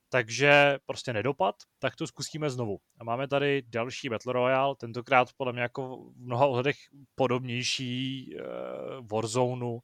takže 0.09 0.77
prostě 0.85 1.13
nedopad, 1.13 1.55
tak 1.79 1.95
to 1.95 2.07
zkusíme 2.07 2.49
znovu. 2.49 2.77
A 2.99 3.03
máme 3.03 3.27
tady 3.27 3.63
další 3.67 4.09
Battle 4.09 4.33
Royale, 4.33 4.75
tentokrát 4.75 5.27
podle 5.37 5.53
mě 5.53 5.61
jako 5.61 5.97
v 5.97 6.17
mnoha 6.17 6.45
ohledech 6.45 6.77
podobnější 7.15 8.29
uh, 8.35 9.07
Warzone 9.07 9.77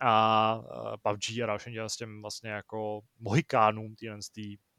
a 0.00 0.54
uh, 0.56 0.96
PUBG 1.02 1.42
a 1.42 1.46
dalším 1.46 1.74
s 1.86 1.96
těm 1.96 2.22
vlastně 2.22 2.50
jako 2.50 3.00
mohikánům 3.18 3.94
týhle 3.94 4.18
Eh, 4.18 4.18
toho, 4.32 4.69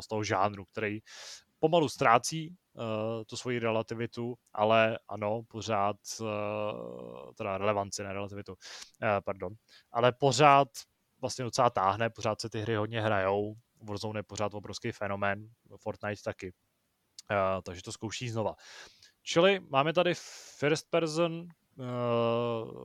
z 0.00 0.06
toho 0.08 0.24
žánru, 0.24 0.64
který 0.64 0.98
pomalu 1.58 1.88
ztrácí 1.88 2.48
uh, 2.72 2.84
tu 3.26 3.36
svoji 3.36 3.58
relativitu, 3.58 4.34
ale 4.52 4.98
ano, 5.08 5.42
pořád, 5.48 5.96
uh, 6.20 6.26
teda 7.36 7.58
relevanci, 7.58 8.02
ne 8.02 8.12
relativitu, 8.12 8.54
pardon, 9.24 9.52
ale 9.92 10.12
pořád 10.12 10.68
vlastně 11.20 11.44
docela 11.44 11.70
táhne, 11.70 12.10
pořád 12.10 12.40
se 12.40 12.50
ty 12.50 12.60
hry 12.60 12.76
hodně 12.76 13.00
hrajou, 13.00 13.54
Warzone 13.82 14.18
je 14.18 14.22
pořád 14.22 14.54
obrovský 14.54 14.92
fenomén, 14.92 15.48
Fortnite 15.76 16.22
taky, 16.24 16.52
takže 17.62 17.82
to 17.82 17.92
zkouší 17.92 18.28
znova. 18.28 18.54
Čili 19.22 19.60
máme 19.60 19.92
tady 19.92 20.14
first 20.58 20.90
person 20.90 21.46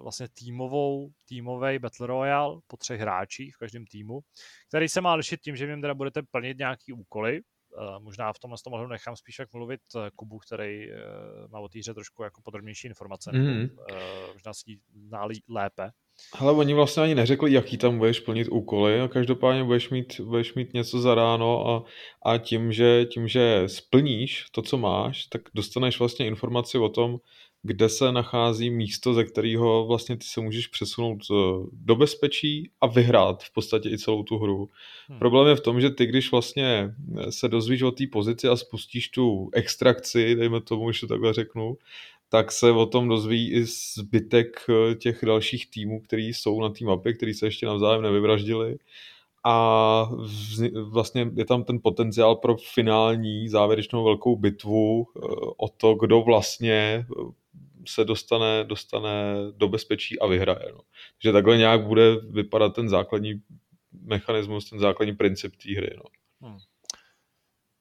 vlastně 0.01 0.27
týmovou, 0.33 1.09
týmový 1.25 1.79
Battle 1.79 2.07
Royale 2.07 2.59
po 2.67 2.77
třech 2.77 3.01
hráčích 3.01 3.55
v 3.55 3.59
každém 3.59 3.85
týmu, 3.85 4.19
který 4.67 4.89
se 4.89 5.01
má 5.01 5.13
lišit 5.13 5.41
tím, 5.41 5.55
že 5.55 5.65
v 5.65 5.69
něm 5.69 5.81
teda 5.81 5.93
budete 5.93 6.21
plnit 6.31 6.57
nějaký 6.57 6.93
úkoly, 6.93 7.41
Uh, 7.77 8.03
možná 8.03 8.33
v 8.33 8.39
tomhle 8.39 8.57
tomu 8.63 8.87
nechám 8.87 9.15
spíš 9.15 9.39
jak 9.39 9.53
mluvit 9.53 9.81
uh, 9.95 10.01
Kubu, 10.15 10.39
který 10.39 10.87
má 11.49 11.59
o 11.59 11.69
týře 11.69 11.93
trošku 11.93 12.23
jako 12.23 12.41
podrobnější 12.41 12.87
informace, 12.87 13.31
mm. 13.33 13.67
možná 14.33 14.53
si 14.53 14.79
zná 15.07 15.27
lépe. 15.49 15.91
Ale 16.39 16.51
oni 16.51 16.73
vlastně 16.73 17.03
ani 17.03 17.15
neřekli, 17.15 17.53
jaký 17.53 17.77
tam 17.77 17.97
budeš 17.97 18.19
plnit 18.19 18.47
úkoly 18.47 19.01
a 19.01 19.07
každopádně 19.07 19.63
budeš 19.63 19.89
mít, 19.89 20.19
budeš 20.19 20.53
mít 20.53 20.73
něco 20.73 21.01
za 21.01 21.15
ráno 21.15 21.67
a, 21.69 21.83
a 22.31 22.37
tím, 22.37 22.71
že, 22.71 23.05
tím, 23.05 23.27
že 23.27 23.63
splníš 23.67 24.45
to, 24.51 24.61
co 24.61 24.77
máš, 24.77 25.25
tak 25.25 25.41
dostaneš 25.53 25.99
vlastně 25.99 26.27
informaci 26.27 26.77
o 26.77 26.89
tom, 26.89 27.17
kde 27.65 27.89
se 27.89 28.11
nachází 28.11 28.69
místo, 28.69 29.13
ze 29.13 29.23
kterého 29.23 29.85
vlastně 29.87 30.17
ty 30.17 30.25
se 30.25 30.41
můžeš 30.41 30.67
přesunout 30.67 31.19
eh, 31.31 31.35
do 31.71 31.95
bezpečí 31.95 32.69
a 32.81 32.87
vyhrát 32.87 33.43
v 33.43 33.53
podstatě 33.53 33.89
i 33.89 33.97
celou 33.97 34.23
tu 34.23 34.37
hru. 34.37 34.69
Hmm. 35.07 35.19
Problém 35.19 35.47
je 35.47 35.55
v 35.55 35.61
tom, 35.61 35.81
že 35.81 35.89
ty, 35.89 36.05
když 36.05 36.31
vlastně 36.31 36.95
eh, 37.17 37.31
se 37.31 37.47
dozvíš 37.47 37.81
o 37.81 37.91
té 37.91 38.03
pozici 38.11 38.47
a 38.47 38.55
spustíš 38.55 39.09
tu 39.09 39.49
extrakci, 39.53 40.35
dejme 40.35 40.61
tomu, 40.61 40.91
že 40.91 40.99
to 40.99 41.07
takhle 41.07 41.33
řeknu, 41.33 41.77
tak 42.29 42.51
se 42.51 42.71
o 42.71 42.85
tom 42.85 43.07
dozví 43.07 43.51
i 43.51 43.65
zbytek 43.97 44.65
eh, 44.69 44.95
těch 44.95 45.25
dalších 45.25 45.69
týmů, 45.69 46.01
který 46.01 46.33
jsou 46.33 46.61
na 46.61 46.69
té 46.69 46.85
mapě, 46.85 47.13
který 47.13 47.33
se 47.33 47.45
ještě 47.45 47.65
navzájem 47.65 48.01
nevyvraždili 48.01 48.77
a 49.47 50.09
vlastně 50.83 51.31
je 51.35 51.45
tam 51.45 51.63
ten 51.63 51.79
potenciál 51.83 52.35
pro 52.35 52.55
finální 52.73 53.49
závěrečnou 53.49 54.03
velkou 54.03 54.35
bitvu 54.35 55.07
o 55.57 55.69
to, 55.77 55.95
kdo 55.95 56.21
vlastně 56.21 57.05
se 57.87 58.05
dostane, 58.05 58.63
dostane 58.63 59.35
do 59.51 59.67
bezpečí 59.67 60.19
a 60.19 60.27
vyhraje. 60.27 60.71
No. 60.71 60.79
Takže 61.17 61.31
takhle 61.31 61.57
nějak 61.57 61.85
bude 61.85 62.15
vypadat 62.15 62.75
ten 62.75 62.89
základní 62.89 63.41
mechanismus, 64.01 64.69
ten 64.69 64.79
základní 64.79 65.15
princip 65.15 65.55
té 65.55 65.75
hry. 65.77 65.95
No. 65.97 66.03
Hmm. 66.49 66.59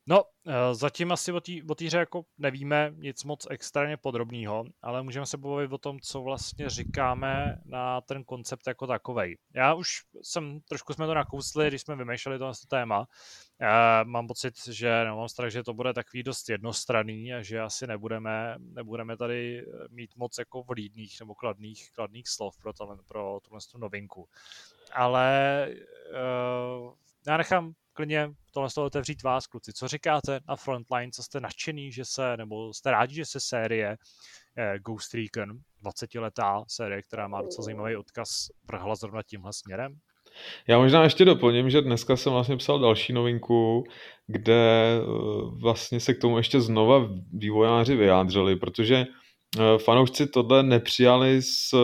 No, 0.07 0.25
eh, 0.47 0.75
zatím 0.75 1.13
asi 1.13 1.33
o 1.69 1.75
té 1.75 1.85
hře 1.87 1.99
jako 1.99 2.25
nevíme 2.39 2.93
nic 2.97 3.25
moc 3.25 3.47
extrémně 3.51 3.97
podrobného, 3.97 4.65
ale 4.83 5.03
můžeme 5.03 5.27
se 5.27 5.39
pobavit 5.39 5.73
o 5.73 5.79
tom, 5.79 6.01
co 6.01 6.23
vlastně 6.23 6.71
říkáme 6.71 7.59
na 7.65 8.01
ten 8.01 8.25
koncept 8.25 8.67
jako 8.67 8.87
takovej. 8.87 9.39
Já 9.55 9.75
už 9.75 10.03
jsem, 10.23 10.61
trošku 10.61 10.93
jsme 10.93 11.07
to 11.07 11.15
nakousli, 11.15 11.69
když 11.69 11.83
jsme 11.83 11.97
vymýšleli 11.97 12.39
tohle 12.39 12.55
téma. 12.69 13.09
Já 13.61 14.01
eh, 14.01 14.05
mám 14.05 14.27
pocit, 14.27 14.67
že, 14.67 15.05
no, 15.05 15.17
mám 15.17 15.29
strach, 15.29 15.51
že 15.51 15.63
to 15.63 15.75
bude 15.75 15.93
takový 15.93 16.23
dost 16.23 16.49
jednostranný 16.49 17.35
a 17.35 17.43
že 17.43 17.61
asi 17.61 17.87
nebudeme, 17.87 18.57
nebudeme 18.59 19.17
tady 19.17 19.67
mít 19.91 20.17
moc 20.17 20.39
jako 20.39 20.63
vlídných 20.63 21.21
nebo 21.21 21.35
kladných, 21.35 21.93
kladných 21.93 22.29
slov 22.29 22.59
pro, 22.59 22.73
to, 22.73 22.99
pro 23.09 23.39
tuhle 23.43 23.61
novinku. 23.77 24.29
Ale 24.93 25.69
uh, 26.13 26.95
já 27.27 27.37
nechám 27.37 27.75
klidně 27.95 28.31
tohle 28.53 28.71
z 28.71 28.75
toho 28.75 28.87
otevřít 28.87 29.23
vás, 29.23 29.47
kluci. 29.47 29.73
Co 29.73 29.89
říkáte 29.89 30.41
na 30.49 30.57
Frontline, 30.57 31.13
co 31.13 31.23
jste 31.23 31.41
nadšený, 31.41 31.93
že 31.93 32.05
se, 32.05 32.37
nebo 32.37 32.75
jste 32.75 32.91
rádi, 32.91 33.15
že 33.15 33.25
se 33.25 33.41
série 33.41 33.97
eh, 34.59 34.79
Ghost 34.79 35.15
Recon, 35.15 35.59
20-letá 35.85 36.65
série, 36.69 37.03
která 37.03 37.29
má 37.29 37.43
docela 37.43 37.65
zajímavý 37.65 37.97
odkaz, 37.97 38.29
vrhla 38.71 38.95
zrovna 38.95 39.23
tímhle 39.23 39.53
směrem? 39.53 39.99
Já 40.69 40.79
možná 40.79 41.05
ještě 41.05 41.25
doplním, 41.25 41.71
že 41.71 41.83
dneska 41.83 42.17
jsem 42.17 42.33
vlastně 42.33 42.57
psal 42.57 42.79
další 42.79 43.13
novinku, 43.13 43.85
kde 44.27 44.55
eh, 44.55 45.07
vlastně 45.63 46.01
se 46.01 46.15
k 46.15 46.21
tomu 46.21 46.37
ještě 46.37 46.61
znova 46.61 47.09
vývojáři 47.33 47.97
vyjádřili, 47.97 48.57
protože 48.57 48.97
eh, 49.07 49.79
fanoušci 49.79 50.27
tohle 50.27 50.63
nepřijali 50.63 51.43
s 51.43 51.73
eh, 51.73 51.79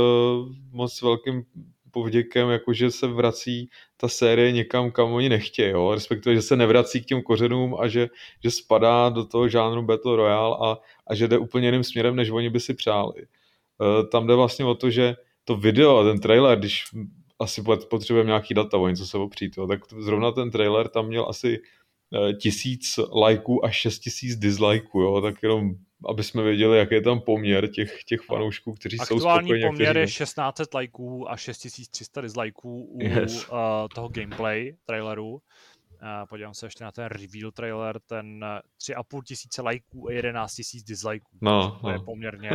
moc 0.72 1.02
velkým 1.02 1.42
povděkem, 1.90 2.48
jakože 2.48 2.90
se 2.90 3.06
vrací 3.06 3.70
ta 3.96 4.08
série 4.08 4.52
někam, 4.52 4.90
kam 4.90 5.12
oni 5.12 5.28
nechtějí, 5.28 5.70
jo? 5.70 5.94
respektive, 5.94 6.34
že 6.34 6.42
se 6.42 6.56
nevrací 6.56 7.02
k 7.02 7.06
těm 7.06 7.22
kořenům 7.22 7.76
a 7.80 7.88
že, 7.88 8.08
že 8.42 8.50
spadá 8.50 9.08
do 9.08 9.24
toho 9.24 9.48
žánru 9.48 9.82
Battle 9.82 10.16
Royale 10.16 10.56
a, 10.60 10.78
a 11.06 11.14
že 11.14 11.28
jde 11.28 11.38
úplně 11.38 11.68
jiným 11.68 11.84
směrem, 11.84 12.16
než 12.16 12.30
oni 12.30 12.50
by 12.50 12.60
si 12.60 12.74
přáli. 12.74 13.26
Tam 14.12 14.26
jde 14.26 14.34
vlastně 14.34 14.64
o 14.64 14.74
to, 14.74 14.90
že 14.90 15.16
to 15.44 15.56
video, 15.56 16.04
ten 16.04 16.20
trailer, 16.20 16.58
když 16.58 16.84
asi 17.38 17.62
potřebujeme 17.90 18.28
nějaký 18.28 18.54
data, 18.54 18.78
o 18.78 18.88
něco 18.88 19.06
se 19.06 19.18
opřít, 19.18 19.56
jo, 19.56 19.66
tak 19.66 19.80
zrovna 19.98 20.32
ten 20.32 20.50
trailer 20.50 20.88
tam 20.88 21.06
měl 21.06 21.26
asi 21.28 21.58
eh, 21.58 22.32
tisíc 22.32 22.98
lajků 23.12 23.64
a 23.64 23.70
šest 23.70 23.98
tisíc 23.98 24.36
dislikeů, 24.36 25.00
jo, 25.00 25.20
tak 25.20 25.42
jenom 25.42 25.74
aby 26.08 26.24
jsme 26.24 26.42
věděli, 26.42 26.78
jaký 26.78 26.94
je 26.94 27.02
tam 27.02 27.20
poměr 27.20 27.68
těch, 27.68 28.04
těch 28.04 28.20
fanoušků, 28.20 28.74
kteří 28.74 28.98
Aktuální 29.00 29.20
jsou 29.20 29.28
spokojení. 29.28 29.64
Aktuální 29.64 29.76
poměr 29.76 29.96
je 29.96 30.06
1600 30.06 30.74
lajků 30.74 31.30
a 31.30 31.36
6300 31.36 32.20
dislikeů 32.20 32.84
u 32.84 33.02
yes. 33.02 33.48
uh, 33.48 33.58
toho 33.94 34.08
gameplay 34.08 34.76
traileru. 34.86 35.42
Podívám 36.28 36.54
se 36.54 36.66
ještě 36.66 36.84
na 36.84 36.92
ten 36.92 37.04
reveal 37.04 37.50
trailer, 37.50 38.00
ten 38.00 38.44
3,5 38.80 39.22
tisíce 39.22 39.62
lajků 39.62 40.08
a 40.08 40.12
11 40.12 40.54
tisíc 40.54 40.84
dislikeů. 40.84 41.38
No, 41.40 41.78
to 41.80 41.86
no. 41.86 41.92
je 41.92 41.98
poměrně... 41.98 42.50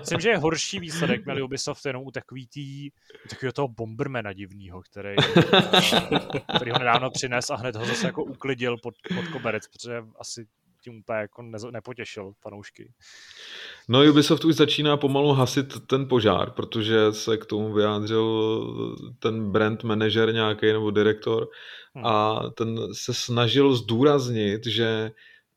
Myslím, 0.00 0.20
že 0.20 0.28
je 0.28 0.38
horší 0.38 0.80
výsledek 0.80 1.24
měli 1.24 1.42
Ubisoft 1.42 1.86
jenom 1.86 2.06
u 2.06 2.10
takový 2.10 2.46
tý, 2.46 2.90
takového 3.28 3.52
toho 3.52 3.68
Bombermana 3.68 4.32
divného, 4.32 4.82
který, 4.82 5.16
který 6.56 6.70
ho 6.70 6.78
nedávno 6.78 7.10
přines 7.10 7.50
a 7.50 7.56
hned 7.56 7.76
ho 7.76 7.84
zase 7.84 8.06
jako 8.06 8.24
uklidil 8.24 8.76
pod, 8.82 8.94
pod 9.14 9.28
koberec, 9.28 9.68
protože 9.68 10.02
asi 10.18 10.46
tím 10.82 10.98
úplně 10.98 11.18
jako 11.18 11.42
ne, 11.42 11.58
nepotěšil 11.70 12.32
fanoušky. 12.40 12.92
No 13.88 14.10
Ubisoft 14.10 14.44
už 14.44 14.54
začíná 14.54 14.96
pomalu 14.96 15.32
hasit 15.32 15.86
ten 15.86 16.08
požár, 16.08 16.50
protože 16.50 17.12
se 17.12 17.36
k 17.36 17.46
tomu 17.46 17.72
vyjádřil 17.72 18.26
ten 19.18 19.52
brand 19.52 19.84
manager 19.84 20.34
nějaký 20.34 20.66
nebo 20.66 20.90
direktor 20.90 21.48
hmm. 21.94 22.06
a 22.06 22.42
ten 22.56 22.80
se 22.92 23.14
snažil 23.14 23.74
zdůraznit, 23.74 24.66
že 24.66 25.10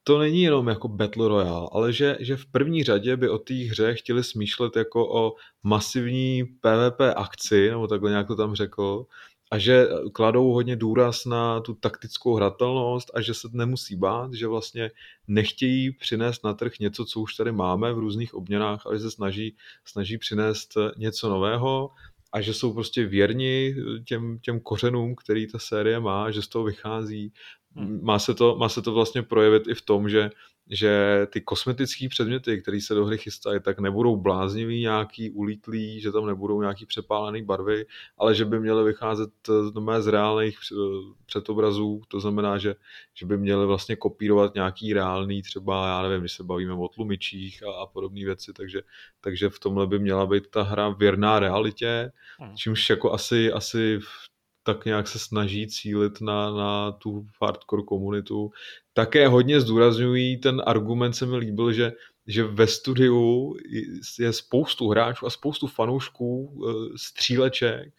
to 0.08 0.20
není 0.20 0.42
jenom 0.42 0.68
jako 0.68 0.88
Battle 0.88 1.28
Royale, 1.28 1.70
ale 1.72 1.94
že, 1.94 2.18
že 2.20 2.38
v 2.38 2.46
první 2.46 2.84
řadě 2.84 3.18
by 3.18 3.30
o 3.30 3.38
té 3.38 3.54
hře 3.54 3.96
chtěli 3.96 4.24
smýšlet 4.24 4.76
jako 4.76 5.10
o 5.10 5.34
masivní 5.64 6.44
PvP 6.46 7.02
akci, 7.16 7.70
nebo 7.70 7.88
takhle 7.88 8.10
nějak 8.10 8.28
to 8.28 8.36
tam 8.36 8.56
řekl, 8.56 9.06
a 9.52 9.58
že 9.58 9.88
kladou 10.14 10.52
hodně 10.52 10.76
důraz 10.76 11.26
na 11.26 11.60
tu 11.60 11.74
taktickou 11.74 12.36
hratelnost 12.36 13.12
a 13.14 13.22
že 13.22 13.34
se 13.34 13.48
nemusí 13.52 13.96
bát, 13.96 14.34
že 14.34 14.48
vlastně 14.48 14.92
nechtějí 15.28 15.92
přinést 15.92 16.44
na 16.44 16.54
trh 16.54 16.80
něco, 16.80 17.06
co 17.06 17.20
už 17.20 17.36
tady 17.36 17.52
máme 17.52 17.94
v 17.94 18.00
různých 18.00 18.34
obměnách, 18.34 18.86
ale 18.86 18.96
že 18.96 19.02
se 19.02 19.12
snaží, 19.12 19.56
snaží 19.86 20.18
přinést 20.18 20.78
něco 20.98 21.30
nového 21.30 21.90
a 22.34 22.42
že 22.42 22.54
jsou 22.54 22.74
prostě 22.74 23.06
věrni 23.06 23.76
těm, 24.06 24.40
těm 24.40 24.60
kořenům, 24.60 25.16
který 25.16 25.48
ta 25.48 25.60
série 25.60 26.00
má, 26.00 26.32
že 26.32 26.42
z 26.42 26.48
toho 26.48 26.66
vychází. 26.66 27.34
Hmm. 27.76 28.00
Má 28.04 28.20
se 28.20 28.34
to, 28.34 28.56
má 28.56 28.70
se 28.70 28.82
to 28.82 28.94
vlastně 28.94 29.22
projevit 29.22 29.68
i 29.68 29.74
v 29.74 29.82
tom, 29.82 30.10
že 30.10 30.30
že 30.70 31.22
ty 31.30 31.42
kosmetické 31.42 32.10
předměty, 32.10 32.62
které 32.62 32.82
se 32.82 32.96
do 32.96 33.06
hry 33.06 33.18
chystají, 33.18 33.60
tak 33.60 33.80
nebudou 33.80 34.16
bláznivý 34.18 34.82
nějaký 34.82 35.32
ulítlý, 35.32 36.02
že 36.02 36.12
tam 36.12 36.26
nebudou 36.26 36.62
nějaký 36.62 36.86
přepálený 36.86 37.44
barvy, 37.44 37.86
ale 38.18 38.36
že 38.36 38.46
by 38.46 38.60
měly 38.60 38.84
vycházet 38.84 39.30
z, 39.48 40.02
z 40.02 40.08
reálných 40.08 40.58
eh, 40.72 40.76
předobrazů, 41.26 42.02
to 42.08 42.20
znamená, 42.20 42.58
že, 42.58 42.76
že 43.14 43.26
by 43.26 43.38
měly 43.38 43.66
vlastně 43.66 43.96
kopírovat 43.96 44.54
nějaký 44.56 44.94
reálný, 44.94 45.42
třeba, 45.42 45.88
já 45.88 46.02
nevím, 46.02 46.20
když 46.20 46.34
se 46.34 46.44
bavíme 46.44 46.74
o 46.74 46.88
tlumičích 46.88 47.64
a, 47.64 47.72
a 47.72 47.86
podobné 47.86 48.26
věci, 48.26 48.54
takže, 48.54 48.82
takže 49.22 49.50
v 49.50 49.60
tomhle 49.60 49.88
by 49.88 50.00
měla 50.00 50.26
být 50.26 50.48
ta 50.48 50.64
hra 50.64 50.90
věrná 50.90 51.40
realitě, 51.40 52.12
hmm. 52.40 52.56
čímž 52.56 52.90
jako 52.90 53.14
asi, 53.14 53.52
asi 53.52 54.00
tak 54.66 54.86
nějak 54.86 55.08
se 55.08 55.20
snaží 55.20 55.68
cílit 55.68 56.22
na, 56.22 56.52
na 56.52 56.92
tu 56.92 57.28
hardcore 57.42 57.84
komunitu. 57.84 58.52
Také 58.94 59.28
hodně 59.28 59.62
zdůrazňují, 59.62 60.38
ten 60.38 60.62
argument 60.66 61.14
se 61.14 61.26
mi 61.26 61.38
líbil, 61.38 61.74
že, 61.74 61.94
že 62.28 62.44
ve 62.44 62.68
studiu 62.68 63.56
je 64.20 64.34
spoustu 64.34 64.90
hráčů 64.90 65.26
a 65.26 65.30
spoustu 65.30 65.68
fanoušků 65.68 66.30
eh, 66.70 66.98
stříleček, 66.98 67.94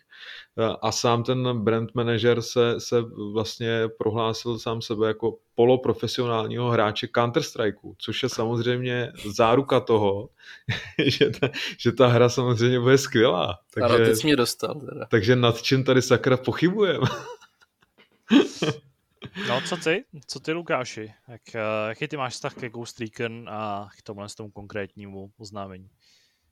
a 0.83 0.93
sám 0.93 1.23
ten 1.23 1.65
brand 1.65 1.95
manager 1.95 2.43
se, 2.43 2.81
se 2.81 2.97
vlastně 3.33 3.89
prohlásil 3.99 4.59
sám 4.59 4.83
sebe 4.83 5.09
jako 5.09 5.39
poloprofesionálního 5.55 6.71
hráče 6.71 7.07
Counter-Strikeu, 7.07 7.95
což 7.99 8.23
je 8.23 8.29
samozřejmě 8.29 9.13
záruka 9.37 9.81
toho, 9.81 10.29
že 11.05 11.31
ta, 11.31 11.49
že 11.79 11.93
ta 11.93 12.07
hra 12.07 12.29
samozřejmě 12.29 12.81
bude 12.81 12.99
skvělá. 12.99 13.59
Takže, 13.75 13.97
ano, 13.97 14.05
teď 14.05 14.25
mě 14.25 14.37
dostal. 14.37 14.75
Teda. 14.75 15.07
Takže 15.11 15.37
nad 15.37 15.63
čím 15.63 15.85
tady 15.85 16.03
sakra 16.03 16.37
pochybujeme? 16.37 17.07
No, 19.49 19.61
co 19.61 19.77
ty? 19.77 20.05
Co 20.27 20.41
ty, 20.41 20.53
Lukáši? 20.53 21.13
Jak, 21.29 21.55
eh, 21.55 21.89
jaký 21.89 22.09
ty 22.09 22.17
máš 22.17 22.33
vztah 22.33 22.55
ke 22.55 22.69
Ghost 22.69 23.01
Recon 23.01 23.49
a 23.49 23.89
k 23.99 24.03
tomu, 24.03 24.23
tomu 24.37 24.51
konkrétnímu 24.51 25.31
oznámení? 25.39 25.91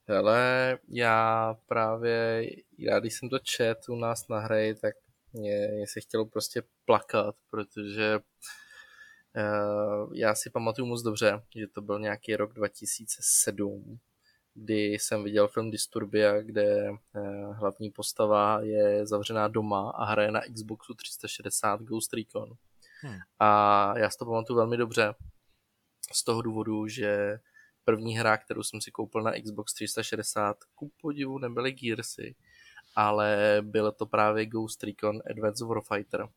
Hele, 0.06 0.78
já 0.88 1.54
právě, 1.66 2.50
já 2.78 3.00
když 3.00 3.14
jsem 3.14 3.28
to 3.28 3.38
čet 3.38 3.78
u 3.88 3.96
nás 3.96 4.28
na 4.28 4.38
hry, 4.38 4.74
tak 4.80 4.94
mě, 5.32 5.68
mě 5.68 5.86
se 5.86 6.00
chtělo 6.00 6.26
prostě 6.26 6.62
plakat, 6.84 7.36
protože 7.50 8.18
uh, 9.36 10.14
já 10.14 10.34
si 10.34 10.50
pamatuju 10.50 10.86
moc 10.86 11.02
dobře, 11.02 11.42
že 11.56 11.66
to 11.66 11.82
byl 11.82 12.00
nějaký 12.00 12.36
rok 12.36 12.52
2007, 12.52 13.98
kdy 14.54 14.84
jsem 14.84 15.24
viděl 15.24 15.48
film 15.48 15.70
Disturbia, 15.70 16.42
kde 16.42 16.90
uh, 16.90 17.56
hlavní 17.56 17.90
postava 17.90 18.60
je 18.62 19.06
zavřená 19.06 19.48
doma 19.48 19.90
a 19.90 20.04
hraje 20.04 20.30
na 20.30 20.40
Xboxu 20.40 20.94
360 20.94 21.82
Ghost 21.82 22.14
Recon. 22.14 22.52
Hmm. 23.00 23.18
A 23.38 23.98
já 23.98 24.10
si 24.10 24.18
to 24.18 24.24
pamatuju 24.24 24.56
velmi 24.56 24.76
dobře 24.76 25.14
z 26.12 26.24
toho 26.24 26.42
důvodu, 26.42 26.88
že 26.88 27.38
první 27.84 28.18
hra, 28.18 28.36
kterou 28.36 28.62
jsem 28.62 28.80
si 28.80 28.90
koupil 28.90 29.22
na 29.22 29.32
Xbox 29.42 29.74
360, 29.74 30.56
ku 30.74 30.90
podivu 31.00 31.38
nebyly 31.38 31.72
Gearsy, 31.72 32.34
ale 32.96 33.58
bylo 33.62 33.92
to 33.92 34.06
právě 34.06 34.46
Ghost 34.46 34.84
Recon 34.84 35.22
Advance 35.30 35.64
Warfighter. 35.64 36.28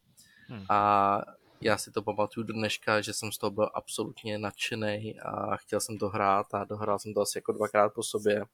Hmm. 0.47 0.65
A 0.69 1.21
já 1.61 1.77
si 1.77 1.91
to 1.91 2.01
pamatuju 2.01 2.45
do 2.47 2.53
dneška, 2.53 3.01
že 3.01 3.13
jsem 3.13 3.31
z 3.31 3.37
toho 3.37 3.51
byl 3.51 3.69
absolutně 3.73 4.37
nadšený 4.37 5.19
a 5.19 5.55
chtěl 5.57 5.79
jsem 5.79 5.97
to 5.97 6.09
hrát 6.09 6.53
a 6.53 6.63
dohrál 6.63 6.99
jsem 6.99 7.13
to 7.13 7.21
asi 7.21 7.37
jako 7.37 7.51
dvakrát 7.51 7.93
po 7.93 8.03
sobě 8.03 8.45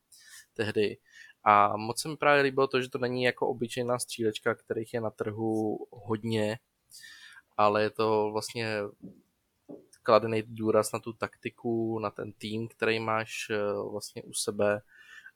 tehdy. 0.54 0.98
A 1.44 1.78
moc 1.78 2.02
se 2.02 2.10
mi 2.10 2.18
právě 2.18 2.44
líbilo 2.44 2.68
to, 2.68 2.82
že 2.82 2.90
to 2.90 2.98
není 2.98 3.24
jako 3.24 3.48
obyčejná 3.48 4.00
střílečka, 4.00 4.56
kterých 4.56 4.94
je 4.94 5.02
na 5.02 5.10
trhu 5.10 5.78
hodně, 5.92 6.60
ale 7.58 7.84
je 7.84 7.90
to 7.90 8.30
vlastně 8.32 8.78
kladený 10.04 10.44
důraz 10.48 10.92
na 10.92 11.00
tu 11.00 11.14
taktiku, 11.14 12.00
na 12.00 12.10
ten 12.10 12.32
tým, 12.32 12.68
který 12.68 13.00
máš 13.00 13.50
eh, 13.50 13.58
vlastně 13.92 14.24
u 14.24 14.34
sebe 14.34 14.82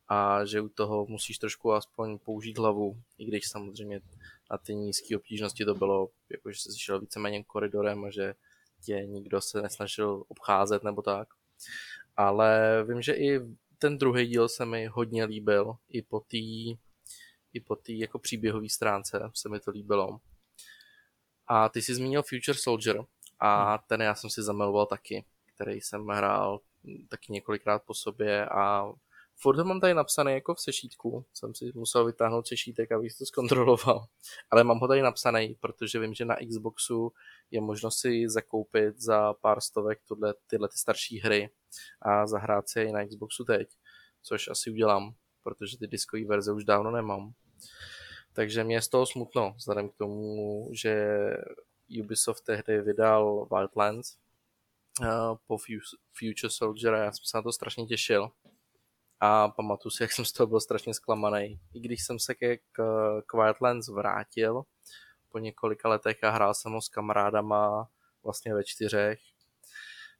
a 0.07 0.45
že 0.45 0.61
u 0.61 0.69
toho 0.69 1.05
musíš 1.05 1.37
trošku 1.37 1.73
aspoň 1.73 2.17
použít 2.17 2.57
hlavu, 2.57 3.01
i 3.17 3.25
když 3.25 3.47
samozřejmě 3.47 4.01
na 4.51 4.57
ty 4.57 4.75
nízké 4.75 5.17
obtížnosti 5.17 5.65
to 5.65 5.75
bylo, 5.75 6.09
jako 6.29 6.51
že 6.51 6.59
se 6.59 6.79
šel 6.79 6.99
víceméně 6.99 7.43
koridorem 7.43 8.05
a 8.05 8.09
že 8.09 8.35
tě 8.85 9.05
nikdo 9.05 9.41
se 9.41 9.61
nesnažil 9.61 10.23
obcházet 10.27 10.83
nebo 10.83 11.01
tak. 11.01 11.27
Ale 12.17 12.83
vím, 12.87 13.01
že 13.01 13.13
i 13.13 13.39
ten 13.77 13.97
druhý 13.97 14.27
díl 14.27 14.49
se 14.49 14.65
mi 14.65 14.85
hodně 14.85 15.25
líbil, 15.25 15.75
i 15.89 16.01
po 16.01 16.19
té 16.19 16.37
i 17.53 17.59
po 17.59 17.75
té 17.75 17.93
jako 17.93 18.19
příběhové 18.19 18.69
stránce 18.69 19.29
se 19.33 19.49
mi 19.49 19.59
to 19.59 19.71
líbilo. 19.71 20.19
A 21.47 21.69
ty 21.69 21.81
jsi 21.81 21.95
zmínil 21.95 22.23
Future 22.23 22.57
Soldier, 22.57 23.05
a 23.39 23.69
hmm. 23.69 23.79
ten 23.87 24.01
já 24.01 24.15
jsem 24.15 24.29
si 24.29 24.43
zamiloval 24.43 24.85
taky, 24.85 25.25
který 25.55 25.81
jsem 25.81 26.07
hrál 26.07 26.59
taky 27.09 27.31
několikrát 27.33 27.83
po 27.83 27.93
sobě 27.93 28.45
a 28.45 28.93
furt 29.35 29.57
ho 29.57 29.63
mám 29.63 29.79
tady 29.79 29.93
napsaný 29.93 30.33
jako 30.33 30.55
v 30.55 30.61
sešítku, 30.61 31.25
jsem 31.33 31.55
si 31.55 31.71
musel 31.75 32.05
vytáhnout 32.05 32.47
sešítek, 32.47 32.91
abych 32.91 33.17
to 33.17 33.25
zkontroloval, 33.25 34.05
ale 34.51 34.63
mám 34.63 34.79
ho 34.79 34.87
tady 34.87 35.01
napsaný, 35.01 35.55
protože 35.59 35.99
vím, 35.99 36.13
že 36.13 36.25
na 36.25 36.35
Xboxu 36.49 37.13
je 37.51 37.61
možnost 37.61 37.99
si 37.99 38.29
zakoupit 38.29 39.01
za 39.01 39.33
pár 39.33 39.61
stovek 39.61 39.99
tuhle, 40.07 40.33
tyhle 40.47 40.67
ty 40.67 40.77
starší 40.77 41.19
hry 41.19 41.49
a 42.01 42.27
zahrát 42.27 42.69
si 42.69 42.79
je 42.79 42.91
na 42.91 43.07
Xboxu 43.07 43.43
teď, 43.43 43.69
což 44.23 44.47
asi 44.47 44.71
udělám, 44.71 45.13
protože 45.43 45.77
ty 45.77 45.87
diskové 45.87 46.25
verze 46.25 46.53
už 46.53 46.63
dávno 46.63 46.91
nemám. 46.91 47.33
Takže 48.33 48.63
mě 48.63 48.75
je 48.75 48.81
z 48.81 48.87
toho 48.87 49.05
smutno, 49.05 49.53
vzhledem 49.57 49.89
k 49.89 49.95
tomu, 49.95 50.69
že 50.73 51.17
Ubisoft 51.99 52.43
tehdy 52.43 52.81
vydal 52.81 53.47
Wildlands 53.51 54.17
uh, 55.01 55.37
po 55.47 55.57
Future 56.13 56.49
Soldier 56.49 56.93
a 56.93 57.03
já 57.03 57.11
jsem 57.11 57.25
se 57.25 57.37
na 57.37 57.41
to 57.41 57.51
strašně 57.51 57.85
těšil. 57.85 58.31
A 59.19 59.47
pamatuju 59.47 59.91
si, 59.91 60.03
jak 60.03 60.11
jsem 60.11 60.25
z 60.25 60.31
toho 60.31 60.47
byl 60.47 60.59
strašně 60.59 60.93
zklamaný. 60.93 61.59
I 61.73 61.79
když 61.79 62.05
jsem 62.05 62.19
se 62.19 62.35
ke, 62.35 62.57
k, 62.57 62.81
k 63.25 63.33
Wildlands 63.33 63.87
vrátil, 63.87 64.63
po 65.29 65.39
několika 65.39 65.89
letech 65.89 66.23
a 66.23 66.29
hrál 66.29 66.53
jsem 66.53 66.71
ho 66.71 66.81
s 66.81 66.89
kamarádama 66.89 67.89
vlastně 68.23 68.53
ve 68.53 68.63
čtyřech, 68.63 69.19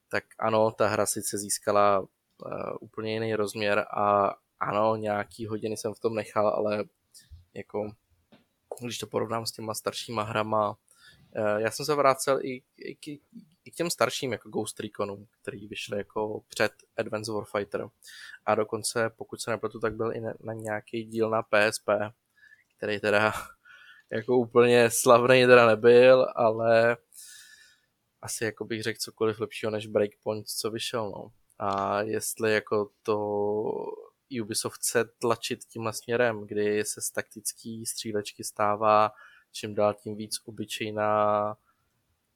tak 0.07 0.23
ano, 0.39 0.71
ta 0.71 0.87
hra 0.87 1.05
sice 1.05 1.37
získala 1.37 1.99
uh, 1.99 2.07
úplně 2.79 3.13
jiný 3.13 3.35
rozměr 3.35 3.79
a 3.79 4.35
ano, 4.59 4.95
nějaký 4.95 5.47
hodiny 5.47 5.77
jsem 5.77 5.93
v 5.93 5.99
tom 5.99 6.15
nechal, 6.15 6.47
ale 6.47 6.85
jako 7.53 7.91
když 8.81 8.97
to 8.97 9.07
porovnám 9.07 9.45
s 9.45 9.51
těma 9.51 9.73
staršíma 9.73 10.23
hrama, 10.23 10.77
já 11.57 11.71
jsem 11.71 11.85
se 11.85 11.95
vracel 11.95 12.39
i, 12.41 12.63
i, 12.77 12.95
k, 12.95 13.07
i 13.65 13.71
k 13.71 13.75
těm 13.75 13.89
starším 13.89 14.31
jako 14.31 14.49
Ghost 14.49 14.79
Reconům, 14.79 15.27
který 15.41 15.67
vyšly 15.67 15.97
jako 15.97 16.43
před 16.47 16.71
Advanced 16.97 17.33
Warfighter 17.33 17.87
a 18.45 18.55
dokonce, 18.55 19.09
pokud 19.09 19.41
se 19.41 19.51
nepletu, 19.51 19.79
tak 19.79 19.95
byl 19.95 20.13
i 20.13 20.21
na, 20.21 20.33
na 20.39 20.53
nějaký 20.53 21.03
díl 21.03 21.29
na 21.29 21.43
PSP, 21.43 21.89
který 22.77 22.99
teda 22.99 23.33
jako 24.11 24.37
úplně 24.37 24.89
slavný 24.91 25.45
teda 25.45 25.67
nebyl, 25.67 26.27
ale 26.35 26.97
asi 28.21 28.45
jako 28.45 28.65
bych 28.65 28.83
řekl 28.83 28.99
cokoliv 29.01 29.39
lepšího 29.39 29.71
než 29.71 29.87
Breakpoint, 29.87 30.47
co 30.47 30.71
vyšel, 30.71 31.09
no. 31.09 31.31
A 31.59 32.01
jestli 32.01 32.53
jako 32.53 32.89
to 33.03 33.17
Ubisoft 34.41 34.75
chce 34.75 35.05
tlačit 35.05 35.65
tímhle 35.65 35.93
směrem, 35.93 36.47
kdy 36.47 36.85
se 36.85 37.01
z 37.01 37.11
taktický 37.11 37.85
střílečky 37.85 38.43
stává 38.43 39.11
čím 39.59 39.75
dál 39.75 39.93
tím 39.93 40.15
víc 40.15 40.41
obyčejná 40.45 41.55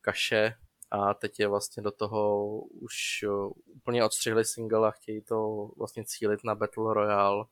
kaše 0.01 0.53
a 0.91 1.13
teď 1.13 1.39
je 1.39 1.47
vlastně 1.47 1.83
do 1.83 1.91
toho 1.91 2.47
už 2.59 3.25
úplně 3.65 4.05
odstřihli 4.05 4.45
single 4.45 4.87
a 4.87 4.91
chtějí 4.91 5.21
to 5.21 5.69
vlastně 5.77 6.03
cílit 6.05 6.43
na 6.43 6.55
Battle 6.55 6.93
Royale. 6.93 7.45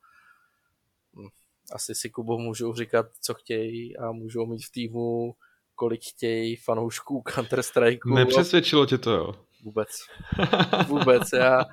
Hm, 1.16 1.28
asi 1.72 1.96
si 1.96 2.10
Kubo 2.10 2.38
můžou 2.38 2.74
říkat, 2.74 3.06
co 3.22 3.34
chtějí 3.34 3.98
a 3.98 4.12
můžou 4.12 4.46
mít 4.46 4.66
v 4.66 4.72
týmu 4.72 5.36
kolik 5.76 6.02
chtějí 6.04 6.56
fanoušků 6.56 7.24
Counter-Strike. 7.28 8.16
Nepřesvědčilo 8.16 8.86
tě 8.86 8.98
to, 8.98 9.12
jo? 9.12 9.34
Vůbec. 9.64 9.90
Vůbec. 10.88 11.24
Já, 11.34 11.66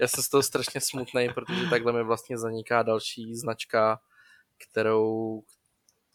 já 0.00 0.08
jsem 0.08 0.24
z 0.24 0.28
toho 0.28 0.42
strašně 0.42 0.80
smutný, 0.80 1.28
protože 1.34 1.66
takhle 1.70 1.92
mi 1.92 2.04
vlastně 2.04 2.38
zaniká 2.38 2.82
další 2.82 3.34
značka, 3.34 4.00
kterou, 4.58 5.42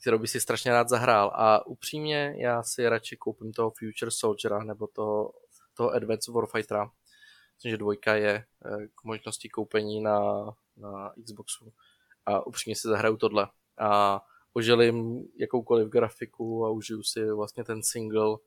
kterou 0.01 0.17
by 0.19 0.27
si 0.27 0.39
strašně 0.39 0.71
rád 0.71 0.89
zahrál. 0.89 1.31
A 1.35 1.67
upřímně 1.67 2.35
já 2.37 2.63
si 2.63 2.89
radši 2.89 3.17
koupím 3.17 3.53
toho 3.53 3.69
Future 3.69 4.11
Soldiera 4.11 4.63
nebo 4.63 4.87
toho, 4.87 5.33
toho 5.73 5.89
Advanced 5.89 6.33
Warfightera. 6.33 6.91
Myslím, 7.55 7.69
že 7.69 7.77
dvojka 7.77 8.15
je 8.15 8.29
eh, 8.65 8.87
k 8.87 9.03
možnosti 9.03 9.49
koupení 9.49 10.01
na, 10.01 10.45
na 10.77 11.13
Xboxu. 11.23 11.73
A 12.25 12.47
upřímně 12.47 12.75
si 12.75 12.87
zahraju 12.87 13.17
tohle. 13.17 13.47
A 13.77 14.21
oželím 14.53 15.27
jakoukoliv 15.35 15.87
grafiku 15.87 16.65
a 16.65 16.69
užiju 16.69 17.03
si 17.03 17.31
vlastně 17.31 17.63
ten 17.63 17.83
single, 17.83 18.37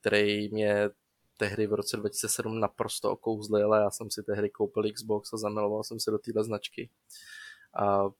který 0.00 0.48
mě 0.48 0.90
tehdy 1.36 1.66
v 1.66 1.74
roce 1.74 1.96
2007 1.96 2.60
naprosto 2.60 3.10
okouzlil 3.10 3.74
a 3.74 3.80
já 3.80 3.90
jsem 3.90 4.10
si 4.10 4.22
tehdy 4.22 4.50
koupil 4.50 4.92
Xbox 4.92 5.32
a 5.32 5.36
zamiloval 5.36 5.84
jsem 5.84 6.00
se 6.00 6.10
do 6.10 6.18
téhle 6.18 6.44
značky. 6.44 6.90
A 7.74 8.10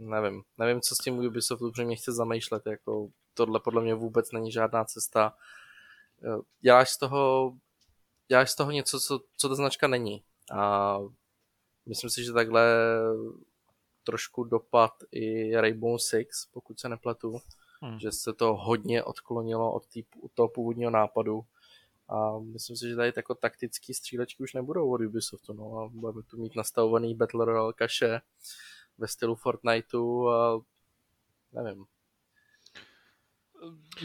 nevím, 0.00 0.42
nevím, 0.58 0.80
co 0.80 0.94
s 0.94 0.98
tím 0.98 1.18
Ubisoft 1.18 1.62
upřímně 1.62 1.96
chce 1.96 2.12
zamýšlet, 2.12 2.66
jako 2.66 3.08
tohle 3.34 3.60
podle 3.60 3.82
mě 3.82 3.94
vůbec 3.94 4.32
není 4.32 4.52
žádná 4.52 4.84
cesta. 4.84 5.36
Děláš 6.60 6.90
z 6.90 6.98
toho, 6.98 7.52
děláš 8.28 8.50
z 8.50 8.54
toho 8.54 8.70
něco, 8.70 9.00
co, 9.00 9.20
co 9.36 9.48
ta 9.48 9.54
značka 9.54 9.88
není. 9.88 10.22
A 10.52 10.98
myslím 11.86 12.10
si, 12.10 12.24
že 12.24 12.32
takhle 12.32 12.76
trošku 14.04 14.44
dopad 14.44 14.92
i 15.12 15.56
Rainbow 15.56 15.98
Six, 15.98 16.46
pokud 16.46 16.80
se 16.80 16.88
nepletu, 16.88 17.38
hmm. 17.82 17.98
že 17.98 18.12
se 18.12 18.32
to 18.32 18.54
hodně 18.56 19.04
odklonilo 19.04 19.72
od, 19.72 19.86
tý, 19.86 20.04
od 20.22 20.32
toho 20.32 20.48
původního 20.48 20.90
nápadu 20.90 21.44
a 22.08 22.38
myslím 22.38 22.76
si, 22.76 22.88
že 22.88 22.96
tady 22.96 23.12
jako 23.16 23.34
taktický 23.34 23.94
střílečky 23.94 24.42
už 24.42 24.54
nebudou 24.54 24.92
od 24.92 25.00
Ubisoftu, 25.00 25.52
no 25.52 25.78
a 25.78 25.88
budeme 25.88 26.22
tu 26.22 26.36
mít 26.36 26.56
nastavovaný 26.56 27.14
Battle 27.14 27.44
Royale 27.44 27.72
kaše 27.72 28.20
ve 29.00 29.08
stylu 29.08 29.34
Fortniteu 29.34 30.28
a 30.28 30.62
nevím. 31.52 31.84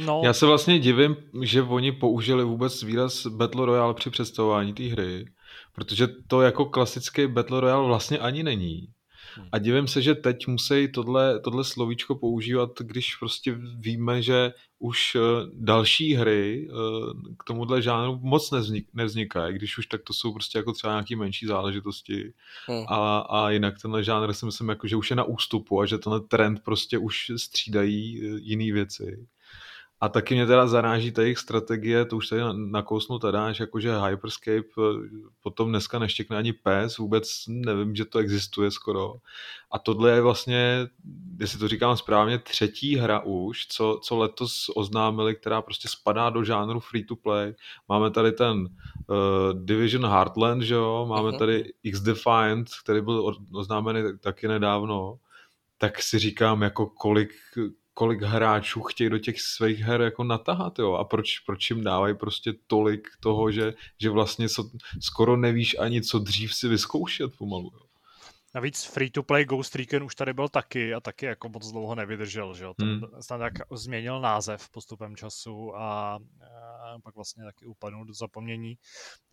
No. 0.06 0.22
Já 0.24 0.34
se 0.34 0.46
vlastně 0.46 0.80
divím, 0.80 1.16
že 1.42 1.62
oni 1.62 1.92
použili 1.92 2.44
vůbec 2.44 2.84
výraz 2.84 3.28
Battle 3.28 3.66
Royale 3.66 3.94
při 3.94 4.10
představování 4.10 4.74
té 4.74 4.84
hry, 4.84 5.26
protože 5.72 6.08
to 6.08 6.42
jako 6.42 6.66
klasický 6.66 7.28
Battle 7.28 7.62
Royale 7.62 7.88
vlastně 7.88 8.20
ani 8.20 8.44
není. 8.44 8.95
Hmm. 9.36 9.48
A 9.52 9.58
divím 9.58 9.88
se, 9.88 10.02
že 10.02 10.16
teď 10.16 10.48
musí 10.48 10.92
tohle, 10.92 11.40
tohle 11.40 11.64
slovíčko 11.64 12.16
používat, 12.16 12.70
když 12.82 13.16
prostě 13.16 13.56
víme, 13.80 14.22
že 14.22 14.54
už 14.80 15.16
eh, 15.16 15.20
další 15.54 16.14
hry 16.14 16.68
eh, 16.70 16.74
k 17.40 17.44
tomuhle 17.44 17.82
žánru 17.82 18.20
moc 18.22 18.52
nevznik, 18.52 18.88
nevznikají, 18.94 19.56
když 19.56 19.78
už 19.78 19.86
tak 19.86 20.02
to 20.04 20.14
jsou 20.14 20.34
prostě 20.34 20.58
jako 20.58 20.74
třeba 20.74 20.94
nějaký 20.94 21.16
menší 21.16 21.46
záležitosti. 21.46 22.34
Hmm. 22.68 22.86
A, 22.88 23.20
a 23.20 23.50
jinak 23.50 23.82
tenhle 23.82 24.04
žánr 24.04 24.34
si 24.34 24.46
myslím, 24.46 24.70
jako, 24.70 24.88
že 24.88 24.96
už 24.96 25.10
je 25.10 25.16
na 25.16 25.24
ústupu 25.24 25.82
a 25.82 25.86
že 25.86 25.98
tenhle 25.98 26.22
trend 26.22 26.60
prostě 26.64 26.98
už 26.98 27.32
střídají 27.38 28.22
eh, 28.24 28.40
jiné 28.42 28.74
věci. 28.74 29.28
A 30.02 30.10
taky 30.10 30.36
mě 30.36 30.46
teda 30.46 30.68
zaráží 30.68 31.12
ta 31.12 31.22
jejich 31.22 31.38
strategie, 31.38 32.06
to 32.06 32.18
už 32.18 32.28
tady 32.28 32.42
nakousnu 32.54 33.20
teda, 33.20 33.52
že 33.52 33.64
jakože 33.64 34.00
Hyperscape 34.00 34.68
eh, 34.80 34.84
potom 35.44 35.70
dneska 35.70 36.00
neštěkne 36.00 36.38
ani 36.38 36.54
PES, 36.54 36.98
vůbec 36.98 37.44
nevím, 37.48 37.96
že 37.96 38.06
to 38.06 38.20
existuje 38.20 38.72
skoro. 38.72 39.14
A 39.72 39.80
tohle 39.80 40.12
je 40.12 40.22
vlastně, 40.22 40.88
jestli 41.40 41.60
to 41.60 41.68
říkám 41.68 41.98
správně, 41.98 42.40
třetí 42.40 42.96
hra 42.96 43.20
už, 43.20 43.68
co, 43.68 44.00
co 44.04 44.18
letos 44.18 44.66
oznámili, 44.76 45.36
která 45.36 45.62
prostě 45.62 45.88
spadá 45.88 46.30
do 46.30 46.44
žánru 46.44 46.80
free 46.80 47.04
to 47.04 47.16
play. 47.16 47.54
Máme 47.90 48.12
tady 48.12 48.32
ten 48.32 48.58
uh, 48.58 48.68
Division 49.54 50.06
Heartland, 50.06 50.62
že 50.62 50.74
jo, 50.74 51.06
máme 51.10 51.30
uh-huh. 51.30 51.38
tady 51.40 51.74
X-Defiant, 51.84 52.70
který 52.84 53.02
byl 53.02 53.36
oznámený 53.52 54.02
taky 54.20 54.48
nedávno 54.48 55.20
tak 55.78 56.02
si 56.02 56.20
říkám, 56.20 56.62
jako 56.62 56.86
kolik, 56.86 57.32
kolik 57.96 58.22
hráčů 58.22 58.82
chtějí 58.82 59.10
do 59.10 59.18
těch 59.18 59.42
svých 59.42 59.80
her 59.80 60.02
jako 60.02 60.24
natahat, 60.24 60.80
jo, 60.80 60.94
a 60.94 61.04
proč, 61.04 61.40
proč 61.40 61.70
jim 61.70 61.84
dávají 61.84 62.16
prostě 62.16 62.54
tolik 62.68 63.08
toho, 63.20 63.52
že, 63.52 63.74
že 64.02 64.10
vlastně 64.10 64.50
so, 64.50 64.78
skoro 65.02 65.38
nevíš 65.38 65.76
ani, 65.80 66.02
co 66.02 66.20
dřív 66.20 66.56
si 66.56 66.68
vyzkoušet 66.68 67.38
pomalu, 67.38 67.72
jo. 67.74 67.86
Navíc 68.56 68.84
free-to-play 68.84 69.46
Ghost 69.46 69.76
Recon 69.76 70.04
už 70.04 70.16
tady 70.16 70.34
byl 70.34 70.50
taky 70.50 70.94
a 70.94 71.00
taky 71.00 71.26
jako 71.26 71.50
moc 71.50 71.72
dlouho 71.72 71.96
nevydržel, 71.96 72.54
že 72.54 72.64
jo. 72.64 72.74
Hmm. 72.82 73.02
snad 73.20 73.42
jak 73.42 73.54
změnil 73.72 74.22
název 74.22 74.70
postupem 74.70 75.16
času 75.16 75.76
a, 75.76 76.14
a 76.14 77.00
pak 77.04 77.16
vlastně 77.16 77.44
taky 77.44 77.66
upadnul 77.66 78.06
do 78.06 78.14
zapomnění. 78.14 78.78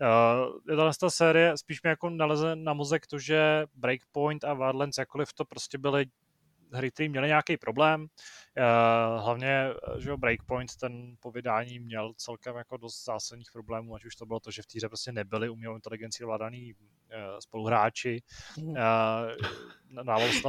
Uh, 0.00 0.58
je 0.70 0.76
to 0.76 0.90
ta 1.00 1.10
série 1.10 1.56
spíš 1.56 1.82
mi 1.82 1.90
jako 1.90 2.10
naleze 2.10 2.56
na 2.56 2.72
mozek 2.72 3.06
to, 3.06 3.18
že 3.18 3.66
Breakpoint 3.74 4.44
a 4.44 4.54
Wildlands 4.54 4.98
jakkoliv 4.98 5.32
to 5.32 5.44
prostě 5.44 5.78
byly 5.78 6.06
hry, 6.74 6.90
které 6.90 7.08
měly 7.08 7.28
nějaký 7.28 7.56
problém. 7.56 8.06
Eh, 8.56 8.62
hlavně, 9.20 9.68
že 9.98 10.10
jo, 10.10 10.16
Breakpoint 10.16 10.76
ten 10.76 11.14
po 11.20 11.30
vydání 11.30 11.78
měl 11.78 12.12
celkem 12.16 12.56
jako 12.56 12.76
dost 12.76 13.04
zásadních 13.04 13.52
problémů, 13.52 13.94
ať 13.94 14.04
už 14.04 14.16
to 14.16 14.26
bylo 14.26 14.40
to, 14.40 14.50
že 14.50 14.62
v 14.62 14.66
týře 14.66 14.88
prostě 14.88 15.12
nebyli 15.12 15.48
umělou 15.48 15.74
inteligencí 15.74 16.24
vládaný 16.24 16.74
eh, 17.10 17.16
spoluhráči. 17.40 18.22
Mm. 18.58 18.74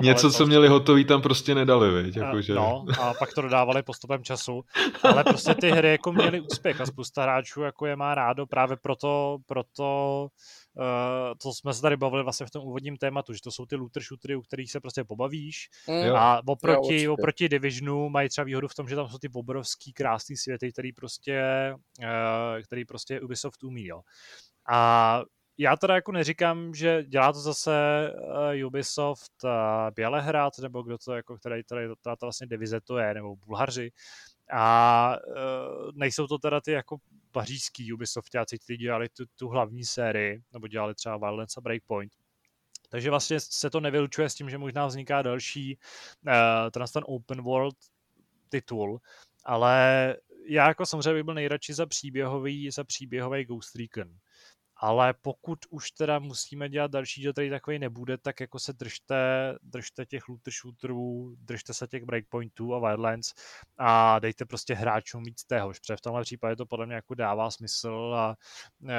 Něco, 0.01 0.31
co 0.31 0.45
měli 0.45 0.67
hotový, 0.67 1.05
tam 1.05 1.21
prostě 1.21 1.55
nedali, 1.55 2.03
viď? 2.03 2.17
Jako, 2.17 2.41
že... 2.41 2.53
No, 2.53 2.85
a 3.01 3.13
pak 3.13 3.33
to 3.33 3.41
dodávali 3.41 3.83
postupem 3.83 4.23
času. 4.23 4.63
Ale 5.03 5.23
prostě 5.23 5.55
ty 5.55 5.71
hry 5.71 5.91
jako 5.91 6.11
měly 6.11 6.39
úspěch 6.39 6.81
a 6.81 6.85
spousta 6.85 7.23
hráčů 7.23 7.61
jako 7.61 7.85
je 7.85 7.95
má 7.95 8.15
rádo 8.15 8.45
právě 8.47 8.77
proto, 8.77 9.37
proto 9.45 9.83
Uh, 10.23 10.27
to 11.41 11.53
jsme 11.53 11.73
se 11.73 11.81
tady 11.81 11.97
bavili 11.97 12.23
vlastně 12.23 12.45
v 12.45 12.51
tom 12.51 12.63
úvodním 12.63 12.97
tématu, 12.97 13.33
že 13.33 13.41
to 13.41 13.51
jsou 13.51 13.65
ty 13.65 13.75
looter 13.75 14.03
shootery, 14.03 14.35
u 14.35 14.41
kterých 14.41 14.71
se 14.71 14.79
prostě 14.79 15.03
pobavíš 15.03 15.69
mm. 15.87 16.15
a 16.15 16.41
oproti, 16.47 17.01
jo, 17.01 17.13
oproti 17.13 17.49
Divisionu 17.49 18.09
mají 18.09 18.29
třeba 18.29 18.45
výhodu 18.45 18.67
v 18.67 18.75
tom, 18.75 18.87
že 18.87 18.95
tam 18.95 19.09
jsou 19.09 19.17
ty 19.17 19.29
obrovský 19.33 19.93
krásný 19.93 20.37
světy, 20.37 20.71
který 20.71 20.93
prostě, 20.93 21.41
uh, 21.99 22.61
který 22.63 22.85
prostě 22.85 23.21
Ubisoft 23.21 23.63
umí, 23.63 23.85
jo. 23.85 24.01
A 24.71 25.21
já 25.57 25.75
teda 25.75 25.95
jako 25.95 26.11
neříkám, 26.11 26.73
že 26.73 27.03
dělá 27.03 27.33
to 27.33 27.39
zase 27.39 27.73
uh, 28.61 28.67
Ubisoft 28.67 29.43
uh, 29.43 29.49
Bělehrad, 29.95 30.53
nebo 30.61 30.83
kdo 30.83 30.97
to 30.97 31.13
jako, 31.13 31.37
který, 31.37 31.63
tady, 31.63 31.87
ta, 31.87 32.15
ta 32.15 32.25
vlastně 32.25 32.47
divize 32.47 32.81
to 32.81 32.97
je, 32.97 33.13
nebo 33.13 33.35
Bulhaři. 33.35 33.91
A 34.53 35.17
uh, 35.27 35.91
nejsou 35.93 36.27
to 36.27 36.37
teda 36.37 36.61
ty 36.61 36.71
jako 36.71 36.97
pařížský 37.33 37.93
Ubisoftáci, 37.93 38.59
kteří 38.59 38.77
dělali 38.77 39.09
tu, 39.09 39.25
tu 39.35 39.47
hlavní 39.47 39.85
sérii, 39.85 40.43
nebo 40.53 40.67
dělali 40.67 40.95
třeba 40.95 41.17
Violence 41.17 41.53
a 41.57 41.61
Breakpoint. 41.61 42.11
Takže 42.89 43.09
vlastně 43.09 43.39
se 43.39 43.69
to 43.69 43.79
nevylučuje 43.79 44.29
s 44.29 44.35
tím, 44.35 44.49
že 44.49 44.57
možná 44.57 44.85
vzniká 44.85 45.21
další 45.21 45.77
uh, 46.27 46.85
ten 46.93 47.03
open 47.05 47.41
world 47.41 47.75
titul, 48.49 49.01
ale 49.45 50.15
já 50.47 50.67
jako 50.67 50.85
samozřejmě 50.85 51.13
bych 51.13 51.23
byl 51.23 51.33
nejradši 51.33 51.73
za 51.73 51.85
příběhový, 51.85 52.71
za 52.71 52.83
příběhový 52.83 53.45
Ghost 53.45 53.75
Recon. 53.75 54.17
Ale 54.85 55.13
pokud 55.21 55.59
už 55.69 55.91
teda 55.91 56.19
musíme 56.19 56.69
dělat 56.69 56.91
další 56.91 57.21
díl, 57.21 57.31
který 57.31 57.49
takový 57.49 57.79
nebude, 57.79 58.17
tak 58.17 58.39
jako 58.39 58.59
se 58.59 58.73
držte, 58.73 59.15
držte 59.61 60.05
těch 60.05 60.27
looter 60.29 60.53
shooterů, 60.53 61.35
držte 61.39 61.73
se 61.73 61.87
těch 61.87 62.03
breakpointů 62.03 62.75
a 62.75 62.79
wildlands 62.79 63.33
a 63.77 64.19
dejte 64.19 64.45
prostě 64.45 64.73
hráčům 64.73 65.23
víc 65.23 65.43
téhož, 65.43 65.79
protože 65.79 65.95
v 65.95 66.01
tomhle 66.01 66.23
případě 66.23 66.55
to 66.55 66.65
podle 66.65 66.85
mě 66.85 66.95
jako 66.95 67.15
dává 67.15 67.51
smysl 67.51 68.13
a 68.15 68.35
e, 68.89 68.93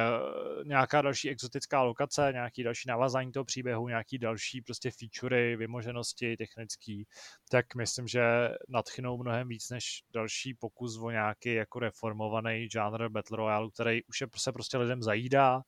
nějaká 0.64 1.02
další 1.02 1.30
exotická 1.30 1.82
lokace, 1.82 2.28
nějaký 2.32 2.62
další 2.62 2.88
navazání 2.88 3.32
toho 3.32 3.44
příběhu, 3.44 3.88
nějaký 3.88 4.18
další 4.18 4.60
prostě 4.60 4.90
featurey, 4.90 5.56
vymoženosti 5.56 6.36
technický, 6.36 7.06
tak 7.50 7.74
myslím, 7.74 8.08
že 8.08 8.22
nadchnou 8.68 9.18
mnohem 9.18 9.48
víc 9.48 9.70
než 9.70 10.02
další 10.12 10.54
pokus 10.54 10.98
o 10.98 11.10
nějaký 11.10 11.54
jako 11.54 11.78
reformovaný 11.78 12.68
žánr 12.72 13.08
Battle 13.08 13.36
Royale, 13.36 13.70
který 13.70 14.04
už 14.04 14.20
je, 14.20 14.26
se 14.36 14.52
prostě 14.52 14.78
lidem 14.78 15.02
zajídá 15.02 15.62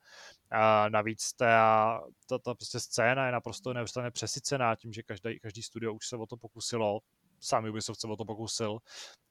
a 0.50 0.88
navíc 0.88 1.32
ta, 1.32 2.00
ta, 2.26 2.38
ta 2.38 2.54
prostě 2.54 2.80
scéna 2.80 3.26
je 3.26 3.32
naprosto 3.32 3.72
neustále 3.72 4.10
přesycená 4.10 4.76
tím, 4.76 4.92
že 4.92 5.02
každý, 5.02 5.40
každý 5.40 5.62
studio 5.62 5.94
už 5.94 6.08
se 6.08 6.16
o 6.16 6.26
to 6.26 6.36
pokusilo, 6.36 7.00
sám 7.40 7.64
Ubisoft 7.64 8.00
se 8.00 8.06
o 8.06 8.16
to 8.16 8.24
pokusil. 8.24 8.78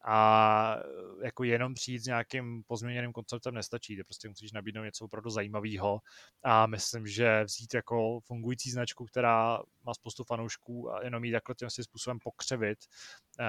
A 0.07 0.77
jako 1.23 1.43
jenom 1.43 1.73
přijít 1.73 1.99
s 1.99 2.05
nějakým 2.05 2.63
pozměněným 2.67 3.11
konceptem 3.13 3.53
nestačí, 3.53 3.95
ty 3.95 4.03
prostě 4.03 4.29
musíš 4.29 4.51
nabídnout 4.51 4.83
něco 4.83 5.05
opravdu 5.05 5.29
zajímavého 5.29 5.99
a 6.43 6.67
myslím, 6.67 7.07
že 7.07 7.43
vzít 7.43 7.73
jako 7.73 8.19
fungující 8.19 8.71
značku, 8.71 9.05
která 9.05 9.59
má 9.83 9.93
spoustu 9.93 10.23
fanoušků 10.23 10.93
a 10.93 11.03
jenom 11.03 11.23
jí 11.23 11.31
takhle 11.31 11.55
tím 11.55 11.69
způsobem 11.69 12.19
pokřevit, 12.23 12.79
uh, 13.39 13.45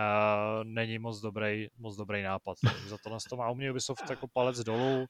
není 0.64 0.98
moc 0.98 1.20
dobrý, 1.20 1.68
moc 1.78 1.96
dobrý 1.96 2.22
nápad. 2.22 2.58
Takže 2.64 2.88
za 2.88 2.98
tohle 2.98 3.18
to 3.28 3.36
má 3.36 3.50
u 3.50 3.54
mě 3.54 3.70
Ubisoft 3.70 4.10
jako 4.10 4.28
palec 4.28 4.58
dolů 4.58 5.06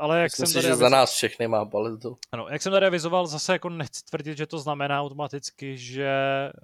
ale 0.00 0.20
jak 0.20 0.32
Myslím 0.32 0.46
jsem 0.46 0.46
si, 0.46 0.54
tady 0.54 0.62
že 0.62 0.68
avizoval, 0.68 0.90
za 0.90 0.96
nás 0.96 1.10
všechny 1.12 1.48
má 1.48 1.64
paletu. 1.64 2.16
ano, 2.32 2.46
jak 2.50 2.62
jsem 2.62 2.72
tady 2.72 2.86
avizoval, 2.86 3.26
zase 3.26 3.52
jako 3.52 3.68
nechci 3.68 4.04
tvrdit, 4.04 4.38
že 4.38 4.46
to 4.46 4.58
znamená 4.58 5.00
automaticky, 5.00 5.78
že 5.78 6.10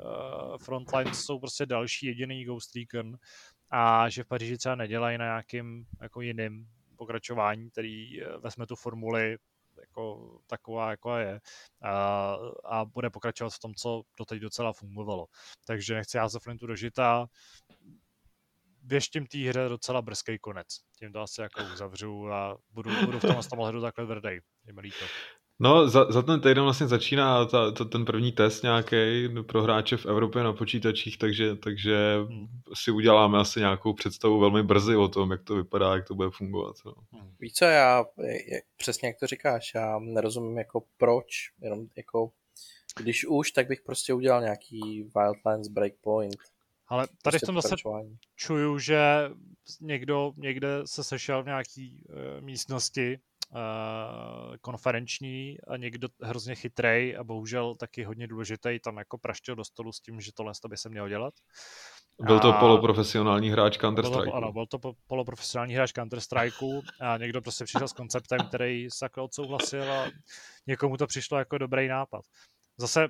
uh, 0.04 0.56
Frontline 0.58 1.14
jsou 1.14 1.38
prostě 1.38 1.66
další 1.66 2.06
jediný 2.06 2.44
Ghost 2.44 2.76
Recon 2.76 3.16
a 3.70 4.08
že 4.08 4.24
v 4.24 4.26
Paříži 4.26 4.58
třeba 4.58 4.74
nedělají 4.74 5.18
na 5.18 5.24
nějakým 5.24 5.86
jako 6.02 6.20
jiným 6.20 6.66
pokračování, 6.96 7.70
který 7.70 8.22
uh, 8.22 8.42
vezme 8.42 8.66
tu 8.66 8.76
formuli 8.76 9.36
jako 9.80 10.30
taková, 10.46 10.90
jako 10.90 11.16
je 11.16 11.40
a, 11.82 12.36
a 12.64 12.84
bude 12.84 13.10
pokračovat 13.10 13.50
v 13.50 13.58
tom, 13.58 13.74
co 13.74 14.02
doteď 14.18 14.38
docela 14.40 14.72
fungovalo. 14.72 15.26
Takže 15.66 15.94
nechci 15.94 16.16
já 16.16 16.28
za 16.28 16.38
Flintu 16.38 16.66
dožita, 16.66 17.26
věštím 18.86 19.26
té 19.26 19.38
hře 19.38 19.68
docela 19.68 20.02
brzký 20.02 20.38
konec. 20.38 20.66
Tím 20.98 21.12
to 21.12 21.20
asi 21.20 21.40
jako 21.40 21.60
uzavřu 21.74 22.32
a 22.32 22.58
budu, 22.70 22.90
budu 23.04 23.18
v 23.18 23.22
tom 23.22 23.36
tom 23.50 23.58
ohledu 23.58 23.80
takhle 23.80 24.06
tvrdý. 24.06 24.38
Je 24.66 24.72
mi 24.72 24.80
líto. 24.80 25.04
No, 25.58 25.88
za, 25.88 26.12
za 26.12 26.22
ten 26.22 26.40
týden 26.40 26.62
vlastně 26.62 26.86
začíná 26.86 27.44
ta, 27.44 27.70
ta, 27.70 27.84
ten 27.84 28.04
první 28.04 28.32
test 28.32 28.62
nějaký 28.62 29.28
pro 29.46 29.62
hráče 29.62 29.96
v 29.96 30.06
Evropě 30.06 30.42
na 30.42 30.52
počítačích, 30.52 31.18
takže, 31.18 31.56
takže 31.56 32.16
Hmm. 32.16 32.46
si 32.74 32.90
uděláme 32.90 33.38
asi 33.38 33.60
nějakou 33.60 33.92
představu 33.92 34.40
velmi 34.40 34.62
brzy 34.62 34.96
o 34.96 35.08
tom, 35.08 35.30
jak 35.30 35.42
to 35.42 35.54
vypadá, 35.54 35.94
jak 35.94 36.08
to 36.08 36.14
bude 36.14 36.30
fungovat. 36.30 36.76
No. 36.86 36.94
Víš 37.40 37.52
co, 37.52 37.64
já, 37.64 38.04
jak, 38.52 38.64
přesně 38.76 39.08
jak 39.08 39.18
to 39.20 39.26
říkáš, 39.26 39.74
já 39.74 39.98
nerozumím 39.98 40.58
jako 40.58 40.82
proč, 40.96 41.26
jenom 41.62 41.86
jako, 41.96 42.30
když 43.00 43.26
už, 43.26 43.50
tak 43.50 43.68
bych 43.68 43.80
prostě 43.82 44.14
udělal 44.14 44.42
nějaký 44.42 45.10
Wildlands 45.16 45.68
Breakpoint. 45.68 46.36
Ale 46.88 47.06
tady 47.06 47.14
v 47.14 47.22
Prostě 47.22 47.46
tom 47.46 47.54
zase 47.54 47.74
čuju, 48.36 48.78
že 48.78 49.30
někdo 49.80 50.32
někde 50.36 50.68
se 50.84 51.04
sešel 51.04 51.42
v 51.42 51.46
nějaký 51.46 52.04
uh, 52.08 52.44
místnosti 52.44 53.18
uh, 53.50 54.56
konferenční 54.60 55.56
a 55.68 55.76
někdo 55.76 56.08
hrozně 56.22 56.54
chytrej 56.54 57.16
a 57.16 57.24
bohužel 57.24 57.74
taky 57.74 58.04
hodně 58.04 58.26
důležitý 58.26 58.80
tam 58.84 58.96
jako 58.96 59.18
praštil 59.18 59.54
do 59.54 59.64
stolu 59.64 59.92
s 59.92 60.00
tím, 60.00 60.20
že 60.20 60.32
tohle 60.34 60.52
by 60.68 60.76
se 60.76 60.88
mělo 60.88 61.08
dělat. 61.08 61.34
Byl 62.22 62.40
to 62.40 62.54
A- 62.54 62.60
poloprofesionální 62.60 63.50
hráč 63.50 63.78
Counter-Strike. 63.78 64.36
ano, 64.36 64.52
byl 64.52 64.66
to 64.66 64.78
po- 64.78 64.94
poloprofesionální 65.06 65.74
hráč 65.74 65.92
counter 65.92 66.20
Strikeu 66.20 66.82
a 67.00 67.16
někdo 67.16 67.42
prostě 67.42 67.64
přišel 67.64 67.88
s 67.88 67.92
konceptem, 67.92 68.38
který 68.48 68.90
se 68.90 69.00
takhle 69.00 69.24
odsouhlasil 69.24 69.92
a 69.92 70.10
někomu 70.66 70.96
to 70.96 71.06
přišlo 71.06 71.38
jako 71.38 71.58
dobrý 71.58 71.88
nápad. 71.88 72.20
Zase 72.78 73.08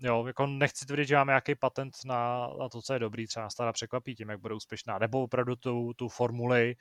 jo, 0.00 0.26
jako 0.26 0.46
nechci 0.46 0.86
tvrdit, 0.86 1.08
že 1.08 1.16
máme 1.16 1.30
nějaký 1.30 1.54
patent 1.54 1.94
na, 2.04 2.48
na 2.58 2.68
to, 2.68 2.82
co 2.82 2.92
je 2.92 2.98
dobrý, 2.98 3.26
třeba 3.26 3.44
nás 3.44 3.54
teda 3.54 3.72
překvapí 3.72 4.14
tím, 4.14 4.28
jak 4.28 4.40
bude 4.40 4.54
úspěšná, 4.54 4.98
nebo 4.98 5.22
opravdu 5.22 5.56
tu, 5.56 5.92
tu 5.96 6.08
formuli 6.08 6.70
e, 6.70 6.76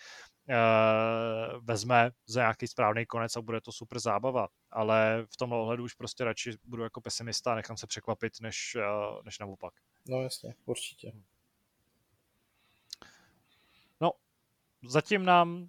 vezme 1.61 2.11
za 2.27 2.41
nějaký 2.41 2.68
správný 2.68 3.06
konec 3.06 3.35
a 3.35 3.41
bude 3.41 3.61
to 3.61 3.72
super 3.72 3.99
zábava, 3.99 4.48
ale 4.72 5.26
v 5.34 5.38
tomhle 5.38 5.60
ohledu 5.60 5.84
už 5.84 5.94
prostě 5.94 6.23
radši 6.23 6.52
budu 6.64 6.84
jako 6.84 7.02
pesimista 7.02 7.52
a 7.52 7.56
nechám 7.56 7.77
se 7.77 7.88
překvapit, 7.88 8.34
než, 8.41 8.76
e, 8.76 8.81
než 9.26 9.39
naopak. 9.39 9.73
No 10.10 10.22
jasně, 10.22 10.56
určitě. 10.65 11.11
Zatím 14.88 15.26
nám, 15.26 15.68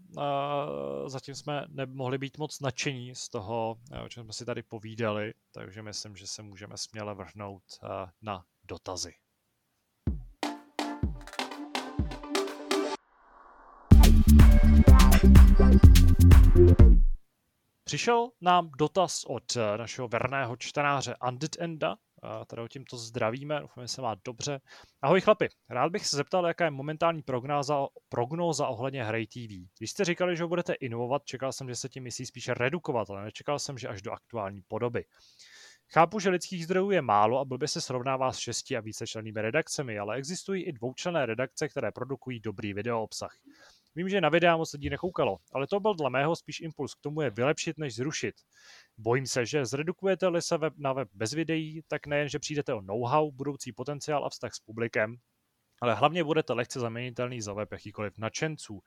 zatím 1.07 1.35
jsme 1.35 1.65
nemohli 1.69 2.19
být 2.19 2.39
moc 2.39 2.61
nadšení 2.61 3.15
z 3.15 3.29
toho, 3.29 3.77
o 4.05 4.09
čem 4.09 4.25
jsme 4.25 4.33
si 4.33 4.45
tady 4.45 4.63
povídali, 4.63 5.35
takže 5.53 5.83
myslím, 5.83 6.17
že 6.17 6.27
se 6.27 6.43
můžeme 6.43 6.77
směle 6.77 7.15
vrhnout 7.15 7.63
na 8.23 8.45
dotazy. 8.65 9.15
Přišel 17.89 18.31
nám 18.41 18.71
dotaz 18.79 19.25
od 19.25 19.57
eh, 19.57 19.79
našeho 19.79 20.09
verného 20.09 20.57
čtenáře 20.57 21.15
Undead 21.29 21.51
Enda, 21.59 21.97
kterého 22.45 22.69
tímto 22.69 22.97
zdravíme, 22.97 23.61
doufám, 23.61 23.85
že 23.85 23.89
se 23.89 24.03
má 24.03 24.17
dobře. 24.25 24.61
Ahoj 25.03 25.21
chlapi, 25.21 25.49
rád 25.69 25.93
bych 25.93 26.07
se 26.07 26.17
zeptal, 26.17 26.47
jaká 26.47 26.65
je 26.65 26.71
momentální 26.71 27.23
prognóza, 27.23 27.87
prognóza 28.09 28.69
ohledně 28.69 29.05
hry 29.05 29.27
TV. 29.27 29.69
Když 29.79 29.91
jste 29.91 30.05
říkali, 30.05 30.37
že 30.37 30.43
ho 30.43 30.49
budete 30.49 30.73
inovovat, 30.73 31.25
čekal 31.25 31.53
jsem, 31.53 31.69
že 31.69 31.77
se 31.77 31.89
tím 31.89 32.03
myslí 32.03 32.27
spíše 32.27 32.55
redukovat, 32.55 33.11
ale 33.11 33.25
nečekal 33.25 33.59
jsem, 33.59 33.79
že 33.79 33.89
až 33.89 34.03
do 34.03 34.13
aktuální 34.13 34.63
podoby. 34.69 35.05
Chápu, 35.93 36.21
že 36.21 36.31
lidských 36.31 36.65
zdrojů 36.65 36.91
je 36.91 37.03
málo 37.03 37.39
a 37.39 37.45
blbě 37.45 37.69
se 37.69 37.81
srovnává 37.81 38.33
s 38.33 38.39
šesti 38.39 38.77
a 38.77 38.81
více 38.81 39.07
člennými 39.07 39.43
redakcemi, 39.43 39.99
ale 39.99 40.17
existují 40.17 40.65
i 40.65 40.73
dvoučlenné 40.73 41.27
redakce, 41.27 41.69
které 41.69 41.93
produkují 41.93 42.41
dobrý 42.41 42.75
video 42.75 43.03
obsah. 43.03 43.37
Vím, 43.95 44.09
že 44.09 44.21
na 44.21 44.29
videa 44.29 44.57
moc 44.57 44.73
lidí 44.73 44.91
nekoukalo, 44.91 45.39
ale 45.53 45.67
to 45.67 45.81
byl 45.81 45.95
dle 45.95 46.11
mého 46.11 46.37
spíš 46.37 46.61
impuls 46.61 46.95
k 46.95 47.01
tomu 47.01 47.21
je 47.21 47.31
vylepšit 47.31 47.79
než 47.79 47.95
zrušit. 47.95 48.35
Bojím 48.97 49.27
se, 49.27 49.47
že 49.47 49.67
zredukujete-li 49.67 50.43
se 50.43 50.59
web 50.59 50.75
na 50.77 50.93
web 50.93 51.09
bez 51.13 51.33
videí, 51.33 51.83
tak 51.89 52.07
nejen, 52.07 52.29
že 52.29 52.39
přijdete 52.39 52.75
o 52.75 52.81
know-how, 52.81 53.31
budoucí 53.31 53.73
potenciál 53.73 54.25
a 54.25 54.29
vztah 54.29 54.55
s 54.55 54.61
publikem, 54.61 55.17
ale 55.81 55.95
hlavně 55.95 56.25
budete 56.25 56.53
lehce 56.53 56.81
zaměnitelný 56.81 57.41
za 57.41 57.53
web 57.53 57.73
jakýkoliv 57.73 58.19
nadšenců. 58.19 58.81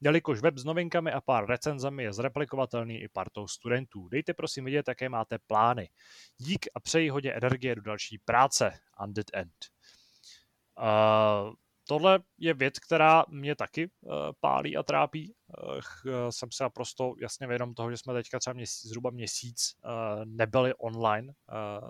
Jelikož 0.00 0.40
web 0.40 0.58
s 0.58 0.64
novinkami 0.64 1.12
a 1.12 1.20
pár 1.20 1.46
recenzami 1.46 2.02
je 2.02 2.12
zreplikovatelný 2.12 3.02
i 3.02 3.08
partou 3.08 3.46
studentů. 3.46 4.08
Dejte 4.08 4.34
prosím 4.34 4.64
vidět, 4.64 4.88
jaké 4.88 5.08
máte 5.08 5.38
plány. 5.46 5.90
Dík 6.38 6.66
a 6.74 6.80
přeji 6.80 7.08
hodně 7.08 7.32
energie 7.32 7.74
do 7.74 7.82
další 7.82 8.18
práce. 8.18 8.78
Undead 9.04 9.26
End. 9.32 9.54
Uh, 10.78 11.52
tohle 11.88 12.20
je 12.38 12.54
věc, 12.54 12.78
která 12.78 13.24
mě 13.28 13.54
taky 13.54 13.90
uh, 14.00 14.12
pálí 14.40 14.76
a 14.76 14.82
trápí. 14.82 15.34
Uh, 15.64 16.28
jsem 16.30 16.48
se 16.52 16.64
naprosto 16.64 17.14
jasně 17.20 17.46
vědom 17.46 17.74
toho, 17.74 17.90
že 17.90 17.96
jsme 17.96 18.14
teďka 18.14 18.38
třeba 18.38 18.54
měsíc, 18.54 18.86
zhruba 18.86 19.10
měsíc 19.10 19.74
nebyli 20.24 20.74
online 20.74 21.32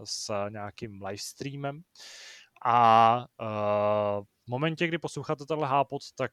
s 0.05 0.49
nějakým 0.49 1.03
livestreamem 1.03 1.83
a 2.65 3.27
v 4.47 4.51
momentě, 4.51 4.87
kdy 4.87 4.99
posloucháte 4.99 5.47
tenhle 5.47 5.69
hápot, 5.69 6.03
tak 6.17 6.33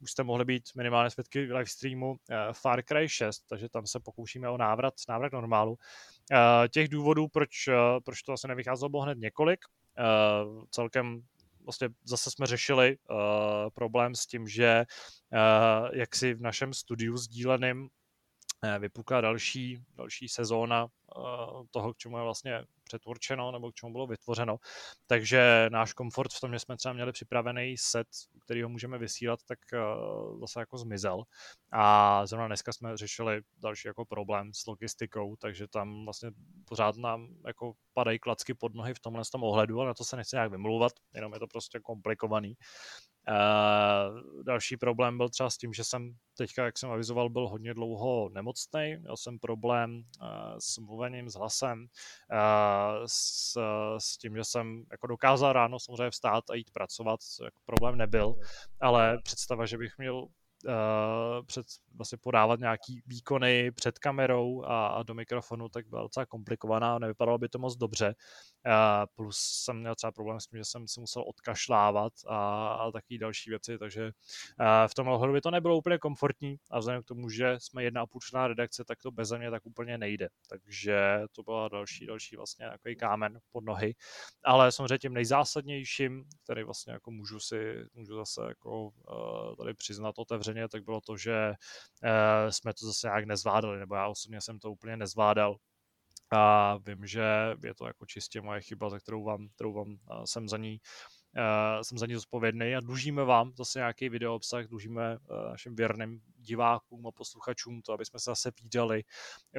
už 0.00 0.10
jste 0.10 0.22
mohli 0.22 0.44
být 0.44 0.62
minimálně 0.76 1.10
svědky 1.10 1.40
livestreamu 1.40 2.16
Far 2.52 2.82
Cry 2.82 3.08
6, 3.08 3.40
takže 3.48 3.68
tam 3.68 3.86
se 3.86 4.00
pokoušíme 4.00 4.48
o 4.48 4.56
návrat, 4.56 4.94
návrat 5.08 5.32
normálu. 5.32 5.78
Těch 6.70 6.88
důvodů, 6.88 7.28
proč, 7.28 7.50
proč 8.04 8.22
to 8.22 8.32
asi 8.32 8.48
nevycházelo, 8.48 8.88
bylo 8.88 9.02
hned 9.02 9.18
několik. 9.18 9.60
Uh, 9.98 10.64
celkem 10.70 11.22
vlastně 11.64 11.88
zase 12.04 12.30
jsme 12.30 12.46
řešili 12.46 12.96
uh, 13.10 13.16
problém 13.74 14.14
s 14.14 14.26
tím, 14.26 14.48
že 14.48 14.84
uh, 15.32 15.88
jak 15.92 16.16
si 16.16 16.34
v 16.34 16.40
našem 16.40 16.74
studiu 16.74 17.16
sdíleným 17.16 17.88
vypukla 18.78 19.20
další, 19.20 19.78
další 19.96 20.28
sezóna 20.28 20.84
uh, 20.84 21.64
toho, 21.70 21.94
k 21.94 21.96
čemu 21.96 22.16
je 22.16 22.22
vlastně 22.22 22.64
přetvorčeno 22.84 23.52
nebo 23.52 23.70
k 23.70 23.74
čemu 23.74 23.92
bylo 23.92 24.06
vytvořeno. 24.06 24.56
Takže 25.06 25.68
náš 25.72 25.92
komfort 25.92 26.32
v 26.32 26.40
tom, 26.40 26.52
že 26.52 26.58
jsme 26.58 26.76
třeba 26.76 26.92
měli 26.92 27.12
připravený 27.12 27.76
set, 27.78 28.08
který 28.44 28.62
ho 28.62 28.68
můžeme 28.68 28.98
vysílat, 28.98 29.40
tak 29.48 29.58
uh, 29.72 30.40
zase 30.40 30.60
jako 30.60 30.78
zmizel. 30.78 31.22
A 31.72 32.26
zrovna 32.26 32.46
dneska 32.46 32.72
jsme 32.72 32.96
řešili 32.96 33.42
další 33.58 33.88
jako 33.88 34.04
problém 34.04 34.52
s 34.54 34.66
logistikou, 34.66 35.36
takže 35.36 35.68
tam 35.68 36.04
vlastně 36.04 36.30
pořád 36.64 36.96
nám 36.96 37.28
jako 37.46 37.72
padají 37.92 38.18
klacky 38.18 38.54
pod 38.54 38.74
nohy 38.74 38.94
v 38.94 39.00
tomhle 39.00 39.22
tom 39.32 39.42
ohledu, 39.42 39.80
ale 39.80 39.88
na 39.88 39.94
to 39.94 40.04
se 40.04 40.16
nechci 40.16 40.36
nějak 40.36 40.50
vymlouvat, 40.50 40.92
jenom 41.14 41.32
je 41.32 41.38
to 41.38 41.46
prostě 41.46 41.80
komplikovaný. 41.80 42.56
Uh, 43.28 44.42
další 44.42 44.76
problém 44.76 45.16
byl 45.16 45.28
třeba 45.28 45.50
s 45.50 45.56
tím, 45.56 45.72
že 45.72 45.84
jsem 45.84 46.14
teďka, 46.36 46.64
jak 46.64 46.78
jsem 46.78 46.90
avizoval, 46.90 47.30
byl 47.30 47.48
hodně 47.48 47.74
dlouho 47.74 48.28
nemocný. 48.28 48.96
Měl 49.00 49.16
jsem 49.16 49.38
problém 49.38 50.02
uh, 50.20 50.28
s 50.58 50.78
mluvením, 50.78 51.28
s 51.28 51.34
hlasem, 51.34 51.80
uh, 51.80 53.04
s, 53.06 53.58
s 53.98 54.18
tím, 54.18 54.36
že 54.36 54.44
jsem 54.44 54.84
jako 54.90 55.06
dokázal 55.06 55.52
ráno 55.52 55.80
samozřejmě 55.80 56.10
vstát 56.10 56.50
a 56.50 56.54
jít 56.54 56.70
pracovat, 56.70 57.20
jako 57.44 57.60
problém 57.66 57.96
nebyl, 57.96 58.34
ale 58.80 59.18
představa, 59.24 59.66
že 59.66 59.78
bych 59.78 59.98
měl 59.98 60.26
uh, 60.66 61.46
před, 61.46 61.66
vlastně 61.94 62.18
podávat 62.18 62.60
nějaký 62.60 63.02
výkony 63.06 63.70
před 63.70 63.98
kamerou 63.98 64.64
a, 64.64 64.86
a 64.86 65.02
do 65.02 65.14
mikrofonu, 65.14 65.68
tak 65.68 65.86
byla 65.88 66.02
docela 66.02 66.26
komplikovaná, 66.26 66.98
nevypadalo 66.98 67.38
by 67.38 67.48
to 67.48 67.58
moc 67.58 67.76
dobře. 67.76 68.14
Uh, 68.66 68.72
plus 69.14 69.36
jsem 69.38 69.80
měl 69.80 69.94
třeba 69.94 70.12
problém 70.12 70.40
s 70.40 70.46
tím, 70.46 70.58
že 70.58 70.64
jsem 70.64 70.88
se 70.88 71.00
musel 71.00 71.24
odkašlávat 71.26 72.12
a, 72.26 72.68
a 72.68 72.90
taky 72.90 73.18
další 73.18 73.50
věci, 73.50 73.78
takže 73.78 74.04
uh, 74.04 74.66
v 74.86 74.94
tom 74.94 75.08
ohledu 75.08 75.32
by 75.32 75.40
to 75.40 75.50
nebylo 75.50 75.76
úplně 75.76 75.98
komfortní 75.98 76.56
a 76.70 76.78
vzhledem 76.78 77.02
k 77.02 77.06
tomu, 77.06 77.28
že 77.28 77.56
jsme 77.58 77.84
jedna 77.84 78.02
a 78.02 78.06
půl 78.06 78.20
redakce, 78.46 78.84
tak 78.84 78.98
to 79.02 79.10
bez 79.10 79.32
mě 79.32 79.50
tak 79.50 79.66
úplně 79.66 79.98
nejde. 79.98 80.28
Takže 80.48 81.20
to 81.32 81.42
byla 81.42 81.68
další, 81.68 82.06
další 82.06 82.36
vlastně 82.36 82.70
takový 82.70 82.96
kámen 82.96 83.40
pod 83.52 83.64
nohy. 83.64 83.94
Ale 84.44 84.72
samozřejmě 84.72 84.98
tím 84.98 85.14
nejzásadnějším, 85.14 86.24
který 86.44 86.62
vlastně 86.64 86.92
jako 86.92 87.10
můžu 87.10 87.40
si, 87.40 87.86
můžu 87.94 88.16
zase 88.16 88.42
jako 88.48 88.82
uh, 88.84 89.56
tady 89.56 89.74
přiznat 89.74 90.18
otevřeně, 90.18 90.53
tak 90.68 90.84
bylo 90.84 91.00
to, 91.00 91.16
že 91.16 91.48
uh, 91.48 92.50
jsme 92.50 92.72
to 92.74 92.86
zase 92.86 93.06
nějak 93.06 93.24
nezvládali, 93.24 93.78
nebo 93.78 93.94
já 93.94 94.08
osobně 94.08 94.40
jsem 94.40 94.58
to 94.58 94.70
úplně 94.70 94.96
nezvládal. 94.96 95.56
A 96.32 96.76
vím, 96.76 97.06
že 97.06 97.24
je 97.64 97.74
to 97.74 97.86
jako 97.86 98.06
čistě 98.06 98.40
moje 98.40 98.60
chyba, 98.60 98.90
za 98.90 98.98
kterou 98.98 99.24
vám, 99.24 99.48
kterou 99.54 99.72
vám 99.72 99.96
jsem 100.24 100.48
za 100.48 100.56
ní 100.56 100.78
Uh, 101.36 101.82
jsem 101.82 101.98
za 101.98 102.06
ní 102.06 102.14
zodpovědný. 102.14 102.74
A 102.76 102.80
dlužíme 102.80 103.24
vám 103.24 103.52
zase 103.56 103.78
nějaký 103.78 104.08
video 104.08 104.34
obsah, 104.34 104.66
dlužíme 104.66 105.16
uh, 105.16 105.50
našim 105.50 105.74
věrným 105.74 106.20
divákům 106.44 107.06
a 107.06 107.10
posluchačům 107.12 107.82
to, 107.82 107.92
aby 107.92 108.04
jsme 108.04 108.18
se 108.18 108.30
zase 108.30 108.50
výdali 108.62 109.04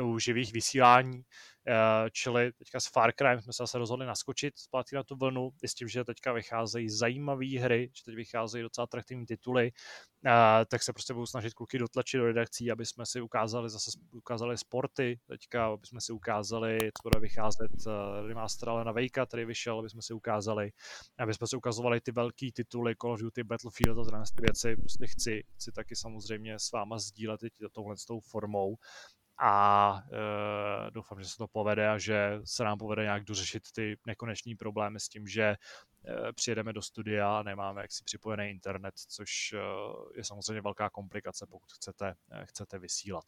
u 0.02 0.20
živých 0.20 0.54
vysílání. 0.54 1.24
Uh, 1.68 2.10
čili 2.12 2.52
teďka 2.52 2.80
s 2.80 2.88
Far 2.88 3.12
Cry 3.14 3.42
jsme 3.42 3.54
se 3.54 3.64
zase 3.64 3.78
rozhodli 3.78 4.06
naskočit 4.06 4.60
zpátky 4.60 4.96
na 4.96 5.04
tu 5.04 5.16
vlnu 5.16 5.52
s 5.66 5.74
tím, 5.74 5.88
že 5.88 6.04
teďka 6.04 6.34
vycházejí 6.34 6.90
zajímavé 6.90 7.60
hry, 7.60 7.92
že 7.94 8.04
teď 8.04 8.16
vycházejí 8.16 8.62
docela 8.62 8.84
atraktivní 8.84 9.26
tituly, 9.26 9.72
uh, 10.26 10.32
tak 10.68 10.84
se 10.84 10.94
prostě 10.94 11.14
budu 11.14 11.26
snažit 11.26 11.54
kluky 11.54 11.80
dotlačit 11.80 12.18
do 12.18 12.26
redakcí, 12.26 12.72
aby 12.72 12.86
jsme 12.86 13.06
si 13.06 13.22
ukázali 13.22 13.70
zase 13.70 13.92
ukázali 14.12 14.58
sporty, 14.58 15.20
teďka 15.28 15.66
aby 15.66 15.88
jsme 15.88 16.02
si 16.02 16.14
ukázali, 16.14 16.78
co 16.80 17.10
bude 17.10 17.20
vycházet 17.20 17.72
uh, 17.88 18.28
remaster 18.28 18.70
na 18.70 18.92
Vejka, 18.92 19.26
který 19.26 19.46
vyšel, 19.46 19.80
aby 19.80 19.90
jsme 19.90 20.02
si 20.02 20.14
ukázali, 20.14 20.72
aby 21.20 21.34
jsme 21.34 21.48
si 21.48 21.56
ukazovali 21.56 22.02
ty 22.02 22.12
velké 22.12 22.48
tituly 22.54 22.96
Call 23.02 23.12
of 23.12 23.20
Duty, 23.20 23.44
Battlefield 23.44 24.00
a 24.00 24.04
tyhle 24.04 24.24
věci. 24.42 24.76
Prostě 24.76 25.08
chci, 25.08 25.44
chci 25.56 25.72
taky 25.72 25.96
samozřejmě 25.96 26.60
s 26.60 26.72
váma 26.76 27.00
sdílet 27.00 27.44
i 27.44 27.50
touhle 27.72 27.96
tou 28.08 28.20
formou 28.20 28.78
a 29.40 30.00
e, 30.12 30.92
doufám, 30.92 31.24
že 31.24 31.30
se 31.30 31.38
to 31.38 31.48
povede 31.48 31.90
a 31.90 31.98
že 31.98 32.40
se 32.44 32.64
nám 32.64 32.78
povede 32.78 33.04
nějak 33.04 33.24
dořešit 33.24 33.64
ty 33.72 33.98
nekoneční 34.08 34.56
problémy 34.56 35.00
s 35.00 35.10
tím, 35.10 35.28
že 35.28 35.44
e, 35.44 35.58
přijedeme 36.34 36.74
do 36.74 36.82
studia 36.82 37.40
a 37.40 37.44
nemáme 37.44 37.82
jaksi 37.82 38.04
připojený 38.04 38.50
internet, 38.50 38.94
což 39.08 39.54
e, 39.54 39.58
je 40.18 40.24
samozřejmě 40.24 40.62
velká 40.62 40.90
komplikace, 40.90 41.48
pokud 41.50 41.72
chcete, 41.72 42.16
e, 42.32 42.46
chcete 42.46 42.80
vysílat. 42.80 43.26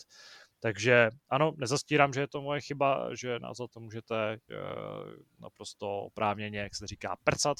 Takže 0.59 1.09
ano, 1.29 1.53
nezastírám, 1.57 2.13
že 2.13 2.21
je 2.21 2.27
to 2.27 2.41
moje 2.41 2.61
chyba, 2.61 3.15
že 3.15 3.39
nás 3.39 3.57
za 3.57 3.67
to 3.67 3.79
můžete 3.79 4.33
e, 4.33 4.39
naprosto 5.39 5.99
oprávněně, 5.99 6.59
jak 6.59 6.75
se 6.75 6.87
říká, 6.87 7.17
prcat, 7.23 7.57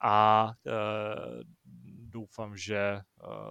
a 0.00 0.50
e, 0.66 0.70
doufám, 2.16 2.56
že 2.56 2.76
e, 2.76 3.02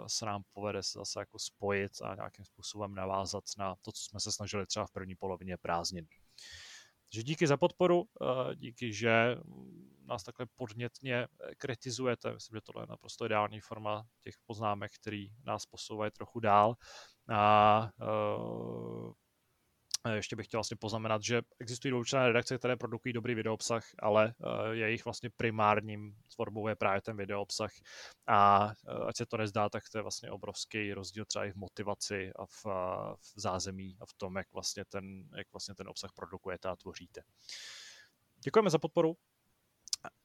se 0.08 0.26
nám 0.26 0.44
povede 0.54 0.84
se 0.84 1.00
zase 1.00 1.20
jako 1.20 1.40
spojit 1.40 1.92
a 2.02 2.16
nějakým 2.16 2.46
způsobem 2.46 2.96
navázat 2.96 3.44
na 3.58 3.76
to, 3.82 3.92
co 3.92 4.02
jsme 4.04 4.20
se 4.20 4.32
snažili 4.32 4.66
třeba 4.66 4.86
v 4.86 4.92
první 4.92 5.16
polovině 5.16 5.58
prázdnin. 5.58 6.08
Takže 7.06 7.24
díky 7.24 7.48
za 7.48 7.58
podporu, 7.58 8.04
e, 8.04 8.56
díky, 8.56 8.94
že 8.94 9.38
nás 10.06 10.24
takhle 10.24 10.46
podnětně 10.56 11.28
kritizujete. 11.58 12.34
Myslím, 12.34 12.58
že 12.58 12.62
tohle 12.62 12.84
je 12.84 12.88
naprosto 12.90 13.26
ideální 13.26 13.60
forma 13.60 14.08
těch 14.22 14.36
poznámek, 14.46 14.92
který 15.02 15.30
nás 15.44 15.66
posouvají 15.66 16.12
trochu 16.12 16.40
dál. 16.40 16.76
A 17.30 17.90
ještě 20.14 20.36
bych 20.36 20.48
chtěl 20.48 20.58
vlastně 20.58 20.78
poznamenat, 20.78 21.24
že 21.24 21.42
existují 21.60 21.92
vyloučené 21.92 22.28
redakce, 22.28 22.58
které 22.58 22.76
produkují 22.76 23.14
dobrý 23.14 23.36
videoobsah, 23.36 23.84
ale 24.00 24.34
eh, 24.44 24.76
jejich 24.76 25.06
vlastně 25.06 25.30
primárním 25.38 26.16
tvorbou 26.36 26.68
je 26.68 26.76
právě 26.76 27.02
ten 27.02 27.18
videoobsah 27.18 27.72
a 28.28 28.72
eh, 28.88 29.06
ať 29.08 29.18
se 29.18 29.26
to 29.26 29.38
nezdá, 29.38 29.70
tak 29.70 29.84
to 29.92 29.98
je 29.98 30.02
vlastně 30.02 30.32
obrovský 30.32 30.94
rozdíl 30.94 31.26
třeba 31.26 31.46
i 31.46 31.52
v 31.52 31.56
motivaci 31.56 32.32
a 32.36 32.46
v, 32.46 32.66
v 33.20 33.34
zázemí 33.36 33.98
a 34.02 34.06
v 34.06 34.14
tom, 34.14 34.36
jak 34.36 34.54
vlastně 34.54 34.86
ten, 34.86 35.30
jak 35.38 35.48
vlastně 35.54 35.76
ten 35.76 35.88
obsah 35.88 36.12
produkujete 36.16 36.70
a 36.70 36.76
tvoříte. 36.76 37.22
Děkujeme 38.44 38.70
za 38.70 38.80
podporu 38.80 39.18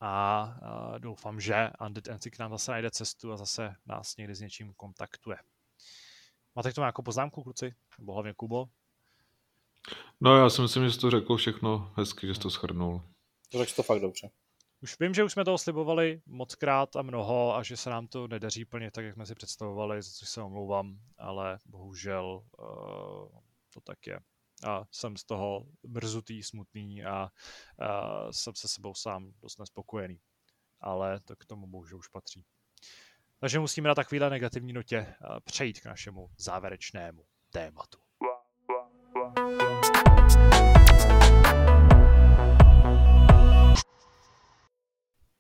a, 0.01 0.99
doufám, 0.99 1.41
že 1.41 1.71
Undead 1.87 2.21
k 2.31 2.39
nám 2.39 2.51
zase 2.51 2.71
najde 2.71 2.91
cestu 2.91 3.33
a 3.33 3.37
zase 3.37 3.75
nás 3.87 4.17
někdy 4.17 4.35
s 4.35 4.41
něčím 4.41 4.75
kontaktuje. 4.75 5.37
Máte 6.55 6.73
k 6.73 6.75
tomu 6.75 6.83
nějakou 6.83 7.03
poznámku, 7.03 7.43
kluci? 7.43 7.75
Nebo 7.99 8.13
hlavně 8.13 8.35
Kubo? 8.35 8.69
No 10.21 10.37
já 10.37 10.51
si 10.51 10.63
myslím, 10.63 10.85
že 10.85 10.93
jsi 10.93 10.99
to 10.99 11.11
řekl 11.11 11.37
všechno 11.37 11.93
hezky, 11.97 12.27
že 12.27 12.35
jsi 12.35 12.41
to 12.41 12.51
schrnul. 12.51 13.03
To 13.53 13.59
řekl 13.59 13.73
to 13.77 13.83
fakt 13.83 14.01
dobře. 14.01 14.31
Už 14.83 14.97
vím, 15.01 15.15
že 15.15 15.25
už 15.25 15.33
jsme 15.33 15.45
toho 15.45 15.59
slibovali 15.59 16.23
moc 16.27 16.55
krát 16.55 16.97
a 16.97 17.03
mnoho 17.03 17.57
a 17.57 17.63
že 17.63 17.77
se 17.77 17.91
nám 17.91 18.07
to 18.07 18.29
nedaří 18.29 18.65
plně 18.65 18.91
tak, 18.91 19.05
jak 19.05 19.15
jsme 19.15 19.27
si 19.27 19.35
představovali, 19.35 20.03
za 20.03 20.11
což 20.11 20.29
se 20.29 20.43
omlouvám, 20.43 20.99
ale 21.19 21.59
bohužel 21.67 22.43
uh, 22.59 23.41
to 23.75 23.81
tak 23.85 24.07
je. 24.07 24.21
A 24.67 24.85
jsem 24.91 25.17
z 25.17 25.25
toho 25.25 25.67
mrzutý, 25.89 26.43
smutný 26.43 27.05
a 27.05 27.23
uh, 27.23 28.31
jsem 28.31 28.55
se 28.55 28.69
sebou 28.69 28.95
sám 28.95 29.33
dost 29.43 29.59
nespokojený. 29.59 30.21
Ale 30.81 31.21
to 31.21 31.37
k 31.37 31.45
tomu 31.45 31.67
bohužel 31.67 31.99
už 31.99 32.09
patří. 32.09 32.45
Takže 33.41 33.61
musíme 33.61 33.89
na 33.89 33.95
takovéhle 33.95 34.31
negativní 34.31 34.73
notě 34.73 35.01
uh, 35.01 35.41
přejít 35.45 35.81
k 35.81 35.87
našemu 35.87 36.31
závěrečnému 36.39 37.25
tématu. 37.51 37.99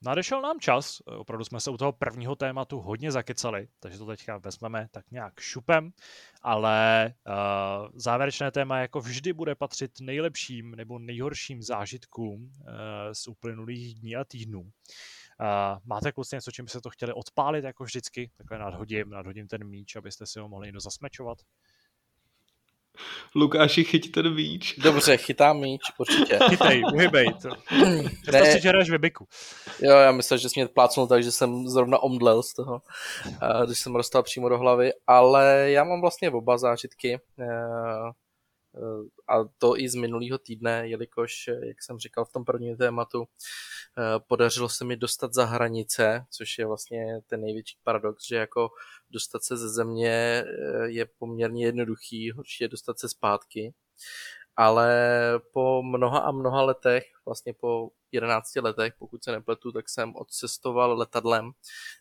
Nadešel 0.03 0.43
nám 0.43 0.61
čas, 0.61 1.03
opravdu 1.07 1.45
jsme 1.45 1.61
se 1.61 1.71
u 1.71 1.77
toho 1.77 1.93
prvního 1.93 2.37
tématu 2.37 2.81
hodně 2.81 3.13
zakecali, 3.13 3.69
takže 3.81 3.99
to 3.99 4.07
teďka 4.07 4.39
vezmeme 4.39 4.89
tak 4.91 5.11
nějak 5.11 5.41
šupem, 5.41 5.93
ale 6.43 7.15
uh, 7.27 7.89
závěrečné 7.95 8.51
téma 8.51 8.79
jako 8.79 9.01
vždy 9.01 9.33
bude 9.33 9.55
patřit 9.55 10.01
nejlepším 10.01 10.71
nebo 10.71 10.99
nejhorším 10.99 11.63
zážitkům 11.63 12.43
uh, 12.43 12.69
z 13.13 13.29
uplynulých 13.29 13.95
dní 13.95 14.17
a 14.17 14.25
týdnů. 14.25 14.61
Uh, 14.61 14.69
máte 15.85 16.13
kluci 16.13 16.37
něco, 16.37 16.51
čím 16.51 16.65
byste 16.65 16.81
to 16.81 16.91
chtěli 16.91 17.13
odpálit 17.13 17.65
jako 17.65 17.85
vždycky? 17.85 18.31
Takhle 18.37 18.59
nadhodím, 18.59 19.11
nadhodím 19.11 19.49
ten 19.49 19.65
míč, 19.65 19.97
abyste 19.97 20.27
si 20.27 20.41
ho 20.41 20.49
mohli 20.49 20.67
někdo 20.67 20.81
zasmečovat. 20.81 21.39
Lukáši, 23.35 23.85
chyť 23.85 24.11
ten 24.11 24.35
míč. 24.35 24.75
Dobře, 24.79 25.17
chytám 25.17 25.61
míč, 25.61 25.81
určitě. 25.99 26.39
Chytej, 26.49 26.83
uhybej. 26.95 27.27
To. 27.43 27.49
ne. 28.33 28.53
si, 28.53 28.61
že 28.61 28.69
hraješ 28.69 28.91
vybiku. 28.91 29.27
Jo, 29.83 29.97
já 29.97 30.13
myslím, 30.13 30.39
že 30.39 30.49
jsi 30.49 30.61
mě 30.61 30.69
plácnul 30.69 31.07
tak, 31.07 31.23
že 31.23 31.33
jsem 31.33 31.69
zrovna 31.69 31.99
omdlel 31.99 32.43
z 32.43 32.55
toho, 32.55 32.83
když 33.67 33.79
jsem 33.79 33.93
dostal 33.93 34.23
přímo 34.23 34.49
do 34.49 34.59
hlavy, 34.59 34.93
ale 35.07 35.71
já 35.71 35.85
mám 35.85 36.01
vlastně 36.01 36.31
oba 36.31 36.59
zážitky. 36.59 37.19
A 39.29 39.45
to 39.59 39.79
i 39.79 39.89
z 39.89 39.95
minulého 39.95 40.39
týdne, 40.39 40.89
jelikož, 40.89 41.51
jak 41.63 41.83
jsem 41.83 41.99
říkal 41.99 42.25
v 42.25 42.33
tom 42.33 42.45
prvním 42.45 42.77
tématu, 42.77 43.25
eh, 43.25 44.21
podařilo 44.27 44.69
se 44.69 44.85
mi 44.85 44.97
dostat 44.97 45.35
za 45.35 45.45
hranice, 45.45 46.27
což 46.31 46.59
je 46.59 46.67
vlastně 46.67 47.21
ten 47.27 47.41
největší 47.41 47.79
paradox, 47.83 48.29
že 48.29 48.37
jako 48.37 48.71
dostat 49.11 49.45
se 49.45 49.57
ze 49.57 49.69
země 49.69 50.45
eh, 50.47 50.87
je 50.87 51.07
poměrně 51.19 51.65
jednoduchý, 51.65 52.31
horší 52.31 52.65
je 52.65 52.69
dostat 52.69 52.99
se 52.99 53.09
zpátky. 53.09 53.75
Ale 54.57 54.91
po 55.53 55.83
mnoha 55.83 56.19
a 56.19 56.31
mnoha 56.33 56.63
letech, 56.63 57.05
vlastně 57.25 57.55
po 57.55 57.91
11 58.13 58.57
letech, 58.57 58.95
pokud 58.99 59.25
se 59.25 59.33
nepletu, 59.33 59.73
tak 59.73 59.89
jsem 59.89 60.17
odcestoval 60.17 60.99
letadlem 60.99 61.51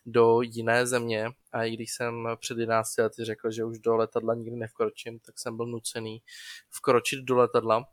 do 0.06 0.42
jiné 0.42 0.88
země 0.88 1.30
a 1.52 1.64
i 1.64 1.72
když 1.72 1.94
jsem 1.94 2.28
před 2.40 2.58
11 2.58 2.98
lety 2.98 3.26
řekl, 3.26 3.52
že 3.52 3.66
už 3.66 3.80
do 3.80 3.96
letadla 3.96 4.36
nikdy 4.36 4.56
nevkročím, 4.56 5.20
tak 5.20 5.40
jsem 5.40 5.58
byl 5.58 5.66
nucený 5.66 6.22
vkročit 6.70 7.20
do 7.20 7.36
letadla 7.36 7.86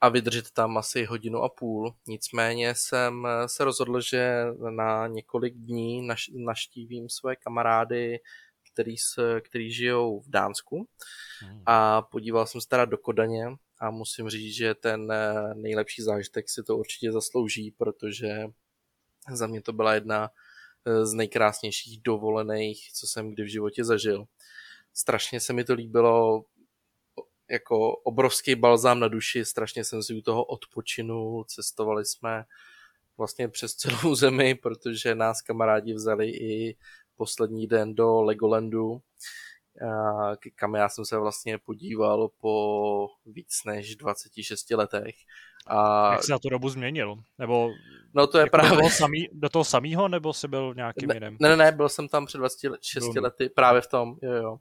a 0.00 0.08
vydržet 0.08 0.50
tam 0.50 0.78
asi 0.78 1.04
hodinu 1.04 1.42
a 1.42 1.48
půl. 1.48 1.94
Nicméně 2.06 2.74
jsem 2.74 3.28
se 3.46 3.64
rozhodl, 3.64 4.00
že 4.00 4.44
na 4.70 5.06
několik 5.06 5.54
dní 5.54 6.06
naš, 6.06 6.30
naštívím 6.34 7.08
své 7.08 7.36
kamarády 7.36 8.20
který, 8.72 8.94
který 9.40 9.72
žijou 9.72 10.20
v 10.20 10.30
Dánsku 10.30 10.88
hmm. 11.40 11.62
a 11.66 12.02
podíval 12.02 12.46
jsem 12.46 12.60
se 12.60 12.68
teda 12.68 12.84
do 12.84 12.98
Kodaně 12.98 13.46
a 13.80 13.90
musím 13.90 14.28
říct, 14.28 14.54
že 14.54 14.74
ten 14.74 15.12
eh, 15.12 15.54
nejlepší 15.54 16.02
zážitek 16.02 16.48
si 16.48 16.62
to 16.62 16.76
určitě 16.76 17.12
zaslouží, 17.12 17.70
protože 17.70 18.46
za 19.32 19.46
mě 19.46 19.62
to 19.62 19.72
byla 19.72 19.94
jedna 19.94 20.30
z 21.02 21.12
nejkrásnějších 21.12 22.00
dovolených, 22.02 22.92
co 22.92 23.06
jsem 23.06 23.30
kdy 23.30 23.42
v 23.42 23.52
životě 23.52 23.84
zažil. 23.84 24.24
Strašně 24.94 25.40
se 25.40 25.52
mi 25.52 25.64
to 25.64 25.74
líbilo, 25.74 26.44
jako 27.50 27.96
obrovský 27.96 28.54
balzám 28.54 29.00
na 29.00 29.08
duši, 29.08 29.44
strašně 29.44 29.84
jsem 29.84 30.02
si 30.02 30.14
u 30.14 30.20
toho 30.22 30.44
odpočinul, 30.44 31.44
cestovali 31.44 32.04
jsme 32.04 32.44
vlastně 33.18 33.48
přes 33.48 33.74
celou 33.74 34.14
zemi, 34.14 34.54
protože 34.54 35.14
nás 35.14 35.42
kamarádi 35.42 35.94
vzali 35.94 36.30
i 36.30 36.76
poslední 37.16 37.66
den 37.66 37.94
do 37.94 38.22
Legolandu, 38.22 39.02
kam 40.54 40.74
já 40.74 40.88
jsem 40.88 41.04
se 41.04 41.18
vlastně 41.18 41.58
podíval 41.58 42.28
po 42.40 43.08
víc 43.26 43.64
než 43.66 43.96
26 43.96 44.70
letech. 44.70 45.14
A... 45.66 46.12
Jak 46.12 46.22
jsi 46.22 46.28
za 46.28 46.38
tu 46.38 46.48
dobu 46.48 46.68
změnil? 46.68 47.16
Nebo 47.38 47.70
no 48.14 48.26
to 48.26 48.38
je 48.38 48.42
jako 48.42 48.50
právě... 48.50 48.70
Do 48.70 48.76
toho, 48.76 48.90
samý, 48.90 49.28
do 49.32 49.48
toho 49.48 49.64
samýho, 49.64 50.08
nebo 50.08 50.32
jsi 50.32 50.48
byl 50.48 50.74
nějakým 50.76 51.08
ne, 51.08 51.16
jiném? 51.16 51.36
Ne, 51.40 51.48
ne, 51.48 51.56
ne, 51.56 51.72
byl 51.72 51.88
jsem 51.88 52.08
tam 52.08 52.26
před 52.26 52.38
26 52.38 53.12
byl. 53.12 53.22
lety, 53.22 53.48
právě 53.48 53.80
v 53.80 53.86
tom, 53.86 54.16
jo, 54.22 54.32
jo. 54.32 54.58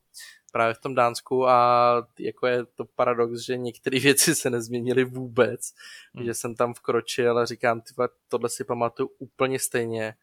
Právě 0.51 0.73
v 0.73 0.79
tom 0.79 0.95
Dánsku 0.95 1.47
a 1.47 2.07
jako 2.19 2.47
je 2.47 2.65
to 2.65 2.85
paradox, 2.85 3.39
že 3.39 3.57
některé 3.57 3.99
věci 4.03 4.35
se 4.35 4.49
nezměnily 4.49 5.03
vůbec. 5.03 5.73
Hmm. 6.13 6.25
Že 6.25 6.33
jsem 6.33 6.55
tam 6.55 6.73
vkročil 6.73 7.39
a 7.39 7.45
říkám, 7.45 7.81
tyva, 7.81 8.07
tohle 8.27 8.49
si 8.49 8.63
pamatuju 8.63 9.09
úplně 9.19 9.59
stejně. 9.59 10.13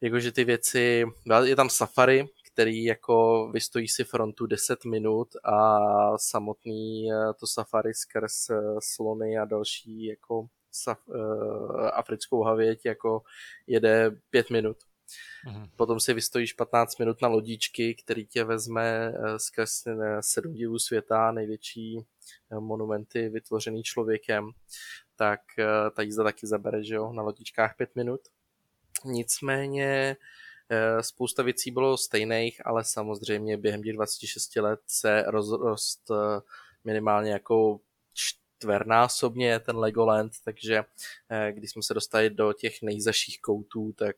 Jakože 0.00 0.32
ty 0.32 0.44
věci, 0.44 1.04
je 1.44 1.56
tam 1.56 1.70
safari, 1.70 2.28
který 2.56 2.84
jako 2.84 3.48
vystojí 3.52 3.88
si 3.88 4.04
frontu 4.04 4.46
10 4.46 4.84
minut 4.84 5.28
a 5.44 5.78
samotný 6.18 7.12
eh, 7.12 7.34
to 7.40 7.46
safari 7.46 7.94
skrz 7.94 8.50
eh, 8.50 8.56
slony 8.82 9.38
a 9.38 9.44
další 9.44 10.04
jako 10.04 10.46
saf, 10.72 11.08
uh, 11.08 11.88
africkou 11.92 12.42
havěť 12.42 12.86
jako 12.86 13.22
jede 13.66 14.10
5 14.30 14.50
minut. 14.50 14.76
Mm-hmm. 15.46 15.70
Potom 15.76 16.00
si 16.00 16.14
vystojíš 16.14 16.52
15 16.52 16.98
minut 16.98 17.22
na 17.22 17.28
lodičky, 17.28 17.94
který 17.94 18.26
tě 18.26 18.44
vezme 18.44 19.12
skrz 19.36 19.70
sedm 20.20 20.52
divů 20.52 20.78
světa, 20.78 21.32
největší 21.32 22.06
monumenty 22.58 23.28
vytvořený 23.28 23.82
člověkem, 23.82 24.50
tak 25.16 25.40
ta 25.96 26.02
jízda 26.02 26.24
taky 26.24 26.46
zabere, 26.46 26.84
že 26.84 26.94
jo, 26.94 27.12
na 27.12 27.22
lodičkách 27.22 27.76
5 27.76 27.96
minut. 27.96 28.20
Nicméně 29.04 30.16
Eh, 30.16 30.45
spousta 31.00 31.42
věcí 31.42 31.70
bylo 31.70 31.96
stejných, 31.96 32.66
ale 32.66 32.84
samozřejmě 32.84 33.56
během 33.56 33.82
těch 33.82 33.92
26 33.92 34.56
let 34.56 34.80
se 34.86 35.22
rozrost 35.26 36.10
eh, 36.10 36.40
minimálně 36.84 37.32
jako 37.32 37.80
čtvernásobně 38.14 39.60
ten 39.60 39.76
Legoland, 39.76 40.32
takže 40.44 40.84
eh, 41.30 41.52
když 41.52 41.70
jsme 41.70 41.82
se 41.82 41.94
dostali 41.94 42.30
do 42.30 42.52
těch 42.52 42.82
nejzaších 42.82 43.40
koutů, 43.40 43.92
tak 43.92 44.16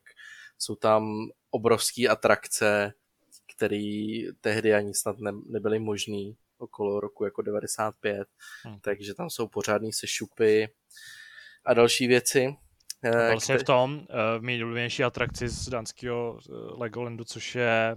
jsou 0.59 0.75
tam 0.75 1.29
obrovské 1.51 2.09
atrakce, 2.09 2.93
které 3.57 4.21
tehdy 4.41 4.75
ani 4.75 4.95
snad 4.95 5.19
ne, 5.19 5.33
nebyly 5.47 5.79
možné 5.79 6.33
okolo 6.59 7.01
roku 7.01 7.25
jako 7.25 7.43
95, 7.43 8.29
hmm. 8.63 8.81
takže 8.81 9.15
tam 9.15 9.31
jsou 9.31 9.49
pořádný 9.49 9.93
sešupy 9.93 10.69
a 11.65 11.75
další 11.75 12.07
věci. 12.07 12.57
Eh, 13.05 13.31
byl 13.31 13.41
který... 13.41 13.59
v 13.59 13.65
tom 13.65 13.95
uh, 13.95 14.45
nejoblíbenější 14.45 15.05
atrakci 15.05 15.49
z 15.49 15.69
dánského 15.69 16.33
uh, 16.33 16.81
Legolandu, 16.81 17.25
což 17.25 17.55
je 17.55 17.97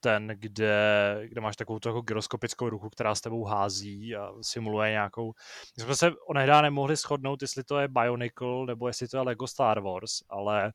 ten, 0.00 0.32
kde, 0.34 1.20
kde 1.28 1.40
máš 1.40 1.56
takovou 1.56 1.78
jako 1.86 2.00
gyroskopickou 2.00 2.68
ruku, 2.68 2.90
která 2.90 3.14
s 3.14 3.20
tebou 3.20 3.44
hází 3.44 4.16
a 4.16 4.32
simuluje 4.42 4.90
nějakou... 4.90 5.32
My 5.78 5.84
jsme 5.84 5.96
se 5.96 6.12
onehdá 6.28 6.62
nemohli 6.62 6.96
shodnout, 6.96 7.42
jestli 7.42 7.64
to 7.64 7.78
je 7.78 7.88
Bionicle 7.88 8.66
nebo 8.66 8.86
jestli 8.86 9.08
to 9.08 9.16
je 9.16 9.22
Lego 9.22 9.46
Star 9.46 9.80
Wars, 9.80 10.12
ale 10.28 10.72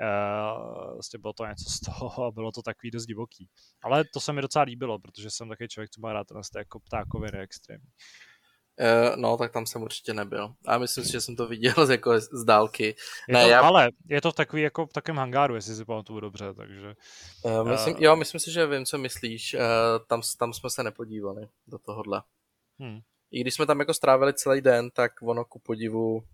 Uh, 0.00 0.92
vlastně 0.92 1.18
bylo 1.18 1.32
to 1.32 1.46
něco 1.46 1.70
z 1.70 1.80
toho 1.80 2.24
a 2.24 2.30
bylo 2.30 2.52
to 2.52 2.62
takový 2.62 2.90
dost 2.90 3.06
divoký. 3.06 3.48
Ale 3.82 4.04
to 4.12 4.20
se 4.20 4.32
mi 4.32 4.42
docela 4.42 4.62
líbilo, 4.62 4.98
protože 4.98 5.30
jsem 5.30 5.48
takový 5.48 5.68
člověk, 5.68 5.90
co 5.90 6.00
má 6.00 6.12
rád 6.12 6.26
ten 6.26 6.40
jako 6.56 6.80
ptákoviny 6.80 7.38
extrémní. 7.38 7.88
Uh, 8.80 9.16
no, 9.16 9.36
tak 9.36 9.52
tam 9.52 9.66
jsem 9.66 9.82
určitě 9.82 10.14
nebyl. 10.14 10.54
A 10.66 10.78
myslím 10.78 11.04
si, 11.04 11.12
že 11.12 11.20
jsem 11.20 11.36
to 11.36 11.48
viděl 11.48 11.90
jako 11.90 12.20
z 12.20 12.44
dálky. 12.44 12.94
Je 13.28 13.34
ne, 13.34 13.42
to, 13.42 13.48
já... 13.50 13.60
Ale 13.60 13.88
je 14.08 14.20
to 14.20 14.32
v 14.32 14.34
takový, 14.34 14.62
jako 14.62 14.86
v 14.86 14.92
takovém 14.92 15.16
hangáru, 15.16 15.54
jestli 15.54 15.74
si 15.74 15.84
pamatuju 15.84 16.20
dobře, 16.20 16.54
takže... 16.54 16.94
Uh, 17.42 17.68
myslím, 17.68 17.94
uh... 17.94 18.02
Jo, 18.02 18.16
myslím 18.16 18.40
si, 18.40 18.50
že 18.52 18.66
vím, 18.66 18.84
co 18.84 18.98
myslíš. 18.98 19.54
Uh, 19.54 19.60
tam, 20.06 20.22
tam 20.38 20.52
jsme 20.52 20.70
se 20.70 20.82
nepodívali 20.82 21.48
do 21.66 21.78
tohohle. 21.78 22.22
Hmm. 22.78 23.00
I 23.30 23.40
když 23.40 23.54
jsme 23.54 23.66
tam 23.66 23.80
jako 23.80 23.94
strávili 23.94 24.34
celý 24.34 24.60
den, 24.60 24.90
tak 24.90 25.12
ono 25.22 25.44
ku 25.44 25.58
podivu 25.58 26.24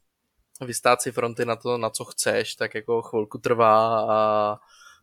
vystát 0.60 1.02
si 1.02 1.12
fronty 1.12 1.44
na 1.44 1.56
to, 1.56 1.78
na 1.78 1.90
co 1.90 2.04
chceš, 2.04 2.54
tak 2.54 2.74
jako 2.74 3.02
chvilku 3.02 3.38
trvá 3.38 4.00
a 4.00 4.60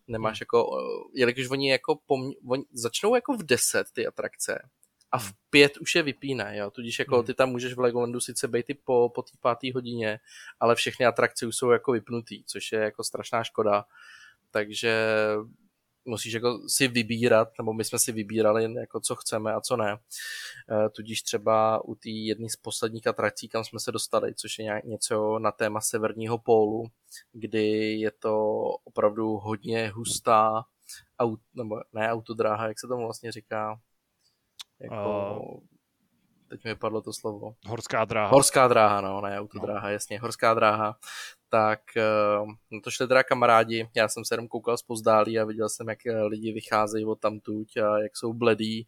nemáš 0.07 0.37
hmm. 0.37 0.41
jako, 0.41 0.77
jelikož 1.13 1.49
oni 1.49 1.71
jako 1.71 1.99
pom, 2.05 2.31
oni 2.47 2.63
začnou 2.73 3.15
jako 3.15 3.33
v 3.33 3.43
10 3.43 3.87
ty 3.93 4.07
atrakce 4.07 4.69
a 5.15 5.17
v 5.17 5.33
pět 5.49 5.77
už 5.77 5.95
je 5.95 6.03
vypíne, 6.03 6.57
jo, 6.57 6.71
tudíž 6.71 6.99
jako 6.99 7.15
hmm. 7.15 7.25
ty 7.25 7.33
tam 7.33 7.49
můžeš 7.49 7.73
v 7.73 7.79
Legolandu 7.79 8.19
sice 8.19 8.47
být 8.47 8.69
i 8.69 8.73
po, 8.73 9.11
po 9.15 9.21
té 9.21 9.31
páté 9.41 9.67
hodině, 9.73 10.19
ale 10.59 10.75
všechny 10.75 11.05
atrakce 11.05 11.47
už 11.47 11.55
jsou 11.55 11.69
jako 11.69 11.91
vypnutý, 11.91 12.43
což 12.43 12.71
je 12.71 12.79
jako 12.79 13.03
strašná 13.03 13.43
škoda, 13.43 13.85
takže 14.51 15.07
musíš 16.05 16.33
jako 16.33 16.59
si 16.67 16.87
vybírat, 16.87 17.49
nebo 17.57 17.73
my 17.73 17.83
jsme 17.83 17.99
si 17.99 18.11
vybírali, 18.11 18.73
jako 18.73 18.99
co 18.99 19.15
chceme 19.15 19.53
a 19.53 19.61
co 19.61 19.77
ne. 19.77 19.91
E, 19.91 20.89
tudíž 20.89 21.21
třeba 21.21 21.85
u 21.85 21.95
té 21.95 22.09
jedné 22.09 22.49
z 22.49 22.55
posledních 22.55 23.07
atrakcí, 23.07 23.49
kam 23.49 23.63
jsme 23.63 23.79
se 23.79 23.91
dostali, 23.91 24.35
což 24.35 24.59
je 24.59 24.81
něco 24.85 25.39
na 25.39 25.51
téma 25.51 25.81
severního 25.81 26.37
pólu, 26.37 26.83
kdy 27.31 27.99
je 27.99 28.11
to 28.11 28.61
opravdu 28.83 29.37
hodně 29.37 29.89
hustá, 29.89 30.65
aut, 31.19 31.39
nebo 31.53 31.75
ne 31.93 32.11
autodráha, 32.11 32.67
jak 32.67 32.79
se 32.79 32.87
tomu 32.87 33.03
vlastně 33.03 33.31
říká, 33.31 33.79
jako, 34.79 35.39
uh, 35.39 35.59
teď 36.49 36.63
mi 36.63 36.75
padlo 36.75 37.01
to 37.01 37.13
slovo. 37.13 37.55
Horská 37.65 38.05
dráha. 38.05 38.29
Horská 38.29 38.67
dráha, 38.67 39.01
no, 39.01 39.21
ne 39.21 39.39
autodráha, 39.39 39.87
no. 39.87 39.93
jasně, 39.93 40.19
horská 40.19 40.53
dráha. 40.53 40.97
Tak 41.49 41.79
uh, 42.41 42.81
to 42.81 42.91
šli 42.91 43.07
teda 43.07 43.23
kamarádi, 43.23 43.89
já 43.95 44.07
jsem 44.07 44.25
se 44.25 44.33
jenom 44.33 44.47
koukal 44.47 44.77
zpozdálí 44.77 45.39
a 45.39 45.45
viděl 45.45 45.69
jsem, 45.69 45.89
jak 45.89 46.05
eh, 46.05 46.23
lidi 46.23 46.51
vycházejí 46.51 47.05
od 47.05 47.19
tamtuť 47.19 47.77
a 47.77 47.99
jak 47.99 48.17
jsou 48.17 48.33
bledí 48.33 48.87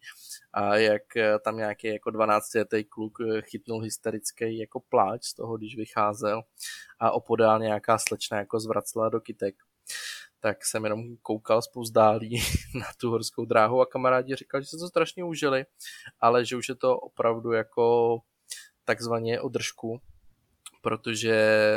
a 0.52 0.76
jak 0.76 1.16
eh, 1.16 1.38
tam 1.38 1.56
nějaký 1.56 1.86
jako 1.86 2.10
12 2.10 2.54
letý 2.54 2.84
kluk 2.84 3.18
chytnul 3.40 3.80
hysterický 3.80 4.58
jako 4.58 4.80
pláč 4.80 5.24
z 5.24 5.34
toho, 5.34 5.56
když 5.56 5.76
vycházel 5.76 6.42
a 6.98 7.10
opodál 7.10 7.58
nějaká 7.58 7.98
slečna 7.98 8.38
jako 8.38 8.60
zvracela 8.60 9.08
do 9.08 9.20
kytek 9.20 9.54
tak 10.40 10.66
jsem 10.66 10.84
jenom 10.84 11.16
koukal 11.16 11.62
spouzdálí 11.62 12.42
na 12.74 12.86
tu 13.00 13.10
horskou 13.10 13.44
dráhu 13.44 13.80
a 13.80 13.86
kamarádi 13.86 14.34
říkali, 14.34 14.64
že 14.64 14.70
se 14.70 14.76
to 14.76 14.88
strašně 14.88 15.24
užili, 15.24 15.66
ale 16.20 16.44
že 16.44 16.56
už 16.56 16.68
je 16.68 16.74
to 16.74 16.98
opravdu 16.98 17.52
jako 17.52 18.18
takzvaně 18.84 19.40
održku, 19.40 20.00
protože 20.82 21.68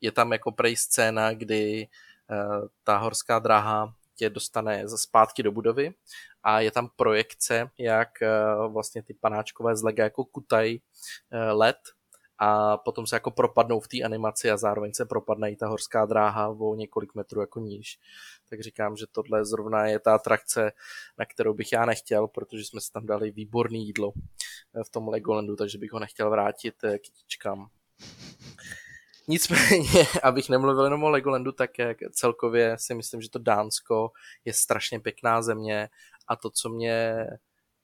je 0.00 0.12
tam 0.12 0.32
jako 0.32 0.52
prej 0.52 0.76
scéna, 0.76 1.32
kdy 1.32 1.88
eh, 2.30 2.68
ta 2.84 2.98
horská 2.98 3.38
dráha 3.38 3.94
tě 4.14 4.30
dostane 4.30 4.88
zpátky 4.88 5.42
do 5.42 5.52
budovy 5.52 5.94
a 6.42 6.60
je 6.60 6.70
tam 6.70 6.90
projekce, 6.96 7.70
jak 7.78 8.22
eh, 8.22 8.28
vlastně 8.68 9.02
ty 9.02 9.14
panáčkové 9.14 9.76
zlega 9.76 10.04
jako 10.04 10.24
kutají 10.24 10.82
eh, 11.30 11.52
led 11.52 11.76
a 12.38 12.76
potom 12.76 13.06
se 13.06 13.16
jako 13.16 13.30
propadnou 13.30 13.80
v 13.80 13.88
té 13.88 14.02
animaci 14.02 14.50
a 14.50 14.56
zároveň 14.56 14.92
se 14.94 15.04
propadne 15.04 15.50
i 15.50 15.56
ta 15.56 15.68
horská 15.68 16.06
dráha 16.06 16.48
o 16.48 16.74
několik 16.74 17.14
metrů 17.14 17.40
jako 17.40 17.60
níž. 17.60 17.98
Tak 18.50 18.60
říkám, 18.60 18.96
že 18.96 19.06
tohle 19.12 19.44
zrovna 19.44 19.86
je 19.86 19.98
ta 19.98 20.14
atrakce, 20.14 20.72
na 21.18 21.24
kterou 21.24 21.54
bych 21.54 21.72
já 21.72 21.86
nechtěl, 21.86 22.28
protože 22.28 22.64
jsme 22.64 22.80
si 22.80 22.92
tam 22.92 23.06
dali 23.06 23.30
výborný 23.30 23.86
jídlo 23.86 24.12
eh, 24.16 24.84
v 24.84 24.90
tom 24.90 25.08
Legolandu, 25.08 25.56
takže 25.56 25.78
bych 25.78 25.92
ho 25.92 25.98
nechtěl 25.98 26.30
vrátit 26.30 26.84
eh, 26.84 26.98
kytičkám. 26.98 27.68
Nicméně, 29.28 30.06
abych 30.22 30.48
nemluvil 30.48 30.84
jenom 30.84 31.04
o 31.04 31.10
Legolandu, 31.10 31.52
tak 31.52 31.78
jak 31.78 31.98
celkově 32.12 32.76
si 32.78 32.94
myslím, 32.94 33.22
že 33.22 33.30
to 33.30 33.38
Dánsko 33.38 34.10
je 34.44 34.52
strašně 34.52 35.00
pěkná 35.00 35.42
země 35.42 35.88
a 36.28 36.36
to, 36.36 36.50
co 36.50 36.68
mě 36.68 37.26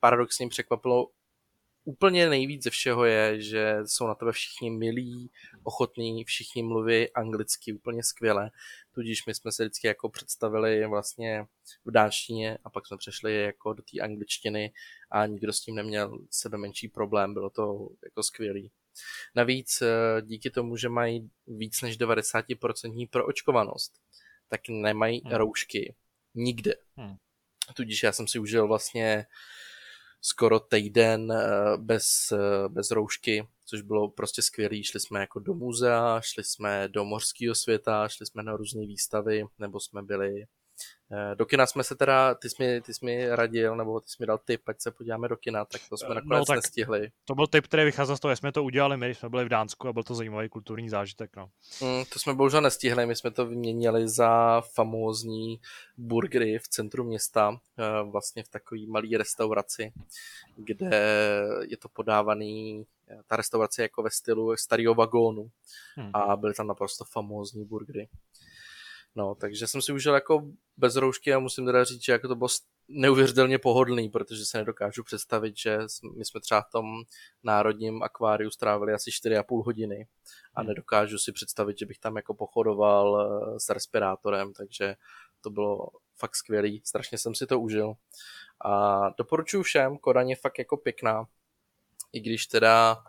paradoxně 0.00 0.48
překvapilo 0.48 1.08
úplně 1.84 2.28
nejvíc 2.28 2.62
ze 2.62 2.70
všeho 2.70 3.04
je, 3.04 3.40
že 3.40 3.76
jsou 3.84 4.06
na 4.06 4.14
tebe 4.14 4.32
všichni 4.32 4.70
milí, 4.70 5.30
ochotní, 5.62 6.24
všichni 6.24 6.62
mluví 6.62 7.12
anglicky 7.12 7.72
úplně 7.72 8.02
skvěle, 8.02 8.50
tudíž 8.92 9.26
my 9.26 9.34
jsme 9.34 9.52
se 9.52 9.64
vždycky 9.64 9.86
jako 9.86 10.08
představili 10.08 10.86
vlastně 10.86 11.46
v 11.84 11.90
dánštině 11.90 12.58
a 12.64 12.70
pak 12.70 12.86
jsme 12.86 12.96
přešli 12.96 13.42
jako 13.42 13.72
do 13.72 13.82
té 13.82 14.00
angličtiny 14.00 14.72
a 15.10 15.26
nikdo 15.26 15.52
s 15.52 15.60
tím 15.60 15.74
neměl 15.74 16.18
sebe 16.30 16.58
menší 16.58 16.88
problém, 16.88 17.34
bylo 17.34 17.50
to 17.50 17.88
jako 18.04 18.22
skvělý. 18.22 18.70
Navíc 19.34 19.82
eh, 19.82 20.22
díky 20.22 20.50
tomu, 20.50 20.76
že 20.76 20.88
mají 20.88 21.30
víc 21.46 21.82
než 21.82 21.98
90% 21.98 23.08
proočkovanost, 23.10 23.92
tak 24.48 24.60
nemají 24.68 25.22
hmm. 25.24 25.32
roušky 25.32 25.94
nikde. 26.34 26.74
Hmm. 26.96 27.16
Tudíž 27.74 28.02
já 28.02 28.12
jsem 28.12 28.28
si 28.28 28.38
užil 28.38 28.68
vlastně 28.68 29.26
skoro 30.22 30.60
týden 30.60 31.32
eh, 31.32 31.76
bez, 31.76 32.32
eh, 32.32 32.68
bez 32.68 32.90
roušky, 32.90 33.48
což 33.64 33.82
bylo 33.82 34.08
prostě 34.08 34.42
skvělé. 34.42 34.82
Šli 34.82 35.00
jsme 35.00 35.20
jako 35.20 35.40
do 35.40 35.54
muzea, 35.54 36.20
šli 36.20 36.44
jsme 36.44 36.88
do 36.88 37.04
mořského 37.04 37.54
světa, 37.54 38.08
šli 38.08 38.26
jsme 38.26 38.42
na 38.42 38.56
různé 38.56 38.86
výstavy, 38.86 39.44
nebo 39.58 39.80
jsme 39.80 40.02
byli 40.02 40.44
do 41.34 41.46
kina 41.46 41.66
jsme 41.66 41.84
se 41.84 41.94
teda, 41.94 42.34
ty 42.34 42.50
jsi, 42.50 42.62
mi, 42.62 42.80
ty 42.80 42.94
jsi 42.94 43.04
mi 43.04 43.28
radil, 43.28 43.76
nebo 43.76 44.00
ty 44.00 44.08
jsi 44.08 44.16
mi 44.20 44.26
dal 44.26 44.38
tip, 44.38 44.68
ať 44.68 44.80
se 44.80 44.90
podíváme 44.90 45.28
do 45.28 45.36
kina, 45.36 45.64
tak 45.64 45.80
to 45.88 45.96
jsme 45.96 46.08
eh, 46.10 46.14
nakonec 46.14 46.38
no, 46.38 46.44
tak 46.44 46.56
nestihli. 46.56 47.10
To 47.24 47.34
byl 47.34 47.46
tip, 47.46 47.64
který 47.64 47.84
vycházel 47.84 48.16
z 48.16 48.20
toho, 48.20 48.30
jak 48.30 48.38
jsme 48.38 48.52
to 48.52 48.64
udělali 48.64 48.96
my, 48.96 49.06
když 49.06 49.18
jsme 49.18 49.28
byli 49.28 49.44
v 49.44 49.48
Dánsku 49.48 49.88
a 49.88 49.92
byl 49.92 50.02
to 50.02 50.14
zajímavý 50.14 50.48
kulturní 50.48 50.88
zážitek. 50.88 51.36
No. 51.36 51.50
Mm, 51.80 52.04
to 52.12 52.18
jsme 52.18 52.34
bohužel 52.34 52.60
nestihli, 52.60 53.06
my 53.06 53.16
jsme 53.16 53.30
to 53.30 53.46
vyměnili 53.46 54.08
za 54.08 54.60
famózní 54.74 55.60
burgery 55.96 56.58
v 56.58 56.68
centru 56.68 57.04
města, 57.04 57.60
eh, 57.78 58.10
vlastně 58.10 58.42
v 58.42 58.48
takové 58.48 58.80
malé 58.86 59.18
restauraci, 59.18 59.92
kde 60.56 60.90
je 61.62 61.76
to 61.76 61.88
podávaný 61.88 62.86
ta 63.26 63.36
restaurace 63.36 63.82
jako 63.82 64.02
ve 64.02 64.10
stylu 64.10 64.56
starého 64.56 64.94
vagónu 64.94 65.50
hmm. 65.96 66.10
a 66.14 66.36
byly 66.36 66.54
tam 66.54 66.66
naprosto 66.66 67.04
famózní 67.04 67.64
burgery. 67.64 68.08
No, 69.14 69.34
takže 69.34 69.66
jsem 69.66 69.82
si 69.82 69.92
užil 69.92 70.14
jako 70.14 70.42
bez 70.76 70.96
roušky 70.96 71.34
a 71.34 71.38
musím 71.38 71.66
teda 71.66 71.84
říct, 71.84 72.04
že 72.04 72.12
jako 72.12 72.28
to 72.28 72.34
bylo 72.34 72.48
neuvěřitelně 72.88 73.58
pohodlný, 73.58 74.08
protože 74.08 74.44
se 74.44 74.58
nedokážu 74.58 75.02
představit, 75.02 75.56
že 75.56 75.78
my 76.16 76.24
jsme 76.24 76.40
třeba 76.40 76.60
v 76.60 76.70
tom 76.70 76.86
národním 77.42 78.02
akváriu 78.02 78.50
strávili 78.50 78.92
asi 78.92 79.10
4,5 79.10 79.64
hodiny 79.64 80.06
a 80.54 80.60
hmm. 80.60 80.68
nedokážu 80.68 81.18
si 81.18 81.32
představit, 81.32 81.78
že 81.78 81.86
bych 81.86 81.98
tam 81.98 82.16
jako 82.16 82.34
pochodoval 82.34 83.20
eh, 83.20 83.60
s 83.60 83.68
respirátorem, 83.68 84.52
takže 84.52 84.94
to 85.40 85.50
bylo 85.50 85.88
fakt 86.16 86.36
skvělý, 86.36 86.82
strašně 86.84 87.18
jsem 87.18 87.34
si 87.34 87.46
to 87.46 87.60
užil. 87.60 87.94
A 88.64 89.00
doporučuji 89.18 89.62
všem, 89.62 89.98
Kodaň 89.98 90.30
je 90.30 90.36
fakt 90.36 90.58
jako 90.58 90.76
pěkná, 90.76 91.24
i 92.12 92.20
když 92.20 92.46
teda, 92.46 93.04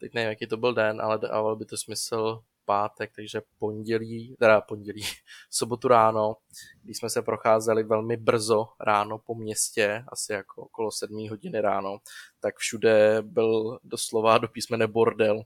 teď 0.00 0.14
nevím, 0.14 0.28
jaký 0.28 0.46
to 0.46 0.56
byl 0.56 0.74
den, 0.74 1.00
ale 1.00 1.18
dával 1.18 1.56
by 1.56 1.64
to 1.64 1.76
smysl 1.76 2.42
pátek, 2.68 3.12
takže 3.16 3.42
pondělí, 3.58 4.36
teda 4.38 4.60
pondělí, 4.60 5.02
sobotu 5.50 5.88
ráno, 5.88 6.36
když 6.82 6.96
jsme 6.96 7.10
se 7.10 7.22
procházeli 7.22 7.82
velmi 7.82 8.16
brzo 8.16 8.68
ráno 8.80 9.18
po 9.18 9.34
městě, 9.34 10.04
asi 10.08 10.32
jako 10.32 10.62
okolo 10.62 10.90
7 10.90 11.28
hodiny 11.30 11.60
ráno, 11.60 11.98
tak 12.40 12.56
všude 12.56 13.22
byl 13.22 13.78
doslova 13.84 14.38
do 14.38 14.48
písmene 14.48 14.86
bordel 14.86 15.42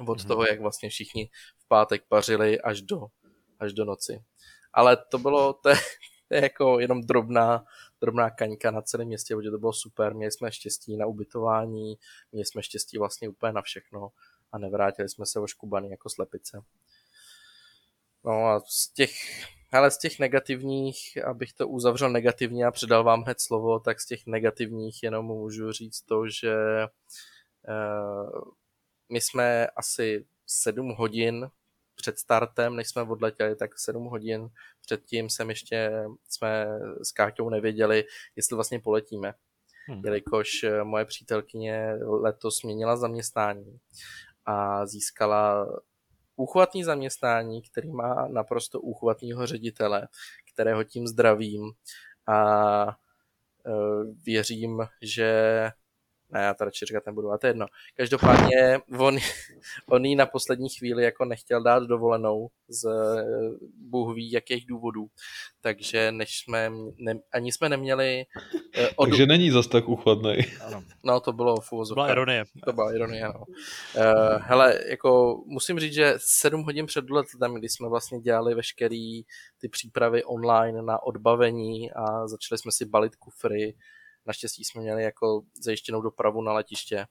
od 0.00 0.18
mm-hmm. 0.18 0.26
toho, 0.26 0.44
jak 0.46 0.60
vlastně 0.60 0.88
všichni 0.88 1.30
v 1.58 1.68
pátek 1.68 2.04
pařili 2.08 2.60
až 2.60 2.82
do, 2.82 3.06
až 3.60 3.72
do 3.72 3.84
noci. 3.84 4.24
Ale 4.72 4.96
to 4.96 5.18
bylo, 5.18 5.52
to 5.52 5.68
je, 5.68 5.76
to 6.28 6.34
je 6.34 6.42
jako 6.42 6.80
jenom 6.80 7.00
drobná, 7.00 7.64
drobná 8.00 8.30
kaňka 8.30 8.70
na 8.70 8.82
celém 8.82 9.06
městě, 9.06 9.36
protože 9.36 9.50
to 9.50 9.58
bylo 9.58 9.72
super, 9.72 10.14
měli 10.14 10.32
jsme 10.32 10.52
štěstí 10.52 10.96
na 10.96 11.06
ubytování, 11.06 11.94
měli 12.32 12.46
jsme 12.46 12.62
štěstí 12.62 12.98
vlastně 12.98 13.28
úplně 13.28 13.52
na 13.52 13.62
všechno 13.62 14.08
a 14.52 14.58
nevrátili 14.58 15.08
jsme 15.08 15.26
se 15.26 15.40
oškubaný 15.40 15.90
jako 15.90 16.10
slepice. 16.10 16.62
No 18.24 18.46
a 18.46 18.60
z 18.60 18.88
těch, 18.88 19.12
ale 19.72 19.90
z 19.90 19.98
těch 19.98 20.18
negativních, 20.18 21.24
abych 21.24 21.52
to 21.52 21.68
uzavřel 21.68 22.10
negativně 22.10 22.66
a 22.66 22.70
předal 22.70 23.04
vám 23.04 23.22
hned 23.22 23.40
slovo, 23.40 23.80
tak 23.80 24.00
z 24.00 24.06
těch 24.06 24.26
negativních 24.26 25.02
jenom 25.02 25.26
můžu 25.26 25.72
říct 25.72 26.00
to, 26.00 26.28
že 26.28 26.54
uh, 27.68 28.40
my 29.08 29.20
jsme 29.20 29.66
asi 29.66 30.26
7 30.46 30.94
hodin 30.98 31.50
před 31.94 32.18
startem, 32.18 32.76
než 32.76 32.88
jsme 32.88 33.02
odletěli, 33.02 33.56
tak 33.56 33.78
7 33.78 34.04
hodin 34.04 34.48
předtím 34.80 35.30
jsem 35.30 35.48
ještě, 35.48 36.04
jsme 36.28 36.66
s 37.02 37.12
Káťou 37.12 37.48
nevěděli, 37.48 38.04
jestli 38.36 38.54
vlastně 38.54 38.80
poletíme. 38.80 39.34
Hmm. 39.86 40.02
Jelikož 40.04 40.64
eh, 40.64 40.84
moje 40.84 41.04
přítelkyně 41.04 41.94
letos 42.02 42.60
změnila 42.60 42.96
zaměstnání 42.96 43.80
a 44.46 44.86
získala 44.86 45.66
úchvatný 46.36 46.84
zaměstnání, 46.84 47.62
který 47.62 47.92
má 47.92 48.28
naprosto 48.28 48.80
úchvatného 48.80 49.46
ředitele, 49.46 50.08
kterého 50.52 50.84
tím 50.84 51.06
zdravím 51.06 51.72
a 52.26 52.86
e, 52.86 52.92
věřím, 54.24 54.86
že 55.02 55.70
ne, 56.32 56.42
já 56.42 56.54
to 56.54 56.64
radši 56.64 56.84
říkat 56.86 57.06
nebudu, 57.06 57.30
a 57.30 57.38
to 57.38 57.46
je 57.46 57.50
jedno. 57.50 57.66
Každopádně 57.94 58.78
on, 58.98 59.16
on 59.88 60.04
jí 60.04 60.16
na 60.16 60.26
poslední 60.26 60.68
chvíli 60.68 61.04
jako 61.04 61.24
nechtěl 61.24 61.62
dát 61.62 61.82
dovolenou 61.82 62.48
z 62.68 62.88
Bůh 63.76 64.16
ví 64.16 64.32
jakých 64.32 64.66
důvodů, 64.66 65.06
takže 65.60 66.12
než 66.12 66.38
jsme, 66.38 66.72
ne, 66.96 67.14
ani 67.32 67.52
jsme 67.52 67.68
neměli... 67.68 68.24
Eh, 68.74 68.88
od... 68.96 69.06
Takže 69.06 69.26
není 69.26 69.50
zas 69.50 69.66
tak 69.66 69.88
uchvatný. 69.88 70.36
Ano. 70.66 70.84
No, 71.04 71.20
to 71.20 71.32
bylo 71.32 71.56
v 71.60 71.70
To 71.70 71.94
byla 71.94 72.10
ironie. 72.10 72.44
To 72.64 72.72
byla 72.72 72.94
ironie, 72.94 73.24
no. 73.24 73.44
Uh, 73.46 74.38
hele, 74.40 74.78
jako 74.86 75.42
musím 75.46 75.80
říct, 75.80 75.94
že 75.94 76.14
sedm 76.16 76.62
hodin 76.62 76.86
před 76.86 77.10
letem, 77.10 77.54
kdy 77.54 77.68
jsme 77.68 77.88
vlastně 77.88 78.20
dělali 78.20 78.54
veškerý 78.54 79.22
ty 79.58 79.68
přípravy 79.68 80.24
online 80.24 80.82
na 80.82 81.02
odbavení 81.02 81.92
a 81.92 82.28
začali 82.28 82.58
jsme 82.58 82.72
si 82.72 82.84
balit 82.84 83.16
kufry, 83.16 83.74
Naštěstí 84.26 84.64
jsme 84.64 84.82
měli 84.82 85.02
jako 85.02 85.42
zajištěnou 85.64 86.00
dopravu 86.00 86.42
na 86.42 86.52
letiště. 86.52 87.06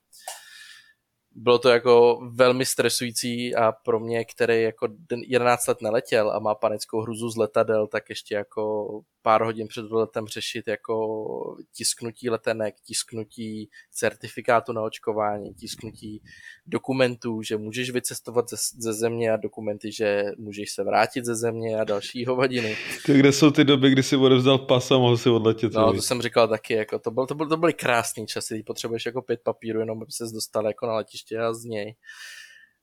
Bylo 1.32 1.60
to 1.60 1.70
jako 1.70 2.20
velmi 2.34 2.66
stresující 2.66 3.56
a 3.56 3.72
pro 3.72 4.00
mě, 4.00 4.26
který 4.26 4.62
jako 4.62 4.88
11 5.28 5.68
let 5.68 5.82
neletěl 5.82 6.32
a 6.32 6.40
má 6.40 6.56
panickou 6.56 7.02
hruzu 7.02 7.30
z 7.30 7.38
letadel, 7.38 7.88
tak 7.88 8.10
ještě 8.10 8.36
jako 8.36 8.88
pár 9.22 9.44
hodin 9.44 9.68
před 9.68 9.92
letem 9.92 10.28
řešit 10.28 10.68
jako 10.68 11.58
tisknutí 11.78 12.30
letenek, 12.30 12.76
tisknutí 12.86 13.70
certifikátu 13.92 14.74
na 14.74 14.82
očkování, 14.82 15.54
tisknutí 15.54 16.22
dokumentů, 16.66 17.42
že 17.42 17.58
můžeš 17.58 17.90
vycestovat 17.90 18.50
ze, 18.50 18.56
ze 18.78 18.94
země 18.94 19.32
a 19.32 19.38
dokumenty, 19.38 19.92
že 19.92 20.24
můžeš 20.38 20.72
se 20.72 20.84
vrátit 20.84 21.26
ze 21.26 21.36
země 21.36 21.80
a 21.80 21.84
další 21.84 22.26
hovadiny. 22.26 22.78
Ty, 23.06 23.20
kde 23.20 23.32
jsou 23.32 23.52
ty 23.52 23.64
doby, 23.64 23.90
kdy 23.90 24.04
si 24.04 24.16
odevzdal 24.16 24.58
pas 24.58 24.92
a 24.92 24.98
mohl 24.98 25.18
si 25.18 25.30
odletět? 25.30 25.74
No, 25.74 25.94
to 25.94 26.02
jsem 26.02 26.22
říkal 26.22 26.48
taky, 26.48 26.74
jako 26.74 27.00
to, 27.00 27.12
byl, 27.12 27.28
to, 27.28 27.36
byl, 27.36 27.48
to 27.48 27.58
byly 27.58 27.74
krásné 27.74 28.26
časy, 28.26 28.64
potřebuješ 28.64 29.06
jako 29.06 29.22
pět 29.22 29.42
papírů, 29.44 29.80
jenom 29.80 30.02
aby 30.02 30.12
ses 30.12 30.32
dostal 30.32 30.68
jako 30.68 30.88
na 30.88 30.96
letiště 30.96 31.40
a 31.40 31.54
z 31.54 31.64
něj. 31.64 31.96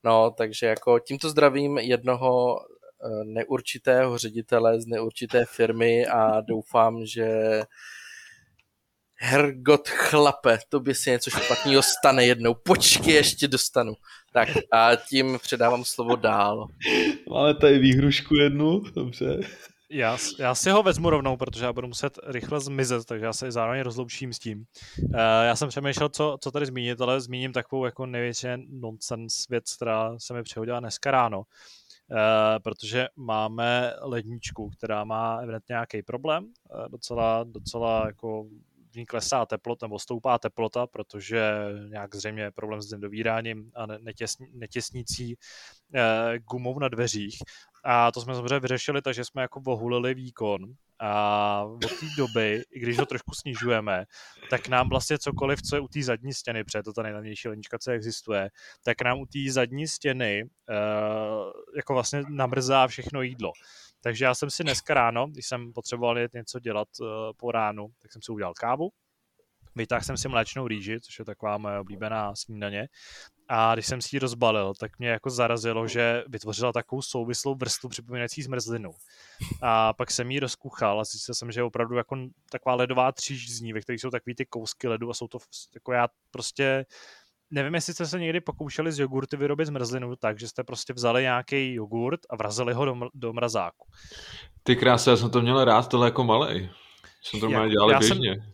No, 0.04 0.30
takže 0.30 0.66
jako 0.66 0.98
tímto 0.98 1.30
zdravím 1.30 1.78
jednoho 1.78 2.58
neurčitého 3.24 4.18
ředitele 4.18 4.80
z 4.80 4.86
neurčité 4.86 5.44
firmy 5.44 6.06
a 6.06 6.40
doufám, 6.40 7.06
že 7.06 7.28
Hergot 9.20 9.88
chlape, 9.88 10.58
by 10.78 10.94
se 10.94 11.10
něco 11.10 11.30
špatného 11.30 11.82
stane 11.82 12.24
jednou. 12.26 12.54
Počkej, 12.54 13.14
ještě 13.14 13.48
dostanu. 13.48 13.92
Tak 14.32 14.48
a 14.72 14.96
tím 14.96 15.38
předávám 15.42 15.84
slovo 15.84 16.16
dál. 16.16 16.68
Máme 17.30 17.54
tady 17.54 17.78
výhrušku 17.78 18.34
jednu, 18.34 18.80
dobře. 18.80 19.40
Já, 19.90 20.18
já 20.38 20.54
si 20.54 20.70
ho 20.70 20.82
vezmu 20.82 21.10
rovnou, 21.10 21.36
protože 21.36 21.64
já 21.64 21.72
budu 21.72 21.86
muset 21.88 22.18
rychle 22.26 22.60
zmizet, 22.60 23.04
takže 23.04 23.26
já 23.26 23.32
se 23.32 23.52
zároveň 23.52 23.80
rozloučím 23.80 24.32
s 24.32 24.38
tím. 24.38 24.64
Uh, 25.02 25.14
já 25.44 25.56
jsem 25.56 25.68
přemýšlel, 25.68 26.08
co, 26.08 26.38
co 26.40 26.50
tady 26.50 26.66
zmínit, 26.66 27.00
ale 27.00 27.20
zmíním 27.20 27.52
takovou 27.52 27.84
jako 27.84 28.06
největší 28.06 28.46
nonsense 28.68 29.46
věc, 29.50 29.76
která 29.76 30.18
se 30.18 30.34
mi 30.34 30.42
přehodila 30.42 30.80
dneska 30.80 31.10
ráno. 31.10 31.42
Uh, 32.10 32.18
protože 32.62 33.08
máme 33.16 33.92
ledničku, 34.00 34.70
která 34.70 35.04
má 35.04 35.38
evidentně 35.42 35.72
nějaký 35.72 36.02
problém, 36.02 36.44
uh, 36.44 36.88
docela, 36.88 37.44
docela 37.44 38.06
jako 38.06 38.44
v 38.92 38.96
ní 38.96 39.06
klesá 39.06 39.46
teplota 39.46 39.86
nebo 39.86 39.98
stoupá 39.98 40.38
teplota, 40.38 40.86
protože 40.86 41.52
nějak 41.88 42.14
zřejmě 42.14 42.42
je 42.42 42.50
problém 42.50 42.82
s 42.82 42.86
dovíráním 42.86 43.72
a 43.74 43.86
netěsní, 43.86 44.46
netěsnící 44.52 45.36
eh, 45.94 46.38
gumou 46.38 46.78
na 46.78 46.88
dveřích. 46.88 47.38
A 47.84 48.12
to 48.12 48.20
jsme 48.20 48.34
samozřejmě 48.34 48.60
vyřešili, 48.60 49.02
takže 49.02 49.24
jsme 49.24 49.42
jako 49.42 49.60
vohulili 49.60 50.14
výkon 50.14 50.74
a 51.00 51.62
od 51.64 52.00
té 52.00 52.06
doby, 52.16 52.62
i 52.70 52.80
když 52.80 52.98
ho 52.98 53.06
trošku 53.06 53.34
snižujeme, 53.34 54.04
tak 54.50 54.68
nám 54.68 54.88
vlastně 54.88 55.18
cokoliv, 55.18 55.62
co 55.62 55.76
je 55.76 55.80
u 55.80 55.88
té 55.88 56.02
zadní 56.02 56.34
stěny, 56.34 56.64
protože 56.64 56.82
to 56.82 56.92
ta 56.92 57.02
nejlevnější 57.02 57.48
lenička, 57.48 57.78
co 57.78 57.90
existuje, 57.90 58.50
tak 58.84 59.02
nám 59.02 59.20
u 59.20 59.26
té 59.26 59.52
zadní 59.52 59.88
stěny 59.88 60.44
uh, 60.44 61.52
jako 61.76 61.94
vlastně 61.94 62.22
namrzá 62.28 62.86
všechno 62.86 63.22
jídlo. 63.22 63.52
Takže 64.00 64.24
já 64.24 64.34
jsem 64.34 64.50
si 64.50 64.62
dneska 64.62 64.94
ráno, 64.94 65.26
když 65.26 65.46
jsem 65.46 65.72
potřeboval 65.72 66.16
něco 66.34 66.60
dělat 66.60 66.88
uh, 67.00 67.06
po 67.36 67.52
ránu, 67.52 67.88
tak 68.02 68.12
jsem 68.12 68.22
si 68.22 68.32
udělal 68.32 68.54
kávu, 68.54 68.88
vytáhl 69.76 70.04
jsem 70.04 70.16
si 70.16 70.28
mléčnou 70.28 70.68
rýži, 70.68 71.00
což 71.00 71.18
je 71.18 71.24
taková 71.24 71.58
moje 71.58 71.78
oblíbená 71.78 72.34
snídaně. 72.34 72.88
A 73.48 73.74
když 73.74 73.86
jsem 73.86 74.00
si 74.00 74.16
ji 74.16 74.20
rozbalil, 74.20 74.74
tak 74.80 74.98
mě 74.98 75.08
jako 75.08 75.30
zarazilo, 75.30 75.88
že 75.88 76.24
vytvořila 76.28 76.72
takovou 76.72 77.02
souvislou 77.02 77.54
vrstvu 77.54 77.88
připomínající 77.88 78.42
zmrzlinu. 78.42 78.90
A 79.62 79.92
pak 79.92 80.10
jsem 80.10 80.30
ji 80.30 80.40
rozkuchal 80.40 81.00
a 81.00 81.04
zjistil 81.04 81.34
jsem, 81.34 81.52
že 81.52 81.60
je 81.60 81.64
opravdu 81.64 81.96
jako 81.96 82.16
taková 82.50 82.74
ledová 82.74 83.12
tříž 83.12 83.50
z 83.50 83.60
ní, 83.60 83.72
ve 83.72 83.80
kterých 83.80 84.00
jsou 84.00 84.10
takový 84.10 84.34
ty 84.34 84.46
kousky 84.46 84.88
ledu 84.88 85.10
a 85.10 85.14
jsou 85.14 85.28
to 85.28 85.38
jako 85.74 85.92
já 85.92 86.08
prostě 86.30 86.86
nevím, 87.50 87.74
jestli 87.74 87.94
jste 87.94 88.06
se 88.06 88.20
někdy 88.20 88.40
pokoušeli 88.40 88.92
z 88.92 88.98
jogurty 88.98 89.36
vyrobit 89.36 89.66
zmrzlinu 89.66 90.16
tak, 90.16 90.38
že 90.38 90.48
jste 90.48 90.64
prostě 90.64 90.92
vzali 90.92 91.22
nějaký 91.22 91.74
jogurt 91.74 92.20
a 92.30 92.36
vrazili 92.36 92.74
ho 92.74 92.84
do, 92.84 92.94
mr- 92.94 93.10
do 93.14 93.32
mrazáku. 93.32 93.86
Ty 94.62 94.76
krásy, 94.76 95.10
já 95.10 95.16
jsem 95.16 95.30
to 95.30 95.40
měl 95.40 95.64
rád, 95.64 95.88
tohle 95.88 96.06
jako 96.06 96.24
malej. 96.24 96.70
Jsem 97.22 97.40
to 97.40 97.50
já, 97.50 97.68
dělali 97.68 97.94
běžně. 97.98 98.34
Jsem, 98.34 98.52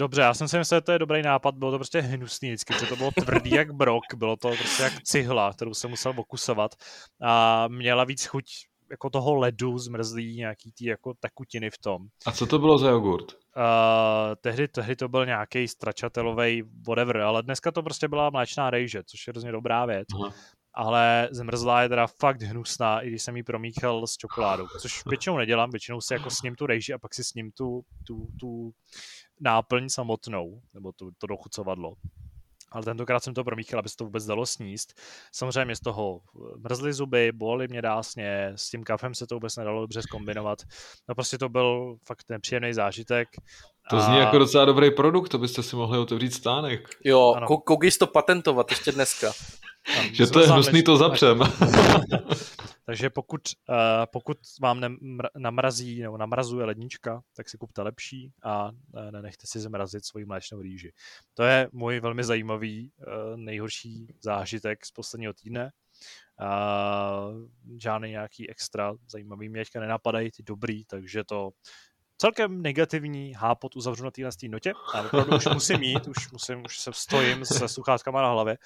dobře, 0.00 0.20
já 0.20 0.34
jsem 0.34 0.48
si 0.48 0.58
myslel, 0.58 0.78
že 0.78 0.82
to 0.82 0.92
je 0.92 0.98
dobrý 0.98 1.22
nápad, 1.22 1.54
bylo 1.54 1.70
to 1.70 1.78
prostě 1.78 2.00
hnusný 2.00 2.48
vždycky, 2.48 2.74
protože 2.74 2.86
to 2.86 2.96
bylo 2.96 3.10
tvrdý 3.10 3.50
jak 3.50 3.72
brok, 3.72 4.04
bylo 4.16 4.36
to 4.36 4.48
prostě 4.48 4.82
jak 4.82 5.02
cihla, 5.02 5.52
kterou 5.52 5.74
jsem 5.74 5.90
musel 5.90 6.12
okusovat 6.16 6.74
a 7.22 7.68
měla 7.68 8.04
víc 8.04 8.26
chuť 8.26 8.44
jako 8.90 9.10
toho 9.10 9.34
ledu 9.34 9.78
zmrzlý, 9.78 10.36
nějaký 10.36 10.72
ty 10.72 10.86
jako 10.86 11.14
tekutiny 11.20 11.70
v 11.70 11.78
tom. 11.78 12.06
A 12.26 12.32
co 12.32 12.46
to 12.46 12.58
bylo 12.58 12.78
za 12.78 12.88
jogurt? 12.88 13.32
Uh, 13.32 14.34
tehdy, 14.40 14.68
tehdy 14.68 14.96
to 14.96 15.08
byl 15.08 15.26
nějaký 15.26 15.68
stračatelový 15.68 16.62
whatever, 16.88 17.16
ale 17.16 17.42
dneska 17.42 17.70
to 17.70 17.82
prostě 17.82 18.08
byla 18.08 18.30
mléčná 18.30 18.70
rejže, 18.70 19.02
což 19.06 19.26
je 19.26 19.30
hrozně 19.30 19.52
dobrá 19.52 19.86
věc. 19.86 20.08
Aha. 20.14 20.32
Ale 20.74 21.28
zmrzlá 21.32 21.82
je 21.82 21.88
teda 21.88 22.06
fakt 22.06 22.42
hnusná, 22.42 23.00
i 23.00 23.08
když 23.08 23.22
jsem 23.22 23.36
ji 23.36 23.42
promíchal 23.42 24.06
s 24.06 24.16
čokoládou, 24.16 24.66
což 24.80 25.06
většinou 25.06 25.36
nedělám, 25.36 25.70
většinou 25.70 26.00
si 26.00 26.14
jako 26.14 26.30
s 26.30 26.42
ním 26.42 26.54
tu 26.54 26.66
rejži 26.66 26.92
a 26.92 26.98
pak 26.98 27.14
si 27.14 27.24
s 27.24 27.34
ním 27.34 27.50
tu, 27.52 27.82
tu, 28.06 28.26
tu 28.40 28.72
náplň 29.40 29.88
samotnou, 29.88 30.62
nebo 30.74 30.92
tu, 30.92 31.10
to 31.18 31.26
dochucovadlo 31.26 31.94
ale 32.72 32.84
tentokrát 32.84 33.24
jsem 33.24 33.34
to 33.34 33.44
promíchal, 33.44 33.78
aby 33.78 33.88
se 33.88 33.96
to 33.96 34.04
vůbec 34.04 34.26
dalo 34.26 34.46
sníst. 34.46 35.00
Samozřejmě 35.32 35.76
z 35.76 35.80
toho 35.80 36.20
eh, 36.36 36.58
mrzly 36.58 36.92
zuby, 36.92 37.32
bolely 37.32 37.68
mě 37.68 37.82
dásně, 37.82 38.52
s 38.56 38.70
tím 38.70 38.84
kafem 38.84 39.14
se 39.14 39.26
to 39.26 39.34
vůbec 39.34 39.56
nedalo 39.56 39.80
dobře 39.80 40.02
zkombinovat. 40.02 40.58
No 41.08 41.14
prostě 41.14 41.38
to 41.38 41.48
byl 41.48 41.96
fakt 42.06 42.24
nepříjemný 42.28 42.72
zážitek. 42.72 43.28
To 43.90 44.00
zní 44.00 44.14
a... 44.14 44.18
jako 44.18 44.38
docela 44.38 44.64
dobrý 44.64 44.90
produkt, 44.90 45.28
to 45.28 45.38
byste 45.38 45.62
si 45.62 45.76
mohli 45.76 45.98
otevřít 45.98 46.34
stánek. 46.34 46.88
Jo, 47.04 47.34
koukej 47.64 47.90
to 47.90 48.06
patentovat 48.06 48.70
ještě 48.70 48.92
dneska. 48.92 49.32
Že 50.12 50.26
to 50.26 50.40
je 50.40 50.46
hnusný, 50.46 50.82
to 50.82 50.96
zapřem. 50.96 51.40
Takže 52.86 53.10
pokud, 53.10 53.40
uh, 53.68 53.76
pokud 54.12 54.38
vám 54.60 54.80
nemr- 54.80 55.28
namrazí 55.38 56.02
nebo 56.02 56.16
namrazuje 56.16 56.64
lednička, 56.64 57.22
tak 57.36 57.48
si 57.48 57.58
kupte 57.58 57.82
lepší 57.82 58.32
a 58.42 58.70
uh, 58.70 59.10
nenechte 59.10 59.46
si 59.46 59.60
zmrazit 59.60 60.04
svoji 60.04 60.24
mléčnou 60.24 60.60
rýži. 60.60 60.92
To 61.34 61.42
je 61.42 61.68
můj 61.72 62.00
velmi 62.00 62.24
zajímavý, 62.24 62.92
uh, 62.98 63.36
nejhorší 63.36 64.06
zážitek 64.20 64.86
z 64.86 64.90
posledního 64.90 65.32
týdne. 65.32 65.70
Uh, 66.40 67.48
žádný 67.78 68.10
nějaký 68.10 68.50
extra 68.50 68.94
zajímavý 69.10 69.48
mě 69.48 69.60
teďka 69.60 69.80
nenapadají, 69.80 70.30
ty 70.30 70.42
dobrý, 70.42 70.84
takže 70.84 71.24
to 71.24 71.50
celkem 72.20 72.62
negativní 72.62 73.32
hápot 73.32 73.76
uzavřu 73.76 74.04
na 74.04 74.10
téhle 74.10 74.30
notě 74.48 74.72
a 74.94 75.00
opravdu 75.00 75.36
už 75.36 75.46
musím 75.46 75.80
mít, 75.80 76.08
už, 76.08 76.32
musím, 76.32 76.64
už 76.64 76.80
se 76.80 76.90
stojím 76.94 77.44
se 77.44 77.68
sluchátkama 77.68 78.22
na 78.22 78.30
hlavě. 78.30 78.58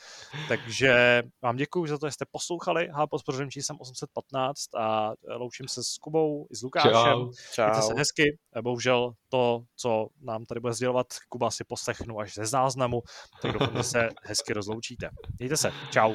Takže 0.49 1.23
vám 1.43 1.57
děkuji 1.57 1.87
za 1.87 1.99
to, 1.99 2.07
že 2.09 2.13
jste 2.13 2.25
poslouchali 2.31 2.89
hápot 2.93 3.21
s 3.21 3.25
pořadem 3.25 3.51
číslem 3.51 3.79
815 3.81 4.75
a 4.75 5.13
loučím 5.37 5.69
se 5.69 5.85
s 5.85 5.99
Kubou 5.99 6.47
i 6.51 6.57
s 6.57 6.63
Lukášem. 6.63 6.93
Čau. 6.93 7.33
Čau. 7.53 7.65
Mějte 7.65 7.83
se 7.83 7.95
hezky. 7.97 8.39
Bohužel 8.63 9.13
to, 9.29 9.65
co 9.77 10.09
nám 10.21 10.45
tady 10.45 10.61
bude 10.61 10.73
sdělovat, 10.73 11.07
Kuba 11.29 11.51
si 11.51 11.65
poslechnu 11.65 12.21
až 12.21 12.35
ze 12.35 12.47
záznamu, 12.47 13.03
tak 13.43 13.53
doufám, 13.53 13.77
že 13.77 13.83
se 13.83 14.09
hezky 14.23 14.53
rozloučíte. 14.53 15.09
Mějte 15.39 15.57
se. 15.57 15.73
Čau. 15.91 16.15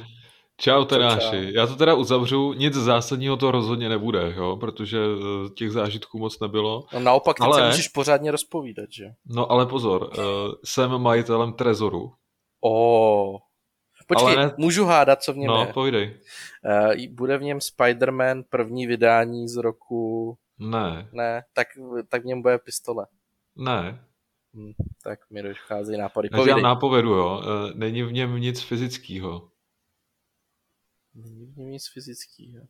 Čau 0.59 0.85
Teráši, 0.85 1.51
já 1.55 1.67
to 1.67 1.75
teda 1.75 1.93
uzavřu, 1.93 2.53
nic 2.53 2.73
zásadního 2.73 3.37
to 3.37 3.51
rozhodně 3.51 3.89
nebude, 3.89 4.33
jo, 4.37 4.57
protože 4.57 4.97
eh, 4.99 5.49
těch 5.49 5.71
zážitků 5.71 6.19
moc 6.19 6.39
nebylo. 6.39 6.85
No 6.93 6.99
naopak, 6.99 7.41
ale... 7.41 7.61
se 7.61 7.67
můžeš 7.67 7.87
pořádně 7.87 8.31
rozpovídat, 8.31 8.85
že? 8.91 9.05
No 9.25 9.51
ale 9.51 9.65
pozor, 9.65 10.03
uh, 10.03 10.23
jsem 10.65 10.97
majitelem 10.97 11.53
Trezoru. 11.53 12.11
O, 12.65 13.37
Počkej, 14.07 14.35
ale 14.35 14.45
ne... 14.45 14.53
můžu 14.57 14.85
hádat, 14.85 15.23
co 15.23 15.33
v 15.33 15.37
něm 15.37 15.47
no, 15.47 15.59
je? 15.59 15.65
No, 15.67 15.73
povídej. 15.73 16.19
Uh, 16.65 17.15
bude 17.15 17.37
v 17.37 17.43
něm 17.43 17.57
Spider-Man 17.57 18.43
první 18.49 18.87
vydání 18.87 19.47
z 19.47 19.55
roku... 19.55 20.37
Ne. 20.57 21.09
Ne, 21.11 21.43
tak, 21.53 21.67
tak 22.09 22.21
v 22.21 22.25
něm 22.25 22.41
bude 22.41 22.57
pistole. 22.57 23.07
Ne. 23.55 24.05
Hm, 24.55 24.71
tak 25.03 25.19
mi 25.29 25.43
dochází 25.43 25.97
nápady. 25.97 26.29
Já 26.47 26.57
nápovědu, 26.57 27.09
jo. 27.09 27.41
Není 27.73 28.03
v 28.03 28.11
něm 28.11 28.35
nic 28.35 28.61
fyzického. 28.61 29.49
Není 31.15 31.45
v 31.45 31.57
něm 31.57 31.71
nic 31.71 31.87
fyzického. 31.93 32.67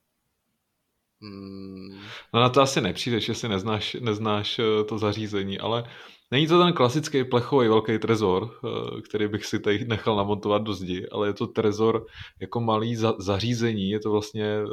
Hmm. 1.21 1.99
No 2.33 2.39
na 2.39 2.49
to 2.49 2.61
asi 2.61 2.81
nepřijdeš, 2.81 3.29
jestli 3.29 3.49
neznáš, 3.49 3.97
neznáš 3.99 4.59
eh, 4.59 4.83
to 4.83 4.97
zařízení, 4.97 5.59
ale 5.59 5.83
není 6.31 6.47
to 6.47 6.59
ten 6.59 6.73
klasický 6.73 7.23
plechový 7.23 7.67
velký 7.67 7.99
trezor, 7.99 8.51
eh, 8.63 9.01
který 9.01 9.27
bych 9.27 9.45
si 9.45 9.59
tady 9.59 9.85
nechal 9.85 10.15
namontovat 10.15 10.61
do 10.61 10.73
zdi, 10.73 11.07
ale 11.11 11.27
je 11.27 11.33
to 11.33 11.47
trezor 11.47 12.05
jako 12.39 12.61
malý 12.61 12.95
za, 12.95 13.13
zařízení, 13.19 13.89
je 13.89 13.99
to 13.99 14.11
vlastně 14.11 14.45
eh, 14.45 14.65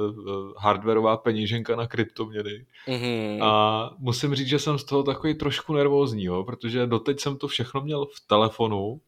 hardwareová 0.59 1.17
peníženka 1.17 1.77
na 1.77 1.87
kryptoměny. 1.87 2.67
Mm-hmm. 2.89 3.45
A 3.45 3.91
musím 3.99 4.35
říct, 4.35 4.49
že 4.49 4.59
jsem 4.59 4.79
z 4.79 4.85
toho 4.85 5.03
takový 5.03 5.35
trošku 5.35 5.73
nervózní, 5.73 6.25
jo, 6.25 6.45
protože 6.45 6.87
doteď 6.87 7.21
jsem 7.21 7.37
to 7.37 7.49
všechno 7.49 7.81
měl 7.81 8.05
v 8.05 8.27
telefonu, 8.27 9.01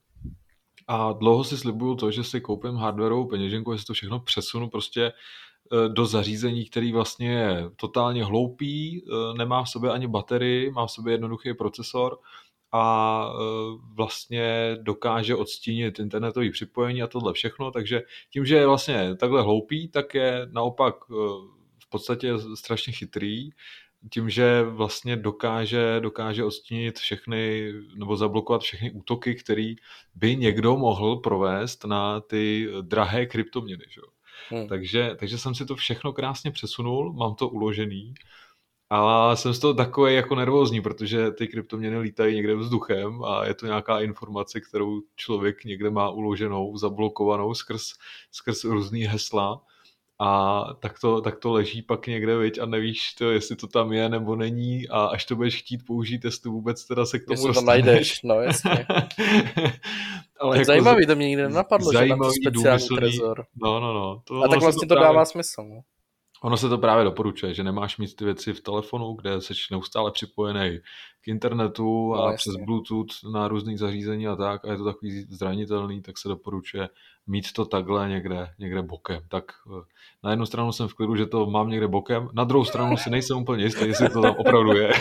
a 0.89 1.13
dlouho 1.13 1.45
si 1.45 1.59
slibuju 1.59 1.95
to, 1.95 2.11
že 2.11 2.25
si 2.25 2.41
koupím 2.41 2.77
hardwareovou 2.77 3.27
peněženku, 3.27 3.73
jestli 3.73 3.87
to 3.87 3.93
všechno 3.93 4.21
přesunu 4.21 4.71
prostě 4.71 5.05
eh, 5.07 5.89
do 5.89 6.07
zařízení, 6.07 6.65
který 6.65 6.93
vlastně 6.93 7.33
je 7.33 7.71
totálně 7.77 8.25
hloupý, 8.25 9.03
eh, 9.05 9.39
nemá 9.39 9.63
v 9.63 9.69
sobě 9.69 9.91
ani 9.91 10.07
baterii, 10.07 10.71
má 10.71 10.87
v 10.87 10.91
sobě 10.91 11.15
jednoduchý 11.15 11.55
procesor 11.55 12.19
a 12.73 13.27
eh, 13.33 13.43
vlastně 13.95 14.77
dokáže 14.83 15.35
odstínit 15.35 15.99
internetový 15.99 16.51
připojení 16.51 17.03
a 17.03 17.07
tohle 17.07 17.33
všechno, 17.33 17.71
takže 17.71 18.03
tím, 18.33 18.45
že 18.47 18.57
je 18.57 18.67
vlastně 18.67 19.17
takhle 19.17 19.43
hloupý, 19.43 19.89
tak 19.89 20.15
je 20.15 20.47
naopak 20.53 20.95
v 21.85 21.89
podstatě 21.91 22.33
strašně 22.55 22.93
chytrý 22.93 23.51
tím, 24.13 24.31
že 24.31 24.63
vlastně 24.63 25.17
dokáže, 25.17 26.01
dokáže 26.01 26.45
odstínit 26.45 26.99
všechny 26.99 27.73
nebo 27.97 28.17
zablokovat 28.17 28.63
všechny 28.63 28.91
útoky, 28.91 29.35
který 29.35 29.77
by 30.15 30.37
někdo 30.37 30.77
mohl 30.77 31.17
provést 31.17 31.85
na 31.85 32.21
ty 32.21 32.69
drahé 32.81 33.27
kryptoměny. 33.27 33.85
Že? 33.89 34.01
Hmm. 34.49 34.69
Takže, 34.69 35.17
takže 35.19 35.39
jsem 35.39 35.55
si 35.55 35.67
to 35.67 35.77
všechno 35.77 36.13
krásně 36.13 36.51
přesunul, 36.51 37.13
mám 37.13 37.35
to 37.35 37.49
uložený, 37.49 38.15
ale 38.91 39.37
jsem 39.37 39.55
z 39.55 39.59
toho 39.59 39.75
takový 39.75 40.15
jako 40.15 40.35
nervózní, 40.35 40.81
protože 40.81 41.31
ty 41.31 41.49
kryptoměny 41.49 41.99
lítají 41.99 42.37
někde 42.37 42.55
vzduchem 42.55 43.25
a 43.25 43.47
je 43.47 43.55
to 43.55 43.67
nějaká 43.67 44.01
informace, 44.01 44.61
kterou 44.61 45.01
člověk 45.17 45.65
někde 45.65 45.91
má 45.91 46.11
uloženou, 46.11 46.77
zablokovanou 46.77 47.55
skrz, 47.55 47.93
skrz 48.31 48.65
různý 48.65 49.03
hesla 49.03 49.63
a 50.21 50.65
tak 50.81 51.01
to, 51.01 51.21
tak 51.21 51.39
to 51.39 51.53
leží 51.53 51.83
pak 51.83 52.07
někde, 52.07 52.37
viď, 52.37 52.59
a 52.59 52.67
nevíš, 52.67 53.15
to, 53.15 53.31
jestli 53.31 53.57
to 53.57 53.67
tam 53.67 53.93
je 53.93 54.09
nebo 54.09 54.37
není 54.37 54.89
a 54.89 55.05
až 55.05 55.25
to 55.25 55.37
budeš 55.37 55.57
chtít 55.57 55.87
použít, 55.87 56.25
jestli 56.25 56.51
vůbec 56.51 56.85
teda 56.85 57.07
se 57.07 57.19
k 57.19 57.25
tomu 57.25 57.47
jestli 57.47 57.55
to 57.55 57.67
najdeš, 57.67 58.23
no 58.23 58.35
jasně. 58.35 58.87
Ale 60.41 60.57
jako 60.57 60.65
zajímavý, 60.65 61.07
to 61.07 61.17
mě 61.17 61.29
nikdy 61.29 61.43
nenapadlo, 61.43 61.93
že 61.93 62.09
tam 62.09 62.19
to 62.19 62.31
speciální 62.31 62.89
trezor. 62.97 63.45
No, 63.63 63.81
no, 63.81 63.93
no. 63.93 64.23
To, 64.25 64.43
a 64.43 64.49
tak 64.49 64.61
vlastně 64.61 64.89
to, 64.89 64.95
to 64.95 65.01
dává 65.01 65.25
smysl, 65.25 65.63
no. 65.63 65.81
Ono 66.43 66.57
se 66.57 66.69
to 66.69 66.79
právě 66.79 67.05
doporučuje, 67.05 67.55
že 67.55 67.65
nemáš 67.65 67.99
mít 67.99 68.17
ty 68.17 68.25
věci 68.25 68.53
v 68.53 68.61
telefonu, 68.61 69.13
kde 69.13 69.41
jsi 69.41 69.53
neustále 69.71 70.11
připojený 70.11 70.79
k 71.21 71.29
internetu 71.29 72.15
a 72.15 72.31
no, 72.31 72.37
přes 72.37 72.55
Bluetooth 72.65 73.33
na 73.33 73.49
různých 73.49 73.79
zařízení 73.79 74.29
a 74.29 74.37
tak 74.37 74.65
a 74.65 74.71
je 74.71 74.77
to 74.77 74.85
takový 74.85 75.23
zranitelný, 75.23 76.03
tak 76.03 76.19
se 76.19 76.29
doporučuje 76.29 76.89
mít 77.29 77.53
to 77.53 77.65
takhle 77.65 78.09
někde, 78.09 78.47
někde 78.59 78.83
bokem. 78.83 79.21
Tak 79.29 79.45
eh, 79.67 79.83
na 80.25 80.31
jednu 80.31 80.47
stranu 80.47 80.73
jsem 80.73 80.89
v 80.89 80.95
klidu, 80.95 81.17
že 81.17 81.27
to 81.27 81.47
mám 81.47 81.69
někde 81.69 81.89
bokem, 81.89 82.29
na 82.33 82.45
druhou 82.45 82.65
stranu 82.65 82.97
si 82.97 83.11
nejsem 83.11 83.37
úplně 83.37 83.65
jistý, 83.65 83.87
jestli 83.87 84.09
to 84.09 84.23
tam 84.23 84.35
opravdu 84.39 84.77
je. 84.77 84.89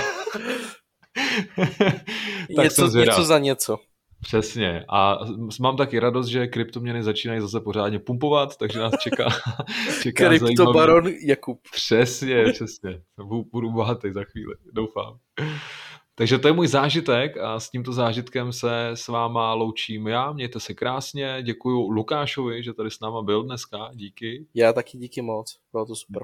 tak 2.55 2.63
něco, 2.63 2.87
něco 2.87 3.23
za 3.23 3.39
něco. 3.39 3.77
Přesně. 4.21 4.85
A 4.89 5.19
mám 5.61 5.77
taky 5.77 5.99
radost, 5.99 6.27
že 6.27 6.47
kryptoměny 6.47 7.03
začínají 7.03 7.41
zase 7.41 7.59
pořádně 7.59 7.99
pumpovat, 7.99 8.57
takže 8.57 8.79
nás 8.79 8.93
čeká, 9.01 9.29
čeká 10.01 10.29
Kryptobaron 10.29 11.07
Jakub. 11.25 11.59
Přesně, 11.71 12.45
přesně. 12.53 13.01
Budu 13.51 13.71
bohatý 13.71 14.11
za 14.11 14.23
chvíli, 14.23 14.55
doufám. 14.73 15.17
Takže 16.17 16.39
to 16.39 16.47
je 16.47 16.53
můj 16.53 16.67
zážitek 16.67 17.37
a 17.37 17.59
s 17.59 17.69
tímto 17.69 17.93
zážitkem 17.93 18.53
se 18.53 18.89
s 18.93 19.07
váma 19.07 19.53
loučím 19.53 20.07
já. 20.07 20.33
Mějte 20.33 20.59
se 20.59 20.73
krásně. 20.73 21.37
Děkuji 21.43 21.91
Lukášovi, 21.91 22.63
že 22.63 22.73
tady 22.73 22.91
s 22.91 22.99
náma 22.99 23.21
byl 23.21 23.43
dneska. 23.43 23.89
Díky. 23.93 24.45
Já 24.53 24.73
taky 24.73 24.97
díky 24.97 25.21
moc. 25.21 25.59
Bylo 25.71 25.85
to 25.85 25.95
super. 25.95 26.23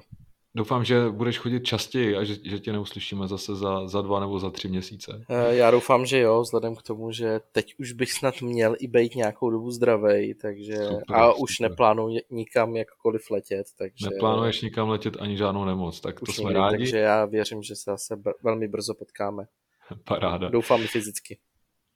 Doufám, 0.55 0.83
že 0.83 1.09
budeš 1.09 1.37
chodit 1.37 1.65
častěji 1.65 2.15
a 2.15 2.23
že, 2.23 2.35
že 2.43 2.59
tě 2.59 2.73
neuslyšíme 2.73 3.27
zase 3.27 3.55
za, 3.55 3.87
za 3.87 4.01
dva 4.01 4.19
nebo 4.19 4.39
za 4.39 4.49
tři 4.49 4.67
měsíce. 4.67 5.25
Eh, 5.29 5.55
já 5.55 5.71
doufám, 5.71 6.05
že 6.05 6.19
jo, 6.19 6.41
vzhledem 6.41 6.75
k 6.75 6.81
tomu, 6.81 7.11
že 7.11 7.39
teď 7.51 7.73
už 7.79 7.91
bych 7.91 8.11
snad 8.11 8.41
měl 8.41 8.75
i 8.79 8.87
být 8.87 9.15
nějakou 9.15 9.49
dobu 9.49 9.71
zdravej, 9.71 10.35
takže 10.41 10.75
super, 10.75 11.15
a 11.15 11.33
už 11.33 11.55
super. 11.55 11.71
neplánuji 11.71 12.21
nikam 12.29 12.75
jakkoliv 12.75 13.31
letět. 13.31 13.67
Takže... 13.77 14.09
Neplánuješ 14.09 14.61
nikam 14.61 14.89
letět 14.89 15.17
ani 15.19 15.37
žádnou 15.37 15.65
nemoc, 15.65 16.01
tak 16.01 16.19
to 16.19 16.31
jsme 16.31 16.53
rádi. 16.53 16.77
Takže 16.77 16.97
já 16.97 17.25
věřím, 17.25 17.63
že 17.63 17.75
se 17.75 17.91
zase 17.91 18.15
velmi 18.43 18.67
brzo 18.67 18.93
potkáme. 18.93 19.45
Paráda. 20.03 20.49
Doufám 20.49 20.81
fyzicky. 20.81 21.39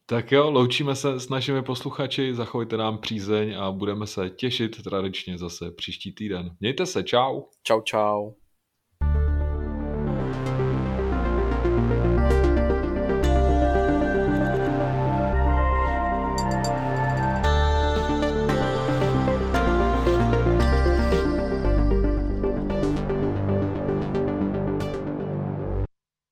Tak 0.10 0.32
jo, 0.32 0.52
loučíme 0.52 0.96
se 0.96 1.20
s 1.20 1.30
našimi 1.30 1.64
posluchači, 1.64 2.34
zachovejte 2.34 2.78
nám 2.78 2.98
přízeň 2.98 3.56
a 3.60 3.72
budeme 3.72 4.08
se 4.08 4.30
těšit 4.30 4.84
tradičně 4.84 5.38
zase 5.38 5.72
příští 5.72 6.14
týden. 6.14 6.56
Mějte 6.60 6.86
se, 6.86 7.04
čau. 7.04 7.42
Čau, 7.64 7.82
čau. 7.82 8.32